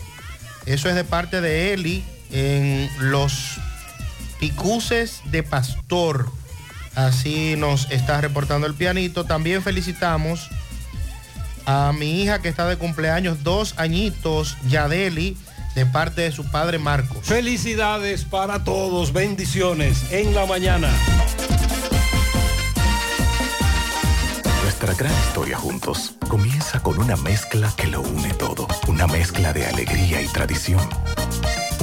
Eso 0.64 0.88
es 0.88 0.94
de 0.94 1.04
parte 1.04 1.42
de 1.42 1.74
Eli 1.74 2.02
en 2.30 2.88
los 2.98 3.60
Picuces 4.40 5.20
de 5.26 5.42
Pastor. 5.42 6.30
Así 6.94 7.54
nos 7.56 7.90
está 7.90 8.20
reportando 8.20 8.66
el 8.66 8.74
pianito. 8.74 9.24
También 9.24 9.62
felicitamos 9.62 10.48
a 11.66 11.92
mi 11.92 12.22
hija 12.22 12.40
que 12.40 12.48
está 12.48 12.66
de 12.66 12.76
cumpleaños, 12.76 13.44
dos 13.44 13.74
añitos, 13.76 14.56
Yadeli, 14.66 15.36
de 15.74 15.86
parte 15.86 16.22
de 16.22 16.32
su 16.32 16.50
padre 16.50 16.78
Marcos. 16.78 17.18
Felicidades 17.22 18.24
para 18.24 18.64
todos, 18.64 19.12
bendiciones 19.12 20.10
en 20.10 20.34
la 20.34 20.46
mañana. 20.46 20.90
Nuestra 24.62 24.94
gran 24.94 25.12
historia 25.26 25.58
juntos 25.58 26.14
comienza 26.28 26.80
con 26.80 26.98
una 26.98 27.16
mezcla 27.16 27.72
que 27.76 27.86
lo 27.86 28.00
une 28.00 28.32
todo. 28.34 28.66
Una 28.88 29.06
mezcla 29.06 29.52
de 29.52 29.66
alegría 29.66 30.22
y 30.22 30.26
tradición. 30.28 30.80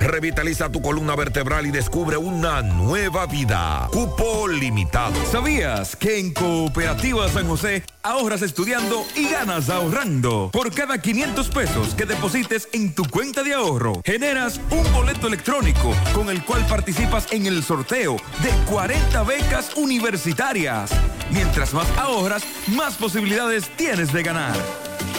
Revitaliza 0.00 0.70
tu 0.70 0.80
columna 0.80 1.16
vertebral 1.16 1.66
y 1.66 1.70
descubre 1.70 2.16
una 2.16 2.62
nueva 2.62 3.26
vida. 3.26 3.88
Cupo 3.90 4.46
limitado. 4.46 5.14
¿Sabías 5.30 5.96
que 5.96 6.18
en 6.18 6.32
Cooperativa 6.32 7.28
San 7.28 7.48
José 7.48 7.82
ahorras 8.02 8.42
estudiando 8.42 9.04
y 9.16 9.28
ganas 9.28 9.70
ahorrando? 9.70 10.50
Por 10.52 10.72
cada 10.72 11.00
500 11.00 11.48
pesos 11.48 11.94
que 11.94 12.06
deposites 12.06 12.68
en 12.72 12.94
tu 12.94 13.04
cuenta 13.04 13.42
de 13.42 13.54
ahorro, 13.54 14.00
generas 14.04 14.60
un 14.70 14.92
boleto 14.92 15.26
electrónico 15.26 15.94
con 16.14 16.28
el 16.28 16.44
cual 16.44 16.64
participas 16.66 17.32
en 17.32 17.46
el 17.46 17.62
sorteo 17.62 18.16
de 18.42 18.50
40 18.70 19.22
becas 19.24 19.74
universitarias. 19.76 20.90
Mientras 21.30 21.72
más 21.74 21.88
ahorras, 21.98 22.44
más 22.68 22.94
posibilidades 22.94 23.68
tienes 23.76 24.12
de 24.12 24.22
ganar. 24.22 24.91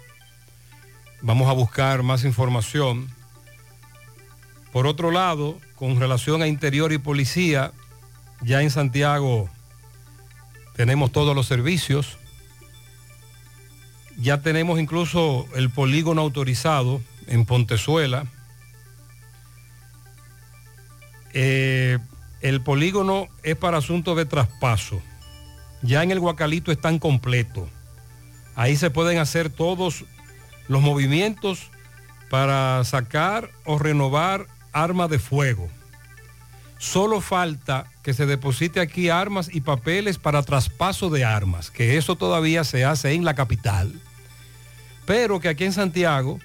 Vamos 1.21 1.49
a 1.49 1.53
buscar 1.53 2.05
más 2.05 2.23
información. 2.23 3.09
Por 4.73 4.87
otro 4.87 5.11
lado, 5.11 5.59
con 5.75 5.99
relación 5.99 6.43
a 6.43 6.47
Interior 6.47 6.93
y 6.93 6.99
Policía, 6.99 7.73
ya 8.43 8.63
en 8.63 8.71
Santiago 8.71 9.51
tenemos 10.77 11.11
todos 11.11 11.35
los 11.35 11.47
servicios. 11.47 12.18
Ya 14.21 14.43
tenemos 14.43 14.81
incluso 14.81 15.47
el 15.55 15.71
polígono 15.71 16.21
autorizado 16.23 17.01
en 17.29 17.47
Pontezuela. 17.47 18.27
Eh, 21.33 21.99
el 22.41 22.61
polígono 22.61 23.29
es 23.45 23.55
para 23.55 23.79
asuntos 23.79 24.17
de 24.17 24.27
traspaso. 24.27 25.01
Ya 25.83 26.03
en 26.03 26.11
el 26.11 26.19
Guacalito 26.19 26.73
están 26.73 26.99
completos. 26.99 27.69
Ahí 28.57 28.77
se 28.77 28.91
pueden 28.91 29.19
hacer 29.19 29.51
todos 29.51 30.05
los 30.67 30.83
movimientos 30.83 31.71
para 32.29 32.83
sacar 32.85 33.53
o 33.65 33.79
renovar 33.79 34.49
armas 34.73 35.11
de 35.11 35.21
fuego. 35.21 35.69
Solo 36.79 37.21
falta 37.21 37.87
que 38.03 38.15
se 38.15 38.27
deposite 38.27 38.81
aquí 38.81 39.11
armas 39.11 39.49
y 39.53 39.61
papeles 39.61 40.19
para 40.19 40.43
traspaso 40.43 41.09
de 41.09 41.25
armas, 41.25 41.71
que 41.71 41.97
eso 41.97 42.17
todavía 42.17 42.65
se 42.65 42.85
hace 42.85 43.13
en 43.13 43.25
la 43.25 43.35
capital. 43.35 44.01
Pero 45.09 45.41
que 45.41 45.49
aquí 45.49 45.65
en 45.65 45.73
Santiago 45.73 46.39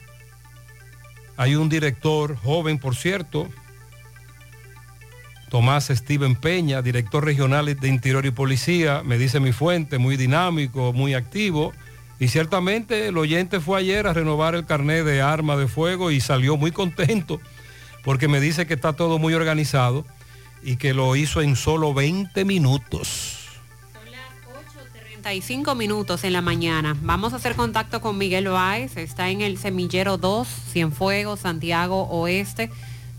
hay 1.36 1.56
un 1.56 1.68
director 1.68 2.38
joven, 2.38 2.80
por 2.80 2.96
cierto, 2.96 3.50
Tomás 5.50 5.90
Steven 5.90 6.38
Peña, 6.38 6.82
director 6.82 7.26
regional 7.26 7.66
de 7.78 7.88
Interior 7.90 8.26
y 8.26 8.32
Policía, 8.32 9.04
me 9.04 9.18
dice 9.18 9.42
mi 9.42 9.52
fuente, 9.52 9.98
muy 9.98 10.16
dinámico, 10.16 10.94
muy 10.94 11.14
activo. 11.14 11.74
Y 12.22 12.30
ciertamente 12.30 13.10
el 13.10 13.18
oyente 13.18 13.60
fue 13.60 13.80
ayer 13.80 14.08
a 14.08 14.14
renovar 14.14 14.56
el 14.56 14.66
carnet 14.66 15.04
de 15.04 15.22
arma 15.22 15.58
de 15.58 15.68
fuego 15.68 16.10
y 16.10 16.22
salió 16.22 16.56
muy 16.56 16.72
contento 16.72 17.42
porque 18.02 18.30
me 18.30 18.40
dice 18.40 18.66
que 18.66 18.76
está 18.76 18.94
todo 18.94 19.20
muy 19.20 19.34
organizado 19.34 20.06
y 20.62 20.78
que 20.78 20.94
lo 20.94 21.18
hizo 21.18 21.42
en 21.42 21.58
solo 21.58 21.94
20 21.94 22.46
minutos. 22.46 23.43
35 25.24 25.74
minutos 25.76 26.26
en 26.26 26.34
la 26.34 26.42
mañana. 26.42 26.98
Vamos 27.02 27.32
a 27.32 27.38
hacer 27.38 27.56
contacto 27.56 28.02
con 28.02 28.18
Miguel 28.18 28.50
Báez. 28.50 28.98
Está 28.98 29.30
en 29.30 29.40
el 29.40 29.58
Semillero 29.58 30.18
2, 30.18 30.46
Cienfuegos, 30.74 31.40
Santiago 31.40 32.04
Oeste, 32.10 32.70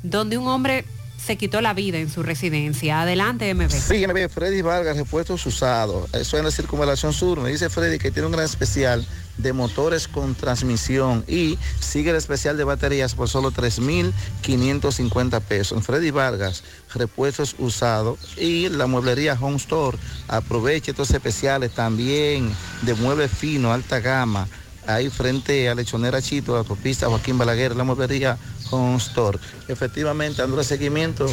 donde 0.02 0.36
un 0.36 0.46
hombre 0.46 0.84
se 1.16 1.36
quitó 1.36 1.62
la 1.62 1.72
vida 1.72 1.96
en 1.96 2.10
su 2.10 2.22
residencia. 2.22 3.00
Adelante, 3.00 3.52
MB. 3.54 3.70
Sí, 3.70 4.06
MB, 4.06 4.28
Freddy 4.28 4.60
Vargas, 4.60 4.98
repuestos 4.98 5.46
usados. 5.46 6.12
Eso 6.12 6.36
en 6.36 6.44
la 6.44 6.50
circunvalación 6.50 7.14
sur. 7.14 7.40
Me 7.40 7.50
dice 7.50 7.70
Freddy 7.70 7.98
que 7.98 8.10
tiene 8.10 8.26
un 8.26 8.32
gran 8.32 8.44
especial 8.44 9.06
de 9.38 9.52
motores 9.52 10.08
con 10.08 10.34
transmisión 10.34 11.24
y 11.26 11.58
sigue 11.80 12.10
el 12.10 12.16
especial 12.16 12.56
de 12.56 12.64
baterías 12.64 13.14
por 13.14 13.28
solo 13.28 13.50
3.550 13.50 15.40
pesos. 15.40 15.84
Freddy 15.84 16.10
Vargas, 16.10 16.62
repuestos 16.92 17.56
usados 17.58 18.18
y 18.36 18.68
la 18.68 18.86
mueblería 18.86 19.36
Home 19.40 19.56
Store. 19.56 19.98
Aproveche 20.28 20.92
estos 20.92 21.10
especiales 21.10 21.72
también 21.72 22.50
de 22.82 22.94
muebles 22.94 23.30
finos, 23.30 23.72
alta 23.72 24.00
gama. 24.00 24.48
Ahí 24.86 25.08
frente 25.08 25.68
a 25.68 25.74
Lechonera 25.74 26.20
Chito, 26.20 26.52
la 26.52 26.58
autopista 26.58 27.08
Joaquín 27.08 27.38
Balaguer, 27.38 27.74
la 27.74 27.84
mueblería 27.84 28.38
Home 28.70 28.98
Store. 28.98 29.38
Efectivamente, 29.68 30.42
dando 30.42 30.62
seguimiento 30.62 31.26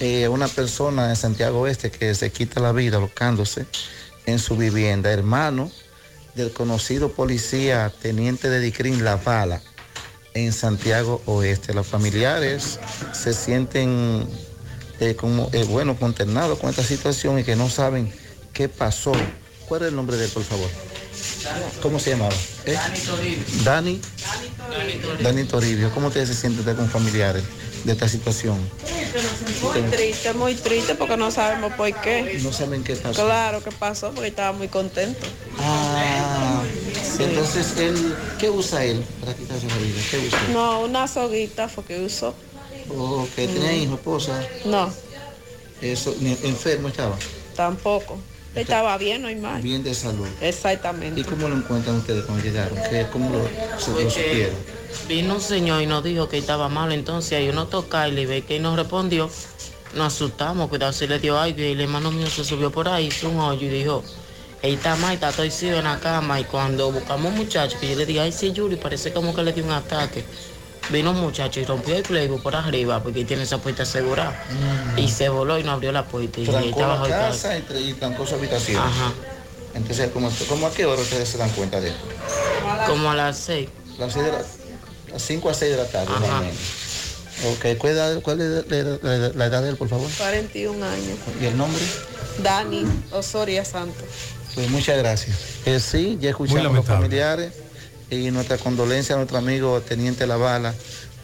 eh, 0.00 0.28
una 0.28 0.48
persona 0.48 1.10
en 1.10 1.16
Santiago 1.16 1.60
Oeste 1.60 1.90
que 1.90 2.14
se 2.14 2.30
quita 2.30 2.60
la 2.60 2.72
vida 2.72 2.98
locándose 2.98 3.66
en 4.26 4.38
su 4.38 4.56
vivienda, 4.56 5.10
hermano 5.10 5.70
del 6.34 6.52
conocido 6.52 7.12
policía 7.12 7.92
teniente 8.00 8.48
de 8.48 8.60
Dicrin 8.60 9.04
La 9.04 9.16
Bala 9.16 9.62
en 10.34 10.52
Santiago 10.52 11.22
Oeste. 11.26 11.74
Los 11.74 11.86
familiares 11.86 12.78
se 13.12 13.34
sienten 13.34 14.26
eh, 15.00 15.14
como, 15.14 15.50
eh, 15.52 15.64
bueno, 15.64 15.96
consternados 15.96 16.58
con 16.58 16.70
esta 16.70 16.84
situación 16.84 17.38
y 17.38 17.44
que 17.44 17.56
no 17.56 17.68
saben 17.68 18.12
qué 18.52 18.68
pasó. 18.68 19.12
¿Cuál 19.68 19.82
es 19.82 19.88
el 19.88 19.96
nombre 19.96 20.16
de 20.16 20.26
él, 20.26 20.30
por 20.30 20.44
favor? 20.44 20.68
¿Cómo 21.82 21.98
se 21.98 22.10
llamaba? 22.10 22.34
¿Eh? 22.66 22.74
Dani 22.74 23.00
Toribio. 23.00 23.44
Dani 23.64 24.00
Dani 25.22 25.44
Toribio, 25.44 25.90
¿cómo 25.92 26.08
usted 26.08 26.26
se 26.26 26.34
siente 26.34 26.60
usted 26.60 26.76
con 26.76 26.88
familiares 26.88 27.42
de 27.84 27.92
esta 27.92 28.08
situación? 28.08 28.56
Muy 29.62 29.82
triste, 29.90 30.32
muy 30.32 30.54
triste 30.54 30.94
porque 30.94 31.16
no 31.16 31.30
sabemos 31.30 31.72
por 31.74 31.92
qué. 32.00 32.38
No 32.42 32.52
saben 32.52 32.82
qué 32.82 32.96
pasó. 32.96 33.24
Claro 33.24 33.62
que 33.62 33.70
pasó 33.72 34.12
porque 34.12 34.28
estaba 34.28 34.52
muy 34.56 34.68
contento. 34.68 35.26
Ah, 35.58 36.11
entonces 37.22 37.76
él, 37.78 38.14
¿qué 38.38 38.50
usa 38.50 38.84
él 38.84 39.04
para 39.20 39.34
quitarse 39.34 39.66
la 39.66 39.76
vida? 39.76 40.00
¿Qué 40.10 40.18
usa? 40.18 40.38
No, 40.52 40.80
una 40.80 41.06
soguita 41.08 41.68
fue 41.68 41.84
que 41.84 42.00
usó. 42.04 42.34
Oh, 42.96 43.26
que 43.36 43.46
tenía 43.48 43.74
hijo, 43.74 43.94
esposa. 43.94 44.44
No, 44.64 44.92
Eso, 45.80 46.14
ni- 46.20 46.36
enfermo 46.42 46.88
estaba. 46.88 47.16
tampoco. 47.56 48.18
Estaba 48.54 48.98
bien, 48.98 49.22
no 49.22 49.28
hay 49.28 49.36
mal. 49.36 49.62
Bien 49.62 49.82
de 49.82 49.94
salud. 49.94 50.26
Exactamente. 50.42 51.18
¿Y 51.20 51.24
cómo 51.24 51.48
lo 51.48 51.56
encuentran 51.56 51.96
ustedes 51.96 52.24
cuando 52.26 52.44
llegaron? 52.44 52.76
¿Qué, 52.90 53.06
¿Cómo 53.10 53.30
lo, 53.30 53.48
se, 53.80 53.92
lo 54.04 54.10
supieron? 54.10 54.54
Vino 55.08 55.36
un 55.36 55.40
señor 55.40 55.80
y 55.80 55.86
nos 55.86 56.04
dijo 56.04 56.28
que 56.28 56.36
estaba 56.36 56.68
mal, 56.68 56.92
entonces 56.92 57.32
ahí 57.32 57.48
uno 57.48 57.66
toca 57.68 58.06
y 58.08 58.12
le 58.12 58.26
ve 58.26 58.42
que 58.42 58.60
nos 58.60 58.76
respondió. 58.76 59.30
Nos 59.94 60.12
asustamos, 60.14 60.68
cuidado 60.68 60.92
si 60.92 61.06
le 61.06 61.18
dio 61.18 61.38
algo 61.38 61.60
y 61.60 61.72
el 61.72 61.80
hermano 61.80 62.10
mío 62.10 62.26
se 62.26 62.44
subió 62.44 62.70
por 62.70 62.88
ahí, 62.88 63.06
hizo 63.06 63.30
un 63.30 63.40
hoyo 63.40 63.66
y 63.66 63.70
dijo, 63.70 64.04
él 64.62 64.74
está 64.74 64.96
mal, 64.96 65.14
está 65.14 65.32
torcido 65.32 65.78
en 65.78 65.84
la 65.84 65.98
cama 65.98 66.38
y 66.40 66.44
cuando 66.44 66.90
buscamos 66.92 67.32
un 67.32 67.38
muchacho, 67.38 67.78
que 67.80 67.90
yo 67.90 67.96
le 67.96 68.06
dije, 68.06 68.20
ay 68.20 68.32
sí, 68.32 68.52
Yuri, 68.52 68.76
parece 68.76 69.12
como 69.12 69.34
que 69.34 69.42
le 69.42 69.52
dio 69.52 69.64
un 69.64 69.72
ataque. 69.72 70.24
Vino 70.90 71.12
un 71.12 71.20
muchacho 71.20 71.60
y 71.60 71.64
rompió 71.64 71.94
el 71.96 72.02
playbook 72.02 72.42
por 72.42 72.56
arriba 72.56 73.00
porque 73.02 73.24
tiene 73.24 73.44
esa 73.44 73.58
puerta 73.58 73.84
asegurada. 73.84 74.44
Y 74.96 75.08
se 75.08 75.28
voló 75.28 75.58
y 75.58 75.62
no 75.64 75.70
abrió 75.72 75.92
la 75.92 76.04
puerta. 76.06 76.40
Y 76.40 76.44
Trancó 76.44 76.68
estaba 76.68 76.94
la 76.94 77.00
bajo 77.00 77.08
casa 77.08 77.56
y, 77.56 77.88
y 77.90 77.92
trancó 77.94 78.26
su 78.26 78.34
habitación. 78.34 78.82
Ajá. 78.82 79.12
Entonces, 79.74 80.10
¿cómo, 80.12 80.30
cómo 80.48 80.66
a 80.66 80.72
qué 80.72 80.84
hora 80.84 81.00
ustedes 81.00 81.28
se 81.28 81.38
dan 81.38 81.50
cuenta 81.50 81.80
de 81.80 81.88
esto? 81.90 82.04
Como 82.88 83.10
a 83.10 83.14
las 83.14 83.38
seis. 83.38 83.68
Las, 83.98 84.12
seis 84.12 84.24
de 84.26 84.32
la, 84.32 84.42
las 85.12 85.22
5 85.22 85.50
a 85.50 85.54
6 85.54 85.70
de 85.70 85.76
la 85.76 85.86
tarde. 85.88 86.12
Ok, 87.44 87.78
¿cuál, 87.78 87.92
edad- 87.94 88.20
cuál 88.22 88.40
es 88.40 88.66
la, 88.68 88.98
la- 89.02 89.18
la- 89.18 89.28
la 89.34 89.46
edad 89.46 89.62
de 89.62 89.70
él, 89.70 89.76
por 89.76 89.88
favor? 89.88 90.08
41 90.18 90.84
años. 90.84 91.18
¿Y 91.40 91.46
el 91.46 91.56
nombre? 91.56 91.82
Dani 92.42 92.84
Osoria 93.12 93.64
Santos. 93.64 94.04
Pues 94.54 94.70
muchas 94.70 94.98
gracias. 94.98 95.60
Eh, 95.64 95.80
sí, 95.80 96.18
ya 96.20 96.30
escuchamos 96.30 96.62
los 96.62 96.72
lamentable. 96.72 96.98
familiares 97.02 97.52
y 98.10 98.30
nuestra 98.30 98.58
condolencia 98.58 99.14
a 99.14 99.18
nuestro 99.18 99.38
amigo 99.38 99.80
Teniente 99.80 100.26
Lavala 100.26 100.74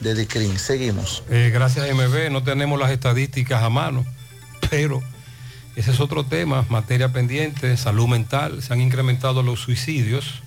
de 0.01 0.15
DICRIN. 0.15 0.59
Seguimos. 0.59 1.23
Eh, 1.29 1.51
gracias 1.53 1.87
MB, 1.95 2.31
no 2.31 2.43
tenemos 2.43 2.79
las 2.79 2.91
estadísticas 2.91 3.63
a 3.63 3.69
mano, 3.69 4.07
pero 4.71 5.03
ese 5.77 5.91
es 5.91 6.01
otro 6.01 6.25
tema, 6.25 6.65
materia 6.69 7.13
pendiente, 7.13 7.77
salud 7.77 8.09
mental, 8.09 8.63
se 8.63 8.73
han 8.73 8.81
incrementado 8.81 9.43
los 9.43 9.61
suicidios. 9.61 10.43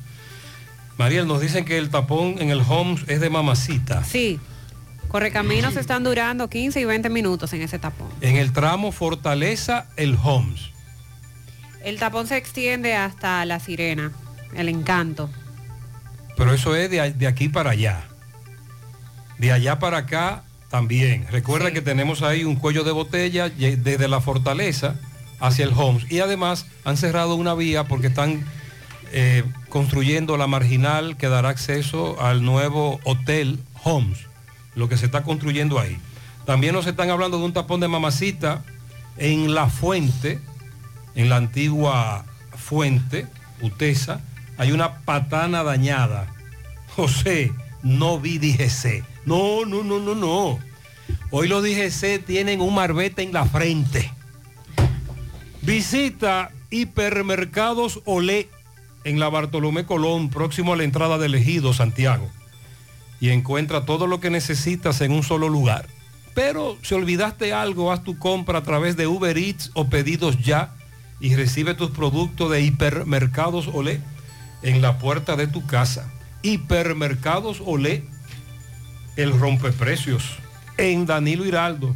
Mariel, 0.97 1.27
nos 1.27 1.41
dicen 1.41 1.65
que 1.65 1.77
el 1.77 1.89
tapón 1.89 2.35
en 2.39 2.49
el 2.49 2.61
Homes 2.67 3.03
es 3.07 3.19
de 3.21 3.29
mamacita. 3.29 4.03
Sí. 4.03 4.39
Correcaminos 5.07 5.75
están 5.75 6.03
durando 6.03 6.49
15 6.49 6.79
y 6.79 6.85
20 6.85 7.09
minutos 7.09 7.51
en 7.53 7.61
ese 7.61 7.79
tapón. 7.79 8.07
En 8.21 8.37
el 8.37 8.53
tramo 8.53 8.91
Fortaleza, 8.93 9.87
el 9.97 10.17
Homes. 10.23 10.71
El 11.83 11.97
tapón 11.99 12.27
se 12.27 12.37
extiende 12.37 12.95
hasta 12.95 13.45
la 13.45 13.59
sirena, 13.59 14.11
el 14.55 14.69
encanto. 14.69 15.29
Pero 16.37 16.53
eso 16.53 16.75
es 16.75 16.89
de, 16.89 17.13
de 17.13 17.27
aquí 17.27 17.49
para 17.49 17.71
allá. 17.71 18.03
De 19.37 19.51
allá 19.51 19.79
para 19.79 19.97
acá 19.97 20.43
también. 20.69 21.27
Recuerda 21.29 21.71
que 21.71 21.81
tenemos 21.81 22.21
ahí 22.21 22.43
un 22.43 22.55
cuello 22.55 22.83
de 22.83 22.91
botella 22.91 23.49
desde 23.49 24.07
la 24.07 24.21
fortaleza 24.21 24.95
hacia 25.39 25.65
el 25.65 25.73
Homes. 25.75 26.09
Y 26.09 26.19
además 26.19 26.65
han 26.85 26.97
cerrado 26.97 27.35
una 27.35 27.53
vía 27.53 27.83
porque 27.83 28.07
están 28.07 28.45
eh, 29.11 29.43
construyendo 29.67 30.37
la 30.37 30.47
marginal 30.47 31.17
que 31.17 31.27
dará 31.27 31.49
acceso 31.49 32.21
al 32.21 32.43
nuevo 32.43 33.01
hotel 33.03 33.59
Homes, 33.83 34.19
lo 34.75 34.87
que 34.87 34.97
se 34.97 35.05
está 35.05 35.23
construyendo 35.23 35.79
ahí. 35.79 35.97
También 36.45 36.73
nos 36.73 36.87
están 36.87 37.09
hablando 37.09 37.37
de 37.37 37.43
un 37.43 37.53
tapón 37.53 37.81
de 37.81 37.89
mamacita 37.89 38.63
en 39.17 39.53
la 39.53 39.67
fuente, 39.67 40.39
en 41.15 41.29
la 41.29 41.37
antigua 41.37 42.25
fuente, 42.55 43.27
Utesa, 43.61 44.21
hay 44.57 44.71
una 44.71 44.99
patana 44.99 45.63
dañada. 45.63 46.27
José, 46.95 47.51
no 47.83 48.19
vi 48.19 48.37
DGC. 48.37 49.03
No, 49.25 49.65
no, 49.65 49.83
no, 49.83 49.99
no, 49.99 50.15
no. 50.15 50.59
Hoy 51.31 51.47
los 51.47 51.63
DGC 51.63 52.25
tienen 52.25 52.61
un 52.61 52.75
marbete 52.75 53.23
en 53.23 53.33
la 53.33 53.45
frente. 53.45 54.11
Visita 55.61 56.51
Hipermercados 56.69 58.01
Olé 58.05 58.49
en 59.03 59.19
la 59.19 59.29
Bartolomé 59.29 59.85
Colón, 59.85 60.29
próximo 60.29 60.73
a 60.73 60.75
la 60.75 60.83
entrada 60.83 61.17
del 61.17 61.35
Ejido, 61.35 61.73
Santiago. 61.73 62.29
Y 63.19 63.29
encuentra 63.29 63.85
todo 63.85 64.07
lo 64.07 64.19
que 64.19 64.29
necesitas 64.29 65.01
en 65.01 65.11
un 65.11 65.23
solo 65.23 65.49
lugar. 65.49 65.87
Pero 66.33 66.77
si 66.81 66.95
olvidaste 66.95 67.53
algo, 67.53 67.91
haz 67.91 68.03
tu 68.03 68.17
compra 68.17 68.59
a 68.59 68.63
través 68.63 68.95
de 68.95 69.07
Uber 69.07 69.37
Eats 69.37 69.71
o 69.73 69.89
pedidos 69.89 70.39
ya 70.39 70.73
y 71.21 71.35
recibe 71.35 71.75
tus 71.75 71.91
productos 71.91 72.51
de 72.51 72.61
Hipermercados 72.61 73.69
Olé 73.71 74.01
en 74.63 74.81
la 74.81 74.97
puerta 74.97 75.35
de 75.35 75.47
tu 75.47 75.65
casa. 75.65 76.11
Hipermercados 76.41 77.61
Olé, 77.63 78.03
el 79.15 79.39
rompeprecios. 79.39 80.23
En 80.77 81.05
Danilo 81.05 81.45
Hiraldo 81.45 81.95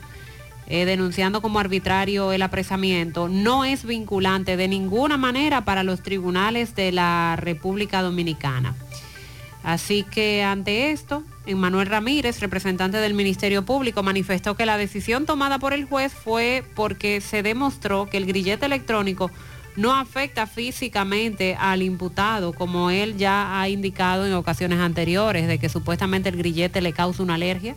eh, 0.66 0.86
denunciando 0.86 1.42
como 1.42 1.59
arbitrario 1.59 2.32
el 2.32 2.40
apresamiento, 2.40 3.28
no 3.28 3.64
es 3.64 3.84
vinculante 3.84 4.56
de 4.56 4.68
ninguna 4.68 5.18
manera 5.18 5.64
para 5.64 5.82
los 5.82 6.02
tribunales 6.02 6.74
de 6.74 6.92
la 6.92 7.36
República 7.36 8.01
Dominicana. 8.01 8.74
Así 9.62 10.05
que 10.05 10.43
ante 10.43 10.91
esto, 10.91 11.23
Emmanuel 11.47 11.87
Ramírez, 11.87 12.41
representante 12.41 12.97
del 12.97 13.15
Ministerio 13.15 13.65
Público, 13.65 14.03
manifestó 14.03 14.55
que 14.55 14.65
la 14.65 14.78
decisión 14.78 15.27
tomada 15.27 15.59
por 15.59 15.74
el 15.74 15.85
juez 15.85 16.12
fue 16.12 16.65
porque 16.74 17.20
se 17.20 17.43
demostró 17.43 18.07
que 18.07 18.16
el 18.16 18.27
grillete 18.27 18.66
electrónico 18.66 19.31
no 19.77 19.95
afecta 19.95 20.47
físicamente 20.47 21.57
al 21.59 21.82
imputado, 21.82 22.53
como 22.53 22.91
él 22.91 23.16
ya 23.16 23.61
ha 23.61 23.69
indicado 23.69 24.27
en 24.27 24.32
ocasiones 24.32 24.81
anteriores, 24.81 25.47
de 25.47 25.59
que 25.59 25.69
supuestamente 25.69 26.28
el 26.28 26.37
grillete 26.37 26.81
le 26.81 26.93
causa 26.93 27.23
una 27.23 27.35
alergia. 27.35 27.77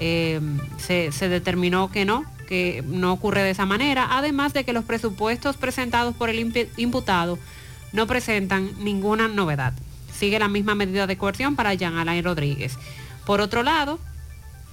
Eh, 0.00 0.40
se, 0.78 1.28
determinó 1.28 1.90
que 1.90 2.04
no, 2.04 2.24
que 2.48 2.84
no 2.86 3.12
ocurre 3.12 3.42
de 3.42 3.50
esa 3.50 3.66
manera, 3.66 4.06
además 4.10 4.52
de 4.52 4.64
que 4.64 4.72
los 4.72 4.84
presupuestos 4.84 5.56
presentados 5.56 6.14
por 6.14 6.30
el 6.30 6.38
imputado 6.76 7.38
no 7.92 8.06
presentan 8.06 8.72
ninguna 8.78 9.26
novedad. 9.26 9.74
Sigue 10.18 10.38
la 10.38 10.48
misma 10.48 10.74
medida 10.74 11.06
de 11.06 11.16
coerción 11.16 11.54
para 11.54 11.74
Jean 11.74 11.96
Alain 11.96 12.24
Rodríguez. 12.24 12.76
Por 13.24 13.40
otro 13.40 13.62
lado, 13.62 13.98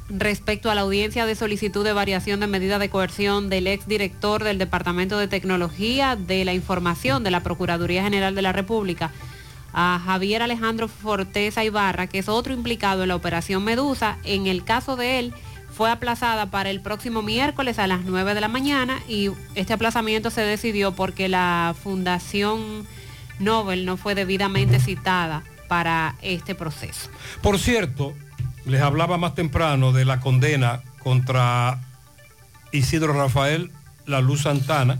respecto 0.10 0.72
a 0.72 0.76
la 0.76 0.82
audiencia 0.82 1.26
de 1.26 1.36
solicitud 1.36 1.84
de 1.84 1.94
variación 1.94 2.40
de 2.40 2.48
medida 2.48 2.80
de 2.80 2.90
coerción 2.90 3.50
del 3.50 3.68
exdirector 3.68 4.44
del 4.44 4.58
Departamento 4.58 5.18
de 5.18 5.28
Tecnología 5.28 6.16
de 6.16 6.46
la 6.46 6.54
Información 6.54 7.24
de 7.24 7.32
la 7.32 7.42
Procuraduría 7.42 8.04
General 8.04 8.34
de 8.34 8.42
la 8.42 8.54
República, 8.54 9.12
a 9.74 10.02
Javier 10.04 10.42
Alejandro 10.42 10.88
Forteza 10.88 11.64
Ibarra, 11.64 12.08
que 12.08 12.20
es 12.20 12.30
otro 12.30 12.54
implicado 12.54 13.04
en 13.04 13.10
la 13.10 13.16
operación 13.16 13.64
Medusa, 13.64 14.18
en 14.24 14.48
el 14.48 14.64
caso 14.64 14.96
de 14.96 15.20
él 15.20 15.34
fue 15.76 15.92
aplazada 15.92 16.46
para 16.46 16.70
el 16.70 16.80
próximo 16.80 17.22
miércoles 17.22 17.80
a 17.80 17.88
las 17.88 18.06
9 18.06 18.34
de 18.34 18.40
la 18.40 18.48
mañana 18.48 19.02
y 19.10 19.32
este 19.56 19.74
aplazamiento 19.74 20.30
se 20.30 20.42
decidió 20.42 20.94
porque 20.94 21.28
la 21.28 21.76
Fundación 21.84 22.88
Nobel 23.40 23.86
no 23.86 23.98
fue 23.98 24.16
debidamente 24.16 24.80
citada 24.80 25.44
para 25.68 26.16
este 26.22 26.56
proceso. 26.56 27.10
Por 27.42 27.60
cierto, 27.60 28.14
les 28.66 28.82
hablaba 28.82 29.18
más 29.18 29.36
temprano 29.36 29.92
de 29.92 30.06
la 30.06 30.20
condena 30.20 30.82
contra 31.00 31.80
Isidro 32.72 33.14
Rafael 33.14 33.72
La 34.06 34.22
Luz 34.22 34.44
Santana, 34.44 35.00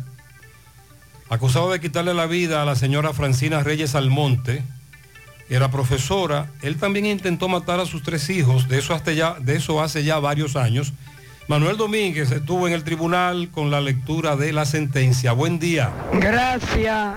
acusado 1.30 1.72
de 1.72 1.80
quitarle 1.80 2.14
la 2.14 2.28
vida 2.28 2.62
a 2.62 2.66
la 2.66 2.76
señora 2.76 3.14
Francina 3.14 3.64
Reyes 3.64 3.96
Almonte, 3.96 4.64
era 5.50 5.70
profesora, 5.70 6.48
él 6.62 6.78
también 6.78 7.06
intentó 7.06 7.48
matar 7.48 7.80
a 7.80 7.86
sus 7.86 8.02
tres 8.02 8.30
hijos, 8.30 8.68
de 8.68 8.80
eso, 8.80 8.94
hasta 8.94 9.12
ya, 9.14 9.36
de 9.40 9.56
eso 9.56 9.82
hace 9.82 10.04
ya 10.04 10.20
varios 10.20 10.56
años. 10.56 10.94
Manuel 11.48 11.78
Domínguez 11.78 12.32
estuvo 12.32 12.68
en 12.68 12.74
el 12.74 12.84
tribunal 12.84 13.50
con 13.52 13.70
la 13.70 13.80
lectura 13.80 14.36
de 14.36 14.52
la 14.52 14.66
sentencia. 14.66 15.34
Buen 15.34 15.60
día. 15.60 15.94
Gracias, 16.14 17.14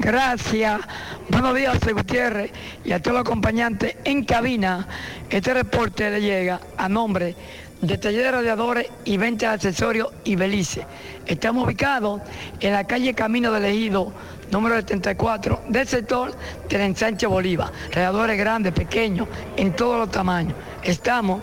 gracias. 0.00 0.80
Buenos 1.28 1.54
días, 1.54 1.78
José 1.78 1.92
Gutiérrez, 1.92 2.50
y 2.84 2.92
a 2.92 3.02
todos 3.02 3.18
los 3.18 3.26
acompañantes 3.26 3.96
en 4.04 4.24
cabina. 4.24 4.86
Este 5.28 5.54
reporte 5.54 6.10
le 6.10 6.20
llega 6.20 6.60
a 6.76 6.88
nombre 6.88 7.34
de 7.80 7.98
Taller 7.98 8.24
de 8.24 8.30
Radiadores 8.30 8.86
y 9.04 9.16
Venta 9.16 9.48
de 9.48 9.54
Accesorios 9.54 10.08
y 10.24 10.36
Belice. 10.36 10.86
Estamos 11.26 11.64
ubicados 11.64 12.22
en 12.60 12.72
la 12.72 12.84
calle 12.84 13.14
Camino 13.14 13.52
del 13.52 13.66
Ejido, 13.66 14.12
número 14.50 14.76
74, 14.76 15.62
del 15.68 15.86
sector 15.86 16.34
del 16.68 16.80
ensanche 16.80 17.26
Bolívar. 17.26 17.70
Radiadores 17.92 18.38
grandes, 18.38 18.72
pequeños, 18.72 19.28
en 19.56 19.74
todos 19.74 19.98
los 19.98 20.10
tamaños. 20.10 20.54
Estamos 20.82 21.42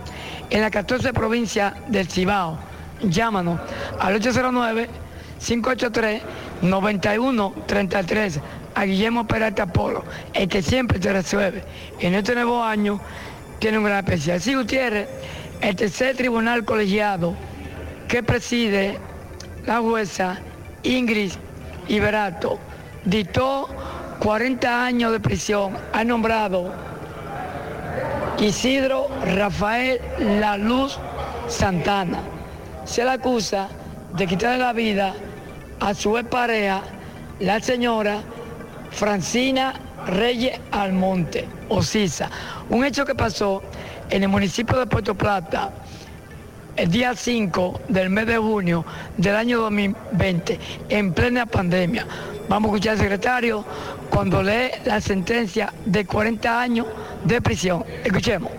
en 0.50 0.60
la 0.60 0.70
14 0.70 1.12
provincia 1.12 1.74
del 1.88 2.08
Cibao. 2.08 2.58
Llámanos 3.02 3.60
al 4.00 4.14
809 4.14 5.03
583-9133 5.44 8.40
a 8.74 8.84
Guillermo 8.84 9.26
Peralta 9.26 9.66
Polo, 9.66 10.04
el 10.32 10.48
que 10.48 10.62
siempre 10.62 10.98
te 10.98 11.12
resuelve. 11.12 11.62
En 12.00 12.14
este 12.14 12.34
nuevo 12.34 12.62
año 12.62 12.98
tiene 13.58 13.78
un 13.78 13.84
gran 13.84 13.98
especial. 13.98 14.40
Sí, 14.40 14.54
Gutiérrez, 14.54 15.08
el 15.60 15.76
tercer 15.76 16.16
tribunal 16.16 16.64
colegiado 16.64 17.34
que 18.08 18.22
preside 18.22 18.98
la 19.66 19.78
jueza 19.78 20.38
Ingrid 20.82 21.32
Iberato 21.88 22.58
dictó 23.04 23.68
40 24.20 24.84
años 24.84 25.12
de 25.12 25.20
prisión. 25.20 25.76
Ha 25.92 26.04
nombrado 26.04 26.72
Isidro 28.38 29.08
Rafael 29.36 30.00
La 30.40 30.56
Luz 30.56 30.98
Santana. 31.48 32.20
Se 32.84 33.04
le 33.04 33.10
acusa 33.10 33.68
de 34.16 34.26
quitarle 34.26 34.58
la 34.58 34.72
vida 34.72 35.14
a 35.80 35.94
su 35.94 36.12
pareja, 36.30 36.82
la 37.40 37.60
señora 37.60 38.20
Francina 38.90 39.74
Reyes 40.06 40.58
Almonte, 40.70 41.46
Osisa. 41.68 42.30
Un 42.70 42.84
hecho 42.84 43.04
que 43.04 43.14
pasó 43.14 43.62
en 44.10 44.22
el 44.22 44.28
municipio 44.28 44.78
de 44.78 44.86
Puerto 44.86 45.14
Plata 45.14 45.70
el 46.76 46.90
día 46.90 47.14
5 47.14 47.80
del 47.88 48.10
mes 48.10 48.26
de 48.26 48.36
junio 48.36 48.84
del 49.16 49.36
año 49.36 49.60
2020, 49.62 50.58
en 50.88 51.12
plena 51.12 51.46
pandemia. 51.46 52.06
Vamos 52.48 52.70
a 52.70 52.74
escuchar 52.74 52.92
al 52.94 52.98
secretario 52.98 53.64
cuando 54.10 54.42
lee 54.42 54.70
la 54.84 55.00
sentencia 55.00 55.72
de 55.84 56.04
40 56.04 56.60
años 56.60 56.86
de 57.24 57.40
prisión. 57.40 57.84
Escuchemos. 58.04 58.50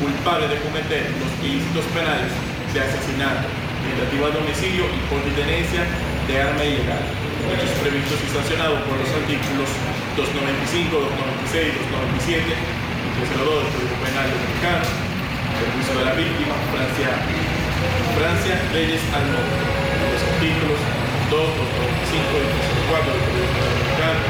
culpables 0.00 0.50
de 0.50 0.56
cometer 0.60 1.02
los 1.10 1.44
ilícitos 1.44 1.84
penales 1.86 2.32
de 2.74 2.80
asesinato, 2.80 3.48
tentativa 3.96 4.28
de 4.28 4.36
homicidio 4.44 4.84
y 4.92 5.00
por 5.08 5.24
detenencia 5.24 5.88
de 6.28 6.34
arma 6.36 6.60
ilegal, 6.60 7.00
hechos 7.48 7.72
previstos 7.80 8.20
y 8.20 8.28
sancionados 8.28 8.84
por 8.84 8.92
los 9.00 9.08
artículos 9.08 9.72
295, 10.20 11.00
296, 11.48 11.72
297 12.28 12.44
y 12.44 13.08
302 13.24 13.56
del 13.56 13.72
Código 13.72 13.96
Penal 14.04 14.28
Dominicano, 14.28 14.84
juicio 15.72 15.94
de 15.96 16.04
la 16.04 16.12
víctima, 16.12 16.52
Francia, 16.76 17.08
Francia 18.20 18.54
Reyes 18.76 19.00
Almonte, 19.16 19.64
los 19.64 20.22
artículos 20.28 20.76
2, 21.32 21.40
295 22.12 22.36
y 22.36 22.48
304 22.92 23.00
del 23.00 23.24
Código 23.32 23.48
Penal 23.48 23.72
Dominicano, 23.80 24.20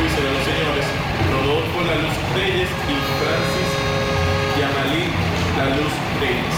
juicio 0.00 0.20
de 0.24 0.30
los 0.32 0.42
señores 0.48 0.86
Rodolfo 1.28 1.78
La 1.84 1.96
Luz 2.00 2.16
Reyes 2.40 2.72
y 2.88 2.96
Francis 3.20 3.70
Yamalí 4.56 5.04
La 5.60 5.76
Luz 5.76 5.92
Reyes. 6.24 6.56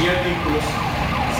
Y 0.00 0.08
artículos 0.08 0.64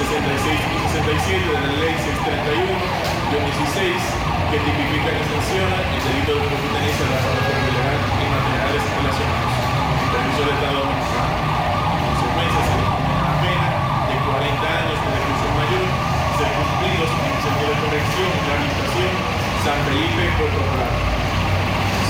66 0.01 0.61
y 0.61 0.87
67 0.97 1.45
de 1.45 1.61
la 1.61 1.77
Ley 1.77 1.95
631 2.01 3.11
16 3.31 4.21
que 4.51 4.59
tipifican 4.59 5.15
y 5.15 5.25
sancionan 5.31 5.85
el 5.87 6.03
delito 6.03 6.33
de 6.35 6.51
pertenencia 6.51 7.05
a 7.07 7.11
la 7.15 7.19
forma 7.23 7.63
ilegal 7.71 7.99
y 8.19 8.25
materiales 8.27 8.83
relacionados. 8.91 9.55
Permiso 10.11 10.41
del 10.43 10.55
Estado 10.59 10.79
Dominicano. 10.83 11.35
En 11.39 12.01
consecuencia, 12.11 12.61
se 12.67 12.75
le 12.75 12.87
una 12.91 13.35
pena 13.39 13.69
de 14.11 14.17
40 14.19 14.67
años 14.67 14.99
de 14.99 15.09
reclusión 15.15 15.53
mayor, 15.55 15.87
ser 16.35 16.51
cumplidos 16.51 17.11
en 17.15 17.23
el 17.31 17.39
centro 17.39 17.67
de 17.71 17.77
corrección 17.79 18.29
y 18.35 18.41
rehabilitación 18.51 19.13
San 19.63 19.79
Felipe, 19.87 20.23
Puerto 20.41 20.61
Plata. 20.75 20.99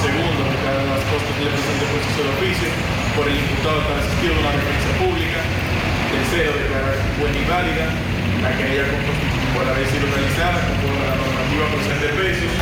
Segundo, 0.00 0.40
declarar 0.40 0.86
las 0.88 1.04
costas 1.12 1.34
del 1.36 1.52
presente 1.52 1.84
proceso 1.84 2.20
de 2.24 2.30
oficio 2.32 2.68
por 3.12 3.24
el 3.28 3.36
imputado 3.36 3.78
que 3.84 3.92
ha 3.92 4.00
asistido 4.00 4.32
a 4.32 4.40
una 4.40 4.52
defensa 4.56 4.90
pública. 4.96 5.40
Tercero, 6.10 6.50
declarar 6.58 6.98
buena 7.18 7.38
y 7.38 7.44
válida 7.46 7.86
la 8.42 8.50
que 8.56 8.64
haya 8.64 8.84
por 9.54 9.62
haber 9.66 9.86
sido 9.86 10.06
realizada 10.10 10.58
conforme 10.66 11.02
a 11.06 11.10
la 11.10 11.16
normativa 11.22 11.64
procedente 11.70 12.06
de 12.06 12.14
precios 12.18 12.52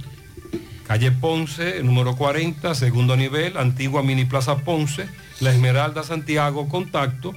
Calle 0.88 1.12
Ponce, 1.12 1.82
número 1.82 2.16
40, 2.16 2.76
segundo 2.76 3.18
nivel, 3.18 3.58
antigua 3.58 4.04
Mini 4.04 4.26
Plaza 4.26 4.58
Ponce, 4.58 5.08
La 5.40 5.50
Esmeralda, 5.52 6.04
Santiago, 6.04 6.70
contacto 6.70 7.34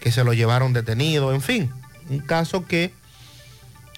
que 0.00 0.12
se 0.12 0.24
lo 0.24 0.32
llevaron 0.32 0.72
detenido, 0.72 1.34
en 1.34 1.42
fin, 1.42 1.70
un 2.08 2.20
caso 2.20 2.64
que 2.64 2.94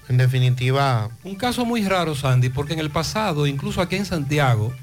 en 0.09 0.17
definitiva... 0.17 1.11
Un 1.23 1.35
caso 1.35 1.63
muy 1.63 1.87
raro, 1.87 2.13
Sandy, 2.13 2.49
porque 2.49 2.73
en 2.73 2.79
el 2.79 2.89
pasado, 2.89 3.47
incluso 3.47 3.79
aquí 3.79 3.95
en 3.95 4.05
Santiago, 4.05 4.73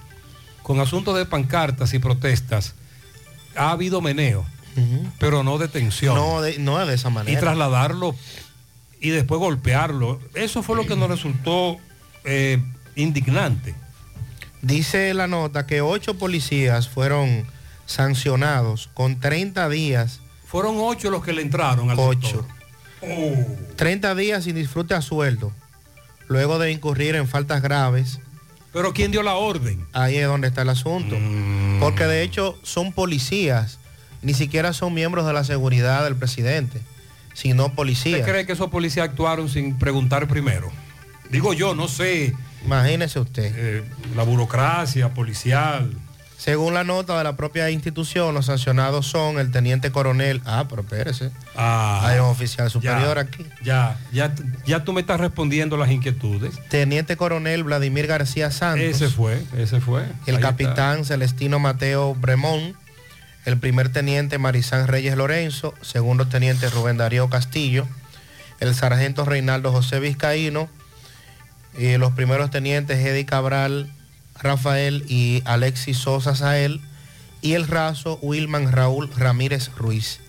con 0.63 0.81
asuntos 0.81 1.17
de 1.17 1.27
pancartas 1.27 1.95
y 1.95 1.99
protestas, 1.99 2.75
ha 3.57 3.71
habido 3.71 4.01
meneo, 4.01 4.45
pero 5.19 5.43
no 5.43 5.59
detención. 5.59 6.15
No 6.15 6.41
de, 6.41 6.59
no 6.59 6.85
de 6.85 6.95
esa 6.95 7.11
manera. 7.11 7.39
Y 7.39 7.41
trasladarlo 7.41 8.15
y 9.01 9.11
después 9.11 9.39
golpearlo. 9.39 10.21
Eso 10.35 10.63
fue 10.63 10.77
lo 10.77 10.87
que 10.87 10.97
nos 10.97 11.11
resultó 11.11 11.77
eh, 12.25 12.63
indignante. 12.95 13.75
Dice 14.63 15.13
la 15.13 15.27
nota 15.27 15.67
que 15.67 15.83
ocho 15.83 16.17
policías 16.17 16.89
fueron 16.89 17.45
sancionados 17.85 18.89
con 18.95 19.19
30 19.19 19.69
días. 19.69 20.21
Fueron 20.47 20.77
ocho 20.79 21.11
los 21.11 21.25
que 21.25 21.33
le 21.33 21.43
entraron 21.43 21.91
al 21.91 21.99
Ocho. 21.99 22.47
30 23.77 24.15
días 24.15 24.45
sin 24.45 24.55
disfrute 24.55 24.95
a 24.95 25.03
sueldo, 25.03 25.53
luego 26.29 26.61
de 26.61 26.71
incurrir 26.71 27.17
en 27.17 27.27
faltas 27.27 27.61
graves. 27.61 28.21
Pero 28.73 28.93
¿quién 28.93 29.11
dio 29.11 29.23
la 29.23 29.35
orden? 29.35 29.87
Ahí 29.93 30.17
es 30.17 30.27
donde 30.27 30.49
está 30.49 30.63
el 30.63 30.71
asunto. 30.71 31.17
Mm. 31.19 31.81
Porque 31.81 32.05
de 32.05 32.23
hecho 32.23 32.59
son 32.63 32.93
policías, 32.93 33.79
ni 34.23 34.35
siquiera 34.35 34.73
son 34.73 34.95
miembros 34.95 35.27
de 35.27 35.33
la 35.33 35.45
seguridad 35.45 36.05
del 36.05 36.17
presidente, 36.17 36.81
sino 37.35 37.75
policías. 37.75 38.21
¿Usted 38.21 38.33
cree 38.33 38.47
que 38.47 38.53
esos 38.53 38.71
policías 38.71 39.09
actuaron 39.09 39.49
sin 39.49 39.79
preguntar 39.79 40.27
primero? 40.29 40.71
Digo 41.31 41.53
yo, 41.53 41.75
no 41.75 41.89
sé. 41.89 42.35
Imagínese 42.65 43.21
usted. 43.21 43.53
Eh, 43.57 43.85
la 44.17 44.23
burocracia 44.23 45.13
policial. 45.13 45.93
Según 46.43 46.75
la 46.75 46.83
nota 46.83 47.17
de 47.17 47.23
la 47.23 47.37
propia 47.37 47.71
institución, 47.71 48.35
los 48.35 48.47
sancionados 48.47 49.07
son 49.07 49.39
el 49.39 49.53
teniente 49.53 49.93
coronel. 49.93 50.43
Ah, 50.45 50.67
pero 50.69 50.83
espérese. 50.83 51.31
Ah, 51.55 52.01
Hay 52.03 52.19
un 52.19 52.27
oficial 52.27 52.69
superior 52.69 53.15
ya, 53.15 53.21
aquí. 53.21 53.47
Ya, 53.63 54.01
ya, 54.13 54.35
ya 54.67 54.83
tú 54.83 54.93
me 54.93 55.03
estás 55.03 55.21
respondiendo 55.21 55.77
las 55.77 55.93
inquietudes. 55.93 56.59
Teniente 56.69 57.17
coronel 57.17 57.63
Vladimir 57.63 58.09
García 58.09 58.51
Santos. 58.51 58.85
Ese 58.85 59.09
fue, 59.09 59.41
ese 59.57 59.81
fue. 59.81 60.03
El 60.27 60.35
Ahí 60.35 60.43
capitán 60.43 61.05
Celestino 61.05 61.61
Mateo 61.61 62.17
Bremón. 62.17 62.75
El 63.45 63.59
primer 63.59 63.91
teniente 63.91 64.39
Marizán 64.39 64.89
Reyes 64.89 65.17
Lorenzo. 65.17 65.75
Segundo 65.81 66.27
teniente 66.27 66.69
Rubén 66.71 66.97
Darío 66.97 67.31
Castillo. 67.31 67.87
El 68.59 68.75
sargento 68.75 69.25
Reinaldo 69.25 69.71
José 69.71 70.01
Vizcaíno. 70.01 70.69
Y 71.79 71.99
los 71.99 72.15
primeros 72.15 72.51
tenientes 72.51 72.99
Eddie 72.99 73.27
Cabral 73.27 73.93
Rafael 74.43 75.05
y 75.09 75.43
Alexis 75.45 75.99
Sosa 75.99 76.35
Sael. 76.35 76.81
Y 77.41 77.55
el 77.55 77.67
raso 77.67 78.19
Wilman 78.23 78.71
Raúl 78.71 79.11
Ramírez 79.17 79.71
Ruiz. 79.77 80.21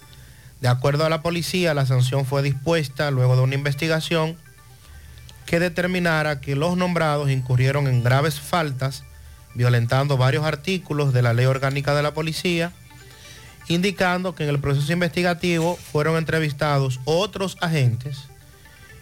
De 0.61 0.67
acuerdo 0.67 1.05
a 1.05 1.09
la 1.09 1.21
policía, 1.21 1.73
la 1.73 1.85
sanción 1.85 2.25
fue 2.25 2.41
dispuesta 2.41 3.11
luego 3.11 3.35
de 3.35 3.41
una 3.41 3.55
investigación 3.55 4.37
que 5.45 5.59
determinara 5.59 6.39
que 6.39 6.55
los 6.55 6.77
nombrados 6.77 7.29
incurrieron 7.29 7.87
en 7.87 8.01
graves 8.01 8.39
faltas, 8.39 9.03
violentando 9.55 10.17
varios 10.17 10.45
artículos 10.45 11.13
de 11.13 11.21
la 11.21 11.33
ley 11.33 11.45
orgánica 11.45 11.93
de 11.93 12.01
la 12.01 12.13
policía, 12.13 12.71
indicando 13.67 14.35
que 14.35 14.43
en 14.43 14.49
el 14.49 14.59
proceso 14.59 14.91
investigativo 14.93 15.75
fueron 15.75 16.17
entrevistados 16.17 16.99
otros 17.05 17.57
agentes 17.61 18.19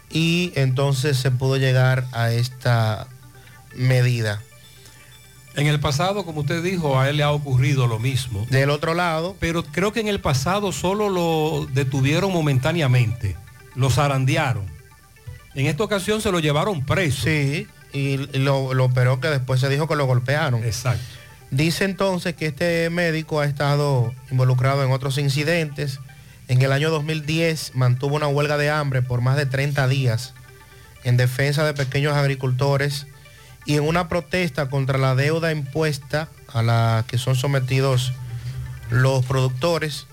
y 0.09 0.51
entonces 0.55 1.17
se 1.17 1.31
pudo 1.31 1.57
llegar 1.57 2.05
a 2.11 2.31
esta 2.31 3.07
medida. 3.75 4.41
En 5.55 5.67
el 5.67 5.79
pasado, 5.79 6.25
como 6.25 6.41
usted 6.41 6.63
dijo, 6.63 6.99
a 6.99 7.09
él 7.09 7.17
le 7.17 7.23
ha 7.23 7.31
ocurrido 7.31 7.87
lo 7.87 7.99
mismo. 7.99 8.45
Del 8.49 8.69
otro 8.69 8.93
lado. 8.93 9.35
Pero 9.39 9.63
creo 9.63 9.91
que 9.91 9.99
en 9.99 10.07
el 10.07 10.21
pasado 10.21 10.71
solo 10.71 11.09
lo 11.09 11.67
detuvieron 11.73 12.31
momentáneamente, 12.31 13.35
lo 13.75 13.89
zarandearon. 13.89 14.65
En 15.53 15.65
esta 15.65 15.83
ocasión 15.83 16.21
se 16.21 16.31
lo 16.31 16.39
llevaron 16.39 16.85
preso. 16.85 17.23
Sí, 17.23 17.67
y 17.91 18.17
lo, 18.37 18.73
lo 18.73 18.85
operó 18.85 19.19
que 19.19 19.27
después 19.27 19.59
se 19.59 19.67
dijo 19.67 19.87
que 19.87 19.97
lo 19.97 20.05
golpearon. 20.05 20.63
Exacto. 20.63 21.03
Dice 21.51 21.83
entonces 21.83 22.33
que 22.33 22.45
este 22.45 22.89
médico 22.89 23.41
ha 23.41 23.45
estado 23.45 24.13
involucrado 24.31 24.85
en 24.85 24.91
otros 24.91 25.17
incidentes. 25.17 25.99
En 26.47 26.61
el 26.61 26.71
año 26.71 26.89
2010 26.89 27.75
mantuvo 27.75 28.15
una 28.15 28.27
huelga 28.27 28.57
de 28.57 28.69
hambre 28.69 29.01
por 29.01 29.19
más 29.19 29.35
de 29.35 29.45
30 29.45 29.87
días 29.89 30.33
en 31.03 31.17
defensa 31.17 31.65
de 31.65 31.73
pequeños 31.73 32.15
agricultores 32.15 33.07
y 33.65 33.75
en 33.75 33.83
una 33.83 34.09
protesta 34.09 34.69
contra 34.69 34.97
la 34.97 35.15
deuda 35.15 35.51
impuesta 35.51 36.29
a 36.53 36.61
la 36.63 37.05
que 37.07 37.17
son 37.17 37.35
sometidos 37.35 38.13
los 38.89 39.25
productores. 39.25 40.07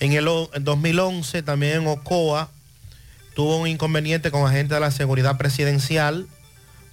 En 0.00 0.12
el 0.12 0.26
o- 0.28 0.50
en 0.54 0.64
2011 0.64 1.42
también 1.42 1.82
en 1.82 1.86
Ocoa 1.86 2.48
tuvo 3.34 3.58
un 3.58 3.68
inconveniente 3.68 4.30
con 4.30 4.46
agentes 4.46 4.76
de 4.76 4.80
la 4.80 4.90
seguridad 4.90 5.36
presidencial 5.38 6.26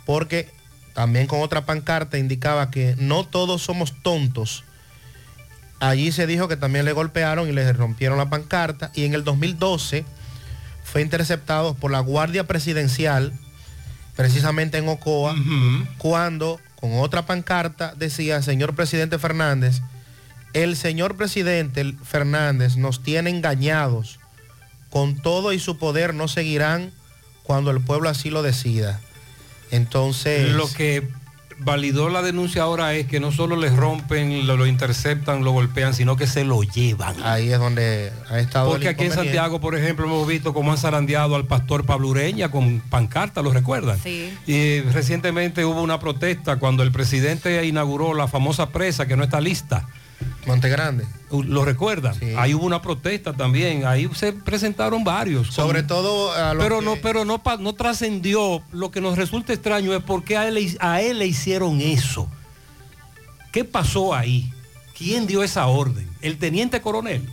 porque 0.06 0.50
también 0.94 1.28
con 1.28 1.42
otra 1.42 1.66
pancarta 1.66 2.18
indicaba 2.18 2.72
que 2.72 2.96
no 2.98 3.26
todos 3.26 3.62
somos 3.64 3.94
tontos. 4.04 4.64
Allí 5.80 6.12
se 6.12 6.28
dijo 6.28 6.48
que 6.50 6.58
también 6.58 6.84
le 6.86 6.92
golpearon 6.92 7.48
y 7.48 7.54
le 7.54 7.72
rompieron 7.72 8.18
la 8.18 8.30
pancarta 8.30 8.92
y 8.94 9.06
en 9.06 9.14
el 9.14 9.24
2012 9.24 10.04
fue 10.84 11.02
interceptado 11.02 11.74
por 11.74 11.90
la 11.92 12.00
Guardia 12.02 12.46
Presidencial, 12.46 13.32
precisamente 14.20 14.78
en 14.78 14.90
Ocoa, 14.90 15.34
cuando 15.98 16.60
con 16.76 17.00
otra 17.00 17.26
pancarta 17.26 17.94
decía, 17.96 18.42
señor 18.42 18.76
presidente 18.76 19.18
Fernández, 19.18 19.80
el 20.52 20.76
señor 20.76 21.16
presidente 21.16 21.96
Fernández 22.04 22.76
nos 22.76 23.02
tiene 23.02 23.30
engañados, 23.30 24.20
con 24.90 25.22
todo 25.22 25.54
y 25.54 25.60
su 25.60 25.78
poder 25.78 26.14
no 26.14 26.28
seguirán 26.28 26.92
cuando 27.44 27.72
el 27.72 27.80
pueblo 27.80 28.10
así 28.10 28.30
lo 28.30 28.44
decida. 28.44 29.00
Entonces... 29.72 30.52
Lo 30.52 30.70
que 30.70 31.08
validó 31.60 32.10
la 32.10 32.22
denuncia 32.22 32.64
ahora 32.64 32.94
es 32.94 33.08
que 33.08 33.20
no 33.20 33.32
solo 33.32 33.56
les 33.56 33.76
rompen, 33.76 34.48
lo, 34.48 34.58
lo 34.58 34.66
interceptan, 34.66 35.44
lo 35.44 35.52
golpean, 35.52 35.94
sino 35.94 36.16
que 36.16 36.28
se 36.28 36.44
lo 36.44 36.64
llevan. 36.64 37.16
Ahí 37.24 37.52
es 37.52 37.60
donde 37.60 38.12
ha 38.30 38.40
estado 38.40 38.70
Porque 38.70 38.88
el 38.88 38.94
aquí 38.96 39.06
en. 39.06 39.12
Santiago, 39.12 39.60
por 39.60 39.76
ejemplo, 39.76 40.06
hemos 40.06 40.28
visto 40.28 40.54
cómo 40.54 40.72
han 40.72 40.78
zarandeado 40.78 41.36
al 41.36 41.46
pastor 41.46 41.86
Pablo 41.86 42.10
Ureña 42.10 42.50
con 42.50 42.80
pancarta, 42.80 43.42
¿lo 43.42 43.52
recuerdan? 43.52 44.00
Sí. 44.02 44.34
Y 44.48 44.82
recientemente 44.82 45.66
hubo 45.66 45.82
una 45.82 46.00
protesta 46.00 46.58
cuando 46.58 46.84
el 46.84 46.92
presidente 46.92 47.66
inauguró 47.66 48.14
la 48.14 48.28
famosa 48.28 48.70
presa 48.70 49.06
que 49.06 49.16
no 49.16 49.24
está 49.24 49.42
lista. 49.42 49.88
Monte 50.46 50.70
Grande. 50.70 51.06
¿Lo 51.32 51.64
recuerdan? 51.64 52.16
Ahí 52.38 52.54
hubo 52.54 52.66
una 52.66 52.82
protesta 52.82 53.34
también, 53.34 53.86
ahí 53.86 54.10
se 54.16 54.34
presentaron 54.34 55.04
varios. 55.04 55.48
Sobre 55.54 55.84
todo 55.84 56.32
a 56.34 56.54
los 56.54 56.64
pero 56.64 56.80
que- 56.80 56.86
no, 56.86 56.96
pero 56.98 57.26
no, 57.26 57.42
no 57.60 57.74
trascendió. 57.74 58.64
Lo 58.72 58.90
que 58.92 59.00
nos 59.02 59.18
resulta 59.18 59.54
extraño 59.54 59.94
es 59.96 60.04
por 60.04 60.24
qué 60.24 60.38
a 60.38 60.48
él, 60.48 60.56
le- 60.56 60.78
a 60.80 61.02
él 61.02 61.20
le 61.20 61.28
hicieron 61.28 61.80
eso. 61.82 62.28
¿Qué 63.52 63.64
pasó 63.64 64.16
ahí? 64.16 64.52
¿Quién 64.98 65.28
dio 65.28 65.44
esa 65.44 65.68
orden? 65.68 66.10
¿El 66.22 66.38
teniente 66.38 66.82
coronel? 66.82 67.28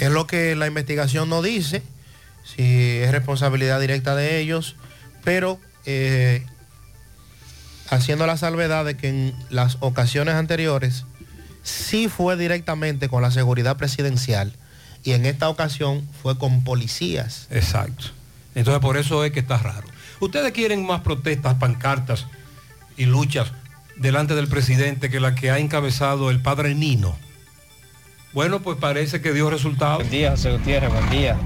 Es 0.00 0.10
lo 0.10 0.26
que 0.26 0.56
la 0.56 0.66
investigación 0.66 1.28
no 1.28 1.42
dice, 1.42 1.82
si 2.44 2.62
es 2.62 3.10
responsabilidad 3.12 3.80
directa 3.80 4.14
de 4.14 4.38
ellos, 4.40 4.76
pero 5.24 5.58
eh, 5.84 6.44
haciendo 7.90 8.26
la 8.26 8.36
salvedad 8.36 8.84
de 8.84 8.96
que 8.96 9.08
en 9.08 9.34
las 9.50 9.76
ocasiones 9.80 10.34
anteriores 10.34 11.04
sí 11.66 12.08
fue 12.08 12.36
directamente 12.36 13.08
con 13.08 13.22
la 13.22 13.32
seguridad 13.32 13.76
presidencial 13.76 14.52
y 15.02 15.12
en 15.12 15.26
esta 15.26 15.48
ocasión 15.48 16.06
fue 16.22 16.38
con 16.38 16.62
policías. 16.62 17.48
Exacto. 17.50 18.06
Entonces 18.54 18.80
por 18.80 18.96
eso 18.96 19.24
es 19.24 19.32
que 19.32 19.40
está 19.40 19.58
raro. 19.58 19.86
¿Ustedes 20.20 20.52
quieren 20.52 20.86
más 20.86 21.00
protestas, 21.00 21.54
pancartas 21.54 22.26
y 22.96 23.06
luchas 23.06 23.52
delante 23.96 24.36
del 24.36 24.46
presidente 24.46 25.10
que 25.10 25.18
la 25.18 25.34
que 25.34 25.50
ha 25.50 25.58
encabezado 25.58 26.30
el 26.30 26.40
padre 26.40 26.74
Nino? 26.76 27.16
Bueno, 28.32 28.60
pues 28.60 28.78
parece 28.78 29.20
que 29.20 29.32
dio 29.32 29.50
resultado. 29.50 29.96
Buen 29.96 30.10
día, 30.10 30.30
José 30.30 30.52
Gutiérrez, 30.52 30.92
buen 30.92 31.10
día. 31.10 31.36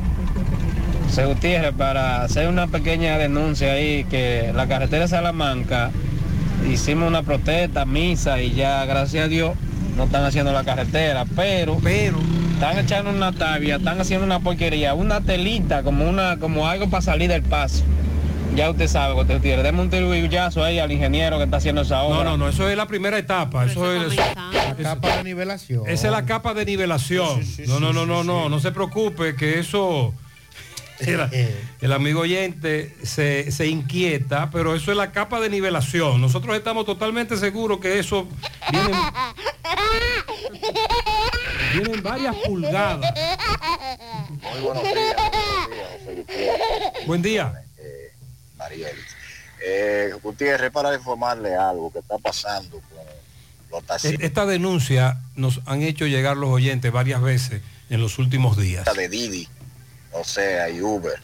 José 1.07 1.25
Gutiérrez, 1.25 1.73
para 1.73 2.23
hacer 2.23 2.47
una 2.47 2.67
pequeña 2.67 3.17
denuncia 3.17 3.73
ahí, 3.73 4.05
que 4.05 4.53
la 4.55 4.69
carretera 4.69 5.03
de 5.03 5.09
Salamanca, 5.09 5.91
hicimos 6.71 7.09
una 7.09 7.23
protesta, 7.23 7.87
misa 7.87 8.43
y 8.43 8.53
ya, 8.55 8.85
gracias 8.85 9.25
a 9.25 9.29
Dios, 9.29 9.53
no 10.01 10.07
están 10.07 10.25
haciendo 10.25 10.51
la 10.51 10.65
carretera, 10.65 11.27
pero, 11.37 11.77
pero, 11.83 12.19
están 12.55 12.79
echando 12.79 13.11
una 13.11 13.33
tabia, 13.33 13.77
están 13.77 14.01
haciendo 14.01 14.25
una 14.25 14.41
porquería, 14.41 14.95
una 14.95 15.21
telita, 15.21 15.83
como 15.83 16.09
una, 16.09 16.39
como 16.39 16.67
algo 16.67 16.89
para 16.89 17.03
salir 17.03 17.29
del 17.29 17.43
paso. 17.43 17.85
Ya 18.57 18.71
usted 18.71 18.89
sabe, 18.89 19.13
José 19.13 19.35
Gutiérrez, 19.35 19.63
deme 19.63 19.83
un 19.83 19.91
tirullazo 19.91 20.65
ahí 20.65 20.79
al 20.79 20.91
ingeniero 20.91 21.37
que 21.37 21.45
está 21.45 21.59
haciendo 21.59 21.83
esa 21.83 22.03
obra. 22.03 22.25
No, 22.25 22.31
no, 22.31 22.37
no, 22.39 22.49
eso 22.49 22.67
es 22.69 22.79
la 22.79 22.87
primera 22.87 23.19
etapa. 23.19 23.67
Eso 23.67 23.93
es, 23.93 24.17
La 24.17 24.75
capa 24.83 25.19
de 25.19 25.25
nivelación. 25.25 25.87
esa 25.87 26.07
es 26.07 26.13
la 26.13 26.25
capa 26.25 26.55
de 26.55 26.65
nivelación. 26.65 27.43
no, 27.69 27.79
no, 27.79 27.93
no, 27.93 28.07
no, 28.07 28.25
no, 28.25 28.49
no 28.49 28.59
se 28.59 28.73
preocupe 28.73 29.37
que 29.37 29.59
eso... 29.59 30.15
El, 31.01 31.57
el 31.81 31.93
amigo 31.93 32.21
oyente 32.21 32.95
se, 33.03 33.51
se 33.53 33.67
inquieta, 33.67 34.51
pero 34.51 34.75
eso 34.75 34.91
es 34.91 34.97
la 34.97 35.13
capa 35.13 35.41
de 35.41 35.49
nivelación. 35.51 36.21
Nosotros 36.21 36.57
estamos 36.57 36.85
totalmente 36.87 37.37
seguros 37.37 37.81
que 37.81 37.99
eso 37.99 38.29
viene, 38.71 38.93
vienen 41.75 42.03
varias 42.03 42.37
pulgadas. 42.37 43.13
Muy 44.29 44.61
buenos 44.61 44.83
días, 44.83 45.17
buenos 45.17 45.71
días, 45.71 45.89
José 45.99 46.15
Gutiérrez. 46.17 47.07
Buen 47.07 47.23
día. 47.23 47.53
Eh, 47.79 48.13
Mariel. 48.57 48.97
Eh, 49.65 50.11
Gutiérrez, 50.23 50.71
para 50.71 50.95
informarle 50.95 51.55
algo 51.55 51.93
que 51.93 51.99
está 52.01 52.19
pasando 52.19 52.81
con 52.81 52.99
los 53.71 53.83
E- 53.83 53.87
taxistas 53.87 54.23
Esta 54.25 54.47
denuncia 54.47 55.19
nos 55.37 55.61
han 55.67 55.83
hecho 55.83 56.07
llegar 56.07 56.37
los 56.37 56.51
oyentes 56.51 56.91
varias 56.93 57.21
veces 57.21 57.63
en 57.91 58.01
los 58.01 58.19
últimos 58.19 58.57
días. 58.57 58.87
de 58.97 59.09
Didi, 59.09 59.49
o 60.13 60.25
sea, 60.25 60.69
y 60.69 60.81
Uber. 60.81 61.21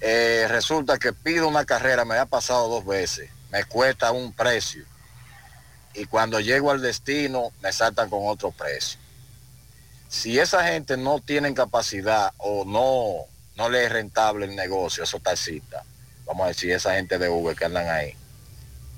Eh, 0.00 0.46
resulta 0.48 0.98
que 0.98 1.12
pido 1.12 1.48
una 1.48 1.64
carrera, 1.64 2.04
me 2.04 2.16
ha 2.16 2.26
pasado 2.26 2.68
dos 2.68 2.86
veces, 2.86 3.30
me 3.50 3.64
cuesta 3.64 4.12
un 4.12 4.32
precio. 4.32 4.84
Y 5.94 6.04
cuando 6.04 6.38
llego 6.40 6.70
al 6.70 6.80
destino, 6.80 7.50
me 7.60 7.72
saltan 7.72 8.08
con 8.08 8.20
otro 8.26 8.52
precio. 8.52 9.00
Si 10.08 10.38
esa 10.38 10.64
gente 10.64 10.96
no 10.96 11.20
tiene 11.20 11.52
capacidad 11.52 12.32
o 12.38 12.64
no, 12.64 13.26
no 13.56 13.68
le 13.68 13.84
es 13.84 13.92
rentable 13.92 14.46
el 14.46 14.54
negocio, 14.54 15.02
esos 15.02 15.22
taxistas, 15.22 15.84
vamos 16.24 16.44
a 16.44 16.48
decir, 16.48 16.70
esa 16.70 16.94
gente 16.94 17.18
de 17.18 17.28
Uber 17.28 17.56
que 17.56 17.64
andan 17.64 17.88
ahí, 17.88 18.14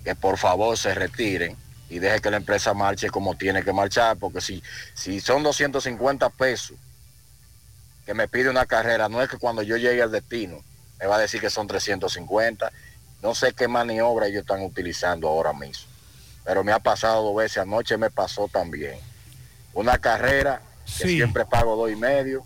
que 0.05 0.15
por 0.15 0.37
favor 0.37 0.77
se 0.77 0.95
retiren 0.95 1.57
y 1.89 1.99
deje 1.99 2.21
que 2.21 2.31
la 2.31 2.37
empresa 2.37 2.75
marche 2.75 3.09
como 3.09 3.35
tiene 3.35 3.65
que 3.65 3.73
marchar, 3.73 4.19
porque 4.19 4.41
si, 4.41 4.63
si 4.95 5.21
son 5.21 5.43
250 5.43 6.29
pesos 6.31 6.77
que 8.11 8.15
me 8.15 8.27
pide 8.27 8.51
una 8.51 8.67
carrera, 8.67 9.09
no 9.09 9.23
es 9.23 9.29
que 9.29 9.37
cuando 9.39 9.63
yo 9.63 9.77
llegue 9.77 10.03
al 10.03 10.11
destino 10.11 10.65
me 10.99 11.07
va 11.07 11.15
a 11.15 11.21
decir 11.21 11.41
que 11.41 11.49
son 11.49 11.69
350, 11.69 12.73
no 13.23 13.37
sé 13.37 13.53
qué 13.53 13.69
maniobra 13.69 14.27
ellos 14.27 14.41
están 14.41 14.63
utilizando 14.63 15.29
ahora 15.29 15.53
mismo, 15.53 15.85
pero 16.45 16.65
me 16.65 16.73
ha 16.73 16.81
pasado 16.81 17.23
dos 17.23 17.37
veces, 17.37 17.59
anoche 17.59 17.97
me 17.99 18.11
pasó 18.11 18.49
también. 18.49 18.97
Una 19.75 19.97
carrera 19.99 20.61
que 20.85 20.91
Sí. 21.05 21.09
siempre 21.19 21.45
pago 21.47 21.77
dos 21.77 21.89
y 21.89 21.95
medio, 21.95 22.43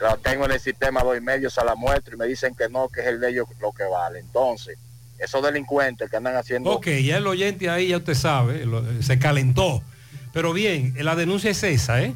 la 0.00 0.16
tengo 0.16 0.44
en 0.46 0.50
el 0.50 0.60
sistema 0.60 1.04
dos 1.04 1.16
y 1.16 1.20
medio, 1.20 1.48
se 1.48 1.64
la 1.64 1.76
muestro 1.76 2.16
y 2.16 2.18
me 2.18 2.26
dicen 2.26 2.52
que 2.56 2.68
no, 2.68 2.88
que 2.88 3.02
es 3.02 3.06
el 3.06 3.20
de 3.20 3.30
ellos 3.30 3.46
lo 3.60 3.70
que 3.70 3.84
vale. 3.84 4.18
Entonces, 4.18 4.76
esos 5.20 5.40
delincuentes 5.40 6.10
que 6.10 6.16
andan 6.16 6.34
haciendo... 6.34 6.72
Ok, 6.72 6.88
ya 7.04 7.18
el 7.18 7.28
oyente 7.28 7.70
ahí, 7.70 7.90
ya 7.90 7.98
usted 7.98 8.14
sabe, 8.14 8.66
se 9.02 9.20
calentó. 9.20 9.84
Pero 10.32 10.52
bien, 10.52 10.94
la 10.98 11.14
denuncia 11.14 11.52
es 11.52 11.62
esa, 11.62 12.02
¿eh? 12.02 12.12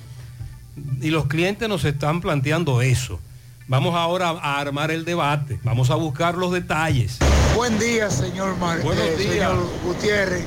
Y 1.01 1.11
los 1.11 1.27
clientes 1.27 1.69
nos 1.69 1.85
están 1.85 2.21
planteando 2.21 2.83
eso. 2.83 3.19
Vamos 3.69 3.95
ahora 3.95 4.31
a 4.31 4.59
armar 4.61 4.91
el 4.91 5.05
debate, 5.05 5.61
vamos 5.63 5.91
a 5.91 5.95
buscar 5.95 6.35
los 6.37 6.53
detalles. 6.53 7.19
Buen 7.55 7.79
día, 7.79 8.11
señor, 8.11 8.57
Mar- 8.59 8.81
Buenos 8.83 9.05
eh, 9.05 9.17
días. 9.17 9.31
señor 9.33 9.67
Gutiérrez 9.85 10.45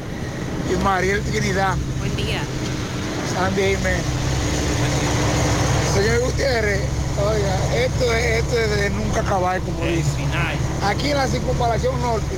y 0.71 0.83
Mariel 0.83 1.21
Trinidad. 1.23 1.75
Buen 1.99 2.15
día. 2.17 2.41
Sandy 3.33 3.61
Jiménez. 3.61 4.01
Señor 5.93 6.19
Gutiérrez, 6.21 6.81
oiga, 7.17 7.75
esto 7.85 8.13
es, 8.13 8.43
esto 8.43 8.57
es 8.59 8.69
de 8.77 8.89
nunca 8.89 9.21
acabar, 9.21 9.61
como 9.61 9.85
dice. 9.85 10.09
Aquí 10.85 11.11
en 11.11 11.17
la 11.17 11.27
circunvalación 11.27 11.99
norte, 12.01 12.35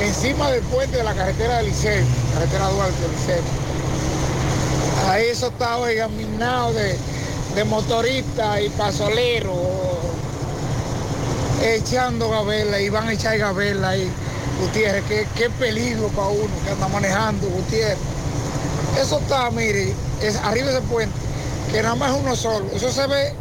encima 0.00 0.50
del 0.50 0.62
puente 0.64 0.96
de 0.96 1.04
la 1.04 1.14
carretera 1.14 1.58
del 1.58 1.66
Liceo, 1.66 2.04
carretera 2.34 2.68
Duarte 2.68 3.00
del 3.00 3.10
Liceo. 3.12 3.42
Ahí 5.08 5.26
eso 5.30 5.48
está, 5.48 5.76
oiga, 5.78 6.08
minado 6.08 6.72
de, 6.72 6.98
de 7.54 7.64
motoristas 7.64 8.60
y 8.64 8.68
pasoleros 8.70 9.56
echando 11.62 12.30
gabela 12.30 12.80
y 12.80 12.88
van 12.88 13.08
a 13.08 13.12
echar 13.12 13.36
gabela 13.38 13.90
ahí, 13.90 14.08
Gutiérrez, 14.60 15.04
qué, 15.08 15.26
qué 15.36 15.50
peligro 15.50 16.08
para 16.08 16.28
uno 16.28 16.50
que 16.64 16.70
anda 16.70 16.88
manejando, 16.88 17.48
Gutiérrez. 17.48 17.98
Eso 19.00 19.18
está, 19.18 19.50
mire, 19.50 19.92
es 20.22 20.36
arriba 20.36 20.66
de 20.68 20.78
ese 20.78 20.82
puente, 20.82 21.14
que 21.72 21.82
nada 21.82 21.94
más 21.94 22.12
uno 22.18 22.34
solo. 22.34 22.66
Eso 22.74 22.90
se 22.90 23.06
ve 23.06 23.32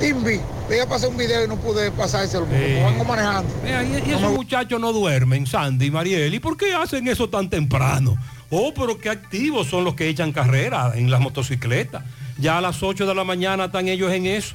timbi. 0.00 0.40
Le 0.68 0.76
iba 0.76 0.84
a 0.84 0.88
pasar 0.88 1.10
un 1.10 1.16
video 1.16 1.44
y 1.44 1.48
no 1.48 1.56
pude 1.56 1.92
pasárselo 1.92 2.44
porque 2.46 2.80
Eh. 2.80 2.84
vengo 2.84 3.04
manejando. 3.04 3.48
Vea, 3.62 3.84
y, 3.84 4.02
y 4.10 4.14
esos 4.14 4.32
muchachos 4.32 4.80
no 4.80 4.92
duermen, 4.92 5.46
Sandy 5.46 5.86
y 5.86 5.90
Mariel. 5.92 6.34
¿Y 6.34 6.40
por 6.40 6.56
qué 6.56 6.74
hacen 6.74 7.06
eso 7.06 7.28
tan 7.30 7.48
temprano? 7.48 8.16
Oh, 8.50 8.72
pero 8.74 8.98
qué 8.98 9.08
activos 9.10 9.68
son 9.68 9.84
los 9.84 9.94
que 9.94 10.08
echan 10.08 10.32
carrera 10.32 10.92
en 10.96 11.08
las 11.10 11.20
motocicletas. 11.20 12.02
Ya 12.38 12.58
a 12.58 12.60
las 12.60 12.82
8 12.82 13.06
de 13.06 13.14
la 13.14 13.24
mañana 13.24 13.66
están 13.66 13.88
ellos 13.88 14.12
en 14.12 14.26
eso. 14.26 14.54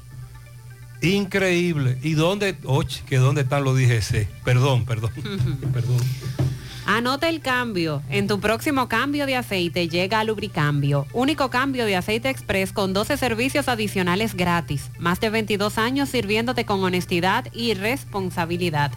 Increíble. 1.01 1.97
¿Y 2.03 2.13
dónde, 2.13 2.55
och, 2.65 2.87
que 3.07 3.17
dónde 3.17 3.41
están 3.41 3.63
los 3.63 3.75
DGC? 3.75 4.27
Perdón, 4.43 4.85
perdón, 4.85 5.11
perdón. 5.73 5.97
Anota 6.85 7.29
el 7.29 7.41
cambio. 7.41 8.03
En 8.09 8.27
tu 8.27 8.39
próximo 8.39 8.87
cambio 8.89 9.25
de 9.25 9.35
aceite 9.35 9.87
llega 9.87 10.19
a 10.19 10.23
Lubricambio. 10.23 11.07
Único 11.13 11.49
cambio 11.49 11.85
de 11.85 11.95
aceite 11.95 12.29
express 12.29 12.73
con 12.73 12.93
12 12.93 13.17
servicios 13.17 13.67
adicionales 13.67 14.35
gratis. 14.35 14.91
Más 14.99 15.19
de 15.19 15.29
22 15.29 15.77
años 15.77 16.09
sirviéndote 16.09 16.65
con 16.65 16.83
honestidad 16.83 17.47
y 17.53 17.75
responsabilidad. 17.75 18.91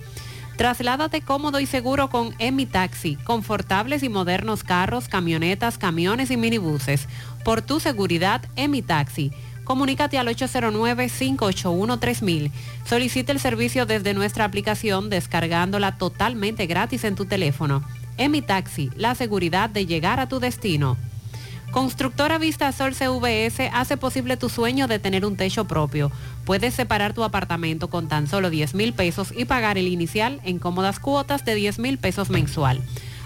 Trasládate 0.57 1.21
cómodo 1.21 1.61
y 1.61 1.67
seguro 1.67 2.09
con 2.09 2.35
Emi 2.39 2.65
Taxi, 2.65 3.17
confortables 3.17 4.03
y 4.03 4.09
modernos 4.09 4.65
carros, 4.65 5.09
camionetas, 5.09 5.77
camiones 5.77 6.31
y 6.31 6.39
minibuses. 6.39 7.07
Por 7.45 7.61
tu 7.61 7.81
seguridad, 7.81 8.41
Emi 8.57 8.81
Taxi. 8.81 9.31
Comunícate 9.67 10.17
al 10.17 10.29
809-581-3000. 10.29 12.51
Solicita 12.89 13.33
el 13.33 13.41
servicio 13.41 13.85
desde 13.85 14.15
nuestra 14.15 14.45
aplicación 14.45 15.11
descargándola 15.11 15.99
totalmente 15.99 16.67
gratis 16.67 17.03
en 17.03 17.17
tu 17.17 17.25
teléfono. 17.25 17.83
Emi 18.17 18.43
Taxi, 18.43 18.91
la 18.95 19.17
seguridad 19.17 19.69
de 19.69 19.85
llegar 19.85 20.21
a 20.21 20.29
tu 20.29 20.39
destino. 20.39 20.97
Constructora 21.73 22.39
Vista 22.39 22.71
Sol 22.71 22.95
CVS 22.95 23.69
hace 23.73 23.97
posible 23.97 24.37
tu 24.37 24.49
sueño 24.49 24.87
de 24.87 25.01
tener 25.01 25.27
un 25.27 25.37
techo 25.37 25.65
propio. 25.65 26.13
Puedes 26.45 26.73
separar 26.73 27.13
tu 27.13 27.25
apartamento 27.25 27.91
con 27.91 28.07
tan 28.07 28.29
solo 28.29 28.51
10 28.51 28.75
mil 28.75 28.93
pesos 28.93 29.35
y 29.37 29.47
pagar 29.47 29.79
el 29.79 29.89
inicial 29.89 30.41
en 30.45 30.61
cómodas 30.61 31.01
cuotas 31.01 31.45
de 31.45 31.57
10 31.57 31.81
mil 31.81 31.99
pesos 31.99 32.31
mensual. 32.31 32.81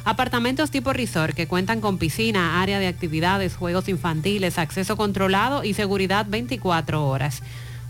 Apartamentos 0.05 0.71
tipo 0.71 0.93
resort 0.93 1.35
que 1.35 1.47
cuentan 1.47 1.81
con 1.81 1.99
piscina, 1.99 2.63
área 2.63 2.79
de 2.79 2.87
actividades, 2.87 3.55
juegos 3.55 3.89
infantiles, 3.89 4.59
acceso 4.59 4.97
controlado 4.97 5.63
y 5.63 5.75
seguridad 5.75 6.27
24 6.29 7.07
horas. 7.07 7.43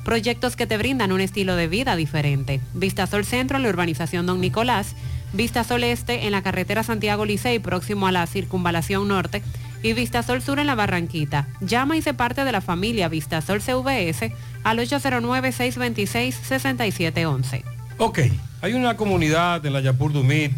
Proyectos 0.05 0.57
que 0.57 0.67
te 0.67 0.77
brindan 0.77 1.13
un 1.13 1.21
estilo 1.21 1.55
de 1.57 1.69
vida 1.69 1.95
diferente. 1.95 2.61
Vistasol 2.75 3.25
Centro 3.25 3.59
en 3.59 3.63
la 3.63 3.69
urbanización 3.69 4.27
Don 4.27 4.41
Nicolás, 4.41 4.97
Vistasol 5.33 5.85
Este 5.85 6.27
en 6.27 6.33
la 6.33 6.43
carretera 6.43 6.83
Santiago 6.83 7.25
Licey 7.25 7.61
próximo 7.61 8.09
a 8.09 8.13
la 8.13 8.27
circunvalación 8.27 9.07
norte 9.07 9.43
y 9.83 9.93
Vistasol 9.93 10.43
Sur 10.43 10.59
en 10.59 10.67
la 10.67 10.75
Barranquita. 10.75 11.47
Llama 11.61 11.97
y 11.97 12.03
se 12.03 12.13
parte 12.13 12.45
de 12.45 12.53
la 12.53 12.61
familia 12.61 13.09
Vistasol 13.09 13.61
CVS 13.61 14.33
al 14.65 14.79
809-626-6711. 14.79 17.63
Ok, 17.99 18.19
hay 18.63 18.73
una 18.73 18.97
comunidad 18.97 19.65
en 19.65 19.75
la 19.75 19.81
Yapur 19.81 20.13
Dumit 20.13 20.51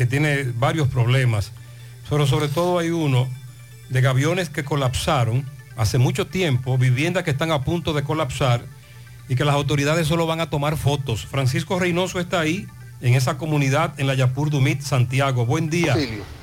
que 0.00 0.06
tiene 0.06 0.44
varios 0.54 0.88
problemas, 0.88 1.52
pero 2.08 2.26
sobre 2.26 2.48
todo 2.48 2.78
hay 2.78 2.88
uno 2.88 3.28
de 3.90 4.00
gaviones 4.00 4.48
que 4.48 4.64
colapsaron 4.64 5.44
hace 5.76 5.98
mucho 5.98 6.26
tiempo, 6.26 6.78
viviendas 6.78 7.22
que 7.22 7.32
están 7.32 7.52
a 7.52 7.64
punto 7.64 7.92
de 7.92 8.02
colapsar 8.02 8.64
y 9.28 9.34
que 9.34 9.44
las 9.44 9.54
autoridades 9.54 10.08
solo 10.08 10.26
van 10.26 10.40
a 10.40 10.48
tomar 10.48 10.78
fotos. 10.78 11.26
Francisco 11.26 11.78
Reynoso 11.78 12.18
está 12.18 12.40
ahí, 12.40 12.66
en 13.02 13.12
esa 13.12 13.36
comunidad, 13.36 13.92
en 14.00 14.06
la 14.06 14.14
Yapur 14.14 14.48
Dumit, 14.48 14.80
Santiago. 14.80 15.44
Buen 15.44 15.68
día. 15.68 15.94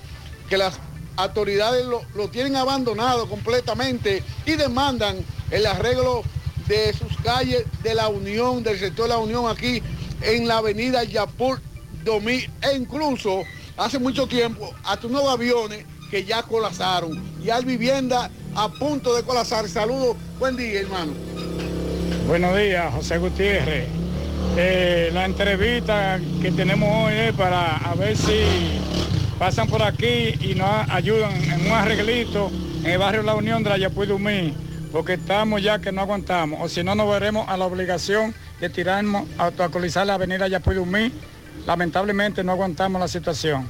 que 0.49 0.57
las 0.57 0.80
autoridades 1.16 1.86
lo, 1.86 2.02
lo 2.16 2.30
tienen 2.30 2.56
abandonado 2.56 3.28
completamente 3.28 4.24
y 4.45 4.52
demandan 4.53 5.18
el 5.52 5.66
arreglo 5.66 6.24
de 6.68 6.94
sus 6.94 7.16
calles 7.24 7.66
de 7.84 7.95
la 7.95 8.07
Unión, 8.07 8.64
del 8.64 8.80
sector 8.80 9.06
de 9.06 9.10
la 9.10 9.18
Unión 9.18 9.48
aquí 9.49 9.82
en 10.22 10.48
la 10.48 10.57
avenida 10.57 11.03
Yapur 11.03 11.61
Domí 12.03 12.45
e 12.61 12.76
incluso 12.76 13.44
hace 13.78 13.99
mucho 13.99 14.28
tiempo 14.28 14.74
hasta 14.84 15.07
unos 15.07 15.28
aviones 15.28 15.86
que 16.10 16.24
ya 16.24 16.44
colapsaron 16.44 17.22
y 17.44 17.49
hay 17.49 17.66
vivienda 17.66 18.30
a 18.56 18.70
punto 18.70 19.16
de 19.16 19.24
colapsar. 19.24 19.68
Saludos, 19.68 20.16
buen 20.38 20.56
día 20.56 20.82
hermano. 20.82 21.14
Buenos 22.28 22.56
días, 22.57 22.94
José 22.94 23.18
Gutiérrez. 23.18 23.99
Eh, 24.58 25.10
la 25.14 25.26
entrevista 25.26 26.20
que 26.42 26.52
tenemos 26.52 26.90
hoy 26.92 27.14
es 27.14 27.34
para 27.34 27.78
a 27.78 27.96
ver 27.96 28.18
si 28.18 28.80
pasan 29.38 29.68
por 29.68 29.82
aquí 29.84 30.34
y 30.42 30.56
nos 30.56 30.90
ayudan 30.90 31.32
en 31.32 31.66
un 31.68 31.72
arreglito 31.72 32.52
en 32.84 32.92
el 32.92 32.98
barrio 32.98 33.24
La 33.24 33.36
Unión 33.36 33.64
de 33.64 33.70
la 33.70 33.78
Yapuyumí, 33.78 34.54
porque 34.92 35.14
estamos 35.14 35.62
ya 35.62 35.80
que 35.80 35.92
no 35.92 36.02
aguantamos, 36.02 36.60
o 36.62 36.68
si 36.68 36.84
no 36.84 36.96
nos 36.96 37.10
veremos 37.10 37.48
a 37.48 37.56
la 37.58 37.66
obligación 37.66 38.34
de 38.60 38.70
tirarnos 38.70 39.28
a 39.38 39.46
autoacolizar 39.46 40.06
la 40.06 40.16
avenida 40.16 40.48
Yapuyumí. 40.48 41.12
Lamentablemente 41.66 42.44
no 42.44 42.54
aguantamos 42.54 43.00
la 43.00 43.08
situación. 43.08 43.68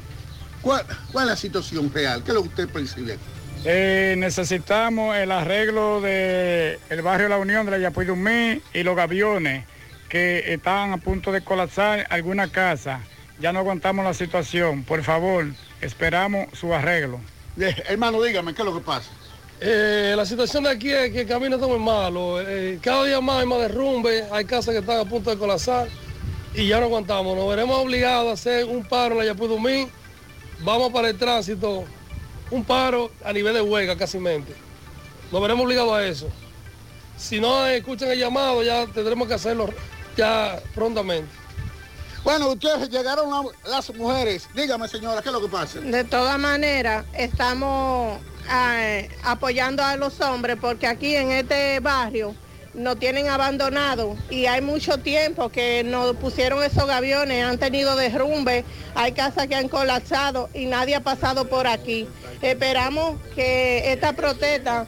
¿Cuál, 0.62 0.86
cuál 1.12 1.26
es 1.26 1.30
la 1.32 1.36
situación 1.36 1.92
real? 1.94 2.24
¿Qué 2.24 2.32
es 2.32 2.36
lo 2.36 2.44
que 2.44 2.50
usted 2.50 2.70
percibe? 2.70 3.18
Eh, 3.66 4.16
necesitamos 4.18 5.18
el 5.18 5.32
arreglo 5.32 6.00
del 6.02 6.80
el 6.90 7.02
barrio 7.02 7.28
La 7.28 7.38
Unión 7.38 7.66
de 7.66 7.74
la 7.74 7.78
Yapuyumí 7.78 8.62
y 8.74 8.84
los 8.84 8.96
gaviones 8.96 9.66
que 10.10 10.54
están 10.54 10.92
a 10.92 10.98
punto 10.98 11.32
de 11.32 11.42
colapsar 11.42 12.08
alguna 12.10 12.52
casa. 12.52 13.02
Ya 13.40 13.54
no 13.54 13.60
aguantamos 13.60 14.04
la 14.04 14.14
situación. 14.14 14.84
Por 14.84 15.04
favor, 15.04 15.46
esperamos 15.82 16.48
su 16.58 16.74
arreglo. 16.74 17.22
hermano, 17.88 18.22
dígame, 18.22 18.54
¿qué 18.54 18.64
es 18.64 18.66
lo 18.66 18.74
que 18.74 18.84
pasa? 18.84 19.10
Eh, 19.62 20.14
la 20.16 20.26
situación 20.26 20.64
de 20.64 20.70
aquí 20.72 20.92
es 20.92 21.12
que 21.12 21.22
el 21.22 21.28
camino 21.28 21.56
está 21.56 21.68
muy 21.68 21.80
malo. 21.80 22.42
Eh, 22.42 22.80
cada 22.82 23.06
día 23.06 23.22
más 23.22 23.42
hay 23.42 23.46
más 23.46 23.60
derrumbe, 23.60 24.26
hay 24.32 24.46
casas 24.46 24.74
que 24.74 24.80
están 24.80 25.00
a 25.00 25.06
punto 25.06 25.30
de 25.30 25.38
colapsar 25.38 25.88
y 26.56 26.68
ya 26.68 26.80
no 26.80 26.88
aguantamos. 26.88 27.38
Nos 27.38 27.48
veremos 27.48 27.78
obligados 27.78 28.30
a 28.30 28.34
hacer 28.34 28.66
un 28.66 28.84
paro 28.84 29.14
en 29.14 29.20
la 29.20 29.26
Yapudumí. 29.26 29.88
Vamos 30.62 30.92
para 30.92 31.10
el 31.10 31.18
tránsito, 31.18 31.86
un 32.52 32.64
paro 32.64 33.12
a 33.24 33.32
nivel 33.32 33.54
de 33.54 33.62
huelga 33.62 33.96
casi 33.96 34.18
mente. 34.18 34.54
Nos 35.32 35.42
veremos 35.42 35.66
obligados 35.66 35.94
a 35.94 36.06
eso. 36.06 36.30
Si 37.18 37.40
no 37.40 37.66
escuchan 37.68 38.10
el 38.10 38.18
llamado, 38.20 38.64
ya 38.64 38.86
tendremos 38.88 39.28
que 39.28 39.34
hacerlo 39.34 39.70
ya 40.18 40.60
prontamente. 40.76 41.30
Bueno, 42.24 42.50
ustedes 42.50 42.90
llegaron 42.90 43.30
la- 43.30 43.70
las 43.70 43.94
mujeres. 43.96 44.48
Dígame, 44.54 44.88
señora, 44.88 45.22
¿qué 45.22 45.30
es 45.30 45.34
lo 45.34 45.42
que 45.42 45.48
pasa? 45.48 45.80
De 45.80 46.04
todas 46.04 46.38
maneras, 46.38 47.06
estamos 47.14 48.20
eh, 48.52 49.10
apoyando 49.24 49.84
a 49.84 49.96
los 49.96 50.20
hombres 50.22 50.58
porque 50.60 50.88
aquí 50.88 51.16
en 51.16 51.32
este 51.32 51.80
barrio 51.80 52.36
nos 52.74 53.00
tienen 53.00 53.28
abandonado 53.30 54.16
y 54.30 54.46
hay 54.48 54.62
mucho 54.62 54.98
tiempo 55.00 55.50
que 55.50 55.84
nos 55.84 56.16
pusieron 56.18 56.62
esos 56.64 56.86
gaviones, 56.88 57.44
han 57.46 57.58
tenido 57.58 57.96
derrumbe, 57.96 58.64
hay 58.96 59.12
casas 59.14 59.48
que 59.48 59.56
han 59.56 59.70
colapsado 59.70 60.50
y 60.54 60.66
nadie 60.66 60.96
ha 60.96 61.00
pasado 61.02 61.46
por 61.48 61.68
aquí. 61.68 62.08
Esperamos 62.42 63.18
que 63.36 63.92
esta 63.92 64.14
protesta 64.14 64.86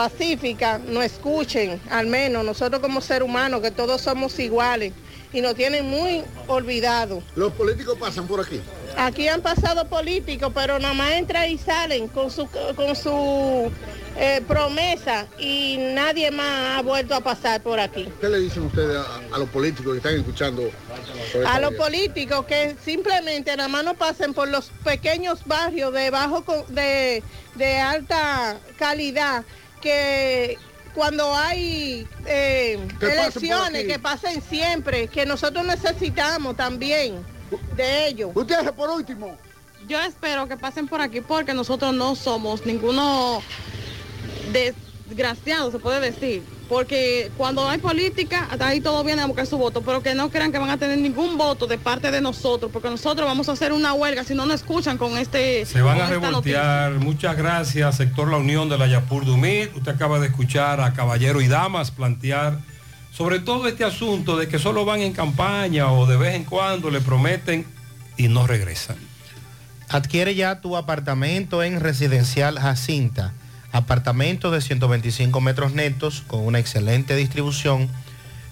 pacífica 0.00 0.78
nos 0.78 1.04
escuchen, 1.04 1.78
al 1.90 2.06
menos 2.06 2.42
nosotros 2.42 2.80
como 2.80 3.02
seres 3.02 3.28
humanos, 3.28 3.60
que 3.60 3.70
todos 3.70 4.00
somos 4.00 4.38
iguales 4.38 4.94
y 5.30 5.42
nos 5.42 5.54
tienen 5.54 5.90
muy 5.90 6.22
olvidados. 6.46 7.22
Los 7.36 7.52
políticos 7.52 7.98
pasan 8.00 8.26
por 8.26 8.40
aquí. 8.40 8.62
Aquí 8.96 9.28
han 9.28 9.42
pasado 9.42 9.86
políticos, 9.88 10.52
pero 10.54 10.78
nada 10.78 10.94
más 10.94 11.10
entran 11.12 11.50
y 11.50 11.58
salen 11.58 12.08
con 12.08 12.30
su, 12.30 12.48
con 12.76 12.96
su 12.96 13.70
eh, 14.16 14.40
promesa 14.48 15.26
y 15.38 15.76
nadie 15.94 16.30
más 16.30 16.78
ha 16.78 16.82
vuelto 16.82 17.14
a 17.14 17.20
pasar 17.20 17.62
por 17.62 17.78
aquí. 17.78 18.08
¿Qué 18.22 18.28
le 18.30 18.38
dicen 18.38 18.62
ustedes 18.62 18.96
a, 18.96 19.36
a 19.36 19.38
los 19.38 19.50
políticos 19.50 19.92
que 19.92 19.98
están 19.98 20.14
escuchando? 20.14 20.70
A 21.46 21.60
los 21.60 21.74
políticos 21.74 22.46
que 22.46 22.74
simplemente 22.82 23.54
nada 23.54 23.68
más 23.68 23.84
no 23.84 23.92
pasen 23.92 24.32
por 24.32 24.48
los 24.48 24.70
pequeños 24.82 25.40
barrios 25.44 25.92
de 25.92 26.08
bajo 26.08 26.42
de, 26.68 27.22
de 27.54 27.76
alta 27.78 28.58
calidad 28.78 29.44
que 29.80 30.58
cuando 30.94 31.34
hay 31.34 32.06
eh, 32.26 32.78
Que 32.98 33.06
elecciones 33.06 33.86
que 33.86 33.98
pasen 33.98 34.42
siempre, 34.42 35.08
que 35.08 35.24
nosotros 35.26 35.64
necesitamos 35.64 36.56
también 36.56 37.24
de 37.76 38.08
ellos. 38.08 38.30
Ustedes 38.34 38.72
por 38.72 38.90
último. 38.90 39.36
Yo 39.88 40.00
espero 40.00 40.46
que 40.46 40.56
pasen 40.56 40.86
por 40.86 41.00
aquí 41.00 41.20
porque 41.20 41.54
nosotros 41.54 41.94
no 41.94 42.14
somos 42.14 42.64
ninguno 42.66 43.42
desgraciado, 44.52 45.70
se 45.70 45.78
puede 45.78 46.00
decir. 46.00 46.42
Porque 46.70 47.32
cuando 47.36 47.68
hay 47.68 47.78
política, 47.78 48.46
hasta 48.48 48.68
ahí 48.68 48.80
todo 48.80 49.02
viene 49.02 49.22
a 49.22 49.26
buscar 49.26 49.44
su 49.44 49.58
voto, 49.58 49.82
pero 49.82 50.04
que 50.04 50.14
no 50.14 50.30
crean 50.30 50.52
que 50.52 50.58
van 50.58 50.70
a 50.70 50.78
tener 50.78 50.98
ningún 50.98 51.36
voto 51.36 51.66
de 51.66 51.78
parte 51.78 52.12
de 52.12 52.20
nosotros, 52.20 52.70
porque 52.72 52.88
nosotros 52.88 53.26
vamos 53.26 53.48
a 53.48 53.52
hacer 53.52 53.72
una 53.72 53.92
huelga 53.92 54.22
si 54.22 54.34
no 54.36 54.46
nos 54.46 54.60
escuchan 54.60 54.96
con 54.96 55.18
este 55.18 55.66
Se 55.66 55.82
van 55.82 56.00
a 56.00 56.08
noticia. 56.08 56.20
revoltear. 56.20 56.92
Muchas 57.00 57.36
gracias, 57.36 57.96
sector 57.96 58.30
La 58.30 58.36
Unión 58.36 58.68
de 58.68 58.78
la 58.78 58.86
Yapur 58.86 59.24
Dumit. 59.24 59.76
Usted 59.76 59.90
acaba 59.90 60.20
de 60.20 60.28
escuchar 60.28 60.80
a 60.80 60.92
Caballero 60.92 61.40
y 61.40 61.48
Damas 61.48 61.90
plantear 61.90 62.58
sobre 63.12 63.40
todo 63.40 63.66
este 63.66 63.82
asunto 63.82 64.36
de 64.36 64.46
que 64.46 64.60
solo 64.60 64.84
van 64.84 65.00
en 65.00 65.12
campaña 65.12 65.90
o 65.90 66.06
de 66.06 66.16
vez 66.16 66.36
en 66.36 66.44
cuando 66.44 66.88
le 66.92 67.00
prometen 67.00 67.66
y 68.16 68.28
no 68.28 68.46
regresan. 68.46 68.96
Adquiere 69.88 70.36
ya 70.36 70.60
tu 70.60 70.76
apartamento 70.76 71.64
en 71.64 71.80
Residencial 71.80 72.60
Jacinta. 72.60 73.32
Apartamento 73.72 74.50
de 74.50 74.60
125 74.60 75.40
metros 75.40 75.72
netos 75.72 76.24
con 76.26 76.40
una 76.40 76.58
excelente 76.58 77.14
distribución. 77.14 77.88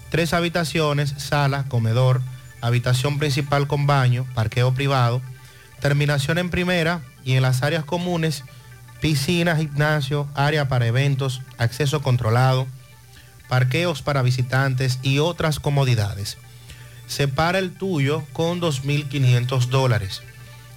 Tres 0.09 0.33
habitaciones, 0.33 1.13
sala, 1.17 1.65
comedor, 1.67 2.21
habitación 2.61 3.19
principal 3.19 3.67
con 3.67 3.85
baño, 3.85 4.25
parqueo 4.33 4.73
privado, 4.73 5.21
terminación 5.81 6.37
en 6.37 6.49
primera 6.49 7.01
y 7.25 7.33
en 7.33 7.41
las 7.41 7.63
áreas 7.63 7.83
comunes, 7.83 8.43
piscina, 9.01 9.55
gimnasio, 9.55 10.27
área 10.35 10.67
para 10.67 10.87
eventos, 10.87 11.41
acceso 11.57 12.01
controlado, 12.01 12.67
parqueos 13.47 14.01
para 14.01 14.21
visitantes 14.21 14.99
y 15.01 15.19
otras 15.19 15.59
comodidades. 15.59 16.37
Separa 17.07 17.59
el 17.59 17.71
tuyo 17.71 18.23
con 18.33 18.61
2.500 18.61 19.65
dólares. 19.67 20.21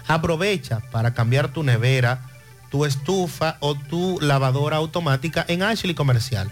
Aprovecha 0.05 0.81
para 0.91 1.15
cambiar 1.15 1.47
tu 1.47 1.63
nevera, 1.63 2.21
tu 2.69 2.85
estufa 2.85 3.57
o 3.59 3.73
tu 3.73 4.19
lavadora 4.21 4.77
automática 4.77 5.43
en 5.47 5.63
Ashley 5.63 5.95
Comercial. 5.95 6.51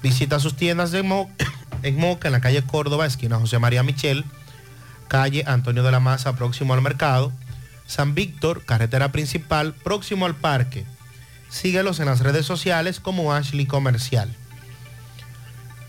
Visita 0.00 0.38
sus 0.38 0.54
tiendas 0.54 0.94
en 1.82 1.96
Moca, 1.96 2.28
en 2.28 2.32
la 2.32 2.40
calle 2.40 2.62
Córdoba, 2.62 3.04
esquina 3.04 3.40
José 3.40 3.58
María 3.58 3.82
Michel, 3.82 4.24
calle 5.08 5.42
Antonio 5.44 5.82
de 5.82 5.90
la 5.90 5.98
Maza, 5.98 6.36
próximo 6.36 6.72
al 6.72 6.82
mercado, 6.82 7.32
San 7.84 8.14
Víctor, 8.14 8.64
carretera 8.64 9.10
principal, 9.10 9.74
próximo 9.74 10.24
al 10.24 10.36
parque. 10.36 10.86
Síguelos 11.48 11.98
en 11.98 12.06
las 12.06 12.20
redes 12.20 12.46
sociales 12.46 13.00
como 13.00 13.34
Ashley 13.34 13.66
Comercial. 13.66 14.36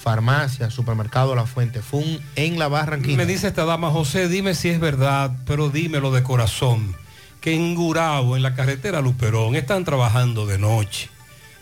Farmacia, 0.00 0.70
Supermercado 0.70 1.34
La 1.34 1.44
Fuente 1.44 1.82
Fun 1.82 2.20
en 2.34 2.58
La 2.58 2.68
Barranquilla. 2.68 3.18
Me 3.18 3.26
dice 3.26 3.48
esta 3.48 3.66
dama, 3.66 3.90
José, 3.90 4.28
dime 4.28 4.54
si 4.54 4.70
es 4.70 4.80
verdad, 4.80 5.32
pero 5.44 5.68
dímelo 5.68 6.10
de 6.10 6.22
corazón, 6.22 6.96
que 7.42 7.54
en 7.54 7.74
Gurabo, 7.74 8.34
en 8.34 8.42
la 8.42 8.54
carretera 8.54 9.02
Luperón, 9.02 9.56
están 9.56 9.84
trabajando 9.84 10.46
de 10.46 10.58
noche. 10.58 11.10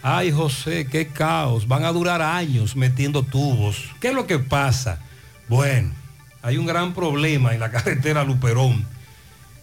Ay, 0.03 0.31
José, 0.31 0.87
qué 0.87 1.09
caos, 1.09 1.67
van 1.67 1.85
a 1.85 1.91
durar 1.91 2.23
años 2.23 2.77
metiendo 2.77 3.25
tubos. 3.25 3.91
¿Qué 4.01 4.09
es 4.09 4.15
lo 4.15 4.29
que 4.29 4.39
pasa? 4.39 5.01
Bueno, 5.49 5.93
hay 6.41 6.59
un 6.59 6.67
gran 6.67 6.95
problema 6.95 7.55
en 7.55 7.61
la 7.61 7.73
carretera 7.73 8.23
Luperón. 8.23 8.87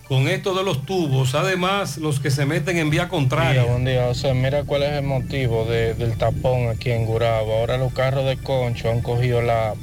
Con 0.07 0.27
esto 0.27 0.53
de 0.53 0.63
los 0.63 0.85
tubos, 0.85 1.33
además 1.33 1.97
los 1.97 2.19
que 2.19 2.29
se 2.29 2.45
meten 2.45 2.77
en 2.77 2.91
vía 2.91 3.07
contraria. 3.09 3.63
Día, 3.63 3.71
buen 3.71 3.85
día. 3.85 4.05
O 4.07 4.13
sea, 4.13 4.35
mira 4.35 4.63
cuál 4.63 4.83
es 4.83 4.91
el 4.93 5.03
motivo 5.03 5.65
de- 5.65 5.95
del 5.95 6.15
tapón 6.15 6.69
aquí 6.69 6.91
en 6.91 7.05
Gurabo. 7.07 7.53
Ahora 7.53 7.77
los 7.77 7.91
carros 7.91 8.23
de 8.25 8.37
concho 8.37 8.91
han 8.91 9.01
cogido 9.01 9.41
la, 9.41 9.73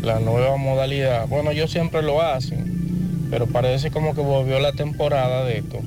la 0.00 0.18
nueva 0.18 0.56
modalidad. 0.56 1.26
Bueno, 1.28 1.50
ellos 1.50 1.70
siempre 1.70 2.00
lo 2.00 2.22
hacen, 2.22 3.26
pero 3.30 3.46
parece 3.46 3.90
como 3.90 4.14
que 4.14 4.22
volvió 4.22 4.60
la 4.60 4.72
temporada 4.72 5.44
de 5.44 5.58
esto. 5.58 5.80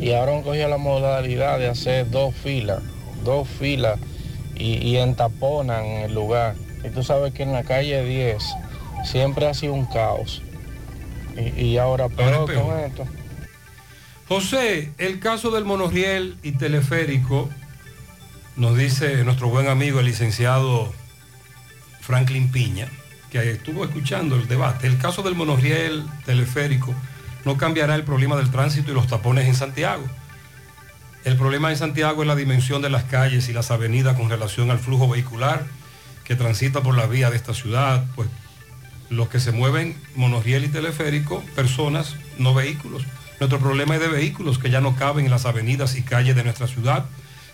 Y 0.00 0.12
ahora 0.12 0.36
han 0.36 0.42
cogido 0.42 0.68
la 0.68 0.76
modalidad 0.78 1.60
de 1.60 1.68
hacer 1.68 2.10
dos 2.10 2.34
filas, 2.34 2.82
dos 3.24 3.46
filas 3.48 4.00
y 4.56 4.96
entaponan 4.96 5.84
el 5.84 6.14
lugar. 6.14 6.56
Y 6.84 6.88
tú 6.88 7.04
sabes 7.04 7.32
que 7.32 7.44
en 7.44 7.52
la 7.52 7.62
calle 7.62 8.02
10 8.04 8.42
siempre 9.04 9.46
ha 9.46 9.54
sido 9.54 9.72
un 9.74 9.84
caos. 9.86 10.42
Y, 11.36 11.62
y 11.62 11.78
ahora 11.78 12.08
peor 12.08 12.52
con 12.52 12.78
esto. 12.80 13.06
José, 14.28 14.92
el 14.98 15.20
caso 15.20 15.50
del 15.50 15.64
monorriel 15.64 16.36
y 16.42 16.52
teleférico, 16.52 17.48
nos 18.56 18.76
dice 18.76 19.22
nuestro 19.24 19.48
buen 19.48 19.68
amigo 19.68 20.00
el 20.00 20.06
licenciado 20.06 20.92
Franklin 22.00 22.50
Piña, 22.50 22.88
que 23.30 23.50
estuvo 23.50 23.84
escuchando 23.84 24.36
el 24.36 24.48
debate. 24.48 24.86
El 24.86 24.98
caso 24.98 25.22
del 25.22 25.34
monorriel 25.34 26.04
teleférico 26.24 26.94
no 27.44 27.56
cambiará 27.56 27.94
el 27.94 28.02
problema 28.02 28.36
del 28.36 28.50
tránsito 28.50 28.90
y 28.90 28.94
los 28.94 29.06
tapones 29.06 29.46
en 29.46 29.54
Santiago. 29.54 30.04
El 31.24 31.36
problema 31.36 31.70
en 31.70 31.76
Santiago 31.76 32.22
es 32.22 32.28
la 32.28 32.36
dimensión 32.36 32.82
de 32.82 32.90
las 32.90 33.04
calles 33.04 33.48
y 33.48 33.52
las 33.52 33.70
avenidas 33.70 34.16
con 34.16 34.30
relación 34.30 34.70
al 34.70 34.78
flujo 34.78 35.08
vehicular 35.08 35.64
que 36.24 36.34
transita 36.34 36.82
por 36.82 36.96
la 36.96 37.06
vía 37.06 37.30
de 37.30 37.36
esta 37.36 37.54
ciudad, 37.54 38.04
pues 38.14 38.28
los 39.10 39.28
que 39.28 39.40
se 39.40 39.52
mueven 39.52 39.96
monorriel 40.14 40.64
y 40.64 40.68
teleférico, 40.68 41.42
personas, 41.54 42.16
no 42.38 42.54
vehículos. 42.54 43.04
Nuestro 43.40 43.58
problema 43.58 43.94
es 43.94 44.00
de 44.00 44.08
vehículos 44.08 44.58
que 44.58 44.70
ya 44.70 44.80
no 44.80 44.96
caben 44.96 45.26
en 45.26 45.30
las 45.30 45.44
avenidas 45.44 45.96
y 45.96 46.02
calles 46.02 46.36
de 46.36 46.44
nuestra 46.44 46.66
ciudad. 46.66 47.04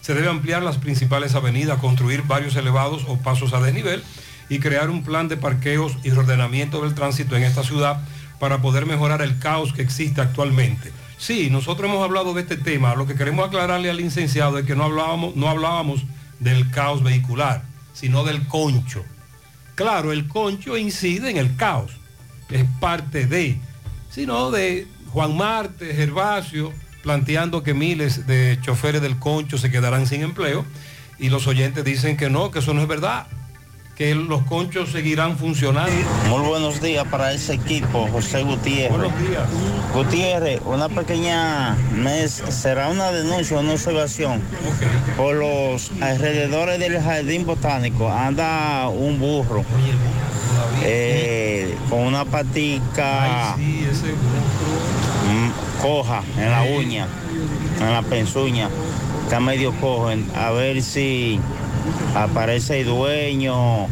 Se 0.00 0.14
debe 0.14 0.28
ampliar 0.28 0.62
las 0.62 0.78
principales 0.78 1.34
avenidas, 1.34 1.78
construir 1.78 2.22
varios 2.22 2.56
elevados 2.56 3.04
o 3.08 3.18
pasos 3.18 3.52
a 3.52 3.60
desnivel 3.60 4.02
y 4.48 4.58
crear 4.58 4.90
un 4.90 5.02
plan 5.02 5.28
de 5.28 5.36
parqueos 5.36 5.96
y 6.02 6.10
reordenamiento 6.10 6.82
del 6.82 6.94
tránsito 6.94 7.36
en 7.36 7.42
esta 7.42 7.62
ciudad 7.62 8.02
para 8.38 8.60
poder 8.60 8.86
mejorar 8.86 9.22
el 9.22 9.38
caos 9.38 9.72
que 9.72 9.82
existe 9.82 10.20
actualmente. 10.20 10.92
Sí, 11.18 11.50
nosotros 11.50 11.88
hemos 11.88 12.02
hablado 12.04 12.34
de 12.34 12.42
este 12.42 12.56
tema. 12.56 12.96
Lo 12.96 13.06
que 13.06 13.14
queremos 13.14 13.46
aclararle 13.46 13.90
al 13.90 13.96
licenciado 13.96 14.58
es 14.58 14.66
que 14.66 14.74
no 14.74 14.84
hablábamos, 14.84 15.36
no 15.36 15.48
hablábamos 15.48 16.02
del 16.40 16.70
caos 16.70 17.02
vehicular, 17.04 17.62
sino 17.92 18.24
del 18.24 18.46
concho. 18.48 19.04
Claro, 19.74 20.12
el 20.12 20.28
concho 20.28 20.76
incide 20.76 21.30
en 21.30 21.36
el 21.36 21.56
caos, 21.56 21.92
es 22.50 22.64
parte 22.80 23.26
de, 23.26 23.58
sino 24.10 24.50
de 24.50 24.86
Juan 25.12 25.36
Marte, 25.36 25.94
Gervasio, 25.94 26.72
planteando 27.02 27.62
que 27.62 27.74
miles 27.74 28.26
de 28.26 28.58
choferes 28.62 29.02
del 29.02 29.18
concho 29.18 29.58
se 29.58 29.70
quedarán 29.70 30.06
sin 30.06 30.22
empleo 30.22 30.64
y 31.18 31.30
los 31.30 31.46
oyentes 31.46 31.84
dicen 31.84 32.16
que 32.16 32.30
no, 32.30 32.50
que 32.50 32.60
eso 32.60 32.74
no 32.74 32.82
es 32.82 32.88
verdad, 32.88 33.26
que 33.96 34.14
los 34.14 34.42
conchos 34.42 34.90
seguirán 34.90 35.36
funcionando. 35.36 35.92
Muy 36.28 36.48
buenos 36.48 36.80
días 36.80 37.06
para 37.08 37.32
ese 37.32 37.54
equipo, 37.54 38.08
José 38.10 38.42
Gutiérrez. 38.42 38.90
Buenos 38.90 39.20
días. 39.20 39.42
Gutiérrez, 39.94 40.60
una 40.64 40.88
pequeña, 40.88 41.76
mes, 41.94 42.42
será 42.48 42.88
una 42.88 43.12
denuncia, 43.12 43.58
una 43.58 43.72
observación. 43.72 44.40
Por 45.16 45.36
los 45.36 45.90
alrededores 46.00 46.78
del 46.78 47.02
jardín 47.02 47.44
botánico 47.44 48.10
anda 48.10 48.88
un 48.88 49.18
burro 49.18 49.64
eh, 50.82 51.76
con 51.90 52.00
una 52.00 52.24
patica 52.24 53.56
mm, 53.58 55.82
coja 55.82 56.22
en 56.38 56.50
la 56.50 56.62
uña, 56.62 57.06
en 57.80 57.92
la 57.92 58.02
pensuña. 58.02 58.70
Está 59.24 59.38
medio 59.38 59.72
cojo. 59.80 60.10
A 60.34 60.50
ver 60.50 60.82
si 60.82 61.38
aparece 62.14 62.80
el 62.80 62.86
dueño 62.86 63.54
o 63.84 63.88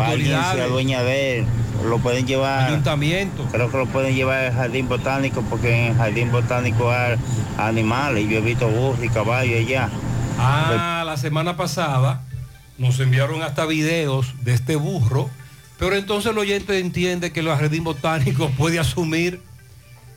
alguien 0.00 0.28
se 0.28 0.34
autoridades. 0.34 0.62
adueña 0.64 1.02
de 1.02 1.38
él. 1.40 1.46
Lo 1.88 1.98
pueden 1.98 2.26
llevar. 2.26 2.66
Ayuntamiento. 2.68 3.46
Creo 3.50 3.70
que 3.70 3.78
lo 3.78 3.86
pueden 3.86 4.14
llevar 4.14 4.44
al 4.46 4.52
jardín 4.54 4.88
botánico 4.88 5.42
porque 5.48 5.86
en 5.86 5.92
el 5.92 5.96
jardín 5.96 6.30
botánico 6.30 6.90
hay 6.90 7.16
animales. 7.56 8.28
Yo 8.28 8.38
he 8.38 8.40
visto 8.42 8.68
burros 8.68 9.02
y 9.02 9.08
caballos 9.08 9.58
allá. 9.66 9.88
Ah, 10.38 11.02
la 11.06 11.16
semana 11.16 11.56
pasada 11.56 12.22
nos 12.78 12.98
enviaron 13.00 13.42
hasta 13.42 13.64
videos 13.66 14.34
de 14.42 14.54
este 14.54 14.76
burro, 14.76 15.28
pero 15.78 15.96
entonces 15.96 16.30
el 16.32 16.38
oyente 16.38 16.78
entiende 16.78 17.30
que 17.32 17.40
el 17.40 17.48
jardín 17.48 17.84
botánico 17.84 18.50
puede 18.58 18.78
asumir 18.78 19.40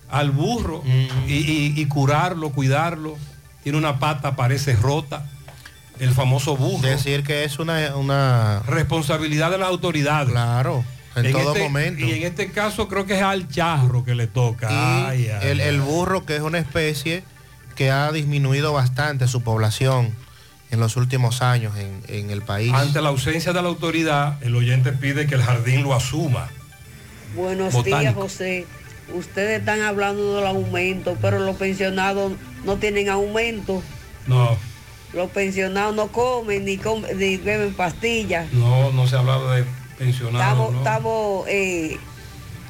al 0.10 0.32
burro 0.32 0.84
y, 1.28 1.34
y- 1.34 1.74
y 1.76 1.86
curarlo, 1.86 2.50
cuidarlo. 2.52 3.16
Tiene 3.64 3.78
una 3.78 4.00
pata, 4.00 4.36
parece 4.36 4.76
rota. 4.76 5.30
El 6.00 6.12
famoso 6.12 6.58
burro. 6.58 6.88
Decir 6.88 7.24
que 7.24 7.44
es 7.44 7.60
una, 7.60 7.96
una 7.96 8.62
responsabilidad 8.68 9.52
de 9.52 9.58
las 9.60 9.70
autoridades. 9.70 10.30
Claro, 10.32 10.84
en 11.16 11.32
todo 11.32 11.50
este- 11.54 11.64
momento. 11.64 12.06
Y 12.06 12.12
en 12.14 12.24
este 12.24 12.52
caso 12.52 12.88
creo 12.88 13.06
que 13.06 13.16
es 13.18 13.22
al 13.22 13.48
charro 13.48 14.04
que 14.04 14.16
le 14.16 14.28
toca. 14.28 14.70
Y 14.72 14.74
Ay, 14.76 15.28
ay, 15.30 15.48
el, 15.50 15.60
el 15.60 15.82
burro, 15.82 16.26
que 16.26 16.36
es 16.36 16.42
una 16.42 16.58
especie 16.60 17.24
que 17.76 17.92
ha 17.92 18.12
disminuido 18.12 18.74
bastante 18.74 19.28
su 19.28 19.42
población 19.42 20.12
en 20.72 20.80
los 20.80 20.96
últimos 20.98 21.42
años 21.44 21.74
en, 21.78 22.02
en 22.08 22.32
el 22.32 22.42
país. 22.42 22.74
Ante 22.74 23.02
la 23.02 23.10
ausencia 23.10 23.54
de 23.54 23.62
la 23.62 23.68
autoridad, 23.68 24.42
el 24.44 24.56
oyente 24.56 24.92
pide 24.92 25.28
que 25.28 25.36
el 25.36 25.44
jardín 25.44 25.84
lo 25.84 25.94
asuma. 25.94 26.50
Buenos 27.36 27.74
Botánico. 27.74 28.00
días, 28.00 28.14
José. 28.16 28.66
Ustedes 29.14 29.60
están 29.60 29.82
hablando 29.82 30.38
del 30.38 30.48
aumento, 30.48 31.18
pero 31.22 31.38
los 31.40 31.56
pensionados 31.58 32.34
no 32.66 32.78
tienen 32.78 33.10
aumento. 33.10 33.84
No, 34.28 34.58
Los 35.14 35.30
pensionados 35.30 35.96
no 35.96 36.08
comen 36.08 36.66
ni, 36.66 36.78
com- 36.78 37.04
ni 37.16 37.38
beben 37.38 37.74
pastillas. 37.74 38.52
no, 38.54 38.92
no 38.92 39.08
se 39.08 39.16
ha 39.16 39.20
hablado 39.20 39.52
de 39.52 39.64
pensionados. 39.98 40.42
Estamos, 40.42 40.72
¿no? 40.74 40.78
estamos 40.80 41.46
eh, 41.48 41.98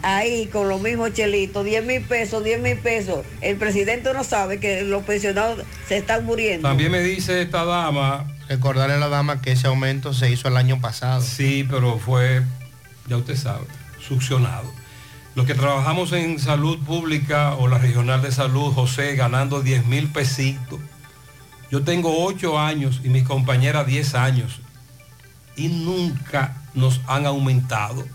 ahí 0.02 0.48
con 0.48 0.68
los 0.68 0.82
mismos 0.82 1.14
chelitos, 1.14 1.64
10 1.64 1.86
mil 1.86 2.02
pesos, 2.02 2.44
10 2.44 2.62
mil 2.62 2.78
pesos. 2.78 3.26
El 3.42 3.56
presidente 3.58 4.14
no 4.14 4.24
sabe 4.24 4.60
que 4.60 4.82
los 4.84 5.04
pensionados 5.04 5.64
se 5.88 5.98
están 5.98 6.26
muriendo. 6.26 6.68
También 6.68 6.92
me 6.92 7.00
dice 7.02 7.42
esta 7.42 7.64
dama. 7.64 8.26
Recordarle 8.50 8.96
a 8.96 8.98
la 8.98 9.08
dama 9.08 9.42
que 9.42 9.54
ese 9.54 9.68
aumento 9.68 10.14
se 10.14 10.30
hizo 10.30 10.50
el 10.50 10.58
año 10.58 10.82
pasado. 10.82 11.22
Sí, 11.22 11.66
pero 11.70 11.98
fue, 11.98 12.42
ya 13.08 13.16
usted 13.18 13.38
sabe, 13.38 13.66
succionado. 14.06 14.70
Los 15.36 15.48
que 15.48 15.56
trabajamos 15.56 16.12
en 16.12 16.38
salud 16.40 16.78
pública 16.86 17.56
o 17.56 17.68
la 17.70 17.78
regional 17.80 18.22
de 18.22 18.32
salud, 18.32 18.74
José, 18.74 19.16
ganando 19.16 19.62
10 19.62 19.86
mil 19.88 20.10
pesitos. 20.10 20.80
Yo 21.74 21.84
tengo 21.84 22.24
8 22.24 22.60
años 22.60 23.02
y 23.04 23.10
mis 23.10 23.24
compañeras 23.24 23.88
10 23.88 24.14
años. 24.14 24.60
Y 25.56 25.70
nunca 25.70 26.62
nos 26.76 27.02
han 27.08 27.26
aumentado. 27.26 28.06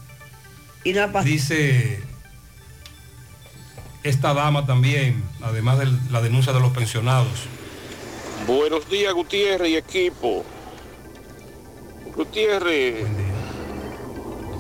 Y 0.85 0.93
no 0.93 1.09
Dice 1.24 2.01
esta 4.05 4.32
dama 4.32 4.64
también, 4.64 5.24
además 5.43 5.80
de 5.80 5.89
la 6.09 6.20
denuncia 6.20 6.52
de 6.52 6.60
los 6.60 6.70
pensionados. 6.70 7.48
Buenos 8.47 8.89
días, 8.89 9.12
Gutiérrez 9.12 9.70
y 9.70 9.76
equipo. 9.76 10.44
Gutiérrez, 12.14 13.09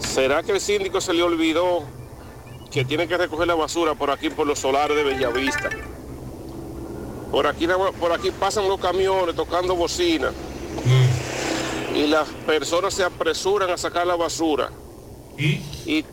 ¿será 0.00 0.42
que 0.42 0.50
el 0.50 0.60
síndico 0.60 1.00
se 1.00 1.14
le 1.14 1.22
olvidó 1.22 1.84
que 2.72 2.84
tiene 2.84 3.06
que 3.06 3.16
recoger 3.16 3.46
la 3.46 3.54
basura 3.54 3.94
por 3.94 4.10
aquí, 4.10 4.28
por 4.28 4.48
los 4.48 4.58
solares 4.58 4.96
de 4.96 5.04
Bellavista? 5.04 5.70
Por 7.30 7.46
aquí, 7.46 7.66
por 8.00 8.12
aquí 8.12 8.30
pasan 8.30 8.68
los 8.68 8.80
camiones 8.80 9.36
tocando 9.36 9.76
bocina 9.76 10.32
y 11.94 12.06
las 12.06 12.28
personas 12.46 12.94
se 12.94 13.04
apresuran 13.04 13.70
a 13.70 13.76
sacar 13.76 14.06
la 14.06 14.16
basura. 14.16 14.70
¿Y? 15.36 16.04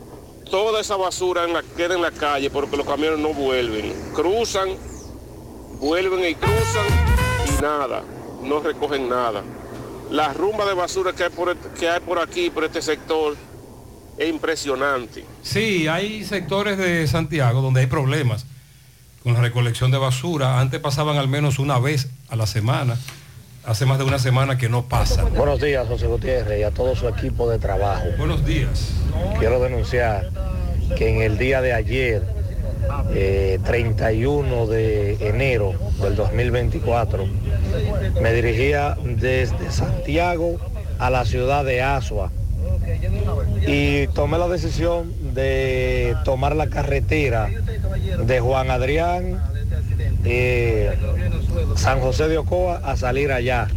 toda 0.50 0.80
esa 0.80 0.96
basura 0.96 1.44
en 1.44 1.52
la, 1.52 1.62
queda 1.76 1.94
en 1.94 2.02
la 2.02 2.12
calle 2.12 2.50
porque 2.50 2.76
los 2.76 2.86
camiones 2.86 3.18
no 3.18 3.34
vuelven. 3.34 3.92
Cruzan, 4.14 4.76
vuelven 5.80 6.24
y 6.24 6.34
cruzan 6.34 6.86
y 7.48 7.62
nada, 7.62 8.02
no 8.42 8.60
recogen 8.60 9.08
nada. 9.08 9.42
La 10.10 10.32
rumba 10.32 10.64
de 10.66 10.74
basura 10.74 11.12
que 11.12 11.24
hay 11.24 11.30
por, 11.30 11.56
que 11.56 11.88
hay 11.88 12.00
por 12.00 12.20
aquí, 12.20 12.48
por 12.50 12.64
este 12.64 12.80
sector, 12.80 13.36
es 14.16 14.28
impresionante. 14.28 15.24
Sí, 15.42 15.88
hay 15.88 16.24
sectores 16.24 16.78
de 16.78 17.06
Santiago 17.08 17.60
donde 17.60 17.80
hay 17.80 17.86
problemas 17.86 18.46
con 19.26 19.34
la 19.34 19.40
recolección 19.40 19.90
de 19.90 19.98
basura. 19.98 20.60
Antes 20.60 20.78
pasaban 20.78 21.16
al 21.16 21.26
menos 21.26 21.58
una 21.58 21.80
vez 21.80 22.10
a 22.28 22.36
la 22.36 22.46
semana. 22.46 22.96
Hace 23.64 23.84
más 23.84 23.98
de 23.98 24.04
una 24.04 24.20
semana 24.20 24.56
que 24.56 24.68
no 24.68 24.84
pasa. 24.84 25.24
Buenos 25.24 25.60
días, 25.60 25.84
José 25.88 26.06
Gutiérrez, 26.06 26.60
y 26.60 26.62
a 26.62 26.70
todo 26.70 26.94
su 26.94 27.08
equipo 27.08 27.50
de 27.50 27.58
trabajo. 27.58 28.04
Buenos 28.18 28.46
días. 28.46 28.92
Quiero 29.40 29.58
denunciar 29.58 30.30
que 30.96 31.08
en 31.08 31.22
el 31.22 31.38
día 31.38 31.60
de 31.60 31.72
ayer, 31.72 32.22
eh, 33.10 33.58
31 33.64 34.68
de 34.68 35.14
enero 35.28 35.72
del 36.00 36.14
2024, 36.14 37.26
me 38.22 38.32
dirigía 38.32 38.96
desde 39.02 39.72
Santiago 39.72 40.60
a 41.00 41.10
la 41.10 41.24
ciudad 41.24 41.64
de 41.64 41.82
Asua 41.82 42.30
y 43.66 44.06
tomé 44.08 44.38
la 44.38 44.48
decisión 44.48 45.12
de 45.34 46.14
tomar 46.24 46.54
la 46.56 46.68
carretera 46.68 47.48
de 48.26 48.40
Juan 48.40 48.70
Adrián, 48.70 49.40
eh, 50.24 50.96
San 51.76 52.00
José 52.00 52.28
de 52.28 52.38
Ocoa, 52.38 52.80
a 52.84 52.96
salir 52.96 53.32
allá, 53.32 53.68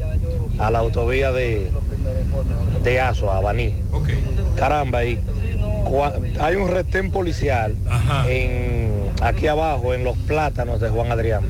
a 0.58 0.72
la 0.72 0.80
autovía 0.80 1.32
de, 1.32 1.72
de 2.84 3.00
a 3.00 3.14
Baní. 3.42 3.76
Caramba, 4.56 5.06
y 5.06 5.20
cua- 5.86 6.14
hay 6.40 6.56
un 6.56 6.68
retén 6.70 7.12
policial 7.12 7.76
en, 8.28 8.92
aquí 9.22 9.48
abajo 9.48 9.94
en 9.94 10.04
los 10.04 10.18
plátanos 10.18 10.80
de 10.82 10.90
Juan 10.90 11.12
Adrián, 11.12 11.42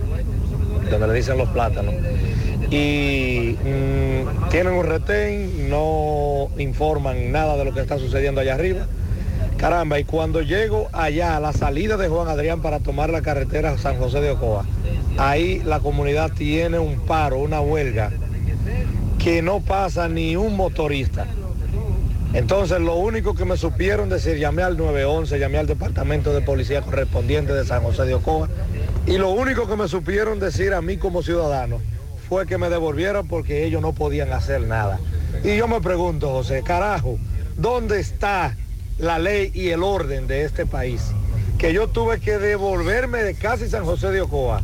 donde 0.90 1.08
le 1.08 1.14
dicen 1.14 1.38
los 1.38 1.50
plátanos. 1.50 1.94
Y 2.72 3.58
mm, 3.64 4.50
tienen 4.50 4.74
un 4.74 4.86
retén, 4.86 5.70
no 5.70 6.50
informan 6.58 7.32
nada 7.32 7.58
de 7.58 7.66
lo 7.66 7.74
que 7.74 7.82
está 7.82 7.98
sucediendo 7.98 8.41
allá 8.41 8.54
arriba. 8.54 8.86
Caramba, 9.58 10.00
y 10.00 10.04
cuando 10.04 10.41
llego 10.41 10.88
allá 10.94 11.36
a 11.36 11.40
la 11.40 11.52
salida 11.52 11.98
de 11.98 12.08
Juan 12.08 12.28
Adrián 12.28 12.62
para 12.62 12.80
tomar 12.80 13.10
la 13.10 13.22
carretera 13.22 13.78
San 13.78 13.98
José 13.98 14.22
de 14.22 14.32
Ocoa, 14.32 14.66
ahí 15.18 15.62
la 15.66 15.80
comunidad 15.80 16.32
tiene 16.32 16.80
un 16.80 17.00
paro, 17.02 17.40
una 17.40 17.60
huelga, 17.60 18.12
que 19.18 19.41
no 19.41 19.60
pasa 19.60 20.08
ni 20.08 20.36
un 20.36 20.56
motorista. 20.56 21.26
Entonces 22.34 22.80
lo 22.80 22.96
único 22.96 23.34
que 23.34 23.44
me 23.44 23.58
supieron 23.58 24.08
decir, 24.08 24.38
llamé 24.38 24.62
al 24.62 24.78
911, 24.78 25.40
llamé 25.40 25.58
al 25.58 25.68
departamento 25.68 26.32
de 26.32 26.41
policía 26.41 26.82
correspondiente 26.82 27.52
de 27.52 27.66
San 27.66 27.82
José 27.82 28.06
de 28.06 28.14
Ocoa, 28.14 28.48
y 29.08 29.18
lo 29.18 29.32
único 29.32 29.68
que 29.68 29.76
me 29.76 29.88
supieron 29.88 30.40
decir 30.40 30.74
a 30.74 30.82
mí 30.82 30.98
como 30.98 31.24
ciudadano 31.24 31.80
fue 32.30 32.45
que 32.45 32.60
me 32.60 32.69
devolvieran 32.69 33.27
porque 33.27 33.65
ellos 33.65 33.81
no 33.81 33.93
podían 33.93 34.31
hacer 34.31 34.61
nada. 34.61 34.99
Y 35.43 35.57
yo 35.57 35.68
me 35.68 35.81
pregunto, 35.81 36.30
José, 36.30 36.61
carajo, 36.64 37.18
¿dónde 37.57 37.99
está 37.99 38.56
la 38.99 39.18
ley 39.18 39.51
y 39.56 39.69
el 39.69 39.81
orden 39.81 40.27
de 40.27 40.43
este 40.43 40.68
país? 40.68 41.01
Que 41.57 41.73
yo 41.73 41.88
tuve 41.88 42.19
que 42.19 42.38
devolverme 42.38 43.23
de 43.23 43.34
casi 43.34 43.68
San 43.68 43.84
José 43.84 44.11
de 44.11 44.22
Ocoa, 44.22 44.61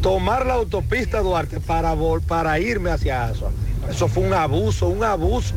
tomar 0.00 0.46
la 0.46 0.54
autopista 0.54 1.20
Duarte 1.20 1.58
para, 1.58 1.94
para 2.26 2.60
irme 2.60 2.90
hacia 2.90 3.24
Asua. 3.24 3.50
Eso 3.90 4.06
fue 4.06 4.22
un 4.22 4.32
abuso, 4.32 4.86
un 4.86 5.02
abuso. 5.02 5.54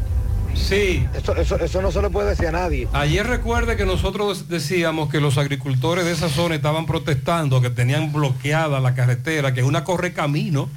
Sí. 0.56 1.08
Eso, 1.16 1.36
eso, 1.36 1.60
eso 1.60 1.82
no 1.82 1.92
se 1.92 2.02
le 2.02 2.10
puede 2.10 2.30
decir 2.30 2.48
a 2.48 2.52
nadie. 2.52 2.88
Ayer 2.94 3.26
recuerde 3.28 3.78
que 3.78 3.86
nosotros 3.86 4.50
decíamos 4.50 5.10
que 5.10 5.20
los 5.20 5.38
agricultores 5.38 6.06
de 6.06 6.12
esa 6.12 6.30
zona 6.30 6.56
estaban 6.56 6.86
protestando, 6.86 7.62
que 7.62 7.70
tenían 7.70 8.12
bloqueada 8.12 8.80
la 8.80 8.96
carretera, 8.96 9.54
que 9.54 9.64
una 9.64 9.84
corre 9.84 10.14
camino 10.14 10.70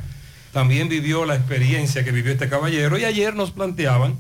también 0.57 0.89
vivió 0.89 1.27
la 1.27 1.35
experiencia 1.35 2.03
que 2.03 2.13
vivió 2.13 2.33
este 2.33 2.49
caballero 2.49 2.97
y 2.97 3.05
ayer 3.05 3.35
nos 3.35 3.51
planteaban 3.51 4.17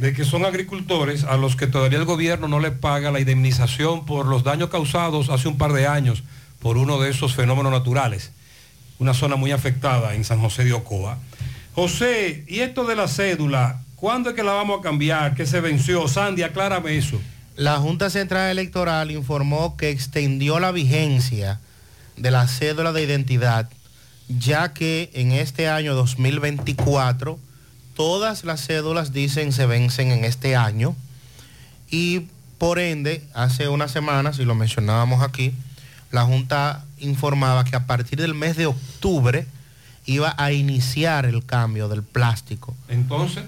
de 0.00 0.12
que 0.12 0.24
son 0.24 0.44
agricultores 0.44 1.22
a 1.22 1.36
los 1.36 1.54
que 1.54 1.68
todavía 1.68 2.00
el 2.00 2.06
gobierno 2.06 2.48
no 2.48 2.58
les 2.58 2.72
paga 2.72 3.12
la 3.12 3.20
indemnización 3.20 4.04
por 4.04 4.26
los 4.26 4.42
daños 4.42 4.68
causados 4.68 5.28
hace 5.28 5.46
un 5.46 5.58
par 5.58 5.72
de 5.72 5.86
años 5.86 6.24
por 6.58 6.76
uno 6.76 7.00
de 7.00 7.10
esos 7.10 7.36
fenómenos 7.36 7.70
naturales, 7.70 8.32
una 8.98 9.14
zona 9.14 9.36
muy 9.36 9.52
afectada 9.52 10.16
en 10.16 10.24
San 10.24 10.40
José 10.40 10.64
de 10.64 10.72
Ocoa. 10.72 11.18
José, 11.76 12.44
¿y 12.48 12.58
esto 12.58 12.84
de 12.84 12.96
la 12.96 13.06
cédula? 13.06 13.80
¿Cuándo 13.94 14.30
es 14.30 14.34
que 14.34 14.42
la 14.42 14.54
vamos 14.54 14.80
a 14.80 14.82
cambiar? 14.82 15.36
¿Qué 15.36 15.46
se 15.46 15.60
venció? 15.60 16.08
Sandy, 16.08 16.42
aclárame 16.42 16.98
eso. 16.98 17.20
La 17.54 17.76
Junta 17.76 18.10
Central 18.10 18.50
Electoral 18.50 19.12
informó 19.12 19.76
que 19.76 19.90
extendió 19.90 20.58
la 20.58 20.72
vigencia 20.72 21.60
de 22.16 22.32
la 22.32 22.48
cédula 22.48 22.90
de 22.90 23.04
identidad, 23.04 23.70
ya 24.38 24.72
que 24.72 25.10
en 25.14 25.32
este 25.32 25.68
año 25.68 25.94
2024 25.94 27.38
todas 27.96 28.44
las 28.44 28.66
cédulas 28.66 29.12
dicen 29.12 29.52
se 29.52 29.66
vencen 29.66 30.10
en 30.10 30.24
este 30.24 30.56
año 30.56 30.94
y 31.90 32.26
por 32.60 32.78
ende, 32.78 33.26
hace 33.32 33.68
unas 33.68 33.90
semanas, 33.90 34.38
y 34.38 34.44
lo 34.44 34.54
mencionábamos 34.54 35.22
aquí, 35.22 35.54
la 36.10 36.24
Junta 36.24 36.84
informaba 36.98 37.64
que 37.64 37.74
a 37.74 37.86
partir 37.86 38.20
del 38.20 38.34
mes 38.34 38.54
de 38.54 38.66
octubre 38.66 39.46
iba 40.04 40.34
a 40.36 40.52
iniciar 40.52 41.24
el 41.24 41.44
cambio 41.46 41.88
del 41.88 42.02
plástico. 42.02 42.76
Entonces, 42.88 43.44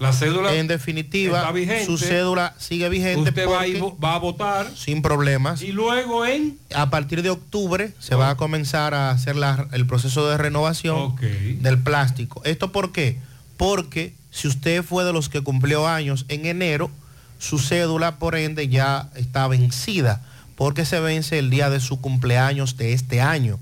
la 0.00 0.12
cédula 0.12 0.54
En 0.54 0.66
definitiva, 0.66 1.52
su 1.84 1.96
cédula 1.98 2.54
sigue 2.58 2.88
vigente. 2.88 3.20
Usted 3.30 3.46
va, 3.48 3.60
a 3.60 3.66
ir- 3.68 3.80
va 4.02 4.14
a 4.14 4.18
votar 4.18 4.70
sin 4.74 5.02
problemas. 5.02 5.60
y 5.62 5.72
luego 5.72 6.24
en... 6.26 6.58
A 6.74 6.88
partir 6.90 7.22
de 7.22 7.30
octubre 7.30 7.92
se 8.00 8.14
va 8.16 8.30
a 8.30 8.36
comenzar 8.36 8.94
a 8.94 9.10
hacer 9.10 9.36
la- 9.36 9.68
el 9.72 9.86
proceso 9.86 10.26
de 10.28 10.36
renovación 10.38 11.14
del 11.60 11.78
plástico. 11.78 12.40
¿Esto 12.44 12.72
por 12.72 12.92
qué? 12.92 13.18
Porque 13.58 14.14
si 14.30 14.48
usted 14.48 14.82
fue 14.82 15.04
de 15.04 15.12
los 15.12 15.28
que 15.28 15.42
cumplió 15.42 15.86
años 15.86 16.24
en 16.28 16.46
enero, 16.46 16.90
su 17.38 17.58
cédula 17.58 18.18
por 18.18 18.36
ende 18.36 18.68
ya 18.68 19.10
está 19.16 19.46
vencida, 19.48 20.22
porque 20.56 20.84
se 20.86 20.98
vence 21.00 21.38
el 21.38 21.50
día 21.50 21.68
de 21.68 21.80
su 21.80 22.00
cumpleaños 22.00 22.76
de 22.78 22.94
este 22.94 23.20
año. 23.20 23.58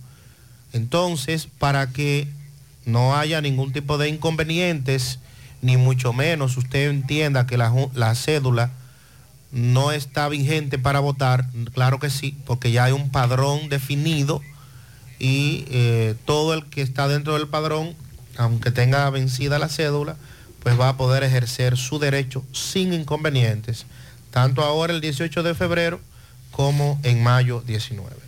Entonces, 0.72 1.48
para 1.58 1.88
que 1.92 2.28
no 2.84 3.16
haya 3.16 3.40
ningún 3.40 3.72
tipo 3.72 3.98
de 3.98 4.08
inconvenientes, 4.08 5.18
ni 5.62 5.76
mucho 5.76 6.12
menos 6.12 6.56
usted 6.56 6.88
entienda 6.88 7.46
que 7.46 7.56
la, 7.56 8.14
cédula 8.14 8.70
no 9.50 9.92
está 9.92 10.28
vigente 10.28 10.78
para 10.78 11.00
votar, 11.00 11.46
claro 11.72 11.98
que 11.98 12.10
sí, 12.10 12.36
porque 12.44 12.70
ya 12.70 12.84
hay 12.84 12.92
un 12.92 13.10
padrón 13.10 13.68
definido 13.68 14.42
y 15.18 15.64
eh, 15.70 16.14
todo 16.26 16.54
el 16.54 16.66
que 16.66 16.82
está 16.82 17.08
dentro 17.08 17.34
del 17.34 17.48
padrón, 17.48 17.94
aunque 18.36 18.70
tenga 18.70 19.08
vencida 19.10 19.58
la 19.58 19.68
cédula, 19.68 20.16
pues 20.62 20.78
va 20.78 20.90
a 20.90 20.96
poder 20.96 21.22
ejercer 21.22 21.76
su 21.76 21.98
derecho 21.98 22.44
sin 22.52 22.92
inconvenientes, 22.92 23.86
tanto 24.30 24.62
ahora 24.62 24.92
el 24.92 25.00
18 25.00 25.42
de 25.42 25.54
febrero 25.54 26.00
como 26.50 27.00
en 27.02 27.22
mayo 27.22 27.62
19. 27.66 28.27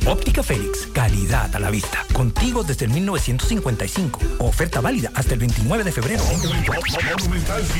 Óptica 0.05 0.41
Félix, 0.41 0.87
calidad 0.93 1.55
a 1.55 1.59
la 1.59 1.69
vista. 1.69 2.05
Contigo 2.13 2.63
desde 2.63 2.85
el 2.85 2.91
1955. 2.91 4.19
Oferta 4.39 4.81
válida 4.81 5.11
hasta 5.13 5.33
el 5.33 5.39
29 5.39 5.83
de 5.83 5.91
febrero. 5.91 6.23
Monumental 6.23 7.63
100.13 7.63 7.73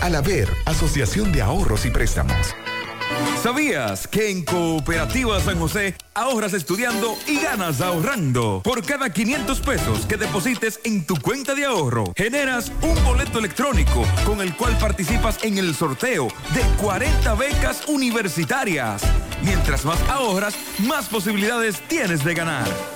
Alaver, 0.00 0.48
Asociación 0.64 1.32
de 1.32 1.42
Ahorros 1.42 1.86
y 1.86 1.90
Préstamos. 1.90 2.54
¿Sabías 3.42 4.08
que 4.08 4.30
en 4.30 4.44
Cooperativa 4.44 5.40
San 5.40 5.58
José 5.58 5.94
ahorras 6.14 6.52
estudiando 6.52 7.16
y 7.26 7.38
ganas 7.40 7.80
ahorrando? 7.80 8.60
Por 8.64 8.84
cada 8.84 9.10
500 9.10 9.60
pesos 9.60 10.06
que 10.06 10.16
deposites 10.16 10.80
en 10.84 11.06
tu 11.06 11.16
cuenta 11.16 11.54
de 11.54 11.64
ahorro, 11.64 12.12
generas 12.16 12.72
un 12.82 13.02
boleto 13.04 13.38
electrónico 13.38 14.04
con 14.24 14.40
el 14.40 14.56
cual 14.56 14.76
participas 14.78 15.42
en 15.44 15.58
el 15.58 15.74
sorteo 15.74 16.28
de 16.54 16.62
40 16.82 17.34
becas 17.34 17.86
universitarias. 17.88 19.02
Mientras 19.42 19.84
más 19.84 20.00
ahorras, 20.08 20.56
más 20.80 21.06
posibilidades 21.08 21.80
tienes 21.88 22.24
de 22.24 22.34
ganar. 22.34 22.95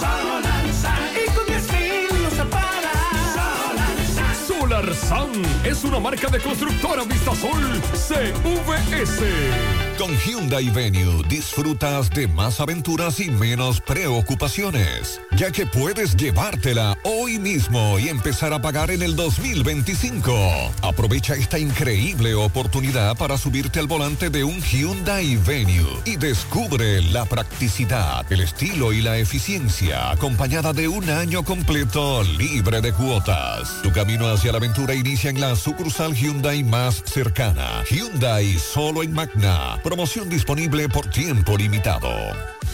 Solarsa, 0.00 0.94
y 1.14 1.26
con 1.30 1.46
10 1.46 1.72
mil 1.72 2.06
usos 2.26 2.46
para. 2.48 2.92
Solarsa. 3.34 4.34
Solar 4.46 4.94
SAN 4.94 5.30
es 5.64 5.82
una 5.84 6.00
marca 6.00 6.28
de 6.28 6.40
constructora 6.40 7.04
Vistasol 7.04 7.80
CVS. 7.92 9.89
Con 10.00 10.16
Hyundai 10.16 10.70
Venue 10.70 11.22
disfrutas 11.28 12.08
de 12.08 12.26
más 12.26 12.58
aventuras 12.58 13.20
y 13.20 13.30
menos 13.30 13.82
preocupaciones, 13.82 15.20
ya 15.36 15.50
que 15.50 15.66
puedes 15.66 16.16
llevártela 16.16 16.96
hoy 17.04 17.38
mismo 17.38 17.98
y 17.98 18.08
empezar 18.08 18.54
a 18.54 18.62
pagar 18.62 18.90
en 18.90 19.02
el 19.02 19.14
2025. 19.14 20.32
Aprovecha 20.80 21.34
esta 21.34 21.58
increíble 21.58 22.34
oportunidad 22.34 23.14
para 23.18 23.36
subirte 23.36 23.78
al 23.78 23.88
volante 23.88 24.30
de 24.30 24.42
un 24.42 24.62
Hyundai 24.62 25.36
Venue 25.36 26.00
y 26.06 26.16
descubre 26.16 27.02
la 27.02 27.26
practicidad, 27.26 28.24
el 28.32 28.40
estilo 28.40 28.94
y 28.94 29.02
la 29.02 29.18
eficiencia 29.18 30.10
acompañada 30.10 30.72
de 30.72 30.88
un 30.88 31.10
año 31.10 31.44
completo 31.44 32.22
libre 32.22 32.80
de 32.80 32.94
cuotas. 32.94 33.82
Tu 33.82 33.92
camino 33.92 34.28
hacia 34.28 34.52
la 34.52 34.56
aventura 34.56 34.94
inicia 34.94 35.28
en 35.28 35.42
la 35.42 35.54
sucursal 35.56 36.14
Hyundai 36.14 36.64
más 36.64 37.02
cercana. 37.04 37.84
Hyundai 37.90 38.58
solo 38.58 39.02
en 39.02 39.12
Magna. 39.12 39.78
Promoción 39.90 40.28
disponible 40.28 40.88
por 40.88 41.08
tiempo 41.08 41.56
limitado. 41.58 42.08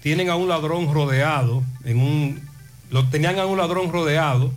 Tienen 0.00 0.30
a 0.30 0.36
un 0.36 0.48
ladrón 0.48 0.92
rodeado, 0.92 1.62
en 1.84 2.00
un, 2.00 2.50
lo 2.92 3.08
tenían 3.08 3.38
a 3.38 3.46
un 3.46 3.56
ladrón 3.56 3.90
rodeado, 3.90 4.52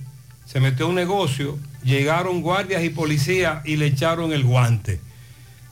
se 0.46 0.60
metió 0.60 0.86
a 0.86 0.90
un 0.90 0.96
negocio, 0.96 1.58
llegaron 1.84 2.42
guardias 2.42 2.84
y 2.84 2.90
policías 2.90 3.66
y 3.66 3.78
le 3.78 3.88
echaron 3.88 4.34
el 4.34 4.44
guante. 4.44 5.00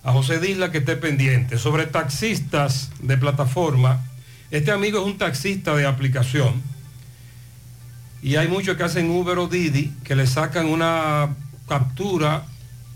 A 0.04 0.14
José 0.14 0.40
Disla 0.40 0.72
que 0.72 0.80
esté 0.80 0.96
pendiente. 0.96 1.58
Sobre 1.58 1.86
taxistas 1.86 2.90
de 3.02 3.18
plataforma, 3.18 4.02
este 4.50 4.72
amigo 4.72 5.00
es 5.00 5.06
un 5.06 5.18
taxista 5.18 5.76
de 5.76 5.86
aplicación 5.86 6.62
y 8.22 8.38
hay 8.38 8.48
muchos 8.48 8.78
que 8.78 8.84
hacen 8.84 9.10
Uber 9.12 9.38
o 9.40 9.48
Didi 9.48 9.92
que 10.06 10.16
le 10.16 10.26
sacan 10.26 10.68
una 10.68 11.36
captura 11.68 12.46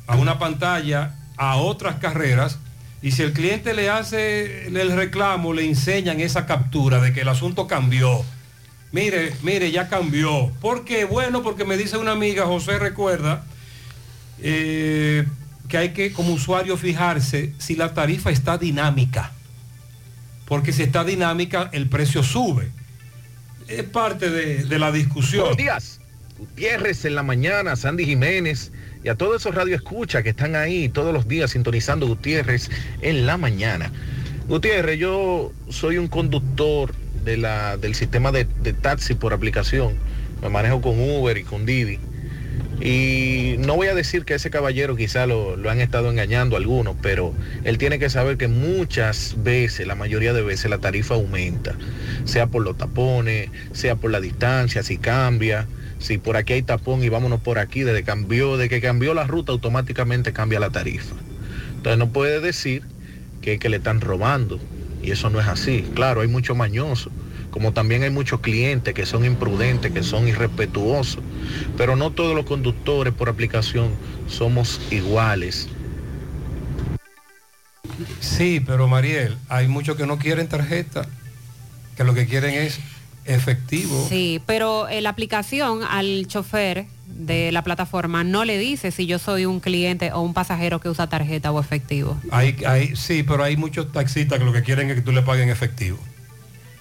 a 0.07 0.15
una 0.15 0.39
pantalla 0.39 1.15
a 1.35 1.57
otras 1.57 1.95
carreras 1.97 2.57
y 3.01 3.11
si 3.11 3.21
el 3.21 3.33
cliente 3.33 3.73
le 3.73 3.89
hace 3.89 4.67
el 4.67 4.95
reclamo, 4.95 5.53
le 5.53 5.65
enseñan 5.65 6.21
esa 6.21 6.45
captura 6.45 7.01
de 7.01 7.11
que 7.13 7.21
el 7.21 7.29
asunto 7.29 7.67
cambió. 7.67 8.23
Mire, 8.91 9.33
mire, 9.43 9.71
ya 9.71 9.89
cambió. 9.89 10.51
¿Por 10.61 10.85
qué? 10.85 11.05
Bueno, 11.05 11.43
porque 11.43 11.65
me 11.65 11.77
dice 11.77 11.97
una 11.97 12.11
amiga, 12.11 12.45
José 12.45 12.79
recuerda, 12.79 13.43
eh, 14.41 15.25
que 15.67 15.77
hay 15.77 15.89
que 15.89 16.13
como 16.13 16.33
usuario 16.33 16.77
fijarse 16.77 17.53
si 17.57 17.75
la 17.75 17.93
tarifa 17.93 18.29
está 18.31 18.57
dinámica. 18.57 19.33
Porque 20.45 20.71
si 20.71 20.83
está 20.83 21.03
dinámica, 21.03 21.69
el 21.73 21.89
precio 21.89 22.23
sube. 22.23 22.69
Es 23.67 23.83
parte 23.83 24.29
de, 24.29 24.63
de 24.63 24.79
la 24.79 24.93
discusión. 24.93 25.41
Buenos 25.41 25.57
días. 25.57 25.99
Gutiérrez 26.37 27.03
en 27.03 27.15
la 27.15 27.23
mañana, 27.23 27.75
Sandy 27.75 28.05
Jiménez 28.05 28.71
y 29.03 29.09
a 29.09 29.15
todos 29.15 29.41
esos 29.41 29.55
radioescuchas 29.55 30.23
que 30.23 30.29
están 30.29 30.55
ahí 30.55 30.87
todos 30.87 31.13
los 31.13 31.27
días 31.27 31.51
sintonizando 31.51 32.07
Gutiérrez 32.07 32.69
en 33.01 33.25
la 33.25 33.37
mañana. 33.37 33.91
Gutiérrez, 34.47 34.99
yo 34.99 35.51
soy 35.69 35.97
un 35.97 36.07
conductor 36.07 36.93
del 37.27 37.95
sistema 37.95 38.31
de, 38.31 38.47
de 38.63 38.73
taxi 38.73 39.13
por 39.13 39.33
aplicación. 39.33 39.93
Me 40.41 40.49
manejo 40.49 40.81
con 40.81 40.99
Uber 40.99 41.37
y 41.37 41.43
con 41.43 41.65
Didi. 41.65 41.99
Y 42.79 43.55
no 43.57 43.75
voy 43.75 43.87
a 43.87 43.95
decir 43.95 44.23
que 44.23 44.35
ese 44.35 44.51
caballero 44.51 44.95
quizá 44.95 45.25
lo, 45.25 45.55
lo 45.57 45.71
han 45.71 45.81
estado 45.81 46.11
engañando 46.11 46.55
algunos, 46.55 46.95
pero 47.01 47.33
él 47.63 47.79
tiene 47.79 47.97
que 47.97 48.09
saber 48.09 48.37
que 48.37 48.47
muchas 48.47 49.35
veces, 49.39 49.87
la 49.87 49.95
mayoría 49.95 50.31
de 50.31 50.43
veces, 50.43 50.69
la 50.69 50.77
tarifa 50.77 51.15
aumenta. 51.15 51.75
Sea 52.25 52.47
por 52.47 52.63
los 52.63 52.77
tapones, 52.77 53.49
sea 53.71 53.95
por 53.95 54.11
la 54.11 54.21
distancia, 54.21 54.83
si 54.83 54.97
cambia. 54.97 55.67
Si 55.99 56.19
por 56.19 56.37
aquí 56.37 56.53
hay 56.53 56.61
tapón 56.61 57.03
y 57.03 57.09
vámonos 57.09 57.41
por 57.41 57.57
aquí, 57.57 57.81
desde, 57.81 58.03
cambió, 58.03 58.57
de 58.57 58.69
que 58.69 58.79
cambió 58.79 59.15
la 59.15 59.25
ruta, 59.25 59.51
automáticamente 59.51 60.31
cambia 60.31 60.59
la 60.59 60.69
tarifa. 60.69 61.15
Entonces 61.77 61.97
no 61.97 62.09
puede 62.09 62.39
decir 62.39 62.83
que, 63.41 63.57
que 63.57 63.69
le 63.69 63.77
están 63.77 64.01
robando. 64.01 64.59
Y 65.07 65.11
eso 65.11 65.29
no 65.29 65.39
es 65.39 65.47
así. 65.47 65.85
Claro, 65.95 66.19
hay 66.19 66.27
mucho 66.27 66.53
mañoso 66.53 67.09
como 67.57 67.73
también 67.73 68.03
hay 68.03 68.11
muchos 68.11 68.41
clientes 68.41 68.93
que 68.93 69.07
son 69.07 69.25
imprudentes, 69.25 69.91
que 69.91 70.03
son 70.03 70.27
irrespetuosos, 70.27 71.23
pero 71.75 71.95
no 71.95 72.11
todos 72.11 72.35
los 72.35 72.45
conductores 72.45 73.13
por 73.13 73.29
aplicación 73.29 73.89
somos 74.27 74.79
iguales. 74.91 75.67
Sí, 78.19 78.61
pero 78.63 78.87
Mariel, 78.87 79.37
hay 79.49 79.67
muchos 79.67 79.95
que 79.95 80.05
no 80.05 80.19
quieren 80.19 80.47
tarjeta, 80.47 81.07
que 81.95 82.03
lo 82.03 82.13
que 82.13 82.27
quieren 82.27 82.53
es 82.53 82.79
efectivo. 83.25 84.05
Sí, 84.07 84.39
pero 84.45 84.87
eh, 84.87 85.01
la 85.01 85.09
aplicación 85.09 85.81
al 85.83 86.27
chofer 86.27 86.85
de 87.17 87.51
la 87.51 87.63
plataforma 87.63 88.23
no 88.23 88.45
le 88.45 88.57
dice 88.57 88.91
si 88.91 89.05
yo 89.07 89.19
soy 89.19 89.45
un 89.45 89.59
cliente 89.59 90.11
o 90.11 90.21
un 90.21 90.33
pasajero 90.33 90.79
que 90.79 90.89
usa 90.89 91.07
tarjeta 91.07 91.51
o 91.51 91.59
efectivo. 91.59 92.17
Hay, 92.31 92.55
hay, 92.65 92.95
sí, 92.95 93.23
pero 93.23 93.43
hay 93.43 93.57
muchos 93.57 93.91
taxistas 93.91 94.39
que 94.39 94.45
lo 94.45 94.53
que 94.53 94.61
quieren 94.63 94.89
es 94.89 94.95
que 94.95 95.01
tú 95.01 95.11
le 95.11 95.21
paguen 95.23 95.49
efectivo. 95.49 95.97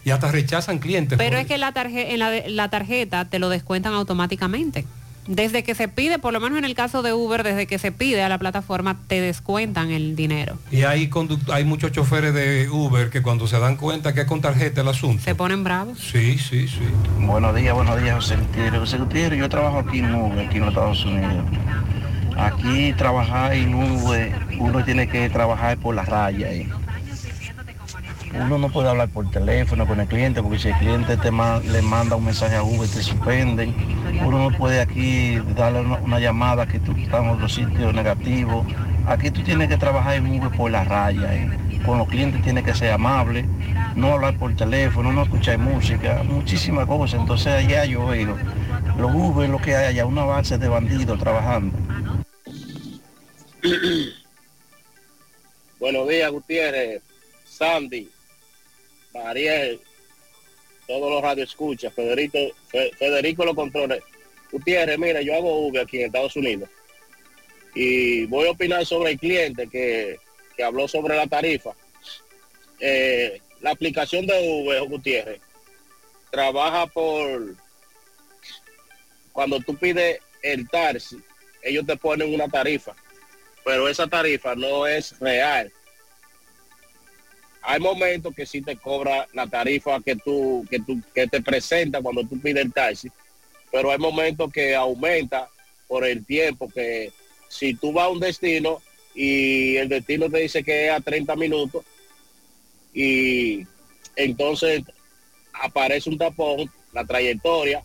Y 0.05 0.11
hasta 0.11 0.31
rechazan 0.31 0.79
clientes. 0.79 1.19
Pero 1.19 1.37
es 1.37 1.47
que 1.47 1.59
la, 1.59 1.73
tarje- 1.75 2.11
en 2.13 2.21
la, 2.21 2.31
la 2.49 2.69
tarjeta 2.71 3.25
te 3.25 3.39
lo 3.41 3.49
descuentan 3.49 3.93
automáticamente. 3.95 4.85
Desde 5.27 5.65
que 5.65 5.75
se 5.75 5.89
pide, 5.89 6.19
por 6.19 6.33
lo 6.33 6.41
menos 6.41 6.59
en 6.59 6.65
el 6.65 6.75
caso 6.75 7.03
de 7.03 7.13
Uber, 7.13 7.43
desde 7.43 7.67
que 7.67 7.79
se 7.79 7.91
pide 7.93 8.23
a 8.23 8.29
la 8.29 8.39
plataforma, 8.39 8.97
te 9.09 9.21
descuentan 9.21 9.91
el 9.91 10.15
dinero. 10.17 10.57
Y 10.71 10.83
hay, 10.83 11.09
conduct- 11.09 11.51
hay 11.53 11.65
muchos 11.65 11.91
choferes 11.93 12.33
de 12.33 12.69
Uber 12.71 13.11
que 13.11 13.23
cuando 13.23 13.47
se 13.49 13.59
dan 13.59 13.77
cuenta 13.77 14.15
que 14.15 14.21
es 14.23 14.27
con 14.27 14.41
tarjeta 14.41 14.83
el 14.83 14.89
asunto. 14.89 15.23
Se 15.23 15.35
ponen 15.35 15.65
bravos. 15.65 15.99
Sí, 15.99 16.39
sí, 16.39 16.69
sí. 16.69 16.81
Buenos 17.19 17.55
días, 17.57 17.75
buenos 17.75 18.01
días, 18.03 18.15
José 18.17 18.37
Gutiérrez. 18.37 18.81
José 18.81 18.99
Gutiérrez, 18.99 19.39
yo 19.41 19.49
trabajo 19.49 19.79
aquí 19.81 19.99
en 19.99 20.15
Uber, 20.15 20.47
aquí 20.47 20.57
en 20.57 20.61
los 20.61 20.69
Estados 20.71 21.05
Unidos. 21.05 21.45
Aquí 22.39 22.93
trabajar 22.93 23.55
en 23.55 23.75
Uber, 23.75 24.33
uno 24.59 24.85
tiene 24.85 25.09
que 25.09 25.29
trabajar 25.31 25.79
por 25.79 25.95
la 25.95 26.03
raya. 26.05 26.53
¿eh? 26.53 26.69
Uno 28.41 28.59
no 28.59 28.69
puede 28.71 28.89
hablar 28.89 29.09
por 29.09 29.31
teléfono 29.31 29.87
con 29.87 29.99
el 30.01 30.07
cliente, 30.07 30.43
porque 30.43 30.59
si 30.59 30.69
el 30.69 30.75
cliente 30.79 31.17
te 31.17 31.31
ma- 31.31 31.61
le 31.61 31.81
manda 31.83 32.17
un 32.17 32.25
mensaje 32.25 32.55
a 32.57 32.63
Uber, 32.63 32.89
te 32.89 33.03
suspenden. 33.03 33.75
Uno 34.25 34.51
no 34.51 34.57
puede 34.57 34.81
aquí 34.81 35.37
darle 35.57 35.81
una, 35.81 35.97
una 35.97 36.21
llamada 36.21 36.67
que 36.67 36.79
tú 36.79 36.93
estás 36.93 37.23
en 37.23 37.31
otro 37.31 37.49
sitio 37.49 37.93
negativo. 37.93 38.65
Aquí 39.07 39.31
tú 39.31 39.43
tienes 39.43 39.69
que 39.69 39.77
trabajar 39.77 40.17
en 40.17 40.27
Uber 40.27 40.51
por 40.57 40.71
la 40.71 40.85
raya. 40.85 41.35
¿eh? 41.35 41.81
Con 41.85 41.99
los 41.99 42.09
clientes 42.09 42.43
tienes 42.43 42.65
que 42.65 42.75
ser 42.75 42.93
amable, 42.93 43.45
no 43.95 44.13
hablar 44.15 44.37
por 44.37 44.55
teléfono, 44.55 45.13
no 45.13 45.23
escuchar 45.23 45.59
música, 45.59 46.23
muchísimas 46.25 46.87
cosas. 46.87 47.21
Entonces 47.21 47.47
allá 47.49 47.85
yo 47.85 48.07
veo 48.07 48.37
los 48.99 49.15
Uber, 49.15 49.49
lo 49.49 49.59
que 49.59 49.75
hay 49.77 49.87
allá, 49.87 50.07
una 50.07 50.25
base 50.25 50.59
de 50.59 50.69
bandidos 50.69 51.19
trabajando. 51.19 51.77
Buenos 55.79 56.09
días, 56.09 56.31
Gutiérrez, 56.31 57.03
Sandy, 57.45 58.11
Mariel, 59.25 59.81
todos 60.87 61.11
los 61.11 61.23
radioescuchas, 61.23 61.93
Federico, 61.95 62.39
Fe- 62.69 62.93
Federico 62.99 63.45
lo 63.45 63.55
controles. 63.55 64.03
Gutiérrez, 64.53 64.99
mira, 64.99 65.21
yo 65.23 65.35
hago 65.35 65.67
Uber 65.67 65.83
aquí 65.83 65.99
en 65.99 66.07
Estados 66.07 66.37
Unidos 66.37 66.69
y 67.75 68.25
voy 68.27 68.47
a 68.47 68.53
opinar 68.53 68.87
sobre 68.87 69.13
el 69.13 69.19
cliente 69.19 69.67
que, 69.69 70.19
que 70.57 70.63
habló 70.63 70.87
sobre 70.89 71.17
la 71.17 71.27
tarifa. 71.27 71.73
Eh, 72.81 73.41
la 73.61 73.71
aplicación 73.73 74.27
de 74.27 74.49
Uber, 74.49 74.83
Gutiérrez, 74.85 75.41
trabaja 76.31 76.87
por 76.87 77.55
cuando 79.33 79.61
tú 79.61 79.77
pides 79.77 80.19
el 80.43 80.69
taxi, 80.69 81.19
ellos 81.63 81.85
te 81.87 81.97
ponen 81.97 82.33
una 82.33 82.49
tarifa, 82.49 82.95
pero 83.65 83.89
esa 83.89 84.07
tarifa 84.07 84.55
no 84.55 84.87
es 84.87 85.19
real. 85.19 85.71
Hay 87.69 87.81
momentos 87.81 88.33
que 88.33 88.47
sí 88.47 88.63
te 88.63 88.77
cobra 88.77 89.27
la 89.33 89.49
tarifa 89.49 90.01
que 90.01 90.15
tú, 90.15 90.65
que 90.71 90.79
tú, 90.79 91.03
que 91.13 91.27
te 91.27 91.43
presenta 91.43 92.01
cuando 92.01 92.23
tú 92.23 92.41
pides 92.41 92.65
el 92.65 92.73
taxi, 92.73 93.11
pero 93.73 93.91
hay 93.91 93.99
momentos 93.99 94.53
que 94.53 94.77
aumenta 94.77 95.49
por 95.89 96.05
el 96.05 96.25
tiempo 96.25 96.69
que 96.69 97.11
si 97.49 97.75
tú 97.75 97.93
vas 97.93 98.05
a 98.05 98.11
un 98.11 98.21
destino 98.21 98.81
y 99.17 99.75
el 99.79 99.89
destino 99.89 100.31
te 100.31 100.39
dice 100.39 100.63
que 100.63 100.87
es 100.87 100.93
a 100.93 101.01
30 101.01 101.35
minutos 101.35 101.85
y 102.95 103.67
entonces 104.15 104.85
aparece 105.53 106.09
un 106.09 106.19
tapón, 106.19 106.71
la 106.93 107.05
trayectoria, 107.05 107.83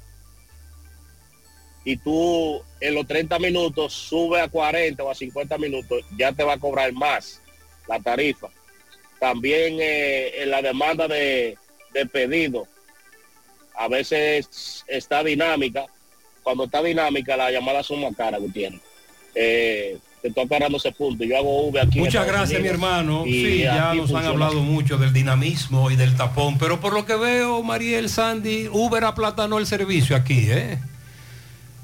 y 1.84 1.98
tú 1.98 2.62
en 2.80 2.94
los 2.94 3.08
30 3.08 3.40
minutos 3.40 3.94
sube 3.94 4.40
a 4.40 4.48
40 4.48 5.04
o 5.04 5.10
a 5.10 5.16
50 5.16 5.58
minutos, 5.58 6.06
ya 6.16 6.32
te 6.34 6.44
va 6.44 6.54
a 6.54 6.60
cobrar 6.60 6.94
más 6.94 7.42
la 7.88 8.00
tarifa. 8.00 8.52
También 9.22 9.78
eh, 9.80 10.42
en 10.42 10.50
la 10.50 10.64
demanda 10.64 11.08
de, 11.08 11.56
de 11.94 12.06
pedido, 12.08 12.68
a 13.78 13.88
veces 13.88 14.84
está 14.88 15.24
dinámica. 15.24 15.86
Cuando 16.42 16.64
está 16.64 16.82
dinámica, 16.82 17.38
las 17.38 17.52
llamadas 17.52 17.86
son 17.86 18.02
más 18.02 18.16
caras, 18.16 18.42
Gutiérrez. 18.42 18.82
Eh, 19.36 20.00
te 20.24 20.30
estoy 20.30 20.44
aclarando 20.44 20.78
ese 20.78 20.92
punto. 20.92 21.24
Yo 21.24 21.38
hago 21.38 21.68
V 21.68 21.80
aquí. 21.80 22.00
Muchas 22.00 22.26
gracias, 22.26 22.60
mi 22.62 22.68
hermano. 22.68 23.24
Sí, 23.26 23.60
ya 23.60 23.94
nos 23.94 24.12
han 24.12 24.26
hablado 24.26 24.62
mucho 24.62 24.98
del 24.98 25.14
dinamismo 25.14 25.92
y 25.92 25.96
del 25.96 26.16
tapón, 26.16 26.58
pero 26.58 26.80
por 26.80 26.94
lo 26.94 27.06
que 27.06 27.16
veo, 27.16 27.62
Mariel 27.62 28.10
Sandy, 28.10 28.70
Uber 28.72 29.04
aplatanó 29.04 29.60
el 29.60 29.68
servicio 29.68 30.16
aquí, 30.16 30.48
¿eh? 30.50 30.80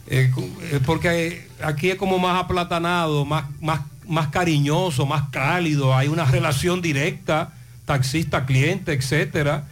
Eh, 0.10 0.32
eh, 0.72 0.80
porque 0.84 1.48
aquí 1.62 1.92
es 1.92 1.98
como 1.98 2.18
más 2.18 2.44
aplatanado, 2.44 3.26
más, 3.26 3.46
más, 3.62 3.82
más 4.08 4.28
cariñoso, 4.30 5.06
más 5.06 5.30
cálido, 5.30 5.96
hay 5.96 6.08
una 6.08 6.26
relación 6.26 6.82
directa, 6.82 7.54
taxista-cliente, 7.86 8.94
etcétera, 8.94 9.66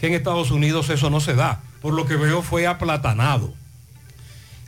que 0.00 0.08
en 0.08 0.14
Estados 0.14 0.50
Unidos 0.50 0.90
eso 0.90 1.10
no 1.10 1.20
se 1.20 1.34
da. 1.34 1.60
Por 1.80 1.94
lo 1.94 2.06
que 2.06 2.16
veo 2.16 2.42
fue 2.42 2.66
aplatanado. 2.66 3.52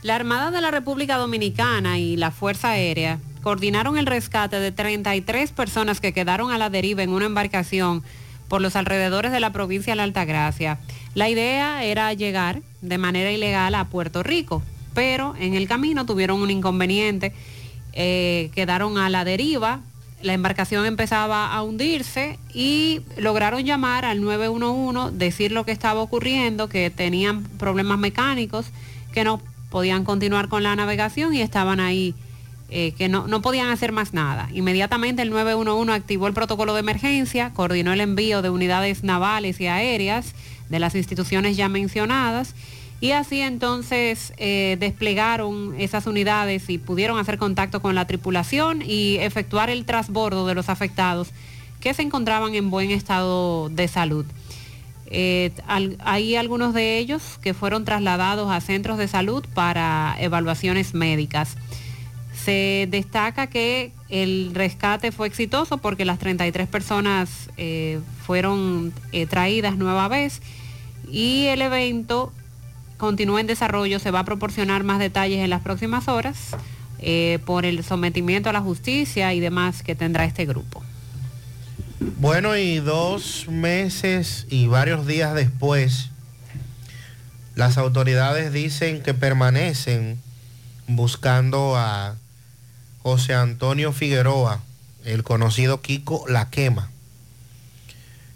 La 0.01 0.15
Armada 0.15 0.51
de 0.51 0.61
la 0.61 0.71
República 0.71 1.17
Dominicana 1.17 1.99
y 1.99 2.15
la 2.15 2.31
Fuerza 2.31 2.69
Aérea 2.71 3.19
coordinaron 3.41 3.97
el 3.97 4.05
rescate 4.05 4.59
de 4.59 4.71
33 4.71 5.51
personas 5.51 5.99
que 5.99 6.13
quedaron 6.13 6.51
a 6.51 6.57
la 6.57 6.69
deriva 6.69 7.03
en 7.03 7.09
una 7.09 7.25
embarcación 7.25 8.03
por 8.47 8.61
los 8.61 8.75
alrededores 8.75 9.31
de 9.31 9.39
la 9.39 9.51
provincia 9.51 9.91
de 9.91 9.97
la 9.97 10.03
Altagracia. 10.03 10.79
La 11.15 11.29
idea 11.29 11.83
era 11.83 12.13
llegar 12.13 12.61
de 12.81 12.97
manera 12.97 13.31
ilegal 13.31 13.75
a 13.75 13.85
Puerto 13.85 14.23
Rico, 14.23 14.63
pero 14.93 15.35
en 15.39 15.53
el 15.53 15.67
camino 15.67 16.05
tuvieron 16.05 16.41
un 16.41 16.49
inconveniente, 16.49 17.33
eh, 17.93 18.51
quedaron 18.53 18.97
a 18.97 19.09
la 19.09 19.23
deriva, 19.23 19.81
la 20.21 20.33
embarcación 20.33 20.85
empezaba 20.85 21.53
a 21.53 21.63
hundirse 21.63 22.37
y 22.53 23.01
lograron 23.17 23.63
llamar 23.63 24.05
al 24.05 24.21
911, 24.21 25.15
decir 25.17 25.51
lo 25.51 25.65
que 25.65 25.71
estaba 25.71 26.01
ocurriendo, 26.01 26.67
que 26.67 26.89
tenían 26.89 27.43
problemas 27.43 27.99
mecánicos, 27.99 28.67
que 29.13 29.23
no 29.23 29.41
podían 29.69 30.03
continuar 30.03 30.49
con 30.49 30.63
la 30.63 30.75
navegación 30.75 31.33
y 31.33 31.41
estaban 31.41 31.79
ahí, 31.79 32.15
eh, 32.69 32.93
que 32.97 33.07
no, 33.07 33.27
no 33.27 33.41
podían 33.41 33.69
hacer 33.69 33.91
más 33.91 34.13
nada. 34.13 34.49
Inmediatamente 34.53 35.21
el 35.21 35.29
911 35.29 35.93
activó 35.93 36.27
el 36.27 36.33
protocolo 36.33 36.73
de 36.73 36.81
emergencia, 36.81 37.53
coordinó 37.53 37.93
el 37.93 38.01
envío 38.01 38.41
de 38.41 38.49
unidades 38.49 39.03
navales 39.03 39.61
y 39.61 39.67
aéreas 39.67 40.33
de 40.69 40.79
las 40.79 40.95
instituciones 40.95 41.55
ya 41.55 41.69
mencionadas 41.69 42.55
y 43.01 43.11
así 43.11 43.41
entonces 43.41 44.33
eh, 44.37 44.77
desplegaron 44.79 45.75
esas 45.79 46.05
unidades 46.05 46.69
y 46.69 46.77
pudieron 46.77 47.17
hacer 47.17 47.37
contacto 47.37 47.81
con 47.81 47.95
la 47.95 48.05
tripulación 48.05 48.81
y 48.85 49.17
efectuar 49.17 49.69
el 49.69 49.85
trasbordo 49.85 50.45
de 50.47 50.55
los 50.55 50.69
afectados 50.69 51.29
que 51.79 51.93
se 51.93 52.01
encontraban 52.01 52.55
en 52.55 52.69
buen 52.69 52.91
estado 52.91 53.69
de 53.69 53.87
salud. 53.87 54.25
Eh, 55.11 55.51
hay 55.99 56.35
algunos 56.35 56.73
de 56.73 56.99
ellos 56.99 57.39
que 57.41 57.53
fueron 57.53 57.83
trasladados 57.83 58.51
a 58.51 58.61
centros 58.61 58.97
de 58.97 59.07
salud 59.07 59.43
para 59.53 60.15
evaluaciones 60.19 60.93
médicas. 60.93 61.55
Se 62.45 62.87
destaca 62.89 63.47
que 63.47 63.91
el 64.09 64.51
rescate 64.53 65.11
fue 65.11 65.27
exitoso 65.27 65.77
porque 65.77 66.05
las 66.05 66.19
33 66.19 66.67
personas 66.67 67.49
eh, 67.57 67.99
fueron 68.25 68.93
eh, 69.11 69.25
traídas 69.25 69.77
nueva 69.77 70.07
vez 70.07 70.41
y 71.11 71.45
el 71.47 71.61
evento 71.63 72.31
continúa 72.99 73.41
en 73.41 73.47
desarrollo. 73.47 73.97
Se 73.97 74.11
va 74.11 74.19
a 74.19 74.25
proporcionar 74.25 74.83
más 74.83 74.99
detalles 74.99 75.39
en 75.39 75.49
las 75.49 75.61
próximas 75.61 76.07
horas 76.07 76.55
eh, 76.99 77.39
por 77.45 77.65
el 77.65 77.83
sometimiento 77.83 78.49
a 78.49 78.53
la 78.53 78.61
justicia 78.61 79.33
y 79.33 79.39
demás 79.39 79.81
que 79.81 79.95
tendrá 79.95 80.25
este 80.25 80.45
grupo. 80.45 80.83
Bueno, 82.19 82.55
y 82.55 82.77
dos 82.77 83.47
meses 83.49 84.45
y 84.49 84.67
varios 84.67 85.07
días 85.07 85.33
después, 85.33 86.09
las 87.55 87.77
autoridades 87.77 88.53
dicen 88.53 89.01
que 89.01 89.13
permanecen 89.13 90.19
buscando 90.87 91.75
a 91.77 92.15
José 93.01 93.33
Antonio 93.33 93.93
Figueroa, 93.93 94.61
el 95.05 95.23
conocido 95.23 95.81
Kiko 95.81 96.25
La 96.27 96.49
Quema, 96.49 96.89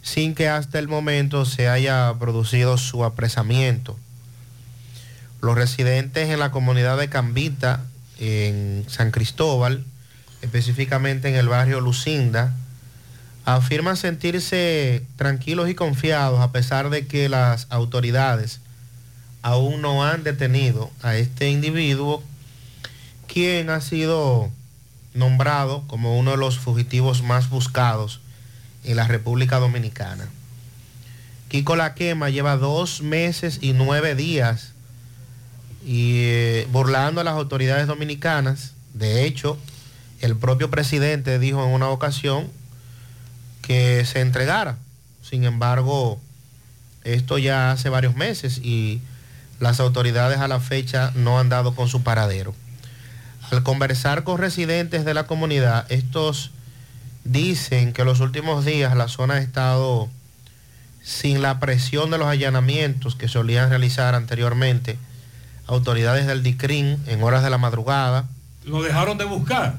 sin 0.02 0.36
que 0.36 0.48
hasta 0.48 0.80
el 0.80 0.88
momento 0.88 1.46
se 1.46 1.68
haya 1.68 2.14
producido 2.20 2.78
su 2.78 3.04
apresamiento. 3.04 3.98
Los 5.44 5.56
residentes 5.56 6.30
en 6.30 6.40
la 6.40 6.52
comunidad 6.52 6.98
de 6.98 7.10
Cambita, 7.10 7.82
en 8.18 8.86
San 8.88 9.12
Cristóbal, 9.12 9.84
específicamente 10.42 11.28
en 11.28 11.36
el 11.36 11.50
barrio 11.50 11.82
Lucinda, 11.82 12.56
afirman 13.44 13.98
sentirse 13.98 15.04
tranquilos 15.18 15.68
y 15.68 15.76
confiados 15.76 16.40
a 16.40 16.54
pesar 16.54 16.90
de 16.90 17.08
que 17.08 17.28
las 17.28 17.68
autoridades 17.72 18.62
aún 19.42 19.82
no 19.82 20.06
han 20.06 20.24
detenido 20.24 20.90
a 21.02 21.18
este 21.18 21.50
individuo, 21.50 22.24
quien 23.28 23.70
ha 23.70 23.82
sido 23.82 24.50
nombrado 25.14 25.84
como 25.88 26.18
uno 26.18 26.32
de 26.32 26.38
los 26.38 26.58
fugitivos 26.58 27.22
más 27.22 27.50
buscados 27.50 28.22
en 28.86 28.96
la 28.96 29.10
República 29.10 29.60
Dominicana. 29.60 30.26
Kiko 31.50 31.76
La 31.76 31.96
Quema 31.96 32.30
lleva 32.30 32.56
dos 32.56 33.02
meses 33.02 33.60
y 33.60 33.74
nueve 33.74 34.16
días 34.16 34.73
y 35.86 36.26
eh, 36.26 36.68
burlando 36.72 37.22
a 37.22 37.24
las 37.24 37.34
autoridades 37.34 37.88
dominicanas. 37.88 38.74
De 38.94 39.26
hecho, 39.26 39.58
el 40.22 40.36
propio 40.36 40.70
presidente 40.70 41.40
dijo 41.40 41.64
en 41.64 41.72
una 41.72 41.90
ocasión 41.90 42.50
que 43.62 44.06
se 44.06 44.22
entregara. 44.22 44.78
Sin 45.22 45.44
embargo, 45.44 46.20
esto 47.04 47.38
ya 47.38 47.72
hace 47.72 47.90
varios 47.90 48.16
meses 48.16 48.60
y 48.64 49.02
las 49.60 49.80
autoridades 49.80 50.40
a 50.40 50.48
la 50.48 50.60
fecha 50.60 51.12
no 51.16 51.40
han 51.40 51.50
dado 51.50 51.76
con 51.76 51.88
su 51.88 52.04
paradero. 52.04 52.54
Al 53.52 53.64
conversar 53.64 54.24
con 54.24 54.38
residentes 54.38 55.06
de 55.06 55.14
la 55.14 55.26
comunidad, 55.26 55.86
estos 55.92 56.52
dicen 57.24 57.94
que 57.94 58.06
los 58.06 58.20
últimos 58.20 58.66
días 58.66 58.96
la 58.96 59.08
zona 59.08 59.36
ha 59.36 59.40
estado 59.40 60.10
sin 61.02 61.42
la 61.42 61.60
presión 61.60 62.10
de 62.12 62.18
los 62.18 62.28
allanamientos 62.28 63.16
que 63.16 63.28
solían 63.28 63.70
realizar 63.70 64.16
anteriormente 64.16 64.98
autoridades 65.68 66.28
del 66.28 66.44
DICRIN 66.44 67.00
en 67.08 67.24
horas 67.24 67.44
de 67.44 67.50
la 67.50 67.58
madrugada. 67.58 68.28
¿Lo 68.66 68.82
dejaron 68.82 69.18
de 69.18 69.26
buscar? 69.26 69.76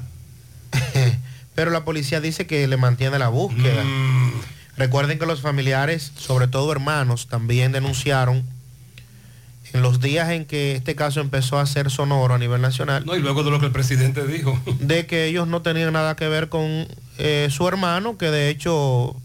Pero 1.55 1.71
la 1.71 1.85
policía 1.85 2.21
dice 2.21 2.47
que 2.47 2.67
le 2.67 2.77
mantiene 2.77 3.17
la 3.19 3.29
búsqueda. 3.29 3.83
Mm. 3.83 4.33
Recuerden 4.77 5.19
que 5.19 5.25
los 5.25 5.41
familiares, 5.41 6.11
sobre 6.17 6.47
todo 6.47 6.71
hermanos, 6.71 7.27
también 7.27 7.71
denunciaron 7.71 8.43
en 9.73 9.81
los 9.81 9.99
días 9.99 10.29
en 10.29 10.45
que 10.45 10.75
este 10.75 10.95
caso 10.95 11.21
empezó 11.21 11.59
a 11.59 11.65
ser 11.65 11.89
sonoro 11.89 12.33
a 12.33 12.37
nivel 12.37 12.61
nacional. 12.61 13.05
No, 13.05 13.15
y 13.15 13.19
luego 13.19 13.43
de 13.43 13.51
lo 13.51 13.59
que 13.59 13.67
el 13.67 13.71
presidente 13.71 14.25
dijo. 14.25 14.59
De 14.79 15.05
que 15.05 15.25
ellos 15.25 15.47
no 15.47 15.61
tenían 15.61 15.93
nada 15.93 16.15
que 16.15 16.27
ver 16.27 16.49
con 16.49 16.87
eh, 17.17 17.47
su 17.51 17.67
hermano, 17.67 18.17
que 18.17 18.31
de 18.31 18.49
hecho 18.49 19.15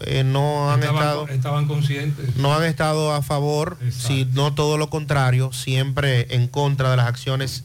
eh, 0.00 0.24
no 0.24 0.70
han 0.70 0.80
estaban, 0.80 1.02
estado 1.02 1.28
estaban 1.28 1.66
conscientes. 1.66 2.36
no 2.36 2.54
han 2.54 2.64
estado 2.64 3.12
a 3.12 3.22
favor, 3.22 3.78
sino 3.90 4.54
todo 4.54 4.78
lo 4.78 4.90
contrario, 4.90 5.52
siempre 5.52 6.34
en 6.34 6.48
contra 6.48 6.90
de 6.90 6.96
las 6.96 7.06
acciones 7.06 7.64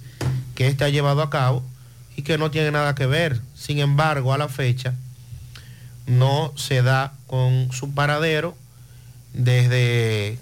que 0.56 0.68
éste 0.68 0.84
ha 0.84 0.90
llevado 0.90 1.22
a 1.22 1.30
cabo 1.30 1.64
y 2.16 2.22
que 2.22 2.38
no 2.38 2.52
tiene 2.52 2.72
nada 2.72 2.96
que 2.96 3.06
ver. 3.06 3.42
Sin 3.56 3.80
embargo, 3.80 4.34
a 4.34 4.38
la 4.38 4.48
fecha 4.48 4.94
no 6.08 6.54
se 6.56 6.82
da 6.82 7.14
con 7.28 7.72
su 7.72 7.94
paradero 7.94 8.56
desde 9.34 10.38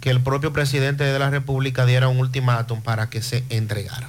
que 0.00 0.10
el 0.10 0.20
propio 0.20 0.52
presidente 0.52 1.04
de 1.04 1.18
la 1.18 1.30
República 1.30 1.86
diera 1.86 2.08
un 2.08 2.18
ultimátum 2.18 2.80
para 2.80 3.08
que 3.10 3.22
se 3.22 3.44
entregara. 3.50 4.08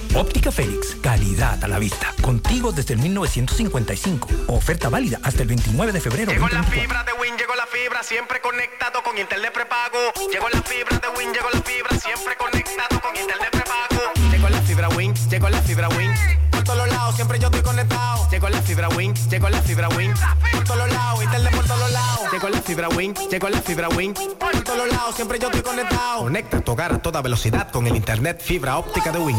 Óptica 0.13 0.51
Félix, 0.51 0.97
calidad 1.01 1.63
a 1.63 1.67
la 1.69 1.79
vista. 1.79 2.13
Contigo 2.21 2.73
desde 2.73 2.95
el 2.95 2.99
1955. 2.99 4.27
Oferta 4.47 4.89
válida 4.89 5.19
hasta 5.23 5.41
el 5.41 5.47
29 5.47 5.93
de 5.93 6.01
febrero. 6.01 6.31
Llegó 6.31 6.49
la 6.49 6.57
2024. 6.57 6.81
fibra 6.81 7.03
de 7.03 7.13
Win, 7.21 7.37
llegó 7.37 7.55
la 7.55 7.65
fibra, 7.65 8.03
siempre 8.03 8.41
conectado 8.41 9.01
con 9.03 9.17
internet 9.17 9.53
prepago. 9.53 9.99
Llegó 10.29 10.49
la 10.49 10.61
fibra 10.63 10.99
de 10.99 11.07
Win, 11.17 11.31
llegó 11.31 11.49
la 11.53 11.61
fibra, 11.61 11.97
siempre 11.97 12.35
conectado 12.35 12.99
con 13.01 13.15
internet 13.15 13.49
prepago. 13.51 14.31
Llegó 14.31 14.49
la 14.49 14.61
fibra 14.61 14.89
Win, 14.89 15.13
llegó 15.29 15.49
la 15.49 15.61
fibra 15.61 15.89
Win. 15.89 16.11
Por 16.51 16.63
todos 16.65 16.87
lados, 16.89 17.15
siempre 17.15 17.39
yo 17.39 17.47
estoy 17.47 17.61
conectado. 17.61 18.27
Llegó 18.29 18.49
la 18.49 18.61
fibra 18.61 18.89
Win, 18.89 19.13
llegó 19.29 19.49
la 19.49 19.61
fibra 19.61 19.89
Win. 19.89 20.13
Por 20.51 20.63
todos 20.65 20.89
lados, 20.91 21.23
internet 21.23 21.55
por 21.55 21.65
todos 21.65 21.91
lados. 21.91 22.31
Llegó 22.33 22.49
la 22.49 22.61
fibra 22.61 22.89
Win, 22.89 23.13
llegó 23.15 23.49
la 23.49 23.61
fibra 23.61 23.89
Win. 23.89 24.13
Por 24.13 24.61
todos 24.61 24.87
lados, 24.89 25.15
siempre 25.15 25.39
yo 25.39 25.47
estoy 25.47 25.61
conectado. 25.61 26.23
Conecta 26.23 26.59
tu 26.59 26.73
hogar 26.73 26.91
a 26.91 27.01
toda 27.01 27.21
velocidad 27.21 27.71
con 27.71 27.87
el 27.87 27.95
internet 27.95 28.41
fibra 28.43 28.77
óptica 28.77 29.11
de 29.11 29.19
Win. 29.19 29.37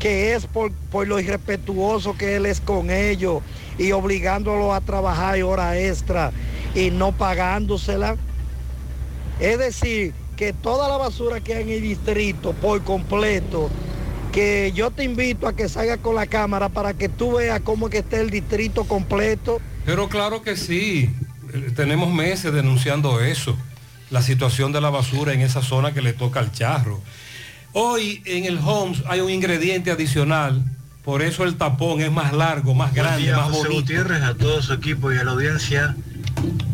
que 0.00 0.34
es 0.34 0.46
por, 0.46 0.72
por 0.90 1.06
lo 1.06 1.20
irrespetuoso 1.20 2.18
que 2.18 2.36
él 2.36 2.46
es 2.46 2.60
con 2.60 2.90
ellos 2.90 3.40
y 3.78 3.92
obligándolo 3.92 4.74
a 4.74 4.80
trabajar 4.80 5.40
hora 5.42 5.78
extra 5.78 6.32
y 6.74 6.90
no 6.90 7.12
pagándosela. 7.12 8.16
Es 9.40 9.58
decir, 9.58 10.12
que 10.36 10.52
toda 10.52 10.88
la 10.88 10.96
basura 10.96 11.40
que 11.40 11.54
hay 11.54 11.62
en 11.62 11.70
el 11.70 11.82
distrito 11.82 12.52
por 12.52 12.82
completo, 12.82 13.70
que 14.32 14.72
yo 14.74 14.90
te 14.90 15.04
invito 15.04 15.46
a 15.46 15.54
que 15.54 15.68
salga 15.68 15.96
con 15.98 16.14
la 16.16 16.26
cámara 16.26 16.68
para 16.68 16.92
que 16.94 17.08
tú 17.08 17.34
veas 17.36 17.60
cómo 17.60 17.88
que 17.88 17.98
está 17.98 18.20
el 18.20 18.30
distrito 18.30 18.84
completo. 18.84 19.60
Pero 19.84 20.08
claro 20.08 20.42
que 20.42 20.56
sí, 20.56 21.10
Eh, 21.54 21.70
tenemos 21.76 22.12
meses 22.12 22.52
denunciando 22.52 23.20
eso, 23.20 23.56
la 24.10 24.22
situación 24.22 24.72
de 24.72 24.80
la 24.80 24.90
basura 24.90 25.34
en 25.34 25.40
esa 25.40 25.62
zona 25.62 25.94
que 25.94 26.02
le 26.02 26.12
toca 26.12 26.40
al 26.40 26.50
charro. 26.50 27.00
Hoy 27.72 28.22
en 28.24 28.44
el 28.44 28.58
Homes 28.58 29.02
hay 29.06 29.20
un 29.20 29.30
ingrediente 29.30 29.92
adicional, 29.92 30.64
por 31.04 31.22
eso 31.22 31.44
el 31.44 31.54
tapón 31.54 32.00
es 32.00 32.10
más 32.10 32.32
largo, 32.32 32.74
más 32.74 32.92
grande, 32.92 33.22
día, 33.26 33.36
más 33.36 33.50
José 33.50 33.68
bonito. 33.68 33.80
Gutiérrez, 33.82 34.22
a 34.22 34.34
todo 34.34 34.60
su 34.62 34.72
equipo 34.72 35.12
y 35.12 35.16
a 35.16 35.22
la 35.22 35.30
audiencia. 35.30 35.94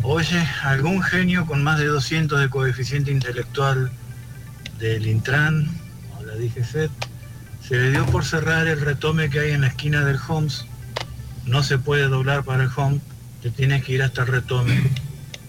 Oye, 0.03 0.47
algún 0.63 1.01
genio 1.01 1.45
con 1.45 1.63
más 1.63 1.79
de 1.79 1.85
200 1.85 2.39
de 2.39 2.49
coeficiente 2.49 3.11
intelectual 3.11 3.91
del 4.79 5.07
Intran 5.07 5.67
o 6.17 6.23
la 6.23 6.35
DGFED 6.35 6.89
se 7.67 7.77
le 7.77 7.91
dio 7.91 8.05
por 8.07 8.25
cerrar 8.25 8.67
el 8.67 8.81
retome 8.81 9.29
que 9.29 9.39
hay 9.39 9.51
en 9.51 9.61
la 9.61 9.67
esquina 9.67 10.03
del 10.03 10.19
Homes. 10.27 10.65
No 11.45 11.63
se 11.63 11.77
puede 11.77 12.07
doblar 12.07 12.43
para 12.43 12.63
el 12.63 12.69
Home, 12.75 12.99
te 13.41 13.51
tienes 13.51 13.83
que 13.83 13.93
ir 13.93 14.03
hasta 14.03 14.23
el 14.23 14.27
retome. 14.27 14.81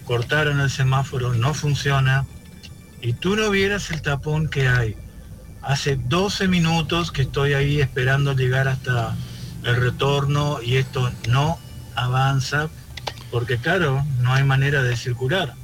Cortaron 0.04 0.60
el 0.60 0.70
semáforo, 0.70 1.34
no 1.34 1.54
funciona. 1.54 2.26
Y 3.00 3.14
tú 3.14 3.34
no 3.34 3.50
vieras 3.50 3.90
el 3.90 4.02
tapón 4.02 4.48
que 4.48 4.68
hay. 4.68 4.96
Hace 5.62 5.96
12 5.96 6.48
minutos 6.48 7.10
que 7.10 7.22
estoy 7.22 7.54
ahí 7.54 7.80
esperando 7.80 8.34
llegar 8.34 8.68
hasta 8.68 9.16
el 9.64 9.76
retorno 9.76 10.60
y 10.62 10.76
esto 10.76 11.10
no 11.28 11.58
avanza 11.94 12.68
porque 13.32 13.56
claro, 13.56 14.04
no 14.20 14.32
hay 14.34 14.44
manera 14.44 14.82
de 14.82 14.94
circular. 14.94 15.54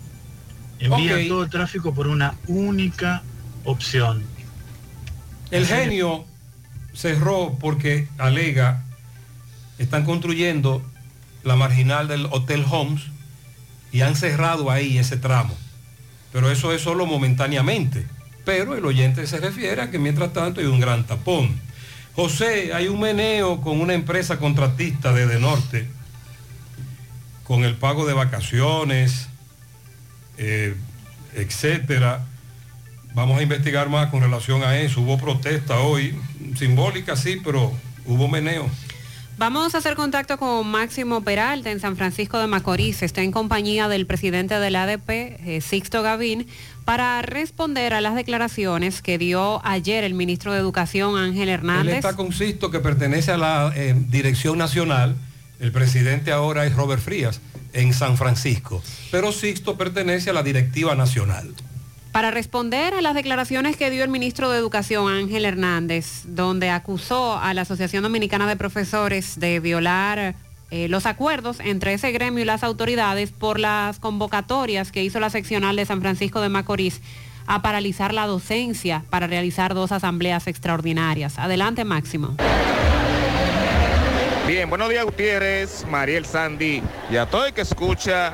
Envía 0.81 1.17
Ok. 1.17 1.29
todo 1.29 1.43
el 1.45 1.51
tráfico 1.51 1.95
por 1.95 2.09
una 2.09 2.35
única 2.47 3.23
opción. 3.65 4.25
El 5.51 5.67
genio 5.67 6.25
cerró 6.95 7.57
porque 7.61 8.09
alega, 8.17 8.83
están 9.79 10.05
construyendo 10.05 10.83
la 11.45 11.57
marginal 11.57 12.09
del 12.09 12.27
Hotel 12.31 12.65
Homes 12.69 13.03
y 13.93 14.01
han 14.01 14.17
cerrado 14.17 14.71
ahí 14.71 14.99
ese 14.99 15.19
tramo. 15.19 15.55
Pero 16.33 16.51
eso 16.51 16.73
es 16.73 16.81
solo 16.81 17.05
momentáneamente. 17.07 18.07
Pero 18.45 18.75
el 18.77 18.85
oyente 18.87 19.27
se 19.27 19.39
refiere 19.41 19.83
a 19.83 19.91
que 19.91 19.99
mientras 19.99 20.33
tanto 20.33 20.61
hay 20.61 20.67
un 20.67 20.81
gran 20.81 21.05
tapón. 21.05 21.61
José, 22.15 22.73
hay 22.73 22.89
un 22.89 23.01
meneo 23.01 23.61
con 23.61 23.81
una 23.81 23.95
empresa 23.95 24.39
contratista 24.39 25.13
de 25.13 25.39
Norte 25.39 25.98
con 27.49 27.65
el 27.65 27.75
pago 27.77 28.07
de 28.07 28.13
vacaciones, 28.13 29.27
eh, 30.37 30.77
etcétera. 31.35 32.21
Vamos 33.15 33.41
a 33.41 33.43
investigar 33.43 33.89
más 33.89 34.11
con 34.11 34.21
relación 34.21 34.63
a 34.63 34.79
eso. 34.79 35.01
Hubo 35.01 35.17
protesta 35.17 35.81
hoy, 35.81 36.15
simbólica 36.57 37.17
sí, 37.17 37.41
pero 37.43 37.73
hubo 38.05 38.29
meneo. 38.29 38.69
Vamos 39.39 39.75
a 39.75 39.79
hacer 39.79 39.95
contacto 39.95 40.37
con 40.37 40.67
Máximo 40.69 41.23
Peralta 41.23 41.71
en 41.71 41.81
San 41.81 41.97
Francisco 41.97 42.39
de 42.39 42.49
Macorís. 42.49 43.03
Está 43.03 43.23
en 43.23 43.33
compañía 43.33 43.89
del 43.89 44.05
presidente 44.05 44.59
del 44.59 44.77
ADP, 44.77 45.09
eh, 45.09 45.61
Sixto 45.63 46.03
Gavín, 46.03 46.47
para 46.85 47.23
responder 47.23 47.95
a 47.95 48.03
las 48.03 48.15
declaraciones 48.15 49.01
que 49.01 49.17
dio 49.17 49.65
ayer 49.65 50.05
el 50.05 50.13
ministro 50.13 50.53
de 50.53 50.59
Educación, 50.59 51.17
Ángel 51.17 51.43
Él 51.43 51.51
Hernández. 51.51 51.95
está 51.95 52.15
con 52.15 52.33
Sisto, 52.33 52.71
que 52.71 52.81
pertenece 52.81 53.33
a 53.33 53.39
la 53.39 53.73
eh, 53.75 53.95
Dirección 54.11 54.59
Nacional. 54.59 55.17
El 55.61 55.73
presidente 55.73 56.33
ahora 56.33 56.67
es 56.67 56.75
Robert 56.75 57.03
Frías, 57.03 57.41
en 57.73 57.93
San 57.93 58.17
Francisco. 58.17 58.83
Pero 59.11 59.33
Sixto 59.33 59.77
pertenece 59.77 60.31
a 60.31 60.33
la 60.33 60.43
Directiva 60.43 60.95
Nacional. 60.95 61.53
Para 62.13 62.31
responder 62.31 62.95
a 62.95 63.03
las 63.03 63.15
declaraciones 63.15 63.77
que 63.77 63.91
dio 63.91 64.03
el 64.03 64.11
ministro 64.11 64.51
de 64.51 64.59
Educación, 64.59 65.13
Ángel 65.13 65.45
Hernández, 65.45 66.23
donde 66.25 66.71
acusó 66.71 67.39
a 67.39 67.53
la 67.55 67.63
Asociación 67.63 68.03
Dominicana 68.03 68.47
de 68.47 68.57
Profesores 68.57 69.39
de 69.39 69.61
violar 69.61 70.35
eh, 70.71 70.89
los 70.89 71.07
acuerdos 71.07 71.61
entre 71.61 71.95
ese 71.95 72.13
gremio 72.13 72.43
y 72.43 72.47
las 72.47 72.63
autoridades 72.63 73.31
por 73.31 73.59
las 73.59 73.99
convocatorias 73.99 74.91
que 74.91 75.05
hizo 75.05 75.21
la 75.21 75.31
seccional 75.31 75.77
de 75.77 75.87
San 75.87 76.01
Francisco 76.01 76.41
de 76.41 76.49
Macorís 76.49 77.01
a 77.47 77.63
paralizar 77.63 78.13
la 78.13 78.27
docencia 78.27 79.05
para 79.11 79.27
realizar 79.27 79.75
dos 79.75 79.93
asambleas 79.93 80.47
extraordinarias. 80.47 81.39
Adelante, 81.39 81.85
Máximo. 81.85 82.37
Bien, 84.49 84.71
buenos 84.71 84.89
días 84.89 85.05
Gutiérrez, 85.05 85.85
Mariel 85.85 86.25
Sandy 86.25 86.83
y 87.11 87.17
a 87.19 87.27
todo 87.27 87.45
el 87.45 87.53
que 87.53 87.61
escucha 87.61 88.33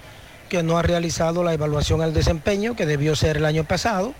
que 0.48 0.62
no 0.62 0.78
ha 0.78 0.82
realizado 0.82 1.42
la 1.42 1.54
evaluación 1.54 2.02
al 2.02 2.14
desempeño, 2.14 2.76
que 2.76 2.86
debió 2.86 3.16
ser 3.16 3.38
el 3.38 3.44
año 3.44 3.64
pasado, 3.64 4.14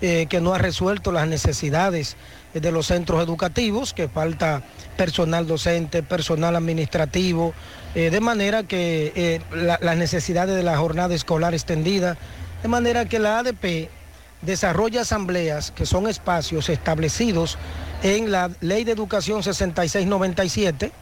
eh, 0.00 0.26
que 0.28 0.40
no 0.40 0.54
ha 0.54 0.58
resuelto 0.58 1.10
las 1.10 1.26
necesidades 1.26 2.16
de 2.54 2.72
los 2.72 2.86
centros 2.86 3.22
educativos, 3.22 3.92
que 3.94 4.08
falta 4.08 4.62
personal 4.96 5.46
docente, 5.46 6.02
personal 6.02 6.56
administrativo, 6.56 7.52
eh, 7.94 8.10
de 8.10 8.20
manera 8.20 8.62
que 8.64 9.12
eh, 9.14 9.40
la- 9.52 9.78
las 9.82 9.96
necesidades 9.96 10.56
de 10.56 10.62
la 10.62 10.76
jornada 10.78 11.14
escolar 11.14 11.54
extendida, 11.54 12.16
de 12.62 12.68
manera 12.68 13.04
que 13.04 13.18
la 13.18 13.38
ADP 13.40 13.88
desarrolla 14.42 15.02
asambleas 15.02 15.70
que 15.72 15.84
son 15.86 16.08
espacios 16.08 16.68
establecidos 16.68 17.58
en 18.02 18.30
la 18.30 18.50
Ley 18.60 18.84
de 18.84 18.92
Educación 18.92 19.42
6697, 19.42 20.92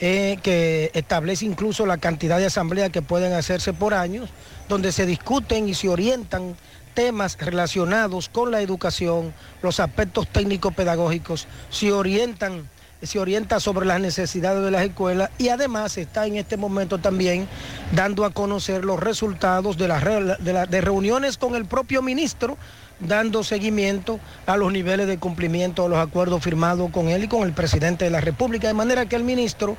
eh, 0.00 0.38
que 0.42 0.90
establece 0.94 1.44
incluso 1.46 1.86
la 1.86 1.98
cantidad 1.98 2.38
de 2.38 2.46
asambleas 2.46 2.90
que 2.90 3.02
pueden 3.02 3.32
hacerse 3.32 3.72
por 3.72 3.94
años, 3.94 4.30
donde 4.68 4.92
se 4.92 5.06
discuten 5.06 5.68
y 5.68 5.74
se 5.74 5.88
orientan 5.88 6.56
temas 6.94 7.36
relacionados 7.38 8.28
con 8.28 8.50
la 8.50 8.60
educación, 8.60 9.32
los 9.62 9.80
aspectos 9.80 10.28
técnico-pedagógicos, 10.28 11.46
se 11.70 11.92
orientan 11.92 12.68
se 13.02 13.18
orienta 13.18 13.58
sobre 13.58 13.84
las 13.84 14.00
necesidades 14.00 14.62
de 14.62 14.70
las 14.70 14.82
escuelas 14.84 15.30
y 15.36 15.48
además 15.48 15.98
está 15.98 16.24
en 16.28 16.36
este 16.36 16.56
momento 16.56 16.98
también 16.98 17.48
dando 17.90 18.24
a 18.24 18.30
conocer 18.30 18.84
los 18.84 19.00
resultados 19.00 19.76
de 19.76 19.88
las 19.88 20.04
reuniones 20.04 21.36
con 21.36 21.56
el 21.56 21.64
propio 21.64 22.00
ministro, 22.00 22.56
dando 23.00 23.42
seguimiento 23.42 24.20
a 24.46 24.56
los 24.56 24.72
niveles 24.72 25.08
de 25.08 25.18
cumplimiento 25.18 25.82
de 25.82 25.88
los 25.88 25.98
acuerdos 25.98 26.44
firmados 26.44 26.92
con 26.92 27.08
él 27.08 27.24
y 27.24 27.28
con 27.28 27.42
el 27.42 27.52
presidente 27.52 28.04
de 28.04 28.12
la 28.12 28.20
República, 28.20 28.68
de 28.68 28.74
manera 28.74 29.06
que 29.06 29.16
el 29.16 29.24
ministro 29.24 29.76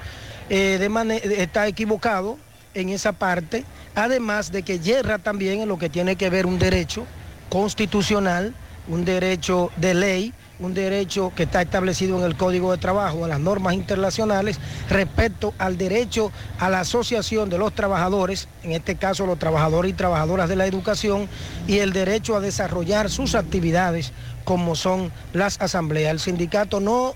eh, 0.50 0.86
mane- 0.92 1.22
está 1.24 1.66
equivocado 1.68 2.38
en 2.74 2.90
esa 2.90 3.14
parte, 3.14 3.66
además 3.96 4.52
de 4.52 4.64
que 4.64 4.80
yerra 4.80 5.20
también 5.20 5.62
en 5.62 5.70
lo 5.70 5.78
que 5.78 5.90
tiene 5.90 6.16
que 6.16 6.30
ver 6.30 6.46
un 6.46 6.60
derecho 6.60 7.06
constitucional, 7.50 8.54
un 8.88 9.06
derecho 9.06 9.72
de 9.78 9.94
ley, 9.94 10.34
un 10.60 10.74
derecho 10.74 11.32
que 11.36 11.44
está 11.44 11.62
establecido 11.62 12.18
en 12.18 12.24
el 12.24 12.38
Código 12.38 12.72
de 12.72 12.78
Trabajo, 12.78 13.24
en 13.24 13.30
las 13.30 13.40
normas 13.40 13.74
internacionales, 13.74 14.60
respecto 14.90 15.54
al 15.58 15.78
derecho 15.78 16.32
a 16.60 16.70
la 16.70 16.82
asociación 16.82 17.50
de 17.50 17.58
los 17.58 17.74
trabajadores, 17.74 18.48
en 18.64 18.72
este 18.72 18.96
caso 18.96 19.26
los 19.26 19.40
trabajadores 19.40 19.92
y 19.92 19.96
trabajadoras 19.96 20.50
de 20.50 20.56
la 20.56 20.66
educación, 20.66 21.28
y 21.68 21.80
el 21.80 21.92
derecho 21.92 22.36
a 22.36 22.40
desarrollar 22.40 23.10
sus 23.10 23.36
actividades 23.36 24.14
como 24.44 24.76
son 24.76 25.12
las 25.34 25.60
asambleas. 25.62 26.12
El 26.12 26.20
sindicato 26.20 26.80
no 26.80 27.16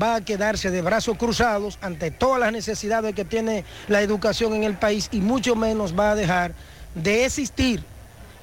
va 0.00 0.16
a 0.16 0.20
quedarse 0.20 0.70
de 0.70 0.82
brazos 0.82 1.16
cruzados 1.16 1.78
ante 1.80 2.10
todas 2.10 2.40
las 2.40 2.52
necesidades 2.52 3.14
que 3.14 3.24
tiene 3.24 3.64
la 3.88 4.02
educación 4.02 4.54
en 4.54 4.64
el 4.64 4.74
país 4.74 5.08
y 5.12 5.20
mucho 5.20 5.56
menos 5.56 5.98
va 5.98 6.12
a 6.12 6.14
dejar 6.14 6.54
de 6.94 7.24
existir, 7.24 7.82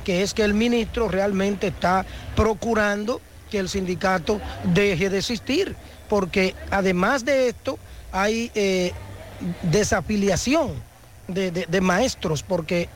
que 0.04 0.24
es 0.24 0.34
que 0.34 0.44
el 0.44 0.54
ministro 0.54 1.08
realmente 1.08 1.68
está 1.68 2.06
procurando 2.36 3.22
que 3.50 3.60
el 3.60 3.70
sindicato 3.70 4.42
deje 4.74 5.10
de 5.10 5.20
existir, 5.20 5.76
porque 6.10 6.56
además 6.72 7.26
de 7.26 7.50
esto 7.50 7.78
hay 8.12 8.52
eh, 8.56 8.92
desafiliación 9.64 10.93
de, 11.27 11.82
maestros, 11.82 12.43
porque 12.43 12.90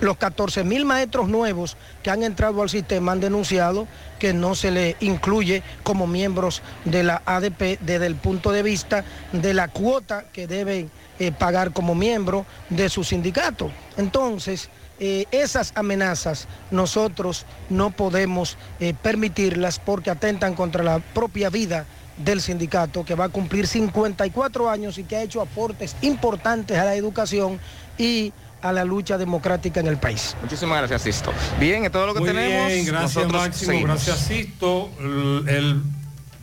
los 0.00 0.16
14 0.16 0.64
mil 0.64 0.84
maestros 0.84 1.28
nuevos 1.28 1.76
que 2.02 2.10
han 2.10 2.22
entrado 2.22 2.62
al 2.62 2.70
sistema 2.70 3.12
han 3.12 3.20
denunciado 3.20 3.86
que 4.18 4.32
no 4.32 4.54
se 4.54 4.70
le 4.70 4.96
incluye 5.00 5.62
como 5.82 6.06
miembros 6.06 6.62
de 6.84 7.02
la 7.02 7.22
ADP 7.26 7.78
desde 7.80 8.06
el 8.06 8.16
punto 8.16 8.52
de 8.52 8.62
vista 8.62 9.04
de 9.32 9.54
la 9.54 9.68
cuota 9.68 10.24
que 10.32 10.46
deben 10.46 10.90
eh, 11.18 11.32
pagar 11.32 11.72
como 11.72 11.94
miembro 11.94 12.46
de 12.70 12.88
su 12.88 13.04
sindicato. 13.04 13.70
Entonces, 13.96 14.70
eh, 15.00 15.26
esas 15.30 15.72
amenazas 15.76 16.48
nosotros 16.72 17.46
no 17.70 17.90
podemos 17.90 18.56
eh, 18.80 18.94
permitirlas 19.00 19.78
porque 19.78 20.10
atentan 20.10 20.54
contra 20.54 20.82
la 20.82 20.98
propia 20.98 21.50
vida 21.50 21.86
del 22.18 22.40
sindicato 22.40 23.04
que 23.04 23.14
va 23.14 23.26
a 23.26 23.28
cumplir 23.28 23.66
54 23.66 24.68
años 24.70 24.98
y 24.98 25.04
que 25.04 25.16
ha 25.16 25.22
hecho 25.22 25.40
aportes 25.40 25.96
importantes 26.02 26.76
a 26.78 26.84
la 26.84 26.94
educación 26.94 27.58
y 27.96 28.32
a 28.60 28.72
la 28.72 28.84
lucha 28.84 29.16
democrática 29.18 29.80
en 29.80 29.86
el 29.86 29.98
país. 29.98 30.36
Muchísimas 30.42 30.78
gracias, 30.78 31.02
Sisto. 31.02 31.32
Bien, 31.60 31.84
es 31.84 31.92
todo 31.92 32.06
lo 32.06 32.14
que 32.14 32.20
Muy 32.20 32.28
tenemos. 32.30 32.68
bien, 32.68 32.86
gracias 32.86 33.14
Nosotros 33.14 33.42
Máximo, 33.42 33.70
seguimos. 33.72 33.88
gracias 34.04 34.18
Sisto. 34.18 34.90
El, 35.00 35.44
el 35.48 35.82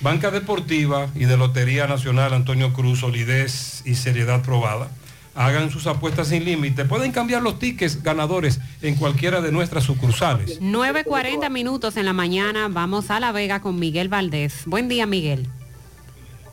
Banca 0.00 0.30
Deportiva 0.30 1.08
y 1.14 1.26
de 1.26 1.36
Lotería 1.36 1.86
Nacional 1.88 2.32
Antonio 2.32 2.72
Cruz, 2.72 3.00
solidez 3.00 3.82
y 3.84 3.96
seriedad 3.96 4.40
probada. 4.40 4.88
Hagan 5.36 5.70
sus 5.70 5.86
apuestas 5.86 6.28
sin 6.28 6.44
límite. 6.44 6.86
Pueden 6.86 7.12
cambiar 7.12 7.42
los 7.42 7.58
tickets 7.58 8.02
ganadores 8.02 8.58
en 8.80 8.96
cualquiera 8.96 9.40
de 9.42 9.52
nuestras 9.52 9.84
sucursales. 9.84 10.60
9.40 10.62 11.50
minutos 11.50 11.96
en 11.98 12.06
la 12.06 12.14
mañana, 12.14 12.68
vamos 12.70 13.10
a 13.10 13.20
La 13.20 13.32
Vega 13.32 13.60
con 13.60 13.78
Miguel 13.78 14.08
Valdés. 14.08 14.62
Buen 14.64 14.88
día, 14.88 15.04
Miguel. 15.06 15.46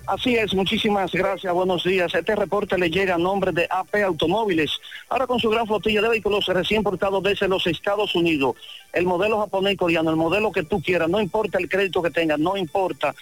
Así 0.05 0.35
es, 0.35 0.53
muchísimas 0.53 1.13
gracias, 1.13 1.53
buenos 1.53 1.85
días. 1.85 2.13
Este 2.13 2.35
reporte 2.35 2.77
le 2.77 2.89
llega 2.89 3.15
a 3.15 3.17
nombre 3.17 3.53
de 3.53 3.65
AP 3.69 4.03
Automóviles, 4.05 4.69
ahora 5.07 5.27
con 5.27 5.39
su 5.39 5.49
gran 5.49 5.65
flotilla 5.65 6.01
de 6.01 6.09
vehículos 6.09 6.45
recién 6.47 6.79
importados 6.79 7.23
desde 7.23 7.47
los 7.47 7.65
Estados 7.67 8.13
Unidos. 8.13 8.57
El 8.91 9.05
modelo 9.05 9.39
japonés 9.39 9.75
y 9.75 9.77
coreano, 9.77 10.09
el 10.09 10.17
modelo 10.17 10.51
que 10.51 10.63
tú 10.63 10.81
quieras, 10.81 11.09
no 11.09 11.21
importa 11.21 11.57
el 11.57 11.69
crédito 11.69 12.03
que 12.03 12.11
tengas, 12.11 12.37
no 12.37 12.57
importa. 12.57 13.15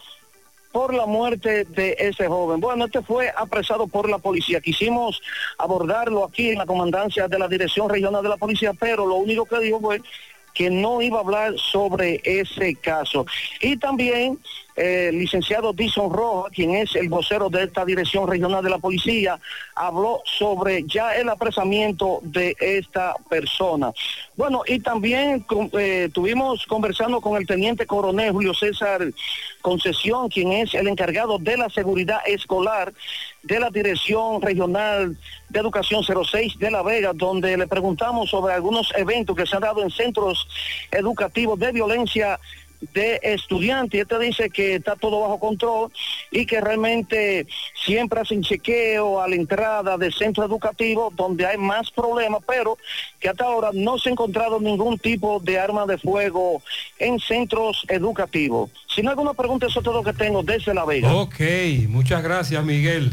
por 0.76 0.92
la 0.92 1.06
muerte 1.06 1.64
de 1.64 1.96
ese 1.98 2.28
joven. 2.28 2.60
Bueno, 2.60 2.84
este 2.84 3.00
fue 3.00 3.32
apresado 3.34 3.86
por 3.86 4.10
la 4.10 4.18
policía. 4.18 4.60
Quisimos 4.60 5.22
abordarlo 5.56 6.22
aquí 6.22 6.50
en 6.50 6.58
la 6.58 6.66
comandancia 6.66 7.28
de 7.28 7.38
la 7.38 7.48
Dirección 7.48 7.88
Regional 7.88 8.22
de 8.22 8.28
la 8.28 8.36
Policía, 8.36 8.74
pero 8.78 9.06
lo 9.06 9.14
único 9.14 9.46
que 9.46 9.58
dijo 9.58 9.80
fue 9.80 10.02
que 10.52 10.68
no 10.68 11.00
iba 11.00 11.16
a 11.16 11.20
hablar 11.22 11.54
sobre 11.56 12.20
ese 12.24 12.74
caso. 12.74 13.24
Y 13.62 13.78
también 13.78 14.38
eh, 14.76 15.10
licenciado 15.12 15.72
Dison 15.72 16.12
Roja, 16.12 16.50
quien 16.50 16.74
es 16.74 16.94
el 16.96 17.08
vocero 17.08 17.48
de 17.48 17.64
esta 17.64 17.84
Dirección 17.84 18.28
Regional 18.28 18.62
de 18.62 18.70
la 18.70 18.78
Policía, 18.78 19.40
habló 19.74 20.22
sobre 20.24 20.84
ya 20.84 21.16
el 21.16 21.28
apresamiento 21.30 22.20
de 22.22 22.54
esta 22.60 23.14
persona. 23.28 23.92
Bueno, 24.36 24.62
y 24.66 24.80
también 24.80 25.46
eh, 25.78 26.10
tuvimos 26.12 26.66
conversando 26.66 27.20
con 27.20 27.38
el 27.38 27.46
teniente 27.46 27.86
coronel 27.86 28.32
Julio 28.32 28.52
César 28.52 29.00
Concesión, 29.62 30.28
quien 30.28 30.52
es 30.52 30.74
el 30.74 30.88
encargado 30.88 31.38
de 31.38 31.56
la 31.56 31.70
seguridad 31.70 32.20
escolar 32.26 32.92
de 33.42 33.60
la 33.60 33.70
Dirección 33.70 34.42
Regional 34.42 35.16
de 35.48 35.60
Educación 35.60 36.02
06 36.02 36.58
de 36.58 36.70
La 36.70 36.82
Vega, 36.82 37.12
donde 37.14 37.56
le 37.56 37.66
preguntamos 37.66 38.28
sobre 38.30 38.52
algunos 38.52 38.92
eventos 38.96 39.36
que 39.36 39.46
se 39.46 39.56
han 39.56 39.62
dado 39.62 39.82
en 39.82 39.90
centros 39.90 40.46
educativos 40.90 41.58
de 41.58 41.72
violencia 41.72 42.38
de 42.92 43.20
estudiantes. 43.22 44.02
Este 44.02 44.18
dice 44.18 44.50
que 44.50 44.76
está 44.76 44.96
todo 44.96 45.20
bajo 45.20 45.38
control 45.38 45.90
y 46.30 46.46
que 46.46 46.60
realmente 46.60 47.46
siempre 47.84 48.20
hacen 48.20 48.42
chequeo 48.42 49.20
a 49.20 49.28
la 49.28 49.36
entrada 49.36 49.96
del 49.96 50.12
centro 50.12 50.44
educativo 50.44 51.12
donde 51.14 51.46
hay 51.46 51.56
más 51.56 51.90
problemas, 51.90 52.42
pero 52.46 52.78
que 53.20 53.28
hasta 53.28 53.44
ahora 53.44 53.70
no 53.72 53.98
se 53.98 54.08
ha 54.08 54.12
encontrado 54.12 54.60
ningún 54.60 54.98
tipo 54.98 55.40
de 55.40 55.58
arma 55.58 55.86
de 55.86 55.98
fuego 55.98 56.62
en 56.98 57.18
centros 57.20 57.84
educativos. 57.88 58.70
Si 58.94 59.02
no 59.02 59.10
hay 59.10 59.12
alguna 59.12 59.34
pregunta, 59.34 59.66
eso 59.66 59.80
es 59.80 59.84
todo 59.84 60.02
lo 60.02 60.04
que 60.04 60.12
tengo 60.12 60.42
desde 60.42 60.74
La 60.74 60.84
Vega. 60.84 61.14
Ok, 61.14 61.40
muchas 61.88 62.22
gracias 62.22 62.64
Miguel. 62.64 63.12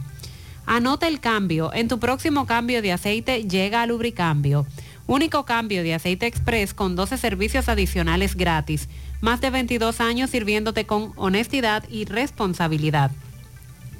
Anota 0.67 1.09
el 1.09 1.21
cambio. 1.21 1.73
En 1.73 1.89
tu 1.89 1.99
próximo 1.99 2.45
cambio 2.45 2.83
de 2.83 2.93
aceite 2.93 3.45
llega 3.45 3.81
a 3.81 3.87
Lubricambio. 3.87 4.67
Único 5.09 5.45
cambio 5.45 5.85
de 5.85 5.95
aceite 5.95 6.27
express 6.27 6.75
con 6.75 6.97
12 6.97 7.17
servicios 7.17 7.69
adicionales 7.69 8.35
gratis. 8.35 8.89
Más 9.21 9.41
de 9.41 9.51
22 9.51 10.01
años 10.01 10.31
sirviéndote 10.31 10.85
con 10.85 11.13
honestidad 11.15 11.85
y 11.89 12.07
responsabilidad. 12.07 13.13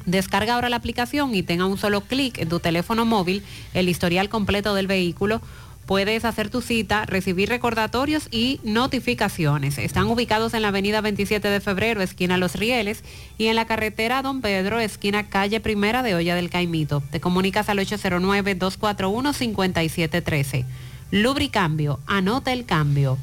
Descarga 0.05 0.55
ahora 0.55 0.69
la 0.69 0.77
aplicación 0.77 1.33
y 1.35 1.45
tenga 1.45 1.67
un 1.67 1.79
solo 1.79 2.01
clic 2.01 2.39
en 2.39 2.49
tu 2.49 2.59
teléfono 2.59 3.05
móvil 3.05 3.45
el 3.73 3.89
historial 3.89 4.29
completo 4.29 4.75
del 4.75 4.89
vehículo. 4.89 5.41
Puedes 5.87 6.25
hacer 6.25 6.51
tu 6.51 6.63
cita, 6.63 7.07
recibir 7.07 7.49
recordatorios 7.49 8.27
y 8.33 8.59
notificaciones. 8.65 9.79
Están 9.79 10.09
ubicados 10.09 10.55
en 10.55 10.63
la 10.63 10.69
avenida 10.69 11.01
27 11.01 11.49
de 11.49 11.61
febrero, 11.61 12.03
esquina 12.03 12.39
Los 12.39 12.57
Rieles, 12.57 13.05
y 13.39 13.47
en 13.47 13.55
la 13.55 13.67
carretera 13.67 14.23
Don 14.23 14.41
Pedro, 14.41 14.81
esquina 14.81 15.29
calle 15.29 15.61
Primera 15.61 16.03
de 16.03 16.17
Olla 16.17 16.35
del 16.35 16.51
Caimito. 16.51 17.05
Te 17.13 17.21
comunicas 17.21 17.69
al 17.69 17.79
809-241-5713. 17.79 20.65
Lubricambio, 21.11 21.99
anota 22.07 22.53
el 22.53 22.65
cambio. 22.65 23.19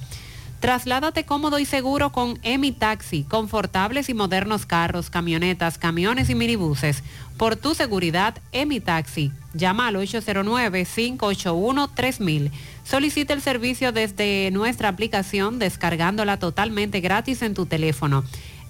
Trasládate 0.63 1.25
cómodo 1.25 1.59
y 1.59 1.65
seguro 1.65 2.13
con 2.13 2.39
Emi 2.41 2.71
Taxi, 2.71 3.23
confortables 3.23 4.07
y 4.07 4.13
modernos 4.13 4.65
carros, 4.65 5.09
camionetas, 5.09 5.77
camiones 5.77 6.29
y 6.29 6.35
minibuses. 6.35 7.03
Por 7.35 7.57
tu 7.57 7.75
seguridad, 7.75 8.35
Emi 8.53 8.79
Taxi. 8.79 9.33
Llama 9.53 9.87
al 9.87 9.95
809-581-3000. 9.95 12.49
Solicita 12.85 13.33
el 13.33 13.41
servicio 13.41 13.91
desde 13.91 14.51
nuestra 14.51 14.87
aplicación 14.87 15.59
descargándola 15.59 16.39
totalmente 16.39 17.01
gratis 17.01 17.41
en 17.41 17.55
tu 17.55 17.65
teléfono. 17.65 18.23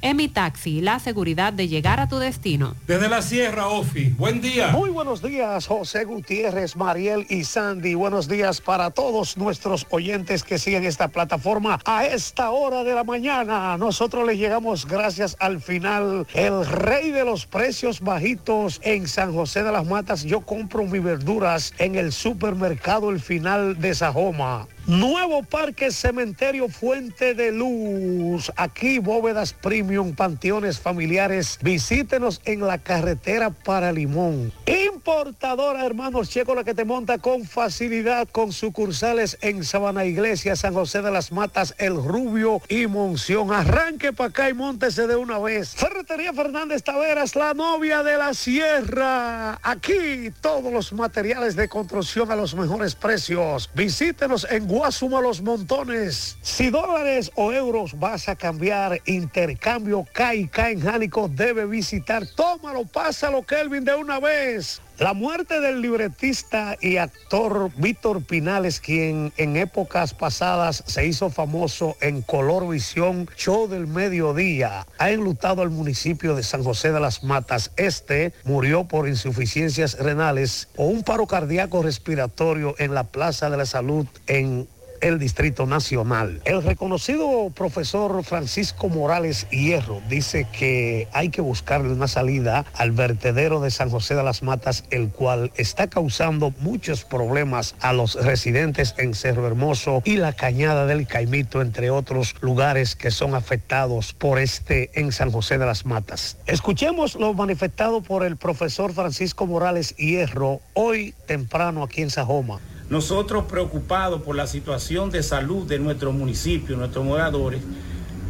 Emi 0.03 0.27
Taxi, 0.27 0.81
la 0.81 0.99
seguridad 0.99 1.53
de 1.53 1.69
llegar 1.69 2.01
a 2.01 2.09
tu 2.09 2.19
destino. 2.19 2.75
Desde 2.85 3.07
la 3.07 3.21
Sierra, 3.21 3.69
Ofi. 3.69 4.09
Buen 4.09 4.41
día. 4.41 4.67
Muy 4.67 4.89
buenos 4.89 5.21
días, 5.21 5.65
José 5.65 6.03
Gutiérrez, 6.03 6.75
Mariel 6.75 7.25
y 7.29 7.45
Sandy. 7.45 7.95
Buenos 7.95 8.27
días 8.27 8.59
para 8.59 8.91
todos 8.91 9.37
nuestros 9.37 9.87
oyentes 9.91 10.43
que 10.43 10.57
siguen 10.57 10.83
esta 10.83 11.07
plataforma 11.07 11.79
a 11.85 12.05
esta 12.05 12.51
hora 12.51 12.83
de 12.83 12.93
la 12.93 13.05
mañana. 13.05 13.77
Nosotros 13.77 14.27
les 14.27 14.37
llegamos 14.37 14.85
gracias 14.85 15.37
al 15.39 15.61
final, 15.61 16.27
el 16.33 16.65
rey 16.65 17.11
de 17.11 17.23
los 17.23 17.45
precios 17.45 18.01
bajitos 18.01 18.81
en 18.83 19.07
San 19.07 19.33
José 19.33 19.63
de 19.63 19.71
las 19.71 19.85
Matas. 19.85 20.23
Yo 20.23 20.41
compro 20.41 20.83
mis 20.83 21.01
verduras 21.01 21.73
en 21.77 21.95
el 21.95 22.11
supermercado 22.11 23.09
El 23.09 23.21
Final 23.21 23.79
de 23.79 23.95
Sajoma. 23.95 24.67
Nuevo 24.85 25.43
Parque 25.43 25.91
Cementerio 25.91 26.67
Fuente 26.67 27.33
de 27.35 27.53
Luz. 27.53 28.51
Aquí 28.57 28.99
bóvedas 28.99 29.53
premium, 29.53 30.13
panteones 30.13 30.77
familiares. 30.77 31.57
Visítenos 31.61 32.41
en 32.43 32.67
la 32.67 32.79
carretera 32.79 33.49
para 33.49 33.93
Limón. 33.93 34.51
Importadora 34.65 35.85
Hermanos 35.85 36.29
Checo, 36.29 36.53
la 36.53 36.65
que 36.65 36.73
te 36.73 36.83
monta 36.83 37.17
con 37.17 37.45
facilidad 37.45 38.27
con 38.29 38.51
sucursales 38.51 39.37
en 39.39 39.63
Sabana 39.63 40.03
Iglesia, 40.03 40.57
San 40.57 40.73
José 40.73 41.01
de 41.01 41.11
las 41.11 41.31
Matas, 41.31 41.75
El 41.77 41.95
Rubio 41.95 42.61
y 42.67 42.87
Monción. 42.87 43.53
Arranque 43.53 44.11
para 44.11 44.31
acá 44.31 44.49
y 44.49 44.53
móntese 44.53 45.07
de 45.07 45.15
una 45.15 45.39
vez. 45.39 45.75
Ferretería 45.75 46.33
Fernández 46.33 46.83
Taveras, 46.83 47.37
la 47.37 47.53
novia 47.53 48.03
de 48.03 48.17
la 48.17 48.33
sierra. 48.33 49.59
Aquí 49.63 50.29
todos 50.41 50.73
los 50.73 50.91
materiales 50.91 51.55
de 51.55 51.69
construcción 51.69 52.31
a 52.31 52.35
los 52.35 52.53
mejores 52.53 52.95
precios. 52.95 53.69
Visítenos 53.73 54.45
en 54.49 54.72
Guasuma 54.73 55.21
Los 55.21 55.39
Montones. 55.43 56.35
Si 56.41 56.71
dólares 56.71 57.31
o 57.35 57.53
euros 57.53 57.99
vas 57.99 58.27
a 58.27 58.35
cambiar, 58.35 58.99
intercambio 59.05 60.03
KK 60.03 60.57
en 60.57 60.81
Jánico 60.81 61.27
debe 61.27 61.67
visitar. 61.67 62.25
Tómalo, 62.25 62.83
pásalo, 62.83 63.43
Kelvin, 63.43 63.85
de 63.85 63.93
una 63.93 64.19
vez. 64.19 64.81
La 64.99 65.15
muerte 65.15 65.59
del 65.59 65.81
libretista 65.81 66.77
y 66.79 66.97
actor 66.97 67.71
Víctor 67.77 68.23
Pinales, 68.23 68.79
quien 68.79 69.33
en 69.37 69.57
épocas 69.57 70.13
pasadas 70.13 70.83
se 70.85 71.07
hizo 71.07 71.31
famoso 71.31 71.97
en 71.99 72.21
Color 72.21 72.69
Visión, 72.69 73.27
Show 73.35 73.67
del 73.67 73.87
Mediodía, 73.87 74.85
ha 74.99 75.09
enlutado 75.09 75.63
al 75.63 75.71
municipio 75.71 76.35
de 76.35 76.43
San 76.43 76.63
José 76.63 76.91
de 76.91 76.99
las 76.99 77.23
Matas. 77.23 77.71
Este 77.75 78.33
murió 78.43 78.83
por 78.83 79.07
insuficiencias 79.07 79.97
renales 79.97 80.69
o 80.77 80.85
un 80.85 81.01
paro 81.01 81.25
cardíaco 81.25 81.81
respiratorio 81.81 82.75
en 82.77 82.93
la 82.93 83.05
Plaza 83.05 83.49
de 83.49 83.57
la 83.57 83.65
Salud 83.65 84.05
en 84.27 84.67
el 85.03 85.19
Distrito 85.19 85.65
Nacional. 85.65 86.41
El 86.45 86.63
reconocido 86.63 87.51
profesor 87.53 88.23
Francisco 88.23 88.87
Morales 88.87 89.47
Hierro 89.51 90.01
dice 90.07 90.47
que 90.57 91.09
hay 91.11 91.29
que 91.29 91.41
buscarle 91.41 91.91
una 91.91 92.07
salida 92.07 92.65
al 92.73 92.91
vertedero 92.91 93.59
de 93.59 93.69
San 93.69 93.89
José 93.89 94.15
de 94.15 94.23
las 94.23 94.43
Matas, 94.43 94.85
el 94.91 95.09
cual 95.09 95.51
está 95.57 95.87
causando 95.87 96.53
muchos 96.59 97.03
problemas 97.03 97.75
a 97.81 97.91
los 97.91 98.15
residentes 98.15 98.95
en 98.97 99.13
Cerro 99.13 99.45
Hermoso 99.45 100.01
y 100.05 100.15
la 100.15 100.31
Cañada 100.31 100.85
del 100.85 101.05
Caimito, 101.05 101.61
entre 101.61 101.89
otros 101.89 102.35
lugares 102.39 102.95
que 102.95 103.11
son 103.11 103.35
afectados 103.35 104.13
por 104.13 104.39
este 104.39 104.89
en 104.97 105.11
San 105.11 105.31
José 105.31 105.57
de 105.57 105.65
las 105.65 105.85
Matas. 105.85 106.37
Escuchemos 106.47 107.15
lo 107.15 107.33
manifestado 107.33 108.01
por 108.01 108.23
el 108.23 108.37
profesor 108.37 108.93
Francisco 108.93 109.45
Morales 109.45 109.97
Hierro 109.97 110.61
hoy 110.73 111.13
temprano 111.27 111.83
aquí 111.83 112.01
en 112.01 112.09
Sajoma. 112.09 112.61
Nosotros 112.89 113.45
preocupados 113.45 114.21
por 114.21 114.35
la 114.35 114.45
situación 114.45 115.09
de 115.09 115.23
salud 115.23 115.65
de 115.65 115.79
nuestro 115.79 116.11
municipio, 116.11 116.75
nuestros 116.75 117.05
moradores, 117.05 117.61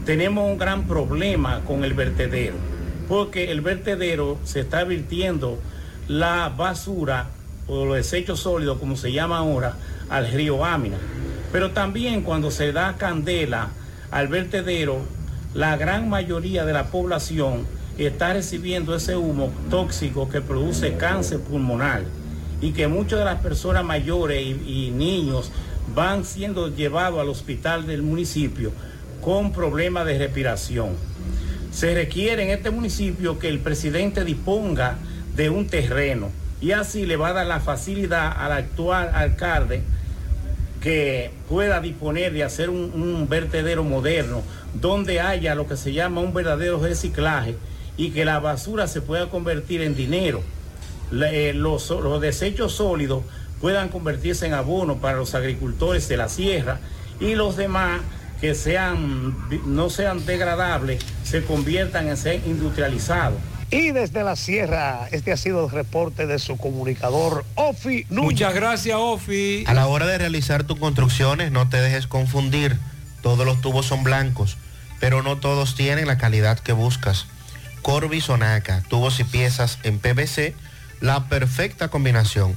tenemos 0.05 0.49
un 0.49 0.57
gran 0.57 0.87
problema 0.87 1.61
con 1.61 1.83
el 1.83 1.93
vertedero, 1.93 2.55
porque 3.07 3.51
el 3.51 3.61
vertedero 3.61 4.37
se 4.43 4.59
está 4.59 4.83
virtiendo 4.83 5.59
la 6.07 6.49
basura 6.49 7.29
o 7.67 7.85
los 7.85 7.95
desechos 7.95 8.41
sólidos, 8.41 8.77
como 8.77 8.95
se 8.95 9.11
llama 9.11 9.39
ahora, 9.39 9.75
al 10.09 10.31
río 10.31 10.63
Ámina. 10.63 10.97
Pero 11.51 11.71
también 11.71 12.21
cuando 12.21 12.51
se 12.51 12.71
da 12.71 12.95
candela 12.97 13.69
al 14.11 14.27
vertedero, 14.27 14.99
la 15.53 15.77
gran 15.77 16.09
mayoría 16.09 16.63
de 16.63 16.73
la 16.73 16.87
población 16.87 17.65
está 17.97 18.33
recibiendo 18.33 18.95
ese 18.95 19.15
humo 19.15 19.51
tóxico 19.69 20.29
que 20.29 20.41
produce 20.41 20.95
cáncer 20.95 21.39
pulmonar 21.39 22.03
y 22.63 22.71
que 22.71 22.87
muchas 22.87 23.19
de 23.19 23.25
las 23.25 23.41
personas 23.41 23.83
mayores 23.83 24.41
y, 24.41 24.89
niños 24.95 25.51
van 25.93 26.23
siendo 26.23 26.73
llevados 26.73 27.19
al 27.19 27.27
hospital 27.27 27.85
del 27.85 28.03
municipio 28.03 28.71
con 29.21 29.51
problemas 29.51 30.05
de 30.05 30.17
respiración. 30.17 30.91
se 31.73 31.93
requiere 31.93 32.43
en 32.43 32.51
este 32.51 32.69
municipio 32.71 33.37
que 33.37 33.49
el 33.49 33.59
presidente 33.59 34.23
disponga 34.23 34.97
de 35.35 35.49
un 35.49 35.67
terreno 35.67 36.29
y 36.61 36.71
así 36.71 37.05
le 37.05 37.17
va 37.17 37.29
a 37.29 37.33
dar 37.33 37.47
la 37.47 37.59
facilidad 37.59 38.31
al 38.37 38.53
actual 38.53 39.11
alcalde 39.13 39.81
que 40.79 41.31
pueda 41.49 41.81
disponer 41.81 42.31
de 42.31 42.43
hacer 42.45 42.69
un 42.69 43.27
vertedero 43.29 43.83
moderno 43.83 44.41
donde 44.73 45.19
haya 45.19 45.53
lo 45.53 45.67
que 45.67 45.75
se 45.75 45.91
llama 45.91 46.21
un 46.21 46.33
verdadero 46.33 46.79
reciclaje 46.79 47.57
y 47.97 48.11
que 48.11 48.23
la 48.23 48.39
basura 48.39 48.87
se 48.87 49.01
pueda 49.01 49.29
convertir 49.29 49.81
en 49.81 49.95
dinero. 49.95 50.41
La- 51.13 51.31
eh, 51.31 51.53
los, 51.53 51.89
los 51.89 52.21
desechos 52.21 52.73
sólidos 52.75 53.23
puedan 53.61 53.89
convertirse 53.89 54.45
en 54.45 54.53
abono 54.53 54.97
para 54.97 55.17
los 55.17 55.35
agricultores 55.35 56.07
de 56.09 56.17
la 56.17 56.27
sierra 56.29 56.79
y 57.19 57.35
los 57.35 57.55
demás 57.55 58.01
que 58.41 58.55
sean, 58.55 59.37
no 59.65 59.89
sean 59.89 60.25
degradables 60.25 61.01
se 61.23 61.43
conviertan 61.45 62.09
en 62.09 62.17
ser 62.17 62.41
industrializados. 62.45 63.37
Y 63.71 63.91
desde 63.91 64.23
la 64.23 64.35
sierra, 64.35 65.07
este 65.11 65.31
ha 65.31 65.37
sido 65.37 65.65
el 65.65 65.71
reporte 65.71 66.27
de 66.27 66.37
su 66.39 66.57
comunicador, 66.57 67.43
Ofi 67.55 68.05
Núñez. 68.09 68.31
Muchas 68.31 68.53
gracias, 68.53 68.97
Ofi. 68.99 69.63
A 69.65 69.73
la 69.73 69.87
hora 69.87 70.05
de 70.05 70.17
realizar 70.17 70.63
tus 70.65 70.77
construcciones, 70.77 71.51
no 71.51 71.69
te 71.69 71.77
dejes 71.81 72.05
confundir. 72.05 72.77
Todos 73.23 73.45
los 73.45 73.61
tubos 73.61 73.85
son 73.85 74.03
blancos, 74.03 74.57
pero 74.99 75.23
no 75.23 75.37
todos 75.37 75.75
tienen 75.75 76.05
la 76.07 76.17
calidad 76.17 76.59
que 76.59 76.73
buscas. 76.73 77.25
Corby 77.81 78.19
Sonaca, 78.21 78.83
tubos 78.89 79.19
y 79.19 79.23
piezas 79.23 79.79
en 79.83 79.97
PVC, 79.99 80.53
la 81.03 81.27
perfecta 81.27 81.89
combinación. 81.89 82.55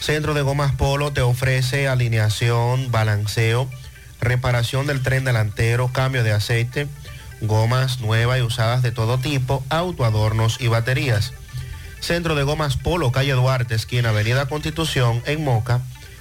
Centro 0.00 0.32
de 0.32 0.40
Gomas 0.40 0.72
Polo 0.72 1.12
te 1.12 1.20
ofrece 1.20 1.88
alineación, 1.88 2.90
balanceo, 2.90 3.68
reparación 4.22 4.86
del 4.86 5.02
tren 5.02 5.24
delantero, 5.24 5.92
cambio 5.92 6.24
de 6.24 6.32
aceite, 6.32 6.88
gomas 7.42 8.00
nuevas 8.00 8.38
y 8.38 8.42
usadas 8.42 8.82
de 8.82 8.92
todo 8.92 9.18
tipo, 9.18 9.62
autoadornos 9.68 10.58
y 10.58 10.68
baterías. 10.68 11.34
Centro 12.04 12.34
de 12.34 12.42
Gomas 12.42 12.76
Polo, 12.76 13.12
calle 13.12 13.32
Duarte, 13.32 13.74
esquina 13.74 14.10
Avenida 14.10 14.44
Constitución, 14.44 15.22
en 15.24 15.42
Moca, 15.42 15.80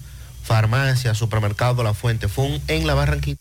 Farmacia, 0.42 1.14
Supermercado 1.14 1.84
La 1.84 1.94
Fuente 1.94 2.26
Fun 2.26 2.60
en 2.66 2.88
La 2.88 2.94
Barranquita. 2.94 3.40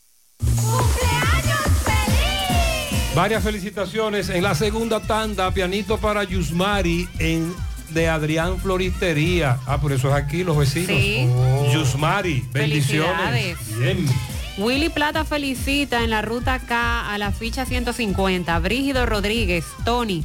Varias 3.15 3.43
felicitaciones 3.43 4.29
en 4.29 4.43
la 4.43 4.53
segunda 4.53 4.99
tanda, 4.99 5.49
pianito 5.49 5.97
para 5.97 6.23
Yusmari 6.23 7.09
en 7.17 7.51
de 7.89 8.09
Adrián 8.09 8.59
Floristería. 8.59 9.57
Ah, 9.65 9.81
por 9.81 9.91
eso 9.91 10.09
es 10.09 10.13
aquí 10.13 10.43
los 10.43 10.55
vecinos. 10.55 10.89
Sí. 10.89 11.27
Oh. 11.31 11.71
Yusmari, 11.73 12.47
bendiciones. 12.51 13.57
Bien. 13.79 14.05
Willy 14.57 14.89
Plata 14.89 15.25
felicita 15.25 16.03
en 16.03 16.11
la 16.11 16.21
ruta 16.21 16.59
K 16.59 17.11
a 17.11 17.17
la 17.17 17.31
ficha 17.31 17.65
150. 17.65 18.59
Brígido 18.59 19.05
Rodríguez, 19.07 19.65
Tony, 19.83 20.23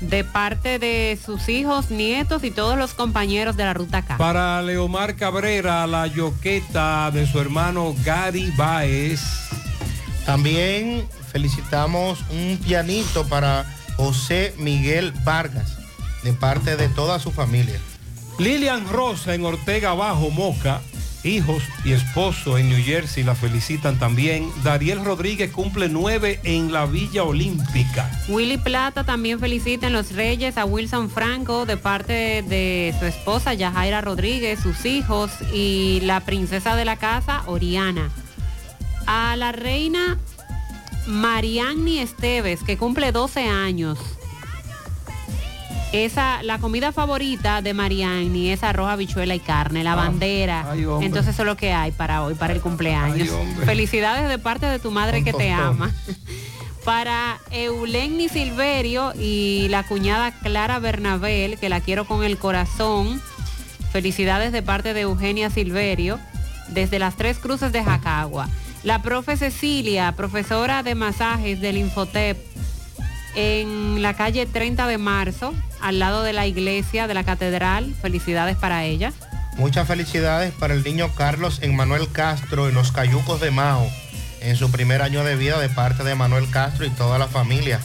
de 0.00 0.24
parte 0.24 0.78
de 0.78 1.18
sus 1.24 1.48
hijos, 1.48 1.90
nietos 1.90 2.44
y 2.44 2.50
todos 2.50 2.76
los 2.76 2.92
compañeros 2.92 3.56
de 3.56 3.64
la 3.64 3.72
ruta 3.72 4.02
K. 4.02 4.18
Para 4.18 4.60
Leomar 4.60 5.16
Cabrera, 5.16 5.86
la 5.86 6.06
yoqueta 6.06 7.10
de 7.10 7.26
su 7.26 7.40
hermano 7.40 7.94
Gary 8.04 8.52
Baez. 8.58 9.22
También 10.26 11.08
felicitamos 11.32 12.18
un 12.30 12.58
pianito 12.58 13.26
para 13.26 13.64
José 13.96 14.54
Miguel 14.58 15.12
Vargas, 15.24 15.78
de 16.22 16.34
parte 16.34 16.76
de 16.76 16.88
toda 16.90 17.18
su 17.18 17.32
familia. 17.32 17.80
Lilian 18.38 18.86
Rosa 18.86 19.34
en 19.34 19.46
Ortega 19.46 19.94
Bajo, 19.94 20.30
Moca. 20.30 20.82
Hijos 21.26 21.64
y 21.84 21.92
esposo 21.92 22.56
en 22.56 22.68
New 22.68 22.80
Jersey 22.80 23.24
la 23.24 23.34
felicitan 23.34 23.98
también. 23.98 24.48
Dariel 24.62 25.04
Rodríguez 25.04 25.50
cumple 25.50 25.88
nueve 25.88 26.38
en 26.44 26.72
la 26.72 26.86
Villa 26.86 27.24
Olímpica. 27.24 28.08
Willy 28.28 28.58
Plata 28.58 29.02
también 29.02 29.40
felicita 29.40 29.88
en 29.88 29.92
Los 29.92 30.12
Reyes 30.12 30.56
a 30.56 30.64
Wilson 30.64 31.10
Franco 31.10 31.66
de 31.66 31.76
parte 31.76 32.42
de 32.42 32.94
su 33.00 33.06
esposa 33.06 33.54
Yajaira 33.54 34.02
Rodríguez, 34.02 34.60
sus 34.60 34.84
hijos 34.84 35.32
y 35.52 36.00
la 36.04 36.20
princesa 36.20 36.76
de 36.76 36.84
la 36.84 36.96
casa, 36.96 37.42
Oriana. 37.46 38.08
A 39.06 39.34
la 39.34 39.50
reina 39.50 40.18
Marianni 41.06 41.98
Esteves, 41.98 42.62
que 42.62 42.76
cumple 42.76 43.10
12 43.10 43.48
años. 43.48 43.98
Esa, 45.92 46.42
la 46.42 46.58
comida 46.58 46.92
favorita 46.92 47.62
de 47.62 47.72
Marianni 47.72 48.50
es 48.50 48.62
arroz, 48.62 48.90
habichuela 48.90 49.34
y 49.34 49.40
carne, 49.40 49.82
la 49.84 49.92
Ah, 49.92 49.96
bandera. 49.96 50.70
ay. 50.70 50.84
Entonces 51.00 51.34
eso 51.34 51.42
es 51.42 51.46
lo 51.46 51.56
que 51.56 51.72
hay 51.72 51.92
para 51.92 52.22
hoy, 52.22 52.34
para 52.34 52.52
el 52.52 52.60
cumpleaños. 52.60 53.28
Ay. 53.30 53.64
Felicidades 53.64 54.28
de 54.28 54.38
parte 54.38 54.66
de 54.66 54.78
tu 54.78 54.90
madre 54.90 55.22
que 55.24 55.32
te 55.32 55.50
ama. 55.50 55.90
Para 56.84 57.38
Eulenni 57.50 58.28
Silverio 58.28 59.12
y 59.18 59.66
la 59.70 59.82
cuñada 59.82 60.30
Clara 60.30 60.78
Bernabel, 60.78 61.58
que 61.58 61.68
la 61.68 61.80
quiero 61.80 62.04
con 62.04 62.22
el 62.22 62.38
corazón. 62.38 63.20
Felicidades 63.90 64.52
de 64.52 64.62
parte 64.62 64.94
de 64.94 65.00
Eugenia 65.00 65.50
Silverio, 65.50 66.20
desde 66.68 67.00
las 67.00 67.16
Tres 67.16 67.38
Cruces 67.38 67.72
de 67.72 67.82
Jacagua. 67.82 68.48
La 68.84 69.02
profe 69.02 69.36
Cecilia, 69.36 70.12
profesora 70.12 70.84
de 70.84 70.94
masajes 70.94 71.60
del 71.60 71.76
Infotep, 71.78 72.38
en 73.36 74.02
la 74.02 74.14
calle 74.14 74.46
30 74.46 74.88
de 74.88 74.98
marzo, 74.98 75.54
al 75.80 75.98
lado 75.98 76.22
de 76.22 76.32
la 76.32 76.46
iglesia 76.46 77.06
de 77.06 77.14
la 77.14 77.22
catedral. 77.22 77.94
Felicidades 78.02 78.56
para 78.56 78.84
ella. 78.84 79.12
Muchas 79.56 79.86
felicidades 79.86 80.52
para 80.52 80.74
el 80.74 80.82
niño 80.82 81.14
Carlos 81.14 81.60
Emmanuel 81.62 82.08
Castro 82.10 82.68
en 82.68 82.74
los 82.74 82.92
Cayucos 82.92 83.40
de 83.40 83.50
Mao, 83.50 83.88
en 84.40 84.56
su 84.56 84.70
primer 84.70 85.00
año 85.02 85.22
de 85.22 85.36
vida 85.36 85.58
de 85.60 85.68
parte 85.68 86.02
de 86.02 86.14
Manuel 86.14 86.50
Castro 86.50 86.84
y 86.84 86.90
toda 86.90 87.18
la 87.18 87.28
familia. 87.28 87.80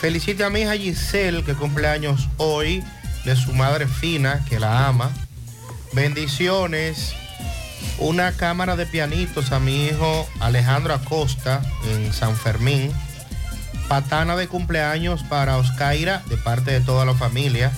Felicite 0.00 0.44
a 0.44 0.50
mi 0.50 0.60
hija 0.60 0.76
Giselle, 0.76 1.42
que 1.42 1.54
cumple 1.54 1.88
años 1.88 2.28
hoy, 2.36 2.84
de 3.24 3.34
su 3.34 3.52
madre 3.52 3.86
Fina, 3.86 4.44
que 4.48 4.60
la 4.60 4.86
ama. 4.86 5.10
Bendiciones. 5.92 7.14
Una 7.98 8.32
cámara 8.32 8.76
de 8.76 8.86
pianitos 8.86 9.52
a 9.52 9.58
mi 9.58 9.86
hijo 9.86 10.28
Alejandro 10.40 10.92
Acosta 10.92 11.62
en 11.90 12.12
San 12.12 12.36
Fermín. 12.36 12.92
Patana 13.88 14.34
de 14.36 14.48
cumpleaños 14.48 15.22
para 15.22 15.58
Oscaira 15.58 16.22
de 16.28 16.36
parte 16.36 16.72
de 16.72 16.80
toda 16.80 17.04
la 17.04 17.14
familia. 17.14 17.70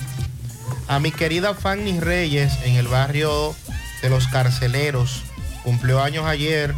A 0.87 0.99
mi 0.99 1.11
querida 1.11 1.53
Fanny 1.53 1.99
Reyes 1.99 2.57
en 2.63 2.75
el 2.75 2.87
barrio 2.87 3.55
de 4.01 4.09
los 4.09 4.27
carceleros. 4.27 5.23
Cumplió 5.63 6.01
años 6.01 6.25
ayer. 6.25 6.73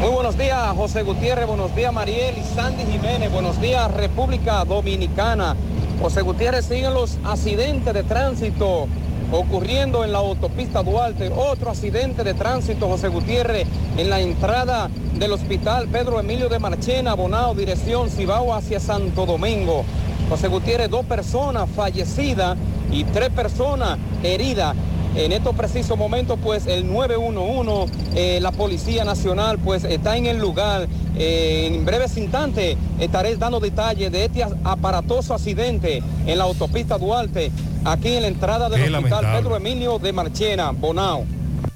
Muy 0.00 0.10
buenos 0.10 0.38
días, 0.38 0.72
José 0.74 1.02
Gutiérrez, 1.02 1.46
buenos 1.46 1.74
días, 1.74 1.92
Mariel 1.92 2.38
y 2.38 2.54
Sandy 2.54 2.84
Jiménez, 2.84 3.30
buenos 3.32 3.60
días, 3.60 3.92
República 3.92 4.64
Dominicana. 4.64 5.56
José 6.00 6.22
Gutiérrez, 6.22 6.64
siguen 6.64 6.94
los 6.94 7.18
accidentes 7.24 7.92
de 7.92 8.04
tránsito 8.04 8.86
ocurriendo 9.32 10.04
en 10.04 10.12
la 10.12 10.18
autopista 10.18 10.82
Duarte. 10.82 11.30
Otro 11.34 11.70
accidente 11.70 12.24
de 12.24 12.34
tránsito, 12.34 12.88
José 12.88 13.08
Gutiérrez, 13.08 13.66
en 13.96 14.10
la 14.10 14.20
entrada 14.20 14.90
del 15.14 15.32
hospital 15.32 15.88
Pedro 15.88 16.20
Emilio 16.20 16.48
de 16.48 16.58
Marchena, 16.58 17.14
Bonao, 17.14 17.54
dirección 17.54 18.10
Cibao 18.10 18.54
hacia 18.54 18.80
Santo 18.80 19.26
Domingo. 19.26 19.84
José 20.28 20.48
Gutiérrez, 20.48 20.90
dos 20.90 21.04
personas 21.06 21.68
fallecidas 21.70 22.56
y 22.90 23.04
tres 23.04 23.30
personas 23.30 23.98
heridas. 24.22 24.74
En 25.18 25.32
estos 25.32 25.56
precisos 25.56 25.98
momentos, 25.98 26.38
pues 26.40 26.68
el 26.68 26.86
911, 26.86 27.92
eh, 28.14 28.38
la 28.40 28.52
Policía 28.52 29.04
Nacional, 29.04 29.58
pues 29.58 29.82
está 29.82 30.16
en 30.16 30.26
el 30.26 30.38
lugar. 30.38 30.86
Eh, 31.16 31.72
en 31.72 31.84
breves 31.84 32.16
instantes 32.16 32.76
estaré 33.00 33.34
dando 33.34 33.58
detalles 33.58 34.12
de 34.12 34.26
este 34.26 34.44
aparatoso 34.44 35.34
accidente 35.34 36.04
en 36.24 36.38
la 36.38 36.44
autopista 36.44 36.98
Duarte, 36.98 37.50
aquí 37.84 38.14
en 38.14 38.22
la 38.22 38.28
entrada 38.28 38.68
del 38.68 38.80
Qué 38.80 38.84
hospital 38.84 39.10
lamentable. 39.10 39.38
Pedro 39.40 39.56
Emilio 39.56 39.98
de 39.98 40.12
Marchena, 40.12 40.70
Bonao. 40.70 41.26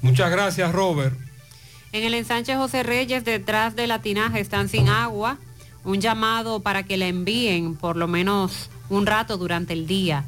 Muchas 0.01 0.31
gracias, 0.31 0.71
Robert. 0.71 1.13
En 1.91 2.05
el 2.05 2.13
ensanche 2.13 2.55
José 2.55 2.83
Reyes, 2.83 3.25
detrás 3.25 3.75
de 3.75 3.87
la 3.87 3.99
tinaja, 3.99 4.39
están 4.39 4.69
sin 4.69 4.87
agua. 4.87 5.37
Un 5.83 5.99
llamado 5.99 6.61
para 6.61 6.83
que 6.83 6.95
la 6.95 7.07
envíen 7.07 7.75
por 7.75 7.97
lo 7.97 8.07
menos 8.07 8.69
un 8.89 9.05
rato 9.05 9.35
durante 9.35 9.73
el 9.73 9.85
día. 9.85 10.23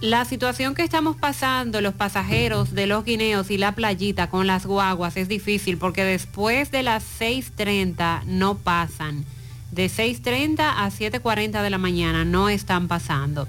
La 0.00 0.24
situación 0.24 0.74
que 0.74 0.82
estamos 0.82 1.16
pasando 1.16 1.82
los 1.82 1.92
pasajeros 1.92 2.72
de 2.72 2.86
los 2.86 3.04
guineos 3.04 3.50
y 3.50 3.58
la 3.58 3.72
playita 3.72 4.30
con 4.30 4.46
las 4.46 4.64
guaguas 4.64 5.18
es 5.18 5.28
difícil 5.28 5.76
porque 5.76 6.04
después 6.04 6.70
de 6.70 6.82
las 6.82 7.04
6.30 7.20 8.24
no 8.24 8.56
pasan. 8.56 9.26
De 9.72 9.90
6.30 9.90 10.60
a 10.60 10.88
7.40 10.88 11.62
de 11.62 11.68
la 11.68 11.76
mañana 11.76 12.24
no 12.24 12.48
están 12.48 12.88
pasando. 12.88 13.46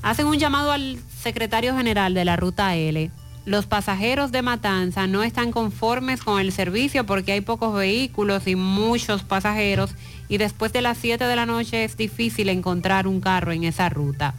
Hacen 0.00 0.24
un 0.24 0.38
llamado 0.38 0.72
al 0.72 0.98
secretario 1.22 1.76
general 1.76 2.14
de 2.14 2.24
la 2.24 2.36
Ruta 2.36 2.74
L. 2.74 3.10
Los 3.44 3.66
pasajeros 3.66 4.32
de 4.32 4.40
Matanza 4.40 5.06
no 5.06 5.22
están 5.24 5.52
conformes 5.52 6.22
con 6.22 6.40
el 6.40 6.52
servicio 6.52 7.04
porque 7.04 7.32
hay 7.32 7.42
pocos 7.42 7.74
vehículos 7.74 8.46
y 8.46 8.56
muchos 8.56 9.24
pasajeros 9.24 9.90
y 10.30 10.38
después 10.38 10.72
de 10.72 10.80
las 10.80 10.96
7 10.96 11.22
de 11.22 11.36
la 11.36 11.44
noche 11.44 11.84
es 11.84 11.98
difícil 11.98 12.48
encontrar 12.48 13.06
un 13.06 13.20
carro 13.20 13.52
en 13.52 13.64
esa 13.64 13.90
ruta. 13.90 14.32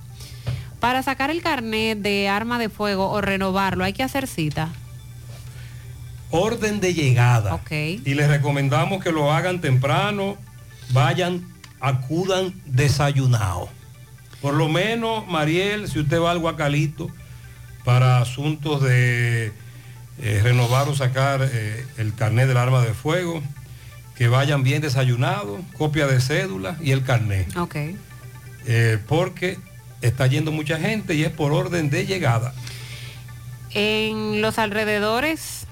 Para 0.80 1.02
sacar 1.04 1.32
el 1.32 1.42
carnet 1.42 2.00
de 2.00 2.30
arma 2.30 2.60
de 2.60 2.70
fuego 2.70 3.10
o 3.10 3.22
renovarlo 3.22 3.84
hay 3.84 3.94
que 3.94 4.04
hacer 4.04 4.28
cita. 4.28 4.70
Orden 6.30 6.80
de 6.80 6.94
llegada. 6.94 7.56
Ok. 7.56 7.72
Y 7.72 8.14
les 8.14 8.28
recomendamos 8.28 9.04
que 9.04 9.12
lo 9.12 9.32
hagan 9.32 9.62
temprano, 9.62 10.38
vayan, 10.92 11.48
acudan 11.80 12.54
desayunado. 12.66 13.70
Por 14.42 14.54
lo 14.54 14.70
menos, 14.70 15.28
Mariel, 15.28 15.88
si 15.90 16.00
usted 16.00 16.22
va 16.22 16.32
al 16.32 16.40
Guacalito 16.40 17.10
para 17.84 18.20
asuntos 18.20 18.84
de 18.84 19.52
eh, 20.20 20.42
renovar 20.44 20.90
o 20.90 20.96
sacar 20.96 21.42
eh, 21.52 21.86
el 21.98 22.14
carnet 22.14 22.48
del 22.48 22.58
arma 22.58 22.82
de 22.82 22.94
fuego, 22.94 23.42
que 24.16 24.28
vayan 24.28 24.64
bien 24.64 24.82
desayunados, 24.82 25.62
copia 25.78 26.08
de 26.08 26.20
cédula 26.20 26.78
y 26.82 26.92
el 26.92 27.04
carnet. 27.04 27.56
Ok. 27.56 27.76
Eh, 28.66 29.00
porque 29.08 29.58
está 30.02 30.28
yendo 30.28 30.52
mucha 30.52 30.80
gente 30.80 31.16
y 31.16 31.24
es 31.24 31.32
por 31.32 31.52
orden 31.52 31.90
de 31.90 32.06
llegada. 32.06 32.54
En 33.74 34.42
los 34.42 34.58
alrededores 34.60 35.68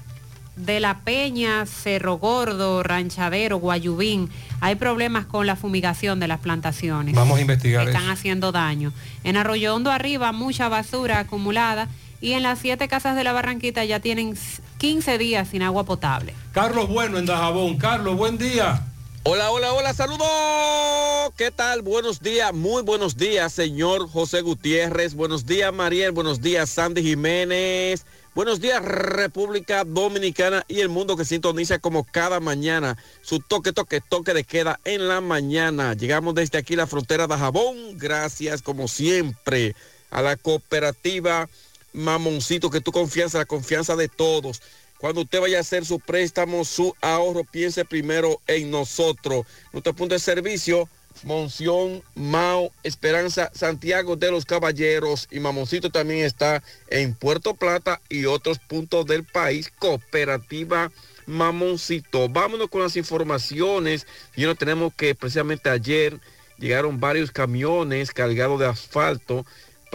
de 0.56 0.80
La 0.80 1.00
Peña, 1.00 1.66
Cerro 1.66 2.18
Gordo, 2.18 2.82
Ranchadero, 2.82 3.58
Guayubín, 3.58 4.30
hay 4.60 4.74
problemas 4.74 5.26
con 5.26 5.46
la 5.46 5.56
fumigación 5.56 6.18
de 6.18 6.28
las 6.28 6.40
plantaciones. 6.40 7.14
Vamos 7.14 7.38
a 7.38 7.40
investigar 7.42 7.86
Están 7.86 8.04
eso. 8.04 8.12
haciendo 8.12 8.52
daño. 8.52 8.92
En 9.24 9.36
Arroyo 9.36 9.74
Hondo 9.74 9.90
arriba, 9.90 10.32
mucha 10.32 10.68
basura 10.68 11.18
acumulada 11.18 11.88
y 12.20 12.32
en 12.32 12.42
las 12.42 12.58
siete 12.58 12.88
casas 12.88 13.16
de 13.16 13.24
la 13.24 13.32
Barranquita 13.32 13.84
ya 13.84 14.00
tienen 14.00 14.34
15 14.78 15.18
días 15.18 15.48
sin 15.48 15.62
agua 15.62 15.84
potable. 15.84 16.32
Carlos 16.52 16.88
Bueno 16.88 17.18
en 17.18 17.26
Dajabón. 17.26 17.76
Carlos, 17.76 18.16
buen 18.16 18.38
día. 18.38 18.82
Hola, 19.28 19.50
hola, 19.50 19.72
hola, 19.72 19.92
saludos. 19.92 21.34
¿Qué 21.36 21.50
tal? 21.50 21.82
Buenos 21.82 22.20
días, 22.20 22.54
muy 22.54 22.84
buenos 22.84 23.16
días, 23.16 23.52
señor 23.52 24.08
José 24.08 24.40
Gutiérrez. 24.40 25.14
Buenos 25.14 25.46
días, 25.46 25.74
Mariel. 25.74 26.12
Buenos 26.12 26.40
días, 26.40 26.70
Sandy 26.70 27.02
Jiménez. 27.02 28.06
Buenos 28.36 28.60
días, 28.60 28.84
República 28.84 29.82
Dominicana 29.82 30.64
y 30.68 30.78
el 30.78 30.90
mundo 30.90 31.16
que 31.16 31.24
sintoniza 31.24 31.80
como 31.80 32.04
cada 32.04 32.38
mañana 32.38 32.96
su 33.20 33.40
toque, 33.40 33.72
toque, 33.72 34.00
toque 34.00 34.32
de 34.32 34.44
queda 34.44 34.78
en 34.84 35.08
la 35.08 35.20
mañana. 35.20 35.94
Llegamos 35.94 36.36
desde 36.36 36.58
aquí 36.58 36.76
la 36.76 36.86
frontera 36.86 37.26
de 37.26 37.36
Jabón. 37.36 37.98
Gracias, 37.98 38.62
como 38.62 38.86
siempre, 38.86 39.74
a 40.12 40.22
la 40.22 40.36
cooperativa 40.36 41.48
Mamoncito, 41.92 42.70
que 42.70 42.80
tu 42.80 42.92
confianza, 42.92 43.38
la 43.38 43.44
confianza 43.44 43.96
de 43.96 44.06
todos. 44.06 44.62
Cuando 44.98 45.22
usted 45.22 45.40
vaya 45.40 45.58
a 45.58 45.60
hacer 45.60 45.84
su 45.84 46.00
préstamo, 46.00 46.64
su 46.64 46.94
ahorro, 47.00 47.44
piense 47.44 47.84
primero 47.84 48.40
en 48.46 48.70
nosotros. 48.70 49.46
Nuestro 49.72 49.94
punto 49.94 50.14
de 50.14 50.18
servicio, 50.18 50.88
Monción, 51.22 52.02
Mao, 52.14 52.70
Esperanza, 52.82 53.50
Santiago 53.54 54.16
de 54.16 54.30
los 54.30 54.44
Caballeros 54.44 55.28
y 55.30 55.40
Mamoncito 55.40 55.90
también 55.90 56.24
está 56.24 56.62
en 56.88 57.14
Puerto 57.14 57.54
Plata 57.54 58.00
y 58.08 58.24
otros 58.26 58.58
puntos 58.58 59.06
del 59.06 59.24
país. 59.24 59.72
Cooperativa 59.78 60.90
Mamoncito. 61.26 62.28
Vámonos 62.28 62.68
con 62.68 62.82
las 62.82 62.96
informaciones. 62.96 64.06
Y 64.36 64.44
no 64.44 64.54
tenemos 64.54 64.94
que 64.94 65.14
precisamente 65.14 65.70
ayer 65.70 66.18
llegaron 66.58 67.00
varios 67.00 67.30
camiones 67.30 68.12
cargados 68.12 68.58
de 68.58 68.66
asfalto 68.66 69.44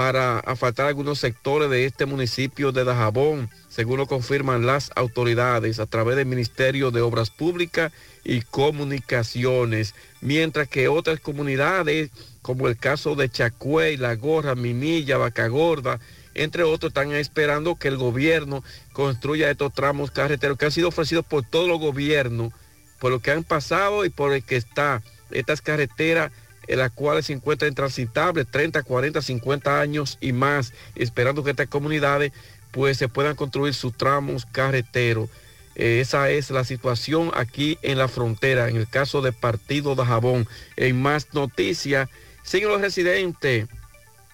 para 0.01 0.39
asfaltar 0.39 0.87
algunos 0.87 1.19
sectores 1.19 1.69
de 1.69 1.85
este 1.85 2.07
municipio 2.07 2.71
de 2.71 2.83
Dajabón, 2.83 3.51
según 3.69 3.97
lo 3.97 4.07
confirman 4.07 4.65
las 4.65 4.89
autoridades 4.95 5.77
a 5.77 5.85
través 5.85 6.15
del 6.15 6.25
Ministerio 6.25 6.89
de 6.89 7.01
Obras 7.01 7.29
Públicas 7.29 7.93
y 8.23 8.41
Comunicaciones, 8.41 9.93
mientras 10.19 10.67
que 10.67 10.87
otras 10.87 11.19
comunidades, 11.19 12.09
como 12.41 12.67
el 12.67 12.77
caso 12.77 13.13
de 13.13 13.29
Chacuey, 13.29 13.95
La 13.95 14.15
Gorra, 14.15 14.55
Minilla, 14.55 15.17
Vaca 15.17 15.47
Gorda, 15.49 15.99
entre 16.33 16.63
otros, 16.63 16.89
están 16.89 17.11
esperando 17.11 17.75
que 17.75 17.89
el 17.89 17.97
gobierno 17.97 18.63
construya 18.93 19.51
estos 19.51 19.71
tramos 19.71 20.09
carreteros 20.09 20.57
que 20.57 20.65
han 20.65 20.71
sido 20.71 20.87
ofrecidos 20.87 21.25
por 21.27 21.43
todos 21.43 21.67
los 21.67 21.79
gobiernos, 21.79 22.51
por 22.99 23.11
lo 23.11 23.19
que 23.19 23.29
han 23.29 23.43
pasado 23.43 24.03
y 24.03 24.09
por 24.09 24.33
el 24.33 24.43
que 24.43 24.55
está 24.55 25.03
estas 25.29 25.61
carreteras 25.61 26.31
en 26.67 26.79
las 26.79 26.91
cuales 26.91 27.25
se 27.25 27.33
encuentran 27.33 27.69
intransitables 27.69 28.47
30, 28.49 28.83
40, 28.83 29.21
50 29.21 29.79
años 29.79 30.17
y 30.21 30.33
más, 30.33 30.73
esperando 30.95 31.43
que 31.43 31.51
estas 31.51 31.67
comunidades 31.67 32.31
pues 32.71 32.97
se 32.97 33.09
puedan 33.09 33.35
construir 33.35 33.73
sus 33.73 33.95
tramos 33.95 34.45
carreteros. 34.45 35.29
Eh, 35.75 35.99
esa 36.01 36.29
es 36.29 36.49
la 36.51 36.63
situación 36.63 37.31
aquí 37.33 37.77
en 37.81 37.97
la 37.97 38.07
frontera, 38.07 38.69
en 38.69 38.77
el 38.77 38.87
caso 38.87 39.21
de 39.21 39.31
Partido 39.31 39.95
de 39.95 40.05
Jabón. 40.05 40.47
En 40.75 41.01
más 41.01 41.33
noticias, 41.33 42.09
siguen 42.43 42.69
los 42.69 42.81
residentes 42.81 43.67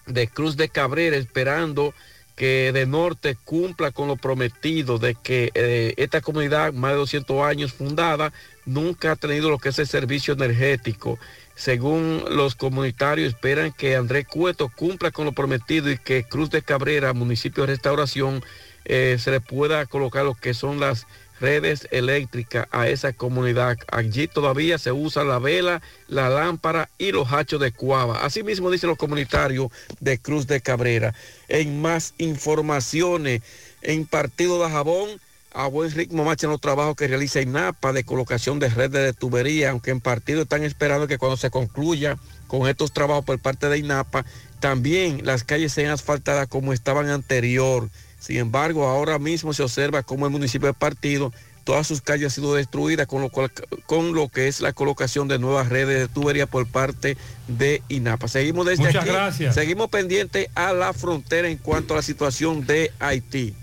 de 0.06 0.28
Cruz 0.28 0.56
de 0.56 0.68
Cabrera 0.68 1.16
esperando 1.16 1.94
que 2.34 2.70
de 2.72 2.86
norte 2.86 3.36
cumpla 3.44 3.90
con 3.90 4.06
lo 4.06 4.16
prometido 4.16 4.98
de 4.98 5.16
que 5.16 5.50
eh, 5.54 5.94
esta 5.96 6.20
comunidad, 6.20 6.72
más 6.72 6.92
de 6.92 6.98
200 6.98 7.42
años 7.42 7.72
fundada, 7.72 8.32
nunca 8.64 9.12
ha 9.12 9.16
tenido 9.16 9.50
lo 9.50 9.58
que 9.58 9.70
es 9.70 9.78
el 9.80 9.88
servicio 9.88 10.34
energético. 10.34 11.18
Según 11.58 12.22
los 12.30 12.54
comunitarios, 12.54 13.34
esperan 13.34 13.72
que 13.72 13.96
Andrés 13.96 14.28
Cueto 14.28 14.68
cumpla 14.68 15.10
con 15.10 15.24
lo 15.24 15.32
prometido 15.32 15.90
y 15.90 15.98
que 15.98 16.22
Cruz 16.22 16.50
de 16.50 16.62
Cabrera, 16.62 17.12
municipio 17.14 17.64
de 17.64 17.72
restauración, 17.72 18.44
eh, 18.84 19.16
se 19.18 19.32
le 19.32 19.40
pueda 19.40 19.84
colocar 19.86 20.24
lo 20.24 20.36
que 20.36 20.54
son 20.54 20.78
las 20.78 21.08
redes 21.40 21.88
eléctricas 21.90 22.68
a 22.70 22.86
esa 22.86 23.12
comunidad. 23.12 23.76
Allí 23.90 24.28
todavía 24.28 24.78
se 24.78 24.92
usa 24.92 25.24
la 25.24 25.40
vela, 25.40 25.82
la 26.06 26.28
lámpara 26.28 26.90
y 26.96 27.10
los 27.10 27.32
hachos 27.32 27.60
de 27.60 27.72
cuava. 27.72 28.24
Asimismo 28.24 28.70
dicen 28.70 28.90
los 28.90 28.98
comunitarios 28.98 29.72
de 29.98 30.16
Cruz 30.18 30.46
de 30.46 30.60
Cabrera. 30.60 31.12
En 31.48 31.82
más 31.82 32.14
informaciones, 32.18 33.42
en 33.82 34.06
Partido 34.06 34.62
de 34.62 34.70
Jabón, 34.70 35.20
a 35.58 35.66
buen 35.66 35.90
ritmo 35.90 36.24
marchan 36.24 36.50
los 36.50 36.60
trabajos 36.60 36.94
que 36.94 37.08
realiza 37.08 37.40
INAPA 37.40 37.92
de 37.92 38.04
colocación 38.04 38.60
de 38.60 38.68
redes 38.68 38.92
de 39.04 39.12
tubería, 39.12 39.70
aunque 39.70 39.90
en 39.90 40.00
partido 40.00 40.42
están 40.42 40.62
esperando 40.62 41.08
que 41.08 41.18
cuando 41.18 41.36
se 41.36 41.50
concluya 41.50 42.16
con 42.46 42.68
estos 42.68 42.92
trabajos 42.92 43.24
por 43.24 43.40
parte 43.40 43.68
de 43.68 43.78
INAPA, 43.78 44.24
también 44.60 45.22
las 45.24 45.42
calles 45.42 45.72
sean 45.72 45.90
asfaltadas 45.90 46.46
como 46.46 46.72
estaban 46.72 47.08
anterior. 47.08 47.90
Sin 48.20 48.36
embargo, 48.36 48.86
ahora 48.86 49.18
mismo 49.18 49.52
se 49.52 49.64
observa 49.64 50.04
como 50.04 50.26
el 50.26 50.32
municipio 50.32 50.68
de 50.68 50.74
Partido, 50.74 51.32
todas 51.64 51.88
sus 51.88 52.02
calles 52.02 52.26
han 52.26 52.30
sido 52.30 52.54
destruidas 52.54 53.08
con 53.08 53.20
lo, 53.20 53.28
cual- 53.28 53.50
con 53.86 54.14
lo 54.14 54.28
que 54.28 54.46
es 54.46 54.60
la 54.60 54.72
colocación 54.72 55.26
de 55.26 55.40
nuevas 55.40 55.68
redes 55.70 55.98
de 55.98 56.06
tubería 56.06 56.46
por 56.46 56.68
parte 56.68 57.16
de 57.48 57.82
INAPA. 57.88 58.28
Seguimos 58.28 58.64
desde 58.64 58.84
Muchas 58.84 59.02
aquí. 59.02 59.12
gracias. 59.12 59.56
Seguimos 59.56 59.88
pendientes 59.90 60.50
a 60.54 60.72
la 60.72 60.92
frontera 60.92 61.48
en 61.48 61.58
cuanto 61.58 61.94
a 61.94 61.96
la 61.96 62.02
situación 62.02 62.64
de 62.64 62.92
Haití. 63.00 63.56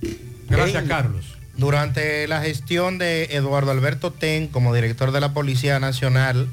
Gracias, 0.50 0.84
En- 0.84 0.90
Carlos. 0.90 1.35
Durante 1.58 2.28
la 2.28 2.42
gestión 2.42 2.98
de 2.98 3.30
Eduardo 3.32 3.72
Alberto 3.72 4.12
Ten 4.12 4.48
como 4.48 4.74
director 4.74 5.12
de 5.12 5.22
la 5.22 5.34
Policía 5.34 5.80
Nacional, 5.80 6.50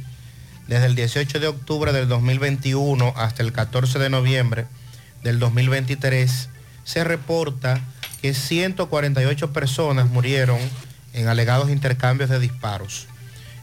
desde 0.69 0.87
el 0.87 0.95
18 0.95 1.41
de 1.41 1.49
octubre 1.49 1.93
del 1.93 2.09
2021 2.09 3.13
hasta 3.17 3.43
el 3.43 3.53
14 3.53 3.99
de 3.99 4.11
noviembre 4.11 4.67
del 5.25 5.41
2023, 5.41 6.49
se 6.85 7.05
reporta 7.05 7.81
que 8.21 8.33
148 8.33 9.53
personas 9.53 10.09
murieron 10.09 10.59
en 11.13 11.27
alegados 11.27 11.69
intercambios 11.69 12.31
de 12.31 12.39
disparos. 12.39 13.09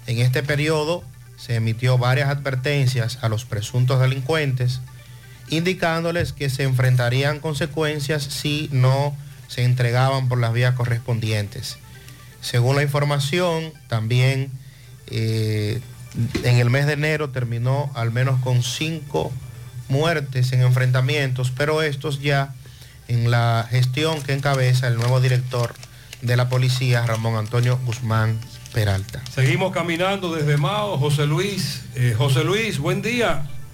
En 0.08 0.20
este 0.20 0.44
periodo 0.44 1.06
se 1.38 1.56
emitió 1.56 1.98
varias 1.98 2.28
advertencias 2.28 3.18
a 3.22 3.30
los 3.30 3.46
presuntos 3.46 4.02
delincuentes, 4.02 4.82
indicándoles 5.50 6.34
que 6.34 6.50
se 6.50 6.64
enfrentarían 6.64 7.40
consecuencias 7.40 8.24
si 8.24 8.68
no 8.74 9.16
se 9.50 9.66
entregaban 9.66 10.30
por 10.30 10.40
las 10.40 10.54
vías 10.54 10.76
correspondientes. 10.76 11.78
Según 12.40 12.78
la 12.78 12.84
información, 12.84 13.74
también 13.88 14.50
eh, 15.08 15.82
en 16.44 16.56
el 16.56 16.70
mes 16.70 16.86
de 16.86 16.94
enero 16.94 17.32
terminó 17.32 17.92
al 17.96 18.12
menos 18.12 18.40
con 18.42 18.64
cinco 18.64 19.34
muertes 19.90 20.54
en 20.54 20.62
enfrentamientos, 20.62 21.52
pero 21.52 21.82
estos 21.82 22.22
ya 22.22 22.54
en 23.10 23.32
la 23.32 23.68
gestión 23.70 24.22
que 24.22 24.34
encabeza 24.34 24.88
el 24.88 24.96
nuevo 24.96 25.20
director 25.20 25.74
de 26.22 26.38
la 26.38 26.48
policía, 26.48 27.06
Ramón 27.06 27.36
Antonio 27.36 27.80
Guzmán 27.86 28.40
Peralta. 28.72 29.22
Seguimos 29.34 29.74
caminando 29.74 30.34
desde 30.34 30.58
Mao, 30.58 30.98
José 30.98 31.26
Luis. 31.26 31.82
Eh, 31.96 32.14
José 32.16 32.44
Luis, 32.44 32.78
buen 32.78 33.02
día. 33.02 33.50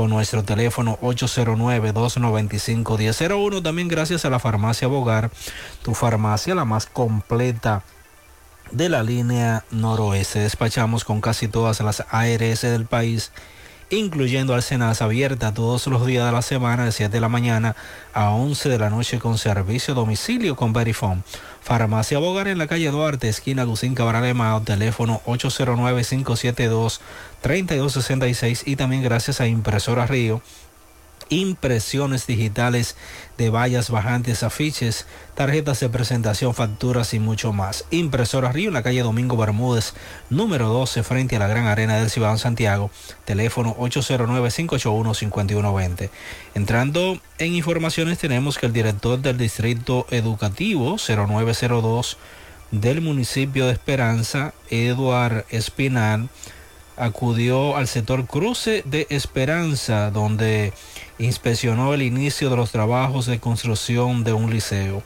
o 0.00 0.08
nuestro 0.08 0.42
teléfono 0.42 0.98
809-295-1001. 1.02 3.62
También 3.62 3.88
gracias 3.88 4.24
a 4.24 4.30
la 4.30 4.38
farmacia 4.38 4.88
Bogar, 4.88 5.30
tu 5.82 5.92
farmacia 5.94 6.54
la 6.54 6.64
más 6.64 6.86
completa 6.86 7.82
de 8.70 8.88
la 8.88 9.02
línea 9.02 9.64
noroeste. 9.70 10.38
Despachamos 10.40 11.04
con 11.04 11.20
casi 11.20 11.48
todas 11.48 11.80
las 11.80 12.04
ARS 12.10 12.62
del 12.62 12.86
país, 12.86 13.32
incluyendo 13.90 14.54
Arsenas 14.54 15.02
abierta 15.02 15.52
todos 15.52 15.86
los 15.88 16.06
días 16.06 16.24
de 16.24 16.32
la 16.32 16.42
semana 16.42 16.84
de 16.84 16.92
7 16.92 17.12
de 17.12 17.20
la 17.20 17.28
mañana 17.28 17.74
a 18.14 18.30
11 18.30 18.68
de 18.68 18.78
la 18.78 18.90
noche 18.90 19.18
con 19.18 19.38
servicio 19.38 19.92
a 19.92 19.96
domicilio 19.96 20.56
con 20.56 20.72
Verifone. 20.72 21.22
Farmacia 21.60 22.18
Bogar 22.18 22.48
en 22.48 22.58
la 22.58 22.66
calle 22.66 22.90
Duarte, 22.90 23.28
esquina 23.28 23.64
Lucín 23.64 23.94
Cabral 23.94 24.22
de 24.22 24.30
Emao, 24.30 24.62
teléfono 24.62 25.20
809 25.26 26.04
572 26.04 27.00
3266 27.40 28.64
y 28.66 28.76
también 28.76 29.02
gracias 29.02 29.40
a 29.40 29.46
Impresora 29.46 30.06
Río 30.06 30.42
impresiones 31.30 32.26
digitales 32.26 32.96
de 33.38 33.48
vallas 33.50 33.88
bajantes, 33.88 34.42
afiches, 34.42 35.06
tarjetas 35.34 35.80
de 35.80 35.88
presentación, 35.88 36.52
facturas 36.54 37.14
y 37.14 37.18
mucho 37.18 37.54
más. 37.54 37.86
Impresora 37.90 38.52
Río 38.52 38.68
en 38.68 38.74
la 38.74 38.82
calle 38.82 39.00
Domingo 39.02 39.38
Bermúdez, 39.38 39.94
número 40.28 40.68
12, 40.68 41.02
frente 41.02 41.36
a 41.36 41.38
la 41.38 41.48
Gran 41.48 41.66
Arena 41.66 41.96
del 41.96 42.10
Ciudadano 42.10 42.36
Santiago, 42.38 42.90
teléfono 43.24 43.74
809-581-5120. 43.76 46.10
Entrando 46.54 47.18
en 47.38 47.54
informaciones, 47.54 48.18
tenemos 48.18 48.58
que 48.58 48.66
el 48.66 48.74
director 48.74 49.18
del 49.20 49.38
Distrito 49.38 50.06
Educativo 50.10 50.98
0902 50.98 52.18
del 52.72 53.00
municipio 53.00 53.66
de 53.66 53.72
Esperanza, 53.72 54.52
Eduard 54.68 55.44
Espinal, 55.50 56.28
acudió 57.00 57.76
al 57.76 57.88
sector 57.88 58.26
cruce 58.26 58.82
de 58.84 59.06
Esperanza, 59.10 60.10
donde 60.10 60.72
inspeccionó 61.18 61.94
el 61.94 62.02
inicio 62.02 62.50
de 62.50 62.56
los 62.56 62.70
trabajos 62.70 63.26
de 63.26 63.40
construcción 63.40 64.22
de 64.22 64.32
un 64.32 64.50
liceo. 64.50 65.02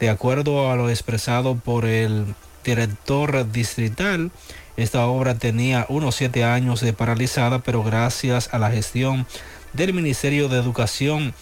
De 0.00 0.10
acuerdo 0.10 0.70
a 0.70 0.76
lo 0.76 0.90
expresado 0.90 1.54
por 1.56 1.84
el 1.84 2.34
director 2.64 3.50
distrital, 3.50 4.30
esta 4.76 5.06
obra 5.06 5.36
tenía 5.36 5.86
unos 5.88 6.16
siete 6.16 6.44
años 6.44 6.80
de 6.80 6.92
paralizada, 6.92 7.60
pero 7.60 7.82
gracias 7.82 8.52
a 8.52 8.58
la 8.58 8.70
gestión 8.70 9.26
del 9.72 9.94
Ministerio 9.94 10.48
de 10.48 10.58
Educación 10.58 11.34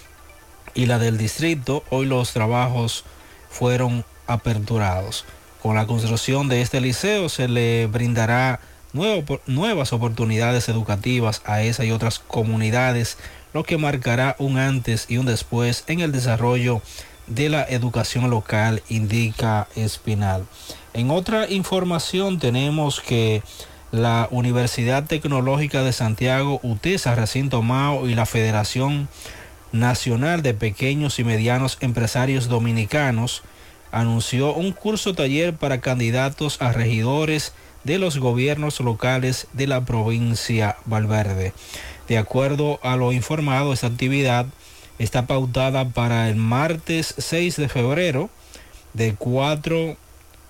y 0.75 0.87
la 0.87 0.99
del 0.99 1.19
distrito, 1.19 1.85
hoy 1.91 2.07
los 2.07 2.33
trabajos 2.33 3.05
fueron 3.49 4.05
aperturados. 4.27 5.25
Con 5.63 5.77
la 5.77 5.87
construcción 5.87 6.49
de 6.49 6.61
este 6.61 6.81
liceo 6.81 7.29
se 7.29 7.49
le 7.49 7.87
brindará 7.87 8.61
nuevas 8.95 9.93
oportunidades 9.93 10.69
educativas 10.69 11.43
a 11.45 11.63
esa 11.63 11.85
y 11.85 11.91
otras 11.91 12.21
comunidades 12.21 13.19
lo 13.53 13.65
que 13.65 13.77
marcará 13.77 14.37
un 14.39 14.59
antes 14.59 15.07
y 15.09 15.19
un 15.19 15.27
después 15.27 15.85
en 15.87 16.01
el 16.01 16.13
desarrollo 16.13 16.81
de 17.27 17.49
la 17.49 17.65
educación 17.65 18.29
local, 18.31 18.83
indica 18.89 19.69
Espinal. 19.77 20.45
En 20.93 21.11
otra 21.11 21.49
información 21.49 22.39
tenemos 22.39 23.01
que 23.01 23.43
la 23.93 24.29
Universidad 24.31 25.05
Tecnológica 25.05 25.83
de 25.83 25.93
Santiago, 25.93 26.61
UTESA, 26.63 27.15
Recinto 27.15 27.63
Mao 27.63 28.09
y 28.09 28.15
la 28.15 28.27
Federación 28.27 29.09
Nacional 29.73 30.43
de 30.43 30.55
Pequeños 30.55 31.19
y 31.19 31.25
Medianos 31.25 31.79
Empresarios 31.81 32.49
Dominicanos 32.49 33.43
anunció 33.93 34.53
un 34.53 34.73
curso 34.73 35.15
taller 35.15 35.55
para 35.55 35.81
candidatos 35.81 36.61
a 36.61 36.73
regidores 36.73 37.53
de 37.85 37.99
los 37.99 38.19
gobiernos 38.19 38.81
locales 38.81 39.47
de 39.53 39.67
la 39.67 39.85
provincia 39.85 40.77
Valverde. 40.87 41.53
De 42.09 42.19
acuerdo 42.19 42.81
a 42.83 42.97
lo 42.97 43.13
informado, 43.13 43.73
esta 43.73 43.87
actividad 43.87 44.47
está 44.99 45.27
pautada 45.27 45.89
para 45.89 46.29
el 46.29 46.37
martes 46.37 47.15
6 47.19 47.57
de 47.57 47.69
febrero 47.69 48.31
de 48.93 49.15
4 49.15 49.97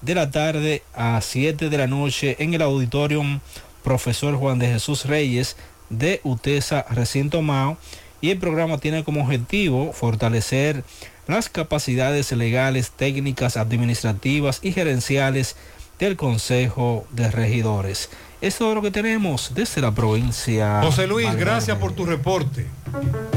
de 0.01 0.15
la 0.15 0.31
tarde 0.31 0.83
a 0.95 1.21
7 1.21 1.71
de 1.71 1.79
la 1.79 1.87
noche 1.87 2.37
en 2.39 2.55
el 2.55 2.63
auditorium 2.63 3.41
profesor 3.83 4.37
Juan 4.37 4.59
de 4.59 4.69
Jesús 4.69 5.07
Reyes 5.07 5.57
de 5.91 6.21
UTESA 6.25 6.85
Recinto 6.91 7.43
Mao 7.43 7.79
y 8.21 8.31
el 8.31 8.39
programa 8.39 8.79
tiene 8.79 9.05
como 9.05 9.23
objetivo 9.23 9.93
fortalecer 9.93 10.83
las 11.27 11.49
capacidades 11.49 12.33
legales, 12.33 12.91
técnicas, 12.91 13.57
administrativas 13.57 14.61
y 14.63 14.73
gerenciales 14.73 15.57
del 15.98 16.16
Consejo 16.16 17.06
de 17.10 17.31
Regidores. 17.31 18.10
Esto 18.40 18.68
es 18.68 18.74
lo 18.74 18.82
que 18.82 18.90
tenemos 18.90 19.52
desde 19.55 19.81
la 19.81 19.92
provincia. 19.92 20.82
José 20.82 21.06
Luis, 21.06 21.26
Valverde. 21.26 21.44
gracias 21.44 21.78
por 21.78 21.92
tu 21.92 22.05
reporte. 22.05 22.66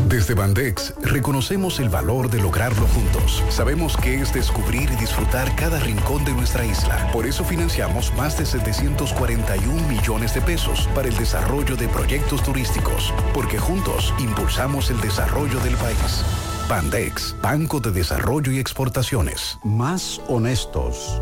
Desde 0.10 0.34
Bandex 0.34 0.94
reconocemos 1.02 1.80
el 1.80 1.88
valor 1.88 2.30
de 2.30 2.42
lograrlo 2.42 2.86
juntos. 2.88 3.42
Sabemos 3.50 3.96
que 3.96 4.16
es 4.22 4.34
descubrir 4.34 4.90
y 4.92 4.96
disfrutar 4.98 5.56
cada 5.56 5.80
rincón 5.80 6.26
de 6.26 6.34
nuestra 6.34 6.66
isla. 6.66 7.10
Por 7.14 7.26
eso 7.26 7.46
financiamos 7.46 8.14
más 8.16 8.38
de 8.38 8.46
741 8.46 9.88
millones 9.88 10.34
de 10.34 10.42
pesos 10.42 10.90
para 10.94 11.08
el 11.08 11.16
desarrollo 11.16 11.78
de 11.78 11.88
proyectos 11.88 12.44
turísticos, 12.44 13.14
porque 13.34 13.60
juntos 13.60 14.14
impulsamos 14.20 14.90
el 14.90 15.00
desarrollo 15.00 15.60
del 15.62 15.76
país. 15.76 16.24
Bandex, 16.68 17.34
Banco 17.42 17.80
de 17.80 17.92
Desarrollo 17.92 18.52
y 18.52 18.60
Exportaciones. 18.60 19.58
Más 19.64 20.20
honestos. 20.28 21.22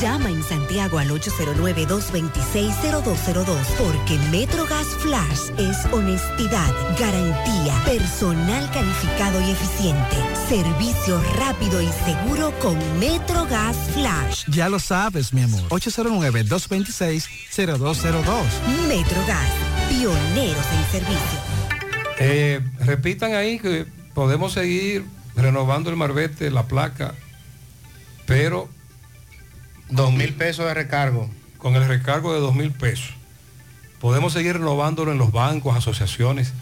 Llama 0.02 0.30
en 0.30 0.42
Santiago 0.44 0.98
al 0.98 1.10
809-226-0202 1.10 3.66
porque 3.78 4.18
MetroGas 4.32 4.88
Flash 5.00 5.52
es 5.58 5.76
honestidad, 5.92 6.74
garantía, 6.98 7.78
personal 7.84 8.72
calificado 8.72 9.42
y 9.42 9.52
eficiente, 9.52 10.16
servicio 10.48 11.22
rápido 11.38 11.82
y 11.82 11.90
seguro 12.06 12.58
con 12.60 12.78
MetroGas 12.98 13.76
Flash. 13.94 14.46
Ya 14.48 14.70
lo 14.70 14.80
sabes, 14.80 15.34
mi 15.34 15.42
amor. 15.42 15.64
809-226-0202. 15.64 18.46
MetroGas, 18.88 19.50
pioneros 19.90 20.66
en 20.78 20.86
servicio. 20.92 21.40
Eh, 22.20 22.62
repitan 22.80 23.34
ahí 23.34 23.60
que 23.60 23.86
podemos 24.14 24.54
seguir 24.54 25.04
renovando 25.36 25.90
el 25.90 25.98
marbete, 25.98 26.50
la 26.52 26.68
placa, 26.68 27.16
pero... 28.26 28.70
Dos 29.90 30.14
mil 30.14 30.34
pesos 30.34 30.66
de 30.66 30.74
recargo. 30.74 31.30
Con 31.58 31.76
el 31.76 31.88
recargo 31.88 32.34
de 32.34 32.40
dos 32.40 32.56
mil 32.56 32.72
pesos. 32.72 33.14
Podemos 34.00 34.34
seguir 34.34 34.54
renovándolo 34.54 35.12
en 35.12 35.18
los 35.18 35.32
bancos, 35.32 35.76
asociaciones, 35.76 36.54